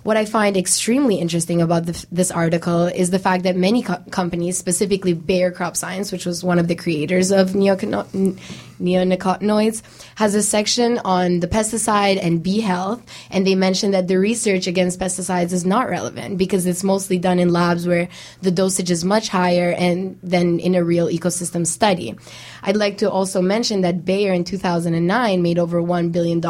What 0.03 0.17
I 0.17 0.25
find 0.25 0.57
extremely 0.57 1.15
interesting 1.15 1.61
about 1.61 1.85
the, 1.85 2.05
this 2.11 2.31
article 2.31 2.87
is 2.87 3.09
the 3.09 3.19
fact 3.19 3.43
that 3.43 3.55
many 3.55 3.81
co- 3.81 4.03
companies, 4.11 4.57
specifically 4.57 5.13
Bayer 5.13 5.51
Crop 5.51 5.77
Science, 5.77 6.11
which 6.11 6.25
was 6.25 6.43
one 6.43 6.59
of 6.59 6.67
the 6.67 6.75
creators 6.75 7.31
of 7.31 7.51
neonicotinoids, 7.51 8.39
neonicotinoids 8.79 9.81
has 10.15 10.35
a 10.35 10.43
section 10.43 10.99
on 10.99 11.39
the 11.39 11.47
pesticide 11.47 12.19
and 12.21 12.43
bee 12.43 12.61
health, 12.61 13.03
and 13.29 13.45
they 13.45 13.55
mention 13.55 13.91
that 13.91 14.07
the 14.07 14.17
research 14.17 14.67
against 14.67 14.99
pesticides 14.99 15.51
is 15.51 15.65
not 15.65 15.89
relevant 15.89 16.37
because 16.37 16.65
it's 16.65 16.83
mostly 16.83 17.17
done 17.17 17.39
in 17.39 17.51
labs 17.51 17.87
where 17.87 18.07
the 18.41 18.51
dosage 18.51 18.91
is 18.91 19.03
much 19.03 19.29
higher 19.29 19.71
and 19.77 20.19
than 20.23 20.59
in 20.59 20.75
a 20.75 20.83
real 20.83 21.07
ecosystem 21.07 21.65
study. 21.65 22.15
I'd 22.63 22.75
like 22.75 22.97
to 22.99 23.09
also 23.09 23.41
mention 23.41 23.81
that 23.81 24.05
Bayer 24.05 24.33
in 24.33 24.43
2009 24.43 25.41
made 25.41 25.59
over 25.59 25.81
$1 25.81 26.11
billion 26.11 26.41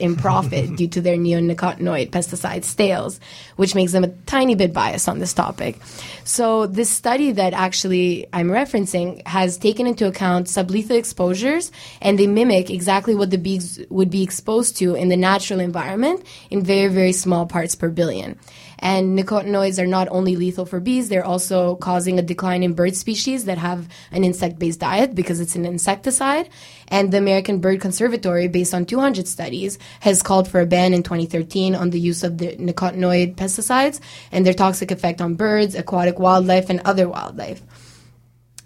in 0.00 0.16
profit 0.16 0.76
due 0.76 0.88
to 0.88 1.00
their 1.00 1.16
neonicotinoid 1.16 2.10
pesticide 2.10 2.64
sales, 2.64 3.20
which 3.56 3.74
makes 3.74 3.92
them 3.92 4.04
a 4.04 4.08
tiny 4.26 4.54
bit 4.54 4.72
biased 4.72 5.08
on 5.08 5.18
this 5.18 5.32
topic. 5.32 5.78
So, 6.24 6.66
this 6.66 6.90
study 6.90 7.32
that 7.32 7.52
actually 7.52 8.26
I'm 8.32 8.48
referencing 8.48 9.26
has 9.26 9.58
taken 9.58 9.86
into 9.86 10.06
account 10.06 10.46
sublethal 10.46 10.96
exposures 10.96 11.63
and 12.00 12.18
they 12.18 12.26
mimic 12.26 12.70
exactly 12.70 13.14
what 13.14 13.30
the 13.30 13.38
bees 13.38 13.80
would 13.90 14.10
be 14.10 14.22
exposed 14.22 14.76
to 14.78 14.94
in 14.94 15.08
the 15.08 15.16
natural 15.16 15.60
environment 15.60 16.24
in 16.50 16.62
very, 16.62 16.92
very 16.92 17.12
small 17.12 17.46
parts 17.46 17.74
per 17.74 17.88
billion. 17.88 18.38
And 18.78 19.18
nicotinoids 19.18 19.78
are 19.78 19.86
not 19.86 20.08
only 20.10 20.36
lethal 20.36 20.66
for 20.66 20.80
bees, 20.80 21.08
they're 21.08 21.24
also 21.24 21.76
causing 21.76 22.18
a 22.18 22.22
decline 22.22 22.62
in 22.62 22.74
bird 22.74 22.96
species 22.96 23.46
that 23.46 23.58
have 23.58 23.88
an 24.12 24.24
insect 24.24 24.58
based 24.58 24.80
diet 24.80 25.14
because 25.14 25.40
it's 25.40 25.56
an 25.56 25.64
insecticide. 25.64 26.48
And 26.88 27.10
the 27.10 27.18
American 27.18 27.60
Bird 27.60 27.80
Conservancy, 27.80 28.48
based 28.48 28.74
on 28.74 28.84
200 28.84 29.26
studies, 29.26 29.78
has 30.00 30.22
called 30.22 30.48
for 30.48 30.60
a 30.60 30.66
ban 30.66 30.92
in 30.92 31.02
2013 31.02 31.74
on 31.74 31.90
the 31.90 32.00
use 32.00 32.22
of 32.22 32.38
the 32.38 32.56
nicotinoid 32.56 33.36
pesticides 33.36 34.00
and 34.30 34.44
their 34.44 34.54
toxic 34.54 34.90
effect 34.90 35.20
on 35.20 35.34
birds, 35.34 35.74
aquatic 35.74 36.18
wildlife, 36.18 36.68
and 36.68 36.80
other 36.84 37.08
wildlife. 37.08 37.62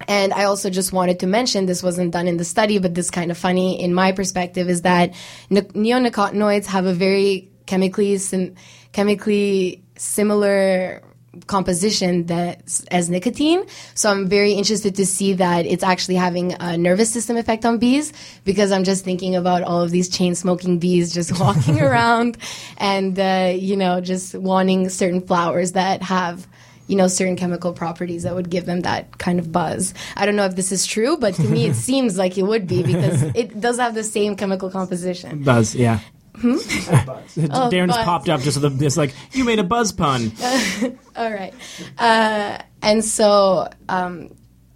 And 0.07 0.33
I 0.33 0.45
also 0.45 0.71
just 0.71 0.93
wanted 0.93 1.21
to 1.21 1.27
mention 1.27 1.67
this 1.67 1.83
wasn't 1.83 2.13
done 2.13 2.29
in 2.29 2.37
the 2.37 2.45
study, 2.45 2.79
but 2.79 2.95
this 2.95 3.11
kind 3.11 3.31
of 3.31 3.39
funny 3.39 3.81
in 3.81 3.93
my 3.93 4.13
perspective 4.13 4.69
is 4.69 4.83
that 4.83 5.15
ne- 5.51 5.63
neonicotinoids 5.63 6.67
have 6.67 6.87
a 6.87 6.95
very 6.95 7.51
chemically 7.67 8.17
sim- 8.19 8.55
chemically 8.93 9.83
similar 9.97 11.03
composition 11.47 12.27
that 12.27 12.63
as 12.91 13.11
nicotine. 13.11 13.65
So 13.95 14.11
I'm 14.11 14.29
very 14.29 14.53
interested 14.53 14.95
to 14.97 15.07
see 15.07 15.35
that 15.35 15.67
it's 15.67 15.85
actually 15.85 16.17
having 16.17 16.55
a 16.59 16.77
nervous 16.77 17.13
system 17.13 17.37
effect 17.37 17.65
on 17.65 17.79
bees 17.79 18.13
because 18.45 18.73
I'm 18.73 18.85
just 18.85 19.05
thinking 19.05 19.37
about 19.37 19.63
all 19.63 19.83
of 19.83 19.91
these 19.91 20.09
chain 20.09 20.35
smoking 20.35 20.79
bees 20.79 21.13
just 21.13 21.39
walking 21.41 21.81
around 21.81 22.39
and 22.79 23.19
uh, 23.19 23.53
you 23.55 23.77
know 23.77 24.01
just 24.01 24.35
wanting 24.35 24.89
certain 24.89 25.21
flowers 25.21 25.73
that 25.73 26.03
have 26.03 26.47
you 26.89 26.97
know 26.97 27.07
certain 27.07 27.37
chemical 27.37 27.73
properties 27.73 28.25
that 28.25 28.35
would 28.35 28.51
give 28.51 28.67
them 28.67 28.81
that 28.81 29.19
kind 29.19 29.39
of 29.39 29.53
buzz. 29.53 29.95
I 30.17 30.27
don't 30.27 30.35
know 30.35 30.47
if 30.47 30.57
this 30.57 30.73
is 30.73 30.85
true, 30.87 31.17
but 31.17 31.35
to 31.35 31.45
me 31.45 31.67
it 31.67 31.77
seems 31.89 32.19
like 32.19 32.37
it 32.37 32.43
would 32.43 32.67
be 32.67 32.83
because 32.83 33.23
it 33.35 33.61
does 33.61 33.79
have 33.79 33.95
the 33.95 34.05
same 34.05 34.35
chemical 34.35 34.71
composition. 34.71 35.45
Buzz, 35.45 35.75
yeah. 35.75 36.01
Hmm? 36.41 36.53
oh, 36.55 37.69
Darren 37.71 37.89
just 37.89 38.01
popped 38.01 38.29
up 38.29 38.41
just 38.41 38.61
with 38.61 38.81
a, 38.81 38.85
it's 38.85 38.97
like 38.97 39.15
you 39.33 39.45
made 39.45 39.59
a 39.59 39.65
buzz 39.65 39.93
pun. 39.93 40.33
All 41.17 41.33
right, 41.33 41.53
uh, 41.99 42.59
and 42.81 43.05
so 43.05 43.69
um, 43.89 44.31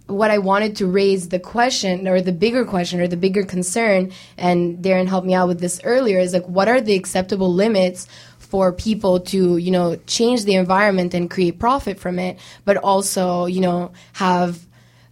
what 0.07 0.29
I 0.29 0.39
wanted 0.39 0.75
to 0.77 0.87
raise 0.87 1.29
the 1.29 1.39
question 1.39 2.07
or 2.07 2.19
the 2.19 2.33
bigger 2.33 2.65
question 2.65 2.99
or 2.99 3.07
the 3.07 3.17
bigger 3.17 3.43
concern, 3.43 4.11
and 4.37 4.83
Darren 4.83 5.07
helped 5.07 5.25
me 5.25 5.33
out 5.33 5.47
with 5.47 5.61
this 5.61 5.79
earlier, 5.85 6.19
is 6.19 6.33
like 6.33 6.45
what 6.45 6.67
are 6.67 6.81
the 6.81 6.95
acceptable 6.95 7.53
limits 7.53 8.07
for 8.53 8.71
people 8.71 9.19
to 9.19 9.57
you 9.57 9.71
know 9.71 9.95
change 10.05 10.43
the 10.43 10.53
environment 10.53 11.15
and 11.15 11.27
create 11.27 11.57
profit 11.57 11.99
from 11.99 12.19
it, 12.19 12.37
but 12.65 12.77
also 12.77 13.47
you 13.47 13.59
know 13.59 13.91
have 14.13 14.63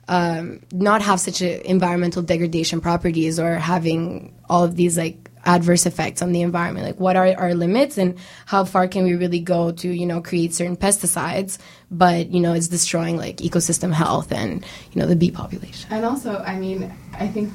um, 0.07 0.59
not 0.71 1.01
have 1.01 1.19
such 1.19 1.41
a 1.41 1.67
environmental 1.67 2.21
degradation 2.21 2.81
properties 2.81 3.39
or 3.39 3.55
having 3.55 4.31
all 4.47 4.63
of 4.63 4.75
these 4.75 4.95
like 4.95 5.31
adverse 5.43 5.87
effects 5.87 6.21
on 6.21 6.33
the 6.33 6.43
environment. 6.43 6.85
Like 6.85 6.99
what 6.99 7.15
are 7.15 7.33
our 7.35 7.55
limits 7.55 7.97
and 7.97 8.19
how 8.45 8.63
far 8.63 8.87
can 8.87 9.05
we 9.05 9.15
really 9.15 9.39
go 9.39 9.71
to 9.71 9.89
you 9.89 10.05
know 10.05 10.21
create 10.21 10.53
certain 10.53 10.77
pesticides 10.77 11.57
but 11.89 12.29
you 12.29 12.41
know 12.41 12.53
it's 12.53 12.67
destroying 12.67 13.17
like 13.17 13.37
ecosystem 13.37 13.91
health 13.91 14.31
and 14.31 14.63
you 14.91 15.01
know 15.01 15.07
the 15.07 15.15
bee 15.15 15.31
population. 15.31 15.91
And 15.91 16.05
also 16.05 16.37
i 16.45 16.59
mean 16.59 16.93
i 17.17 17.27
think 17.27 17.51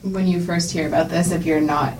when 0.00 0.26
you 0.26 0.40
first 0.40 0.72
hear 0.72 0.88
about 0.88 1.10
this 1.10 1.32
if 1.32 1.44
you're 1.44 1.60
not 1.60 1.92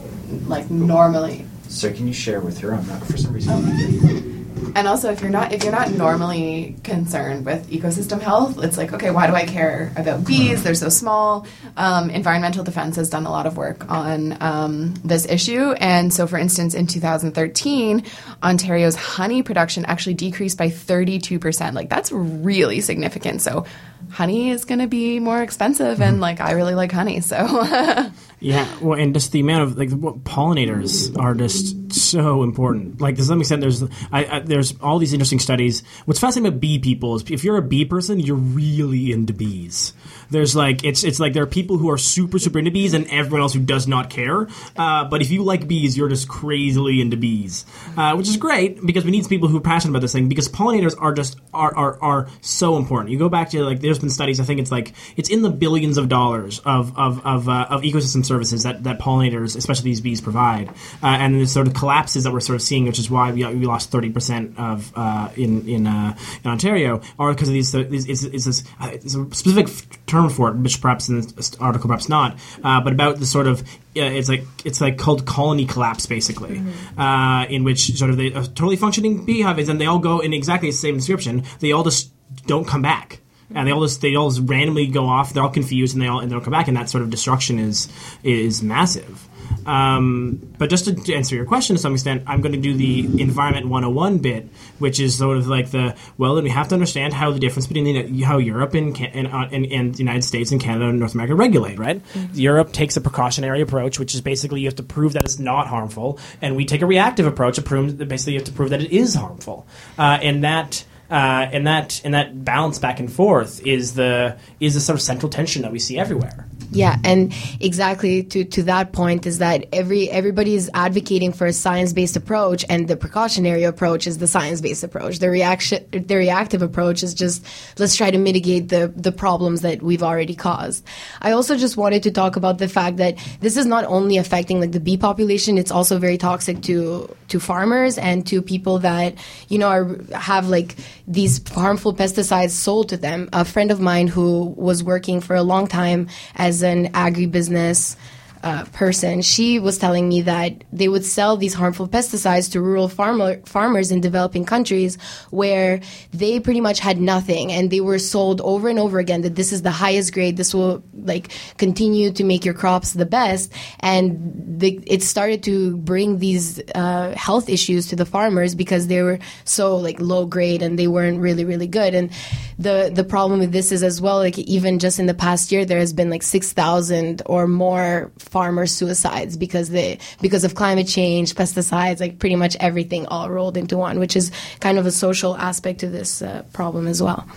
like 0.46 0.70
normally 0.70 1.44
so 1.72 1.92
can 1.92 2.06
you 2.06 2.14
share 2.14 2.40
with 2.40 2.58
her? 2.58 2.74
I'm 2.74 2.86
not 2.86 3.04
for 3.04 3.16
some 3.16 3.32
reason 3.32 4.42
and 4.74 4.88
also 4.88 5.10
if 5.10 5.20
you're 5.20 5.30
not 5.30 5.52
if 5.52 5.62
you're 5.62 5.72
not 5.72 5.90
normally 5.90 6.76
concerned 6.82 7.44
with 7.44 7.68
ecosystem 7.70 8.20
health 8.20 8.62
it's 8.62 8.76
like 8.76 8.92
okay 8.92 9.10
why 9.10 9.26
do 9.26 9.34
i 9.34 9.44
care 9.44 9.92
about 9.96 10.24
bees? 10.26 10.62
They're 10.62 10.74
so 10.74 10.88
small. 10.88 11.46
Um, 11.76 12.10
environmental 12.10 12.64
defense 12.64 12.96
has 12.96 13.10
done 13.10 13.26
a 13.26 13.30
lot 13.30 13.46
of 13.46 13.56
work 13.56 13.90
on 13.90 14.36
um, 14.40 14.94
this 15.04 15.26
issue. 15.26 15.72
And 15.72 16.12
so 16.12 16.26
for 16.26 16.38
instance 16.38 16.74
in 16.74 16.86
2013 16.86 18.04
ontario's 18.42 18.94
honey 18.94 19.42
production 19.42 19.84
actually 19.86 20.14
decreased 20.14 20.58
by 20.58 20.68
32% 20.68 21.74
like 21.74 21.88
that's 21.88 22.12
really 22.12 22.80
significant. 22.80 23.42
So 23.42 23.66
honey 24.10 24.50
is 24.50 24.64
going 24.64 24.80
to 24.80 24.86
be 24.86 25.18
more 25.18 25.42
expensive 25.42 26.02
and 26.02 26.20
like 26.20 26.40
i 26.40 26.52
really 26.52 26.74
like 26.74 26.92
honey 26.92 27.20
so 27.20 27.36
Yeah, 28.42 28.66
well, 28.80 28.98
and 28.98 29.14
just 29.14 29.30
the 29.30 29.38
amount 29.38 29.62
of 29.62 29.78
like 29.78 29.90
pollinators 29.90 31.16
are 31.16 31.32
just 31.32 31.92
so 31.92 32.42
important. 32.42 33.00
Like 33.00 33.14
to 33.16 33.24
some 33.24 33.38
extent, 33.40 33.60
there's 33.60 33.84
I, 34.10 34.24
I, 34.24 34.38
there's 34.40 34.74
all 34.80 34.98
these 34.98 35.12
interesting 35.12 35.38
studies. 35.38 35.84
What's 36.06 36.18
fascinating 36.18 36.48
about 36.48 36.60
bee 36.60 36.80
people 36.80 37.14
is 37.14 37.22
if 37.30 37.44
you're 37.44 37.56
a 37.56 37.62
bee 37.62 37.84
person, 37.84 38.18
you're 38.18 38.34
really 38.34 39.12
into 39.12 39.32
bees. 39.32 39.92
There's 40.30 40.56
like 40.56 40.82
it's 40.82 41.04
it's 41.04 41.20
like 41.20 41.34
there 41.34 41.44
are 41.44 41.46
people 41.46 41.78
who 41.78 41.88
are 41.90 41.98
super 41.98 42.40
super 42.40 42.58
into 42.58 42.72
bees 42.72 42.94
and 42.94 43.06
everyone 43.10 43.42
else 43.42 43.54
who 43.54 43.60
does 43.60 43.86
not 43.86 44.10
care. 44.10 44.48
Uh, 44.76 45.04
but 45.04 45.22
if 45.22 45.30
you 45.30 45.44
like 45.44 45.68
bees, 45.68 45.96
you're 45.96 46.08
just 46.08 46.28
crazily 46.28 47.00
into 47.00 47.16
bees, 47.16 47.64
uh, 47.96 48.14
which 48.16 48.28
is 48.28 48.36
great 48.36 48.84
because 48.84 49.04
we 49.04 49.12
need 49.12 49.28
people 49.28 49.46
who 49.46 49.58
are 49.58 49.60
passionate 49.60 49.92
about 49.92 50.02
this 50.02 50.12
thing 50.12 50.28
because 50.28 50.48
pollinators 50.48 50.96
are 50.98 51.12
just 51.12 51.38
are, 51.54 51.72
are 51.76 52.02
are 52.02 52.28
so 52.40 52.76
important. 52.76 53.10
You 53.10 53.18
go 53.18 53.28
back 53.28 53.50
to 53.50 53.62
like 53.62 53.80
there's 53.80 54.00
been 54.00 54.10
studies. 54.10 54.40
I 54.40 54.44
think 54.44 54.58
it's 54.58 54.72
like 54.72 54.94
it's 55.16 55.28
in 55.28 55.42
the 55.42 55.50
billions 55.50 55.96
of 55.96 56.08
dollars 56.08 56.60
of 56.64 56.98
of 56.98 57.24
of, 57.24 57.48
uh, 57.48 57.66
of 57.70 57.82
ecosystem 57.82 58.24
services 58.32 58.62
that 58.62 58.84
that 58.84 58.98
pollinators, 58.98 59.56
especially 59.56 59.90
these 59.92 60.00
bees, 60.00 60.20
provide, 60.20 60.68
uh, 61.02 61.22
and 61.22 61.40
the 61.40 61.46
sort 61.46 61.66
of 61.66 61.74
collapses 61.74 62.24
that 62.24 62.32
we're 62.32 62.40
sort 62.40 62.56
of 62.56 62.62
seeing, 62.62 62.84
which 62.86 62.98
is 62.98 63.10
why 63.10 63.32
we, 63.32 63.44
we 63.60 63.66
lost 63.66 63.90
thirty 63.90 64.10
percent 64.10 64.58
of 64.58 64.92
uh, 64.96 65.28
in 65.36 65.68
in, 65.68 65.86
uh, 65.86 66.16
in 66.44 66.50
Ontario, 66.50 67.00
are 67.18 67.32
because 67.32 67.48
of 67.48 67.54
these. 67.54 67.72
these 67.72 68.08
it's, 68.08 68.22
it's, 68.24 68.46
this, 68.46 68.64
it's 68.80 69.14
a 69.14 69.24
specific 69.34 69.68
term 70.06 70.28
for 70.30 70.48
it, 70.50 70.56
which 70.56 70.80
perhaps 70.80 71.08
in 71.08 71.20
this 71.20 71.54
article, 71.56 71.88
perhaps 71.88 72.08
not, 72.08 72.38
but 72.62 72.92
about 72.92 73.18
the 73.18 73.26
sort 73.26 73.46
of 73.46 73.62
it's 73.94 74.28
like 74.28 74.44
it's 74.64 74.80
like 74.80 74.96
called 74.96 75.26
colony 75.26 75.66
collapse 75.66 76.06
basically 76.06 76.56
mm-hmm. 76.56 77.00
uh, 77.00 77.44
in 77.46 77.62
which 77.64 77.96
sort 77.98 78.10
of 78.10 78.16
the 78.16 78.30
totally 78.30 78.76
functioning 78.76 79.24
beehives 79.24 79.68
and 79.68 79.80
they 79.80 79.86
all 79.86 79.98
go 79.98 80.20
in 80.20 80.32
exactly 80.32 80.70
the 80.70 80.76
same 80.76 80.96
description 80.96 81.42
they 81.60 81.72
all 81.72 81.84
just 81.84 82.10
don't 82.46 82.66
come 82.66 82.80
back 82.80 83.20
and 83.54 83.66
they 83.66 83.72
all 83.72 83.82
just 83.82 84.00
they 84.00 84.14
all 84.14 84.30
just 84.30 84.48
randomly 84.48 84.86
go 84.86 85.06
off 85.06 85.32
they're 85.32 85.42
all 85.42 85.50
confused 85.50 85.94
and 85.94 86.02
they 86.02 86.06
all 86.06 86.20
and 86.20 86.30
they 86.30 86.34
don't 86.34 86.44
come 86.44 86.52
back 86.52 86.68
and 86.68 86.76
that 86.76 86.88
sort 86.88 87.02
of 87.02 87.10
destruction 87.10 87.58
is 87.58 87.88
is 88.22 88.62
massive 88.62 89.28
um, 89.66 90.54
but 90.58 90.70
just 90.70 90.84
to 90.86 91.14
answer 91.14 91.34
your 91.34 91.44
question 91.44 91.76
to 91.76 91.82
some 91.82 91.94
extent, 91.94 92.24
I'm 92.26 92.40
going 92.40 92.52
to 92.52 92.60
do 92.60 92.74
the 92.74 93.22
environment 93.22 93.68
101 93.68 94.18
bit, 94.18 94.48
which 94.78 95.00
is 95.00 95.16
sort 95.16 95.36
of 95.36 95.46
like 95.46 95.70
the 95.70 95.96
well, 96.18 96.34
then 96.34 96.44
we 96.44 96.50
have 96.50 96.68
to 96.68 96.74
understand 96.74 97.12
how 97.12 97.30
the 97.30 97.38
difference 97.38 97.66
between 97.66 97.84
the, 97.84 98.22
how 98.22 98.38
Europe 98.38 98.74
and, 98.74 98.98
and, 99.00 99.26
uh, 99.28 99.48
and, 99.50 99.66
and, 99.66 99.94
the 99.94 99.98
United 99.98 100.22
States 100.22 100.52
and 100.52 100.60
Canada 100.60 100.88
and 100.88 100.98
North 100.98 101.14
America 101.14 101.34
regulate, 101.34 101.78
right? 101.78 102.04
Mm-hmm. 102.14 102.34
Europe 102.34 102.72
takes 102.72 102.96
a 102.96 103.00
precautionary 103.00 103.60
approach, 103.60 103.98
which 103.98 104.14
is 104.14 104.20
basically 104.20 104.60
you 104.60 104.66
have 104.66 104.76
to 104.76 104.82
prove 104.82 105.12
that 105.14 105.24
it's 105.24 105.38
not 105.38 105.66
harmful, 105.66 106.18
and 106.40 106.56
we 106.56 106.64
take 106.64 106.82
a 106.82 106.86
reactive 106.86 107.26
approach, 107.26 107.62
basically 107.62 108.32
you 108.32 108.38
have 108.38 108.46
to 108.46 108.52
prove 108.52 108.70
that 108.70 108.82
it 108.82 108.90
is 108.92 109.14
harmful, 109.14 109.66
uh, 109.98 110.18
and 110.22 110.44
that. 110.44 110.84
Uh, 111.12 111.46
and 111.52 111.66
that 111.66 112.00
and 112.04 112.14
that 112.14 112.42
balance 112.42 112.78
back 112.78 112.98
and 112.98 113.12
forth 113.12 113.66
is 113.66 113.92
the 113.92 114.34
is 114.60 114.72
the 114.72 114.80
sort 114.80 114.94
of 114.94 115.02
central 115.02 115.28
tension 115.28 115.60
that 115.60 115.70
we 115.70 115.78
see 115.78 115.98
everywhere. 115.98 116.48
Yeah, 116.72 116.96
and 117.04 117.34
exactly 117.60 118.22
to, 118.24 118.44
to 118.44 118.62
that 118.62 118.92
point 118.92 119.26
is 119.26 119.38
that 119.38 119.66
every 119.72 120.10
everybody 120.10 120.54
is 120.54 120.70
advocating 120.72 121.32
for 121.32 121.46
a 121.46 121.52
science 121.52 121.92
based 121.92 122.16
approach, 122.16 122.64
and 122.70 122.88
the 122.88 122.96
precautionary 122.96 123.64
approach 123.64 124.06
is 124.06 124.18
the 124.18 124.26
science 124.26 124.62
based 124.62 124.82
approach. 124.82 125.18
The 125.18 125.28
reaction, 125.28 125.84
the 125.92 126.16
reactive 126.16 126.62
approach 126.62 127.02
is 127.02 127.12
just 127.12 127.44
let's 127.78 127.94
try 127.94 128.10
to 128.10 128.16
mitigate 128.16 128.70
the 128.70 128.90
the 128.96 129.12
problems 129.12 129.60
that 129.60 129.82
we've 129.82 130.02
already 130.02 130.34
caused. 130.34 130.82
I 131.20 131.32
also 131.32 131.58
just 131.58 131.76
wanted 131.76 132.02
to 132.04 132.10
talk 132.10 132.36
about 132.36 132.56
the 132.56 132.68
fact 132.68 132.96
that 132.96 133.18
this 133.40 133.58
is 133.58 133.66
not 133.66 133.84
only 133.84 134.16
affecting 134.16 134.58
like 134.58 134.72
the 134.72 134.80
bee 134.80 134.96
population; 134.96 135.58
it's 135.58 135.70
also 135.70 135.98
very 135.98 136.16
toxic 136.16 136.62
to 136.62 137.14
to 137.28 137.38
farmers 137.38 137.98
and 137.98 138.26
to 138.28 138.40
people 138.40 138.78
that 138.78 139.14
you 139.48 139.58
know 139.58 139.68
are 139.68 139.98
have 140.14 140.48
like 140.48 140.76
these 141.06 141.46
harmful 141.48 141.94
pesticides 141.94 142.50
sold 142.50 142.88
to 142.88 142.96
them. 142.96 143.28
A 143.34 143.44
friend 143.44 143.70
of 143.70 143.78
mine 143.78 144.06
who 144.06 144.54
was 144.56 144.82
working 144.82 145.20
for 145.20 145.36
a 145.36 145.42
long 145.42 145.66
time 145.66 146.08
as 146.36 146.61
an 146.62 146.86
agribusiness 146.92 147.96
uh, 148.42 148.64
person, 148.72 149.22
she 149.22 149.58
was 149.58 149.78
telling 149.78 150.08
me 150.08 150.22
that 150.22 150.64
they 150.72 150.88
would 150.88 151.04
sell 151.04 151.36
these 151.36 151.54
harmful 151.54 151.86
pesticides 151.86 152.50
to 152.52 152.60
rural 152.60 152.88
farmer, 152.88 153.40
farmers 153.44 153.92
in 153.92 154.00
developing 154.00 154.44
countries 154.44 154.98
where 155.30 155.80
they 156.12 156.40
pretty 156.40 156.60
much 156.60 156.80
had 156.80 157.00
nothing 157.00 157.52
and 157.52 157.70
they 157.70 157.80
were 157.80 157.98
sold 157.98 158.40
over 158.40 158.68
and 158.68 158.78
over 158.78 158.98
again 158.98 159.22
that 159.22 159.36
this 159.36 159.52
is 159.52 159.62
the 159.62 159.70
highest 159.70 160.12
grade, 160.12 160.36
this 160.36 160.52
will 160.52 160.82
like 160.94 161.32
continue 161.56 162.10
to 162.10 162.24
make 162.24 162.44
your 162.44 162.54
crops 162.54 162.92
the 162.94 163.06
best. 163.06 163.52
And 163.80 164.60
it 164.62 165.02
started 165.02 165.42
to 165.44 165.76
bring 165.76 166.18
these 166.18 166.60
uh, 166.74 167.14
health 167.16 167.48
issues 167.48 167.88
to 167.88 167.96
the 167.96 168.06
farmers 168.06 168.54
because 168.54 168.86
they 168.88 169.02
were 169.02 169.18
so 169.44 169.76
like 169.76 170.00
low 170.00 170.26
grade 170.26 170.62
and 170.62 170.78
they 170.78 170.88
weren't 170.88 171.20
really, 171.20 171.44
really 171.44 171.68
good. 171.68 171.94
And 171.94 172.10
the, 172.58 172.90
the 172.92 173.04
problem 173.04 173.40
with 173.40 173.52
this 173.52 173.72
is 173.72 173.82
as 173.82 174.00
well, 174.00 174.18
like 174.18 174.38
even 174.38 174.78
just 174.78 174.98
in 174.98 175.06
the 175.06 175.14
past 175.14 175.52
year, 175.52 175.64
there 175.64 175.78
has 175.78 175.92
been 175.92 176.10
like 176.10 176.22
6,000 176.22 177.22
or 177.26 177.46
more 177.46 178.10
farmer 178.32 178.66
suicides 178.66 179.36
because 179.36 179.68
they 179.68 179.98
because 180.22 180.42
of 180.42 180.54
climate 180.54 180.88
change, 180.88 181.34
pesticides, 181.34 182.00
like 182.00 182.18
pretty 182.18 182.34
much 182.34 182.56
everything 182.60 183.06
all 183.06 183.28
rolled 183.28 183.58
into 183.58 183.76
one, 183.76 183.98
which 183.98 184.16
is 184.16 184.32
kind 184.60 184.78
of 184.78 184.86
a 184.86 184.90
social 184.90 185.36
aspect 185.36 185.80
to 185.80 185.88
this 185.88 186.22
uh, 186.22 186.42
problem 186.54 186.86
as 186.86 187.02
well. 187.02 187.28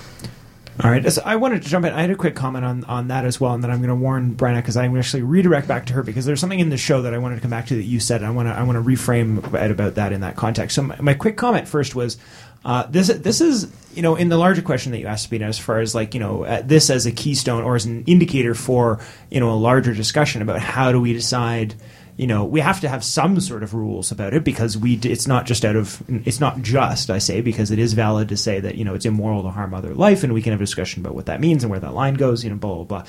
All 0.83 0.91
right, 0.91 1.09
so 1.09 1.21
I 1.23 1.37
wanted 1.37 1.63
to 1.63 1.69
jump 1.69 1.85
in. 1.85 1.93
I 1.93 2.01
had 2.01 2.09
a 2.11 2.15
quick 2.15 2.35
comment 2.35 2.65
on, 2.65 2.83
on 2.83 3.07
that 3.07 3.23
as 3.23 3.39
well, 3.39 3.53
and 3.53 3.63
then 3.63 3.71
I'm 3.71 3.77
going 3.77 3.89
to 3.89 3.95
warn 3.95 4.35
Brenna 4.35 4.57
because 4.57 4.75
I'm 4.75 4.91
going 4.91 5.01
to 5.01 5.07
actually 5.07 5.23
redirect 5.23 5.69
back 5.69 5.85
to 5.85 5.93
her 5.93 6.03
because 6.03 6.25
there's 6.25 6.41
something 6.41 6.59
in 6.59 6.69
the 6.69 6.77
show 6.77 7.01
that 7.03 7.13
I 7.13 7.17
wanted 7.17 7.35
to 7.35 7.41
come 7.41 7.51
back 7.51 7.67
to 7.67 7.75
that 7.75 7.83
you 7.83 8.01
said. 8.01 8.23
I 8.23 8.29
want 8.29 8.49
to 8.49 8.53
I 8.53 8.63
want 8.63 8.77
to 8.77 8.83
reframe 8.83 9.37
about 9.71 9.95
that 9.95 10.11
in 10.11 10.19
that 10.21 10.35
context. 10.35 10.75
So 10.75 10.81
my, 10.81 10.99
my 10.99 11.13
quick 11.13 11.37
comment 11.37 11.69
first 11.69 11.95
was 11.95 12.17
uh, 12.65 12.87
this 12.89 13.07
this 13.07 13.41
is 13.41 13.71
you 13.93 14.01
know 14.01 14.15
in 14.15 14.29
the 14.29 14.37
larger 14.37 14.63
question 14.63 14.91
that 14.91 14.99
you 14.99 15.05
asked, 15.05 15.25
Sabina, 15.25 15.45
as 15.45 15.59
far 15.59 15.79
as 15.79 15.93
like 15.93 16.15
you 16.15 16.19
know 16.19 16.43
uh, 16.43 16.63
this 16.65 16.89
as 16.89 17.05
a 17.05 17.11
keystone 17.11 17.63
or 17.63 17.75
as 17.75 17.85
an 17.85 18.03
indicator 18.05 18.55
for 18.55 18.99
you 19.29 19.39
know 19.39 19.51
a 19.51 19.55
larger 19.55 19.93
discussion 19.93 20.41
about 20.41 20.59
how 20.59 20.91
do 20.91 20.99
we 20.99 21.13
decide 21.13 21.75
you 22.17 22.25
know 22.25 22.43
we 22.43 22.61
have 22.61 22.81
to 22.81 22.89
have 22.89 23.03
some 23.03 23.39
sort 23.39 23.61
of 23.61 23.75
rules 23.75 24.11
about 24.11 24.33
it 24.33 24.43
because 24.43 24.77
we 24.77 24.95
it's 25.03 25.27
not 25.27 25.45
just 25.45 25.63
out 25.63 25.75
of 25.75 26.01
it's 26.25 26.39
not 26.39 26.61
just 26.63 27.11
I 27.11 27.19
say 27.19 27.41
because 27.41 27.69
it 27.69 27.77
is 27.77 27.93
valid 27.93 28.29
to 28.29 28.37
say 28.37 28.59
that 28.59 28.75
you 28.75 28.83
know 28.83 28.95
it's 28.95 29.05
immoral 29.05 29.43
to 29.43 29.49
harm 29.49 29.75
other 29.75 29.93
life 29.93 30.23
and 30.23 30.33
we 30.33 30.41
can 30.41 30.51
have 30.51 30.61
a 30.61 30.63
discussion 30.63 31.03
about 31.03 31.13
what 31.13 31.27
that 31.27 31.39
means 31.39 31.63
and 31.63 31.69
where 31.69 31.79
that 31.81 31.93
line 31.93 32.15
goes 32.15 32.43
you 32.43 32.49
know 32.49 32.55
blah 32.55 32.75
blah 32.75 32.83
blah 32.83 33.03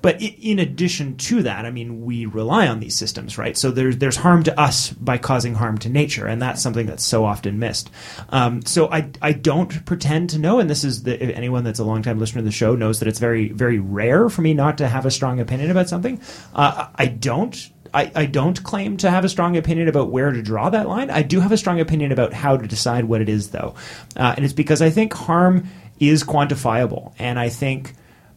but 0.00 0.20
in 0.20 0.58
addition 0.58 1.16
to 1.16 1.42
that, 1.42 1.64
I 1.64 1.70
mean, 1.70 2.04
we 2.04 2.26
rely 2.26 2.68
on 2.68 2.80
these 2.80 2.94
systems, 2.94 3.36
right? 3.38 3.56
So 3.56 3.70
there's 3.70 3.98
there's 3.98 4.16
harm 4.16 4.42
to 4.44 4.60
us 4.60 4.90
by 4.90 5.18
causing 5.18 5.54
harm 5.54 5.78
to 5.78 5.88
nature, 5.88 6.26
and 6.26 6.40
that's 6.40 6.62
something 6.62 6.86
that's 6.86 7.04
so 7.04 7.24
often 7.24 7.58
missed. 7.58 7.90
Um, 8.30 8.62
so 8.62 8.90
I 8.90 9.10
I 9.20 9.32
don't 9.32 9.84
pretend 9.84 10.30
to 10.30 10.38
know, 10.38 10.60
and 10.60 10.68
this 10.68 10.84
is 10.84 11.02
the, 11.02 11.20
anyone 11.20 11.64
that's 11.64 11.78
a 11.78 11.84
long 11.84 12.02
time 12.02 12.18
listener 12.18 12.40
to 12.40 12.44
the 12.44 12.52
show 12.52 12.74
knows 12.74 13.00
that 13.00 13.08
it's 13.08 13.18
very 13.18 13.48
very 13.50 13.78
rare 13.78 14.28
for 14.28 14.42
me 14.42 14.54
not 14.54 14.78
to 14.78 14.88
have 14.88 15.06
a 15.06 15.10
strong 15.10 15.40
opinion 15.40 15.70
about 15.70 15.88
something. 15.88 16.20
Uh, 16.54 16.88
I 16.94 17.06
don't 17.06 17.70
I, 17.94 18.12
I, 18.14 18.26
don't 18.26 18.62
claim 18.62 18.96
to 18.98 19.10
have 19.10 19.24
a 19.24 19.28
strong 19.28 19.56
opinion 19.56 19.88
about 19.88 20.10
where 20.10 20.30
to 20.30 20.42
draw 20.42 20.70
that 20.70 20.88
line. 20.88 21.10
I 21.10 21.22
do 21.22 21.40
have 21.40 21.52
a 21.52 21.56
strong 21.56 21.80
opinion 21.80 22.12
about 22.12 22.32
how 22.32 22.56
to 22.56 22.66
decide 22.66 23.06
what 23.06 23.20
it 23.20 23.28
is, 23.28 23.50
though. 23.50 23.74
Uh, 24.16 24.34
and 24.36 24.44
it's 24.44 24.54
because 24.54 24.82
I 24.82 24.90
think 24.90 25.14
harm 25.14 25.68
is 25.98 26.22
quantifiable. 26.22 27.14
And 27.18 27.38
I 27.38 27.48
think 27.48 27.94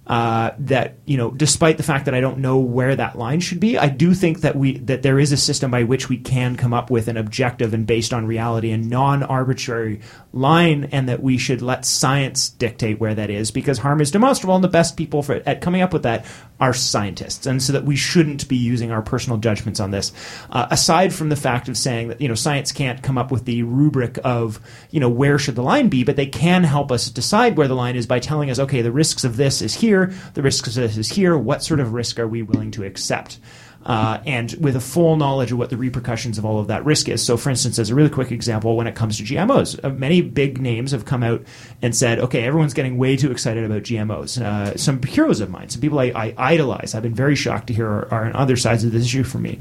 uh, 0.08 0.52
that 0.58 0.98
you 1.06 1.16
know, 1.16 1.30
despite 1.30 1.78
the 1.78 1.84
fact 1.84 2.06
that 2.06 2.16
I 2.16 2.22
don't 2.22 2.40
know 2.40 2.58
where 2.58 2.96
that 2.96 3.18
line 3.18 3.40
should 3.40 3.60
be, 3.60 3.78
I 3.78 3.88
do 3.88 4.14
think 4.14 4.42
that 4.42 4.56
we 4.56 4.80
that 4.80 5.04
there 5.04 5.20
is 5.20 5.32
a 5.32 5.38
system 5.38 5.70
by 5.70 5.84
which 5.84 6.10
we 6.10 6.18
can 6.18 6.56
come 6.56 6.74
up 6.74 6.90
with 6.90 7.08
an 7.08 7.18
objective 7.18 7.74
and 7.74 7.86
based 7.86 8.12
on 8.12 8.26
reality 8.26 8.72
and 8.72 8.90
non-arbitrary 8.90 10.02
line, 10.34 10.86
and 10.92 11.08
that 11.08 11.22
we 11.22 11.38
should 11.38 11.62
let 11.62 11.86
science 11.86 12.50
dictate 12.50 13.00
where 13.00 13.14
that 13.14 13.30
is 13.30 13.52
because 13.52 13.78
harm 13.78 14.02
is 14.02 14.12
demonstrable, 14.12 14.56
and 14.56 14.64
the 14.64 14.70
best 14.70 14.98
people 14.98 15.22
for 15.22 15.36
at 15.46 15.62
coming 15.62 15.82
up 15.82 15.94
with 15.94 16.04
that 16.04 16.26
are 16.62 16.74
scientists, 16.74 17.46
and 17.46 17.62
so 17.62 17.74
that 17.74 17.86
we 17.86 17.96
shouldn't 17.96 18.48
be 18.48 18.58
using 18.58 18.92
our 18.92 19.02
personal 19.02 19.38
judgments 19.38 19.80
on 19.80 19.92
this. 19.92 20.12
Uh, 20.50 20.68
aside 20.72 21.14
from 21.14 21.30
the 21.30 21.36
fact 21.36 21.68
of 21.68 21.78
saying 21.78 22.08
that 22.08 22.22
you 22.22 22.28
know 22.28 22.36
science 22.36 22.72
can't 22.72 23.04
come 23.04 23.18
up 23.18 23.32
with 23.32 23.46
the 23.46 23.64
rubric 23.64 24.18
of 24.24 24.60
you 24.90 25.00
know 25.00 25.10
where 25.10 25.38
should 25.38 25.56
the 25.56 25.64
line 25.64 25.90
be, 25.90 26.04
but 26.04 26.16
they 26.16 26.26
can 26.26 26.64
help 26.64 26.92
us 26.92 27.10
decide 27.10 27.58
where 27.58 27.68
the 27.68 27.76
line 27.76 27.96
is 27.96 28.08
by 28.08 28.20
telling 28.20 28.50
us, 28.50 28.58
okay, 28.58 28.82
the 28.82 28.92
risks 28.92 29.24
of 29.24 29.38
this 29.38 29.62
is 29.62 29.76
here 29.76 29.92
here, 29.92 30.14
the 30.34 30.42
risks 30.42 30.70
of 30.70 30.76
this 30.76 30.98
is 30.98 31.10
here. 31.10 31.38
What 31.38 31.64
sort 31.64 31.80
of 31.80 31.94
risk 31.94 32.20
are 32.20 32.28
we 32.28 32.42
willing 32.42 32.72
to 32.72 32.84
accept? 32.84 33.40
Uh, 33.84 34.22
and 34.28 34.54
with 34.60 34.76
a 34.76 34.80
full 34.80 35.16
knowledge 35.16 35.52
of 35.52 35.58
what 35.58 35.72
the 35.72 35.78
repercussions 35.78 36.38
of 36.38 36.46
all 36.46 36.60
of 36.60 36.68
that 36.68 36.86
risk 36.86 37.10
is. 37.10 37.26
So, 37.26 37.36
for 37.36 37.50
instance, 37.50 37.80
as 37.80 37.90
a 37.90 37.96
really 37.96 38.12
quick 38.12 38.32
example, 38.32 38.78
when 38.78 38.86
it 38.86 38.94
comes 38.94 39.18
to 39.18 39.24
GMOs, 39.24 39.84
uh, 39.84 39.90
many 39.90 40.22
big 40.22 40.62
names 40.62 40.92
have 40.92 41.06
come 41.06 41.24
out 41.24 41.42
and 41.82 41.96
said, 41.96 42.20
okay, 42.20 42.44
everyone's 42.44 42.76
getting 42.76 43.00
way 43.00 43.18
too 43.18 43.32
excited 43.32 43.64
about 43.64 43.82
GMOs. 43.82 44.40
Uh, 44.40 44.78
some 44.78 45.02
heroes 45.02 45.40
of 45.40 45.50
mine, 45.50 45.70
some 45.70 45.82
people 45.82 46.00
I, 46.00 46.12
I, 46.16 46.34
idolize, 46.38 46.94
I've 46.94 47.02
been 47.02 47.16
very 47.16 47.36
shocked 47.36 47.68
to 47.68 47.74
hear 47.74 47.88
are, 47.88 48.14
are 48.14 48.26
on 48.26 48.34
other 48.34 48.56
sides 48.56 48.84
of 48.84 48.92
this 48.92 49.06
issue 49.06 49.24
for 49.24 49.40
me. 49.40 49.60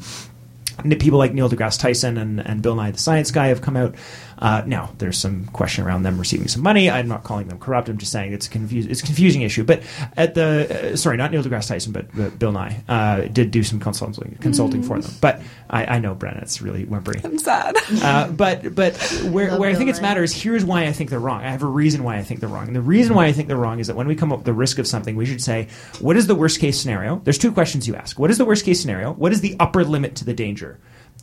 People 0.99 1.19
like 1.19 1.35
Neil 1.35 1.49
deGrasse 1.49 1.79
Tyson 1.79 2.17
and, 2.17 2.41
and 2.41 2.63
Bill 2.63 2.75
Nye 2.75 2.91
the 2.91 2.99
Science 2.99 3.31
Guy 3.31 3.49
have 3.49 3.61
come 3.61 3.77
out 3.77 3.95
uh, 4.41 4.63
now, 4.67 4.91
there's 4.99 5.19
some 5.19 5.45
question 5.47 5.85
around 5.85 6.03
them 6.03 6.19
receiving 6.19 6.49
some 6.49 6.63
money. 6.63 6.91
I'm 6.91 7.09
not 7.09 7.25
calling 7.25 7.49
them 7.49 7.59
corrupt. 7.59 7.89
I'm 7.89 7.99
just 7.99 8.11
saying 8.11 8.33
it's 8.33 8.47
a 8.47 8.51
confuse, 8.51 8.87
it's 8.87 9.03
a 9.03 9.07
confusing 9.07 9.43
issue. 9.43 9.65
But 9.65 9.83
at 10.17 10.35
the 10.35 10.93
uh, 10.93 10.97
sorry, 10.97 11.17
not 11.19 11.31
Neil 11.31 11.43
deGrasse 11.43 11.69
Tyson, 11.69 11.93
but, 11.93 12.07
but 12.15 12.39
Bill 12.39 12.53
Nye 12.53 12.83
uh, 12.89 13.23
did 13.23 13.51
do 13.51 13.63
some 13.63 13.81
consulting 13.81 14.37
consulting 14.41 14.83
mm. 14.83 14.87
for 14.87 14.99
them. 15.01 15.13
But 15.21 15.43
I, 15.69 15.97
I 15.97 15.99
know 15.99 16.15
Brenna, 16.15 16.43
it's 16.43 16.63
really 16.63 16.87
whimpery. 16.87 17.23
I'm 17.25 17.39
sad. 17.39 17.77
Uh, 18.03 18.29
but 18.29 18.75
but 18.75 18.97
where 19.31 19.59
where 19.59 19.71
I 19.71 19.75
think 19.75 19.91
it's 19.91 20.01
matters 20.01 20.33
here's 20.33 20.65
why 20.65 20.87
I 20.87 20.93
think 20.93 21.11
they're 21.11 21.19
wrong. 21.21 21.43
I 21.43 21.51
have 21.51 21.63
a 21.63 21.67
reason 21.67 22.03
why 22.03 22.17
I 22.17 22.23
think 22.23 22.41
they're 22.41 22.49
wrong. 22.49 22.67
And 22.67 22.75
the 22.75 22.81
reason 22.81 23.15
why 23.15 23.27
I 23.27 23.33
think 23.33 23.49
they're 23.49 23.57
wrong 23.57 23.79
is 23.79 23.89
that 23.89 23.97
when 23.97 24.09
we 24.09 24.15
come 24.15 24.33
up 24.33 24.41
with 24.41 24.47
the 24.47 24.53
risk 24.53 24.79
of 24.79 24.87
something, 24.87 25.17
we 25.17 25.27
should 25.27 25.43
say, 25.43 25.69
what 26.01 26.17
is 26.17 26.27
the 26.27 26.35
worst 26.35 26.61
case 26.61 26.81
scenario? 26.81 27.21
There's 27.25 27.39
two 27.39 27.53
questions 27.53 27.87
you 27.87 27.95
ask. 27.95 28.19
What 28.19 28.31
is 28.31 28.39
the 28.39 28.45
worst 28.45 28.65
case 28.65 28.81
scenario? 28.81 29.13
What 29.13 29.33
is 29.33 29.41
the 29.43 29.57
upper 29.61 29.85
limit 29.85 30.17
to 30.17 30.25
the 30.25 30.35
danger? 30.35 30.79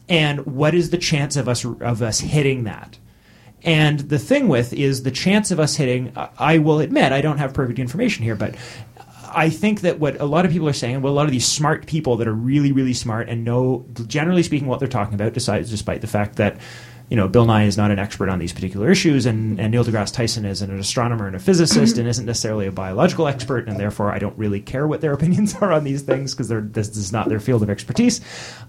And 0.10 0.46
what 0.46 0.74
is 0.74 0.90
the 0.90 0.98
chance 0.98 1.36
of 1.36 1.50
us 1.50 1.66
of 1.66 2.02
us 2.02 2.20
hitting 2.20 2.64
that? 2.66 2.98
And 3.64 4.00
the 4.00 4.20
thing 4.20 4.48
with 4.48 4.74
is 4.74 5.04
the 5.04 5.12
chance 5.12 5.52
of 5.52 5.60
us 5.60 5.76
hitting. 5.76 6.14
I 6.16 6.60
will 6.60 6.80
admit 6.80 7.12
I 7.12 7.22
don't 7.22 7.38
have 7.40 7.54
perfect 7.54 7.80
information 7.80 8.24
here, 8.24 8.36
but 8.36 8.56
I 9.30 9.50
think 9.50 9.82
that 9.82 10.00
what 10.00 10.20
a 10.22 10.26
lot 10.26 10.46
of 10.46 10.52
people 10.52 10.68
are 10.68 10.74
saying, 10.74 11.02
well, 11.02 11.12
a 11.12 11.16
lot 11.16 11.26
of 11.26 11.32
these 11.32 11.46
smart 11.46 11.86
people 11.86 12.18
that 12.18 12.28
are 12.28 12.34
really, 12.34 12.72
really 12.72 12.94
smart 12.94 13.30
and 13.30 13.44
know, 13.44 13.86
generally 14.08 14.44
speaking, 14.44 14.68
what 14.68 14.80
they're 14.80 14.88
talking 14.88 15.16
about, 15.16 15.34
decides 15.34 15.70
despite 15.70 16.02
the 16.02 16.08
fact 16.08 16.38
that 16.38 16.58
you 17.10 17.16
know, 17.16 17.30
Bill 17.30 17.46
Nye 17.46 17.64
is 17.64 17.78
not 17.78 17.90
an 17.90 18.00
expert 18.00 18.28
on 18.28 18.38
these 18.38 18.52
particular 18.52 18.92
issues, 18.92 19.26
and, 19.26 19.60
and 19.62 19.72
Neil 19.72 19.86
deGrasse 19.86 20.14
Tyson 20.14 20.44
is 20.44 20.62
an 20.62 20.78
astronomer 20.78 21.26
and 21.26 21.38
a 21.38 21.40
physicist 21.40 21.98
and 21.98 22.08
isn't 22.08 22.26
necessarily 22.26 22.68
a 22.68 22.72
biological 22.72 23.28
expert, 23.28 23.70
and 23.70 23.80
therefore 23.80 24.12
I 24.12 24.20
don't 24.20 24.38
really 24.38 24.60
care 24.60 24.86
what 24.86 25.00
their 25.00 25.14
opinions 25.18 25.56
are 25.56 25.72
on 25.72 25.86
these 25.86 26.02
things 26.02 26.36
because 26.36 26.50
this 26.50 26.98
is 26.98 27.14
not 27.14 27.30
their 27.30 27.40
field 27.40 27.64
of 27.64 27.70
expertise. 27.70 28.20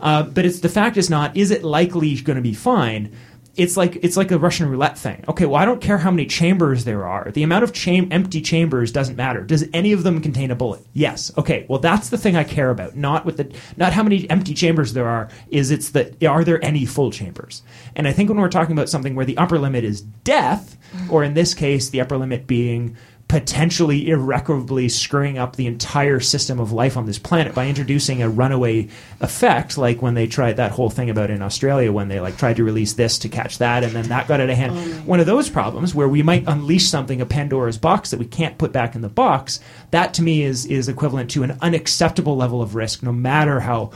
Uh, 0.01 0.22
but 0.22 0.45
it's 0.45 0.61
the 0.61 0.68
fact 0.68 0.97
is 0.97 1.11
not, 1.11 1.36
is 1.36 1.51
it 1.51 1.64
likely 1.64 2.14
going 2.20 2.36
to 2.36 2.43
be 2.43 2.55
fine? 2.55 3.12
It's 3.59 3.77
like 3.77 3.99
it's 4.03 4.17
like 4.17 4.31
a 4.31 4.39
Russian 4.39 4.71
roulette 4.71 4.97
thing. 4.97 5.25
Okay, 5.29 5.45
well, 5.45 5.61
I 5.61 5.65
don't 5.65 5.81
care 5.81 5.99
how 5.99 6.13
many 6.13 6.27
chambers 6.27 6.85
there 6.85 7.05
are. 7.05 7.31
The 7.33 7.43
amount 7.43 7.65
of 7.65 7.73
cham- 7.73 8.09
empty 8.13 8.41
chambers 8.41 8.93
doesn't 8.93 9.17
matter. 9.17 9.43
Does 9.43 9.69
any 9.75 9.93
of 9.93 10.05
them 10.05 10.23
contain 10.23 10.53
a 10.53 10.55
bullet? 10.55 10.81
Yes. 10.93 11.33
Okay. 11.37 11.67
Well, 11.69 11.81
that's 11.81 12.09
the 12.09 12.17
thing 12.17 12.37
I 12.37 12.45
care 12.45 12.71
about. 12.71 12.97
Not 12.97 13.27
with 13.27 13.37
the 13.37 13.53
not 13.77 13.93
how 13.93 14.05
many 14.05 14.31
empty 14.31 14.55
chambers 14.55 14.93
there 14.93 15.09
are. 15.09 15.29
Is 15.51 15.73
it's 15.73 15.91
that 15.91 16.23
are 16.25 16.45
there 16.45 16.65
any 16.65 16.87
full 16.87 17.11
chambers? 17.11 17.63
And 17.97 18.07
I 18.07 18.13
think 18.13 18.29
when 18.29 18.39
we're 18.39 18.49
talking 18.49 18.73
about 18.73 18.89
something 18.89 19.17
where 19.17 19.27
the 19.27 19.37
upper 19.37 19.59
limit 19.59 19.83
is 19.83 20.03
death, 20.03 20.77
or 21.11 21.25
in 21.25 21.35
this 21.35 21.53
case, 21.53 21.91
the 21.91 22.01
upper 22.01 22.17
limit 22.17 22.47
being 22.47 22.97
potentially 23.29 24.09
irreparably 24.09 24.89
screwing 24.89 25.37
up 25.37 25.55
the 25.55 25.66
entire 25.66 26.18
system 26.18 26.59
of 26.59 26.72
life 26.72 26.97
on 26.97 27.05
this 27.05 27.18
planet 27.18 27.55
by 27.55 27.66
introducing 27.66 28.22
a 28.22 28.29
runaway 28.29 28.89
effect 29.20 29.76
like 29.76 30.01
when 30.01 30.14
they 30.14 30.26
tried 30.26 30.57
that 30.57 30.72
whole 30.72 30.89
thing 30.89 31.11
about 31.11 31.29
in 31.29 31.43
Australia 31.43 31.93
when 31.93 32.09
they 32.09 32.20
like 32.20 32.39
tried 32.39 32.57
to 32.57 32.64
release 32.64 32.95
this 32.95 33.18
to 33.18 33.29
catch 33.29 33.59
that 33.59 33.85
and 33.85 33.93
then 33.93 34.09
that 34.09 34.26
got 34.29 34.41
out 34.41 34.49
of 34.49 34.57
hand. 34.57 34.72
Oh 34.74 35.03
one 35.05 35.20
of 35.20 35.26
those 35.26 35.51
problems 35.51 35.95
where 35.95 36.09
we 36.09 36.22
might 36.22 36.49
unleash 36.49 36.89
something 36.89 37.20
a 37.20 37.26
Pandora's 37.26 37.76
box 37.76 38.11
that 38.11 38.18
we 38.18 38.24
can't 38.24 38.57
put 38.57 38.72
back 38.72 38.95
in 38.95 39.03
the 39.03 39.11
box 39.11 39.61
that 39.91 40.14
to 40.14 40.22
me 40.22 40.43
is 40.43 40.64
is 40.64 40.89
equivalent 40.89 41.31
to 41.33 41.43
an 41.43 41.59
unacceptable 41.61 42.37
level 42.37 42.62
of 42.62 42.74
risk 42.74 43.03
no 43.03 43.12
matter 43.12 43.61
how 43.61 43.91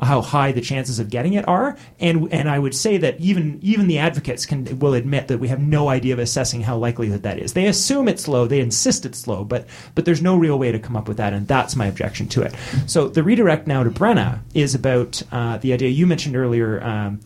how 0.00 0.20
high 0.20 0.52
the 0.52 0.60
chances 0.60 0.98
of 0.98 1.10
getting 1.10 1.34
it 1.34 1.46
are, 1.48 1.76
and 1.98 2.32
and 2.32 2.48
I 2.48 2.58
would 2.58 2.74
say 2.74 2.98
that 2.98 3.18
even 3.20 3.58
even 3.62 3.88
the 3.88 3.98
advocates 3.98 4.46
can 4.46 4.78
will 4.78 4.94
admit 4.94 5.28
that 5.28 5.38
we 5.38 5.48
have 5.48 5.60
no 5.60 5.88
idea 5.88 6.12
of 6.12 6.18
assessing 6.18 6.60
how 6.60 6.76
likely 6.76 7.08
that 7.08 7.22
that 7.22 7.38
is. 7.38 7.52
They 7.52 7.66
assume 7.66 8.08
it's 8.08 8.28
low, 8.28 8.46
they 8.46 8.60
insist 8.60 9.04
it's 9.04 9.26
low, 9.26 9.44
but 9.44 9.66
but 9.94 10.04
there's 10.04 10.22
no 10.22 10.36
real 10.36 10.58
way 10.58 10.72
to 10.72 10.78
come 10.78 10.96
up 10.96 11.08
with 11.08 11.16
that, 11.16 11.32
and 11.32 11.46
that's 11.48 11.76
my 11.76 11.86
objection 11.86 12.28
to 12.28 12.42
it. 12.42 12.54
So 12.86 13.08
the 13.08 13.22
redirect 13.22 13.66
now 13.66 13.82
to 13.82 13.90
Brenna 13.90 14.40
is 14.54 14.74
about 14.74 15.22
uh, 15.32 15.58
the 15.58 15.72
idea 15.72 15.88
you 15.88 16.06
mentioned 16.06 16.36
earlier. 16.36 16.82
Um, 16.82 17.20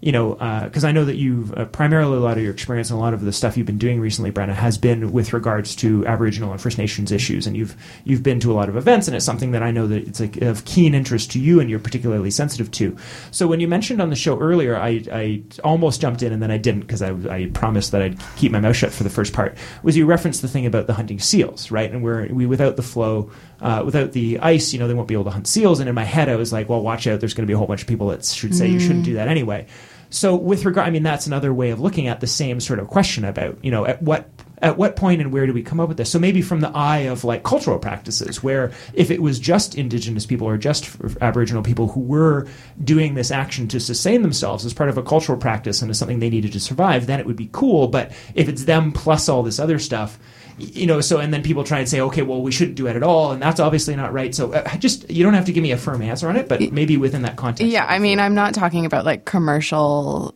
you 0.00 0.12
know, 0.12 0.34
because 0.64 0.84
uh, 0.84 0.88
I 0.88 0.92
know 0.92 1.04
that 1.04 1.16
you've 1.16 1.56
uh, 1.56 1.64
primarily 1.66 2.16
a 2.16 2.20
lot 2.20 2.36
of 2.36 2.42
your 2.42 2.52
experience 2.52 2.90
and 2.90 2.98
a 2.98 3.02
lot 3.02 3.14
of 3.14 3.22
the 3.22 3.32
stuff 3.32 3.56
you've 3.56 3.66
been 3.66 3.78
doing 3.78 4.00
recently, 4.00 4.30
Brenna, 4.30 4.54
has 4.54 4.78
been 4.78 5.12
with 5.12 5.32
regards 5.32 5.74
to 5.76 6.06
Aboriginal 6.06 6.52
and 6.52 6.60
First 6.60 6.78
Nations 6.78 7.10
issues, 7.10 7.46
and 7.46 7.56
you've 7.56 7.76
you've 8.04 8.22
been 8.22 8.38
to 8.40 8.52
a 8.52 8.54
lot 8.54 8.68
of 8.68 8.76
events, 8.76 9.08
and 9.08 9.16
it's 9.16 9.24
something 9.24 9.50
that 9.52 9.62
I 9.62 9.70
know 9.70 9.86
that 9.88 10.06
it's 10.06 10.20
like 10.20 10.36
of 10.38 10.64
keen 10.64 10.94
interest 10.94 11.32
to 11.32 11.40
you, 11.40 11.60
and 11.60 11.68
you're 11.68 11.78
particularly 11.78 12.30
sensitive 12.30 12.70
to. 12.72 12.96
So 13.30 13.46
when 13.46 13.60
you 13.60 13.68
mentioned 13.68 14.00
on 14.00 14.10
the 14.10 14.16
show 14.16 14.38
earlier, 14.38 14.76
I, 14.76 15.02
I 15.12 15.42
almost 15.64 16.00
jumped 16.00 16.22
in 16.22 16.32
and 16.32 16.42
then 16.42 16.50
I 16.50 16.58
didn't 16.58 16.82
because 16.82 17.02
I, 17.02 17.10
I 17.28 17.50
promised 17.52 17.92
that 17.92 18.02
I'd 18.02 18.18
keep 18.36 18.52
my 18.52 18.60
mouth 18.60 18.76
shut 18.76 18.92
for 18.92 19.04
the 19.04 19.10
first 19.10 19.32
part. 19.32 19.56
Was 19.82 19.96
you 19.96 20.06
referenced 20.06 20.42
the 20.42 20.48
thing 20.48 20.66
about 20.66 20.86
the 20.86 20.94
hunting 20.94 21.18
seals, 21.18 21.70
right? 21.70 21.90
And 21.90 22.02
where 22.02 22.28
we 22.30 22.46
without 22.46 22.76
the 22.76 22.82
flow, 22.82 23.30
uh, 23.60 23.82
without 23.84 24.12
the 24.12 24.38
ice, 24.38 24.72
you 24.72 24.78
know, 24.78 24.88
they 24.88 24.94
won't 24.94 25.08
be 25.08 25.14
able 25.14 25.24
to 25.24 25.30
hunt 25.30 25.46
seals. 25.46 25.80
And 25.80 25.88
in 25.88 25.94
my 25.94 26.04
head, 26.04 26.28
I 26.28 26.36
was 26.36 26.52
like, 26.52 26.68
well, 26.68 26.82
watch 26.82 27.06
out, 27.06 27.20
there's 27.20 27.34
going 27.34 27.46
to 27.46 27.50
be 27.50 27.54
a 27.54 27.58
whole 27.58 27.66
bunch 27.66 27.82
of 27.82 27.88
people 27.88 28.08
that 28.08 28.24
should 28.24 28.54
say 28.54 28.68
mm. 28.68 28.72
you 28.72 28.80
shouldn't 28.80 29.04
do 29.04 29.14
that 29.14 29.28
anyway. 29.28 29.66
So 30.10 30.36
with 30.36 30.64
regard, 30.64 30.86
I 30.86 30.90
mean, 30.90 31.02
that's 31.02 31.26
another 31.26 31.52
way 31.52 31.70
of 31.70 31.80
looking 31.80 32.06
at 32.06 32.20
the 32.20 32.26
same 32.26 32.60
sort 32.60 32.78
of 32.78 32.88
question 32.88 33.24
about, 33.24 33.62
you 33.62 33.70
know, 33.70 33.86
at 33.86 34.02
what 34.02 34.30
at 34.60 34.76
what 34.76 34.96
point 34.96 35.20
and 35.20 35.32
where 35.32 35.46
do 35.46 35.52
we 35.52 35.62
come 35.62 35.78
up 35.78 35.88
with 35.88 35.98
this? 35.98 36.10
So 36.10 36.18
maybe 36.18 36.42
from 36.42 36.60
the 36.60 36.70
eye 36.70 37.06
of 37.06 37.24
like 37.24 37.42
cultural 37.44 37.78
practices, 37.78 38.42
where 38.42 38.72
if 38.92 39.10
it 39.10 39.22
was 39.22 39.38
just 39.38 39.76
indigenous 39.76 40.26
people 40.26 40.48
or 40.48 40.56
just 40.56 40.96
Aboriginal 41.20 41.62
people 41.62 41.88
who 41.88 42.00
were 42.00 42.48
doing 42.82 43.14
this 43.14 43.30
action 43.30 43.68
to 43.68 43.80
sustain 43.80 44.22
themselves 44.22 44.64
as 44.64 44.74
part 44.74 44.88
of 44.88 44.98
a 44.98 45.02
cultural 45.02 45.38
practice 45.38 45.80
and 45.80 45.90
as 45.90 45.98
something 45.98 46.18
they 46.18 46.30
needed 46.30 46.52
to 46.52 46.60
survive, 46.60 47.06
then 47.06 47.20
it 47.20 47.26
would 47.26 47.36
be 47.36 47.50
cool. 47.52 47.88
But 47.88 48.12
if 48.34 48.48
it's 48.48 48.64
them 48.64 48.92
plus 48.92 49.28
all 49.28 49.42
this 49.42 49.60
other 49.60 49.78
stuff, 49.78 50.18
you 50.58 50.86
know, 50.86 51.00
so 51.00 51.18
and 51.18 51.32
then 51.32 51.42
people 51.42 51.64
try 51.64 51.78
and 51.78 51.88
say, 51.88 52.00
okay, 52.00 52.22
well, 52.22 52.42
we 52.42 52.52
shouldn't 52.52 52.76
do 52.76 52.86
it 52.86 52.96
at 52.96 53.02
all, 53.02 53.32
and 53.32 53.40
that's 53.40 53.60
obviously 53.60 53.96
not 53.96 54.12
right. 54.12 54.34
So 54.34 54.52
uh, 54.52 54.76
just 54.76 55.10
you 55.10 55.24
don't 55.24 55.34
have 55.34 55.46
to 55.46 55.52
give 55.52 55.62
me 55.62 55.72
a 55.72 55.76
firm 55.76 56.02
answer 56.02 56.28
on 56.28 56.36
it, 56.36 56.48
but 56.48 56.60
maybe 56.72 56.96
within 56.96 57.22
that 57.22 57.36
context. 57.36 57.70
Yeah, 57.70 57.86
I 57.88 57.98
mean, 57.98 58.20
I'm 58.20 58.34
not 58.34 58.54
talking 58.54 58.84
about 58.86 59.04
like 59.04 59.24
commercial 59.24 60.34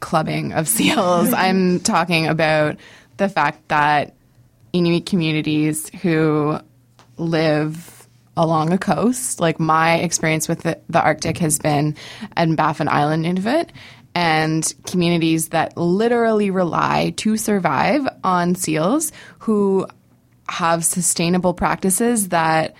clubbing 0.00 0.52
of 0.52 0.68
seals. 0.68 1.32
I'm 1.36 1.80
talking 1.80 2.26
about 2.26 2.76
the 3.16 3.28
fact 3.28 3.68
that 3.68 4.14
Inuit 4.72 5.06
communities 5.06 5.88
who 6.02 6.58
live 7.16 8.08
along 8.36 8.72
a 8.72 8.78
coast, 8.78 9.40
like 9.40 9.60
my 9.60 9.96
experience 9.96 10.48
with 10.48 10.62
the, 10.62 10.80
the 10.88 11.00
Arctic 11.00 11.38
has 11.38 11.58
been 11.58 11.96
in 12.36 12.56
Baffin 12.56 12.88
Island 12.88 13.26
Inuit, 13.26 13.72
and 14.14 14.72
communities 14.86 15.48
that 15.48 15.76
literally 15.76 16.50
rely 16.50 17.12
to 17.16 17.36
survive 17.36 18.06
on 18.22 18.54
seals 18.54 19.12
who 19.40 19.86
have 20.48 20.84
sustainable 20.84 21.54
practices 21.54 22.28
that 22.28 22.74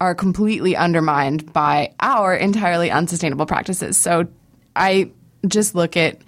are 0.00 0.14
completely 0.14 0.76
undermined 0.76 1.52
by 1.52 1.92
our 2.00 2.34
entirely 2.34 2.90
unsustainable 2.90 3.46
practices. 3.46 3.96
So 3.96 4.28
I 4.74 5.10
just 5.46 5.74
look 5.74 5.96
at 5.96 6.18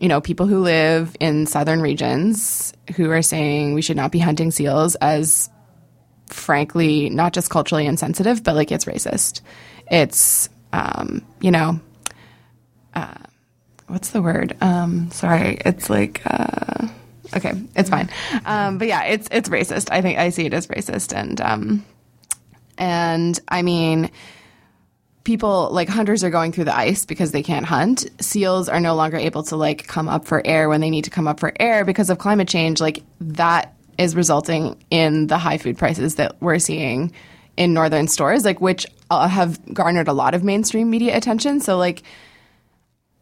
you 0.00 0.08
know 0.08 0.20
people 0.20 0.46
who 0.46 0.58
live 0.58 1.16
in 1.20 1.46
southern 1.46 1.80
regions 1.80 2.74
who 2.96 3.10
are 3.10 3.22
saying 3.22 3.74
we 3.74 3.82
should 3.82 3.96
not 3.96 4.12
be 4.12 4.18
hunting 4.18 4.50
seals 4.50 4.96
as 4.96 5.48
frankly 6.26 7.08
not 7.10 7.32
just 7.32 7.48
culturally 7.48 7.86
insensitive 7.86 8.42
but 8.42 8.54
like 8.54 8.72
it's 8.72 8.84
racist. 8.84 9.40
It's 9.90 10.48
um, 10.72 11.22
you 11.40 11.50
know 11.50 11.80
uh, 12.94 13.14
what's 13.86 14.10
the 14.10 14.22
word? 14.22 14.56
Um, 14.60 15.10
sorry, 15.10 15.58
it's 15.64 15.90
like 15.90 16.22
uh, 16.26 16.88
okay, 17.36 17.52
it's 17.76 17.90
fine. 17.90 18.10
Um, 18.44 18.78
but 18.78 18.88
yeah, 18.88 19.04
it's 19.04 19.28
it's 19.30 19.48
racist. 19.48 19.88
I 19.90 20.02
think 20.02 20.18
I 20.18 20.30
see 20.30 20.46
it 20.46 20.54
as 20.54 20.66
racist, 20.68 21.14
and 21.14 21.40
um, 21.40 21.84
and 22.78 23.38
I 23.48 23.62
mean, 23.62 24.10
people 25.24 25.70
like 25.70 25.88
hunters 25.88 26.22
are 26.22 26.30
going 26.30 26.52
through 26.52 26.64
the 26.64 26.76
ice 26.76 27.04
because 27.06 27.32
they 27.32 27.42
can't 27.42 27.66
hunt. 27.66 28.06
Seals 28.20 28.68
are 28.68 28.80
no 28.80 28.94
longer 28.94 29.16
able 29.16 29.42
to 29.44 29.56
like 29.56 29.86
come 29.86 30.08
up 30.08 30.26
for 30.26 30.42
air 30.46 30.68
when 30.68 30.80
they 30.80 30.90
need 30.90 31.04
to 31.04 31.10
come 31.10 31.26
up 31.26 31.40
for 31.40 31.52
air 31.58 31.84
because 31.84 32.10
of 32.10 32.18
climate 32.18 32.48
change. 32.48 32.80
Like 32.80 33.02
that 33.20 33.74
is 33.98 34.16
resulting 34.16 34.76
in 34.90 35.28
the 35.28 35.38
high 35.38 35.58
food 35.58 35.78
prices 35.78 36.16
that 36.16 36.36
we're 36.40 36.58
seeing 36.58 37.12
in 37.56 37.72
northern 37.72 38.08
stores, 38.08 38.44
like 38.44 38.60
which 38.60 38.86
uh, 39.10 39.28
have 39.28 39.60
garnered 39.72 40.08
a 40.08 40.12
lot 40.12 40.34
of 40.34 40.42
mainstream 40.42 40.90
media 40.90 41.16
attention. 41.16 41.60
So 41.60 41.78
like 41.78 42.02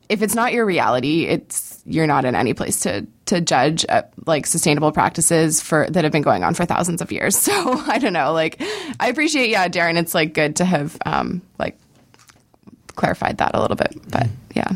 if 0.08 0.22
it's 0.22 0.34
not 0.34 0.52
your 0.52 0.66
reality, 0.66 1.26
it's 1.26 1.82
you're 1.84 2.06
not 2.06 2.24
in 2.24 2.34
any 2.34 2.54
place 2.54 2.80
to 2.80 3.06
to 3.26 3.40
judge 3.40 3.84
uh, 3.88 4.02
like 4.26 4.46
sustainable 4.46 4.92
practices 4.92 5.60
for 5.60 5.88
that 5.90 6.04
have 6.04 6.12
been 6.12 6.22
going 6.22 6.44
on 6.44 6.54
for 6.54 6.64
thousands 6.64 7.00
of 7.02 7.12
years. 7.12 7.36
So 7.52 7.52
I 7.86 7.98
don't 7.98 8.12
know. 8.12 8.32
Like 8.32 8.62
I 9.00 9.08
appreciate, 9.08 9.50
yeah, 9.50 9.68
Darren. 9.68 9.98
It's 9.98 10.14
like 10.14 10.34
good 10.34 10.56
to 10.56 10.64
have 10.64 10.96
um, 11.04 11.42
like 11.58 11.78
clarified 12.94 13.38
that 13.38 13.54
a 13.54 13.60
little 13.60 13.76
bit, 13.76 13.94
but 14.08 14.28
yeah. 14.54 14.72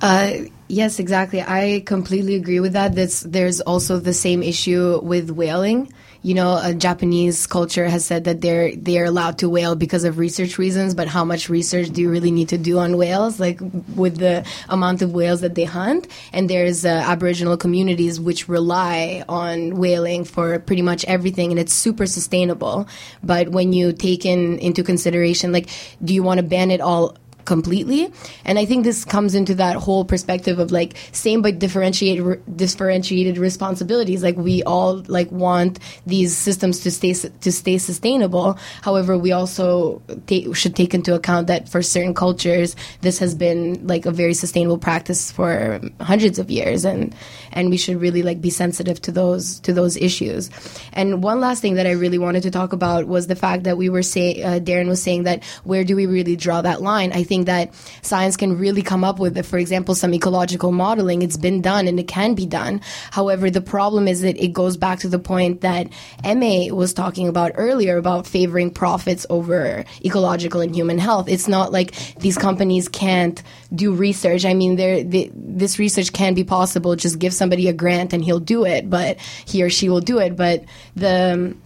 Uh, 0.00 0.32
yes, 0.68 0.98
exactly. 0.98 1.40
I 1.40 1.82
completely 1.86 2.34
agree 2.34 2.60
with 2.60 2.74
that. 2.74 2.94
That's, 2.94 3.20
there's 3.20 3.60
also 3.60 3.98
the 3.98 4.12
same 4.12 4.42
issue 4.42 5.00
with 5.02 5.30
whaling 5.30 5.92
you 6.24 6.32
know, 6.32 6.58
a 6.62 6.72
Japanese 6.72 7.46
culture 7.46 7.86
has 7.86 8.02
said 8.06 8.24
that 8.24 8.40
they're 8.40 8.74
they're 8.74 9.04
allowed 9.04 9.36
to 9.40 9.48
whale 9.50 9.76
because 9.76 10.04
of 10.04 10.16
research 10.16 10.56
reasons, 10.56 10.94
but 10.94 11.06
how 11.06 11.22
much 11.22 11.50
research 11.50 11.90
do 11.90 12.00
you 12.00 12.10
really 12.10 12.30
need 12.30 12.48
to 12.48 12.56
do 12.56 12.78
on 12.78 12.96
whales, 12.96 13.38
like 13.38 13.60
with 13.94 14.16
the 14.16 14.42
amount 14.70 15.02
of 15.02 15.12
whales 15.12 15.42
that 15.42 15.54
they 15.54 15.64
hunt? 15.64 16.08
And 16.32 16.48
there's 16.48 16.86
uh, 16.86 16.88
Aboriginal 16.88 17.58
communities 17.58 18.18
which 18.18 18.48
rely 18.48 19.22
on 19.28 19.76
whaling 19.76 20.24
for 20.24 20.58
pretty 20.60 20.80
much 20.80 21.04
everything, 21.04 21.50
and 21.50 21.60
it's 21.60 21.74
super 21.74 22.06
sustainable. 22.06 22.88
But 23.22 23.50
when 23.50 23.74
you 23.74 23.92
take 23.92 24.24
in 24.24 24.58
into 24.60 24.82
consideration, 24.82 25.52
like, 25.52 25.68
do 26.02 26.14
you 26.14 26.22
want 26.22 26.38
to 26.38 26.42
ban 26.42 26.70
it 26.70 26.80
all 26.80 27.18
completely. 27.44 28.12
And 28.44 28.58
I 28.58 28.64
think 28.64 28.84
this 28.84 29.04
comes 29.04 29.34
into 29.34 29.54
that 29.56 29.76
whole 29.76 30.04
perspective 30.04 30.58
of 30.58 30.72
like 30.72 30.96
same 31.12 31.42
but 31.42 31.58
differentiated 31.58 32.56
differentiated 32.56 33.38
responsibilities. 33.38 34.22
Like 34.22 34.36
we 34.36 34.62
all 34.62 35.02
like 35.08 35.30
want 35.30 35.78
these 36.06 36.36
systems 36.36 36.80
to 36.80 36.90
stay 36.90 37.12
to 37.12 37.52
stay 37.52 37.78
sustainable. 37.78 38.58
However, 38.82 39.18
we 39.18 39.32
also 39.32 40.02
should 40.52 40.76
take 40.76 40.94
into 40.94 41.14
account 41.14 41.46
that 41.48 41.68
for 41.68 41.82
certain 41.82 42.14
cultures, 42.14 42.76
this 43.00 43.18
has 43.18 43.34
been 43.34 43.86
like 43.86 44.06
a 44.06 44.10
very 44.10 44.34
sustainable 44.34 44.78
practice 44.78 45.30
for 45.32 45.80
hundreds 46.00 46.38
of 46.38 46.50
years, 46.50 46.84
and 46.84 47.14
and 47.52 47.70
we 47.70 47.76
should 47.76 48.00
really 48.00 48.22
like 48.22 48.40
be 48.40 48.50
sensitive 48.50 49.00
to 49.02 49.12
those 49.12 49.60
to 49.60 49.72
those 49.72 49.96
issues. 49.96 50.50
And 50.92 51.22
one 51.22 51.40
last 51.40 51.60
thing 51.60 51.74
that 51.74 51.86
I 51.86 51.92
really 51.92 52.18
wanted 52.18 52.42
to 52.44 52.50
talk 52.50 52.72
about 52.72 53.06
was 53.06 53.26
the 53.26 53.36
fact 53.36 53.64
that 53.64 53.76
we 53.76 53.88
were 53.88 54.02
saying 54.02 54.44
uh, 54.44 54.60
Darren 54.60 54.88
was 54.88 55.02
saying 55.02 55.24
that 55.24 55.44
where 55.64 55.84
do 55.84 55.96
we 55.96 56.06
really 56.06 56.36
draw 56.36 56.62
that 56.62 56.82
line? 56.82 57.12
I 57.12 57.22
think 57.22 57.33
that 57.42 57.74
science 58.02 58.36
can 58.36 58.56
really 58.56 58.82
come 58.82 59.04
up 59.04 59.18
with. 59.18 59.44
For 59.44 59.58
example, 59.58 59.94
some 59.94 60.14
ecological 60.14 60.70
modeling, 60.70 61.22
it's 61.22 61.36
been 61.36 61.60
done 61.60 61.88
and 61.88 61.98
it 61.98 62.08
can 62.08 62.34
be 62.34 62.46
done. 62.46 62.80
However, 63.10 63.50
the 63.50 63.60
problem 63.60 64.06
is 64.06 64.20
that 64.22 64.42
it 64.42 64.52
goes 64.52 64.76
back 64.76 65.00
to 65.00 65.08
the 65.08 65.18
point 65.18 65.62
that 65.62 65.88
Emma 66.22 66.72
was 66.74 66.94
talking 66.94 67.28
about 67.28 67.52
earlier 67.56 67.96
about 67.96 68.26
favoring 68.26 68.70
profits 68.70 69.26
over 69.28 69.84
ecological 70.04 70.60
and 70.60 70.74
human 70.74 70.98
health. 70.98 71.28
It's 71.28 71.48
not 71.48 71.72
like 71.72 72.14
these 72.20 72.38
companies 72.38 72.88
can't 72.88 73.42
do 73.74 73.92
research. 73.92 74.44
I 74.44 74.54
mean, 74.54 74.76
they, 74.76 75.30
this 75.34 75.78
research 75.78 76.12
can 76.12 76.34
be 76.34 76.44
possible. 76.44 76.94
Just 76.94 77.18
give 77.18 77.34
somebody 77.34 77.68
a 77.68 77.72
grant 77.72 78.12
and 78.12 78.24
he'll 78.24 78.40
do 78.40 78.64
it, 78.64 78.88
but 78.88 79.18
he 79.46 79.62
or 79.62 79.70
she 79.70 79.88
will 79.88 80.00
do 80.00 80.18
it. 80.18 80.36
But 80.36 80.64
the 80.94 81.56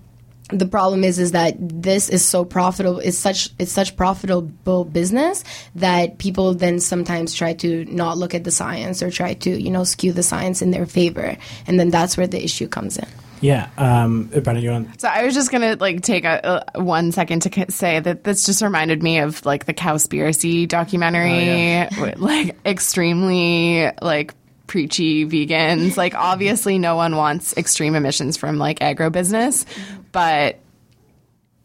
the 0.49 0.67
problem 0.67 1.05
is 1.05 1.19
is 1.19 1.33
that 1.33 1.55
this 1.59 2.09
is 2.09 2.25
so 2.25 2.45
profitable 2.45 2.99
it's 3.01 3.19
such 3.19 3.51
it's 3.59 3.73
such 3.73 3.97
profitable 3.97 4.85
business 4.85 5.45
that 5.75 6.19
people 6.19 6.55
then 6.55 6.81
sometimes 6.81 7.35
try 7.35 7.53
to 7.53 7.85
not 7.87 8.17
look 8.17 8.35
at 8.35 8.45
the 8.45 8.51
science 8.51 9.03
or 9.03 9.11
try 9.11 9.35
to 9.35 9.61
you 9.61 9.71
know 9.71 9.85
skew 9.85 10.13
the 10.13 10.23
science 10.23 10.63
in 10.63 10.71
their 10.71 10.87
favor 10.87 11.37
and 11.67 11.79
then 11.79 11.91
that's 11.91 12.17
where 12.17 12.27
the 12.27 12.43
issue 12.43 12.67
comes 12.67 12.97
in 12.97 13.07
yeah, 13.41 13.69
um, 13.79 14.29
Brenna, 14.31 14.61
you 14.61 14.71
want? 14.71 15.01
So 15.01 15.09
I 15.09 15.25
was 15.25 15.35
just 15.35 15.51
gonna 15.53 15.77
like 15.79 16.03
take 16.03 16.25
a, 16.25 16.65
a, 16.75 16.83
one 16.83 17.13
second 17.13 17.43
to 17.43 17.71
say 17.71 18.01
that 18.01 18.25
this 18.25 18.47
just 18.47 18.63
reminded 18.63 19.03
me 19.03 19.21
of 19.21 19.45
like 19.47 19.67
the 19.67 19.75
Cowspiracy 19.75 20.67
documentary, 20.67 21.31
oh, 21.31 22.05
yeah. 22.05 22.15
like 22.17 22.57
extremely 22.67 23.91
like 24.03 24.35
preachy 24.69 25.27
vegans. 25.27 25.97
Like 25.97 26.15
obviously, 26.15 26.79
no 26.79 26.95
one 26.95 27.17
wants 27.17 27.57
extreme 27.57 27.97
emissions 27.97 28.37
from 28.37 28.59
like 28.59 28.79
agribusiness, 28.79 29.65
but 30.13 30.61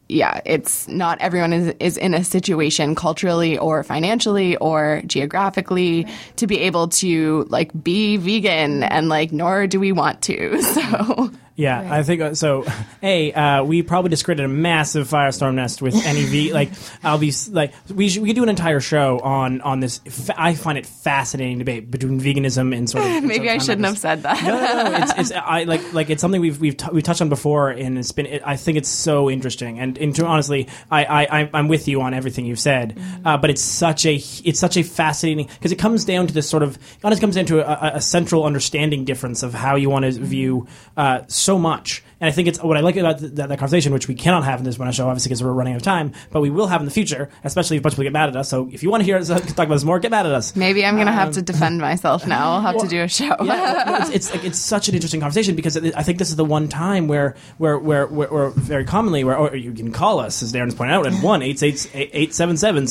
yeah, 0.08 0.40
it's 0.44 0.86
not 0.88 1.20
everyone 1.20 1.52
is, 1.52 1.74
is 1.80 1.96
in 1.96 2.12
a 2.12 2.22
situation 2.24 2.94
culturally 2.94 3.56
or 3.56 3.82
financially 3.82 4.56
or 4.56 5.02
geographically 5.06 6.06
to 6.36 6.46
be 6.46 6.58
able 6.60 6.88
to 6.88 7.46
like 7.48 7.70
be 7.82 8.16
vegan 8.16 8.82
and 8.82 9.08
like 9.08 9.32
nor 9.32 9.66
do 9.66 9.78
we 9.78 9.92
want 9.92 10.20
to. 10.22 10.60
So 10.74 11.30
yeah, 11.56 11.82
right. 11.82 11.92
I 11.92 12.02
think 12.02 12.20
uh, 12.20 12.34
so. 12.34 12.64
A, 13.02 13.32
uh, 13.34 13.64
we 13.64 13.82
probably 13.82 14.08
just 14.08 14.24
created 14.24 14.46
a 14.46 14.48
massive 14.48 15.08
firestorm 15.08 15.54
nest 15.54 15.82
with 15.82 15.94
NEV. 15.94 16.52
like, 16.52 16.70
I'll 17.02 17.18
be 17.18 17.34
like, 17.50 17.74
we 17.94 18.08
should, 18.08 18.22
we 18.22 18.30
could 18.30 18.36
do 18.36 18.42
an 18.42 18.48
entire 18.48 18.80
show 18.80 19.20
on 19.20 19.60
on 19.60 19.80
this. 19.80 19.98
Fa- 19.98 20.34
I 20.38 20.54
find 20.54 20.78
it 20.78 20.86
fascinating 20.86 21.58
debate 21.58 21.90
between 21.90 22.18
veganism 22.18 22.74
and 22.74 22.88
sort 22.88 23.04
of. 23.04 23.10
Maybe 23.24 23.46
sort 23.46 23.48
of 23.48 23.54
I 23.54 23.58
shouldn't 23.58 23.86
have 23.86 23.98
said 23.98 24.22
that. 24.22 24.42
no, 24.42 24.58
no, 24.58 24.90
no. 24.90 25.02
It's, 25.02 25.12
it's 25.18 25.32
I 25.32 25.64
like 25.64 25.92
like 25.92 26.08
it's 26.08 26.22
something 26.22 26.40
we've 26.40 26.58
we've 26.58 26.78
t- 26.78 26.88
we 26.92 27.02
touched 27.02 27.20
on 27.20 27.28
before, 27.28 27.70
and 27.70 27.98
it's 27.98 28.10
been. 28.12 28.26
It, 28.26 28.42
I 28.44 28.56
think 28.56 28.78
it's 28.78 28.88
so 28.88 29.28
interesting, 29.28 29.78
and, 29.78 29.98
and 29.98 30.18
honestly, 30.20 30.68
I, 30.90 31.04
I 31.04 31.50
I'm 31.52 31.68
with 31.68 31.88
you 31.88 32.00
on 32.00 32.14
everything 32.14 32.46
you've 32.46 32.58
said. 32.58 32.96
Mm-hmm. 32.96 33.26
Uh, 33.26 33.36
but 33.36 33.50
it's 33.50 33.62
such 33.62 34.06
a 34.06 34.14
it's 34.14 34.58
such 34.58 34.78
a 34.78 34.82
fascinating 34.82 35.46
because 35.46 35.72
it 35.72 35.78
comes 35.78 36.06
down 36.06 36.26
to 36.26 36.32
this 36.32 36.48
sort 36.48 36.62
of. 36.62 36.76
It 36.76 37.04
honestly 37.04 37.20
comes 37.20 37.34
down 37.34 37.44
to 37.46 37.58
a, 37.58 37.96
a 37.96 38.00
central 38.00 38.44
understanding 38.44 39.04
difference 39.04 39.42
of 39.42 39.52
how 39.52 39.76
you 39.76 39.90
want 39.90 40.06
to 40.06 40.12
view. 40.12 40.66
Uh, 40.96 41.20
so 41.44 41.58
much. 41.58 42.02
And 42.20 42.28
I 42.28 42.32
think 42.32 42.48
it's 42.48 42.62
what 42.62 42.76
I 42.76 42.80
like 42.80 42.96
about 42.96 43.18
that, 43.18 43.34
that 43.36 43.58
conversation, 43.58 43.92
which 43.92 44.08
we 44.08 44.14
cannot 44.14 44.44
have 44.44 44.58
in 44.60 44.64
this 44.64 44.78
one 44.78 44.90
show, 44.92 45.08
obviously, 45.08 45.28
because 45.28 45.42
we're 45.42 45.52
running 45.52 45.74
out 45.74 45.78
of 45.78 45.82
time, 45.82 46.12
but 46.30 46.40
we 46.40 46.48
will 46.48 46.66
have 46.68 46.80
in 46.80 46.86
the 46.86 46.90
future, 46.90 47.28
especially 47.42 47.76
if 47.76 47.80
a 47.80 47.82
bunch 47.82 47.92
of 47.94 47.96
people 47.96 48.04
get 48.04 48.12
mad 48.12 48.28
at 48.30 48.36
us. 48.36 48.48
So 48.48 48.68
if 48.72 48.82
you 48.82 48.90
want 48.90 49.02
to 49.02 49.04
hear 49.04 49.16
us 49.16 49.28
talk 49.28 49.42
about 49.66 49.68
this 49.70 49.84
more, 49.84 49.98
get 49.98 50.10
mad 50.10 50.24
at 50.26 50.32
us. 50.32 50.56
Maybe 50.56 50.84
I'm 50.84 50.94
going 50.94 51.06
to 51.06 51.12
um, 51.12 51.18
have 51.18 51.34
to 51.34 51.42
defend 51.42 51.80
myself 51.80 52.26
now. 52.26 52.52
I'll 52.52 52.60
have 52.60 52.76
well, 52.76 52.84
to 52.84 52.90
do 52.90 53.02
a 53.02 53.08
show. 53.08 53.36
yeah, 53.42 53.90
well, 53.90 54.02
it's, 54.02 54.10
it's, 54.10 54.32
like, 54.32 54.44
it's 54.44 54.58
such 54.58 54.88
an 54.88 54.94
interesting 54.94 55.20
conversation 55.20 55.54
because 55.54 55.76
I 55.76 56.02
think 56.02 56.18
this 56.18 56.30
is 56.30 56.36
the 56.36 56.44
one 56.44 56.68
time 56.68 57.08
where, 57.08 57.36
where, 57.58 57.78
where, 57.78 58.06
where, 58.06 58.28
where 58.28 58.50
very 58.50 58.84
commonly, 58.84 59.24
where 59.24 59.36
or 59.36 59.54
you 59.54 59.72
can 59.72 59.92
call 59.92 60.20
us, 60.20 60.42
as 60.42 60.52
Darren's 60.52 60.74
pointed 60.74 60.94
out, 60.94 61.06
at 61.06 61.22
1 61.22 61.42
877 61.42 62.88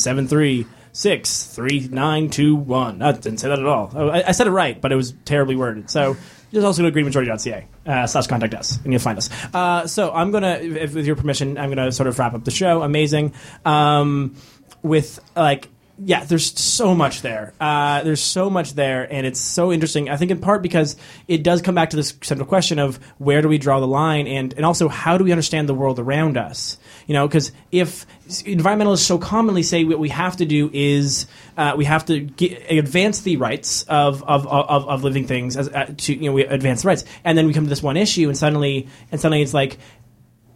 six 0.93 1.47
three 1.47 1.87
nine 1.91 2.29
two 2.29 2.55
one. 2.55 3.01
I 3.01 3.11
didn't 3.13 3.39
say 3.39 3.49
that 3.49 3.59
at 3.59 3.65
all. 3.65 3.91
I, 3.95 4.23
I, 4.27 4.31
said 4.31 4.47
it 4.47 4.51
right, 4.51 4.79
but 4.79 4.91
it 4.91 4.95
was 4.95 5.13
terribly 5.25 5.55
worded. 5.55 5.89
So 5.89 6.15
just 6.53 6.65
also 6.65 6.83
go 6.83 6.89
to 6.89 6.95
greenmajority.ca 6.95 7.65
uh, 7.85 8.07
slash 8.07 8.27
contact 8.27 8.53
us, 8.53 8.77
and 8.83 8.93
you'll 8.93 9.01
find 9.01 9.17
us. 9.17 9.29
Uh, 9.53 9.87
so 9.87 10.13
I'm 10.13 10.31
gonna, 10.31 10.55
if, 10.55 10.93
with 10.93 11.05
your 11.05 11.15
permission, 11.15 11.57
I'm 11.57 11.69
gonna 11.69 11.91
sort 11.91 12.07
of 12.07 12.17
wrap 12.19 12.33
up 12.33 12.43
the 12.43 12.51
show. 12.51 12.83
Amazing. 12.83 13.33
Um, 13.65 14.35
with 14.83 15.19
like 15.35 15.69
yeah, 15.99 16.23
there's 16.23 16.59
so 16.59 16.95
much 16.95 17.21
there. 17.21 17.53
Uh, 17.59 18.01
there's 18.01 18.21
so 18.21 18.49
much 18.49 18.73
there, 18.73 19.07
and 19.11 19.27
it's 19.27 19.39
so 19.39 19.71
interesting. 19.71 20.09
I 20.09 20.17
think 20.17 20.31
in 20.31 20.39
part 20.39 20.63
because 20.63 20.95
it 21.27 21.43
does 21.43 21.61
come 21.61 21.75
back 21.75 21.91
to 21.91 21.95
this 21.95 22.15
central 22.23 22.47
question 22.47 22.79
of 22.79 22.97
where 23.19 23.43
do 23.43 23.47
we 23.47 23.59
draw 23.59 23.79
the 23.79 23.87
line, 23.87 24.25
and 24.25 24.53
and 24.53 24.65
also 24.65 24.87
how 24.87 25.19
do 25.19 25.23
we 25.23 25.31
understand 25.31 25.69
the 25.69 25.73
world 25.73 25.99
around 25.99 26.35
us. 26.35 26.79
You 27.05 27.13
know, 27.13 27.27
because 27.27 27.51
if 27.71 28.07
environmentalists 28.27 29.03
so 29.03 29.19
commonly 29.19 29.61
say 29.61 29.83
what 29.83 29.99
we 29.99 30.09
have 30.09 30.37
to 30.37 30.45
do 30.45 30.71
is 30.73 31.27
uh, 31.57 31.75
we 31.77 31.85
have 31.85 32.05
to 32.05 32.21
get, 32.21 32.71
advance 32.71 33.21
the 33.21 33.37
rights 33.37 33.83
of 33.83 34.23
of, 34.23 34.47
of, 34.47 34.87
of 34.87 35.03
living 35.03 35.27
things 35.27 35.55
as 35.55 35.69
uh, 35.69 35.93
to 35.95 36.15
you 36.15 36.29
know 36.29 36.33
we 36.33 36.43
advance 36.43 36.83
rights, 36.83 37.05
and 37.23 37.37
then 37.37 37.45
we 37.45 37.53
come 37.53 37.65
to 37.65 37.69
this 37.69 37.83
one 37.83 37.97
issue, 37.97 38.29
and 38.29 38.37
suddenly 38.37 38.87
and 39.11 39.21
suddenly 39.21 39.43
it's 39.43 39.53
like 39.53 39.77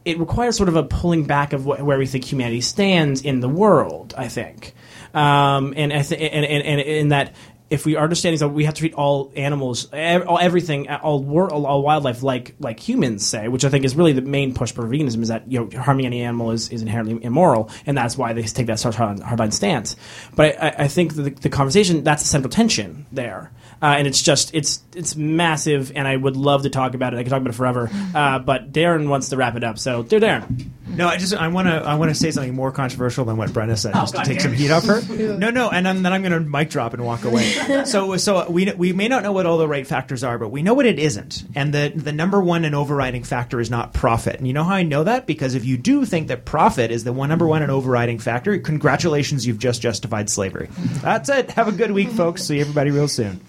it 0.04 0.18
requires 0.20 0.58
sort 0.58 0.70
of 0.70 0.76
a 0.76 0.84
pulling 0.84 1.26
back 1.26 1.54
of 1.54 1.64
wh- 1.64 1.86
where 1.86 2.00
we 2.00 2.08
think 2.08 2.26
humanity 2.26 2.62
stands 2.62 3.22
in 3.22 3.40
the 3.40 3.50
world. 3.50 4.16
I 4.18 4.30
think. 4.30 4.74
Um, 5.14 5.74
and, 5.76 5.92
and, 5.92 6.12
and, 6.14 6.46
and, 6.46 6.82
in 6.82 7.08
that 7.10 7.34
if 7.70 7.86
we 7.86 7.96
are 7.96 8.04
understanding 8.04 8.40
that 8.40 8.50
we 8.50 8.64
have 8.66 8.74
to 8.76 8.80
treat 8.80 8.94
all 8.94 9.32
animals, 9.36 9.92
all, 9.94 10.40
everything, 10.40 10.90
all, 10.90 11.26
all, 11.50 11.66
all 11.66 11.82
wildlife 11.82 12.24
like 12.24 12.56
like 12.60 12.80
humans 12.80 13.26
say, 13.26 13.48
which 13.48 13.66
I 13.66 13.70
think 13.70 13.84
is 13.84 13.96
really 13.96 14.14
the 14.14 14.22
main 14.22 14.54
push 14.54 14.72
for 14.72 14.84
veganism 14.84 15.22
is 15.22 15.28
that 15.28 15.52
you 15.52 15.60
know 15.60 15.82
harming 15.82 16.06
any 16.06 16.22
animal 16.22 16.52
is, 16.52 16.70
is 16.70 16.82
inherently 16.82 17.22
immoral, 17.24 17.70
and 17.86 17.98
that's 17.98 18.18
why 18.18 18.34
they 18.34 18.44
take 18.44 18.68
that 18.68 18.82
hard, 18.82 19.20
hardline 19.20 19.52
stance. 19.52 19.96
But 20.36 20.62
I, 20.62 20.76
I 20.80 20.88
think 20.88 21.16
the, 21.16 21.30
the 21.30 21.50
conversation 21.50 22.04
that's 22.04 22.24
the 22.24 22.30
central 22.30 22.50
tension 22.50 23.06
there. 23.12 23.52
Uh, 23.82 23.96
and 23.98 24.08
it's 24.08 24.22
just 24.22 24.54
it's 24.54 24.82
it's 24.96 25.16
massive, 25.16 25.92
and 25.96 26.08
I 26.08 26.16
would 26.16 26.36
love 26.36 26.64
to 26.64 26.70
talk 26.70 26.94
about 26.94 27.14
it. 27.14 27.18
I 27.18 27.24
could 27.24 27.30
talk 27.30 27.42
about 27.42 27.54
it 27.54 27.58
forever, 27.58 27.90
uh, 28.16 28.40
but 28.40 28.72
Darren 28.72 29.08
wants 29.08 29.30
to 29.30 29.38
wrap 29.38 29.56
it 29.56 29.64
up. 29.64 29.78
So, 29.78 30.04
dear 30.04 30.20
Darren. 30.20 30.72
No, 30.90 31.08
I 31.08 31.18
just 31.18 31.34
I 31.34 31.50
want 31.50 31.68
to 31.68 31.76
I 31.76 31.96
want 31.96 32.10
to 32.10 32.16
say 32.16 32.32
something 32.32 32.56
more 32.56 32.72
controversial 32.72 33.26
than 33.26 33.38
what 33.38 33.50
Brenna 33.50 33.78
said, 33.78 33.92
oh, 33.94 34.00
just 34.00 34.14
God 34.14 34.24
to 34.24 34.30
take 34.32 34.42
some 34.42 34.54
heat 34.54 34.72
off 34.72 34.86
her. 34.86 35.02
no, 35.38 35.50
no, 35.50 35.70
and 35.70 35.86
then, 35.86 36.02
then 36.02 36.14
I'm 36.14 36.22
going 36.22 36.32
to 36.32 36.40
mic 36.40 36.70
drop 36.70 36.94
and 36.94 37.06
walk 37.06 37.24
away. 37.24 37.52
so 37.86 38.18
so 38.18 38.50
we 38.50 38.72
we 38.72 38.94
may 38.94 39.08
not 39.08 39.22
know 39.22 39.32
what 39.32 39.46
all 39.46 39.58
the 39.58 39.68
right 39.68 39.86
factors 39.86 40.24
are, 40.24 40.38
but 40.38 40.50
we 40.50 40.64
know 40.64 40.74
what 40.74 40.86
it 40.86 40.98
isn't, 40.98 41.44
and 41.56 41.74
the 41.74 41.92
the 41.94 42.12
number 42.12 42.42
one 42.42 42.66
and 42.66 42.74
overriding 42.74 43.24
factor 43.24 43.60
is 43.60 43.70
not 43.70 43.94
profit. 43.94 44.38
And 44.38 44.48
you 44.48 44.54
know 44.54 44.64
how 44.64 44.76
I 44.76 44.84
know 44.84 45.04
that 45.04 45.28
because 45.28 45.56
if 45.56 45.66
you 45.66 45.78
do 45.78 46.06
think 46.06 46.30
that 46.30 46.46
profit 46.46 46.90
is 46.90 47.04
the 47.04 47.14
one 47.14 47.30
number 47.30 47.48
one 47.48 47.62
and 47.62 47.72
overriding 47.72 48.18
factor, 48.18 48.58
congratulations, 48.58 49.46
you've 49.46 49.60
just 49.60 49.82
justified 49.82 50.30
slavery. 50.30 50.70
That's 51.02 51.30
it. 51.30 51.52
Have 51.52 51.68
a 51.68 51.74
good 51.74 51.92
week, 51.92 52.10
folks. 52.10 52.44
See 52.44 52.60
everybody 52.60 52.92
real 52.92 53.08
soon 53.08 53.42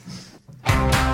you 0.71 1.08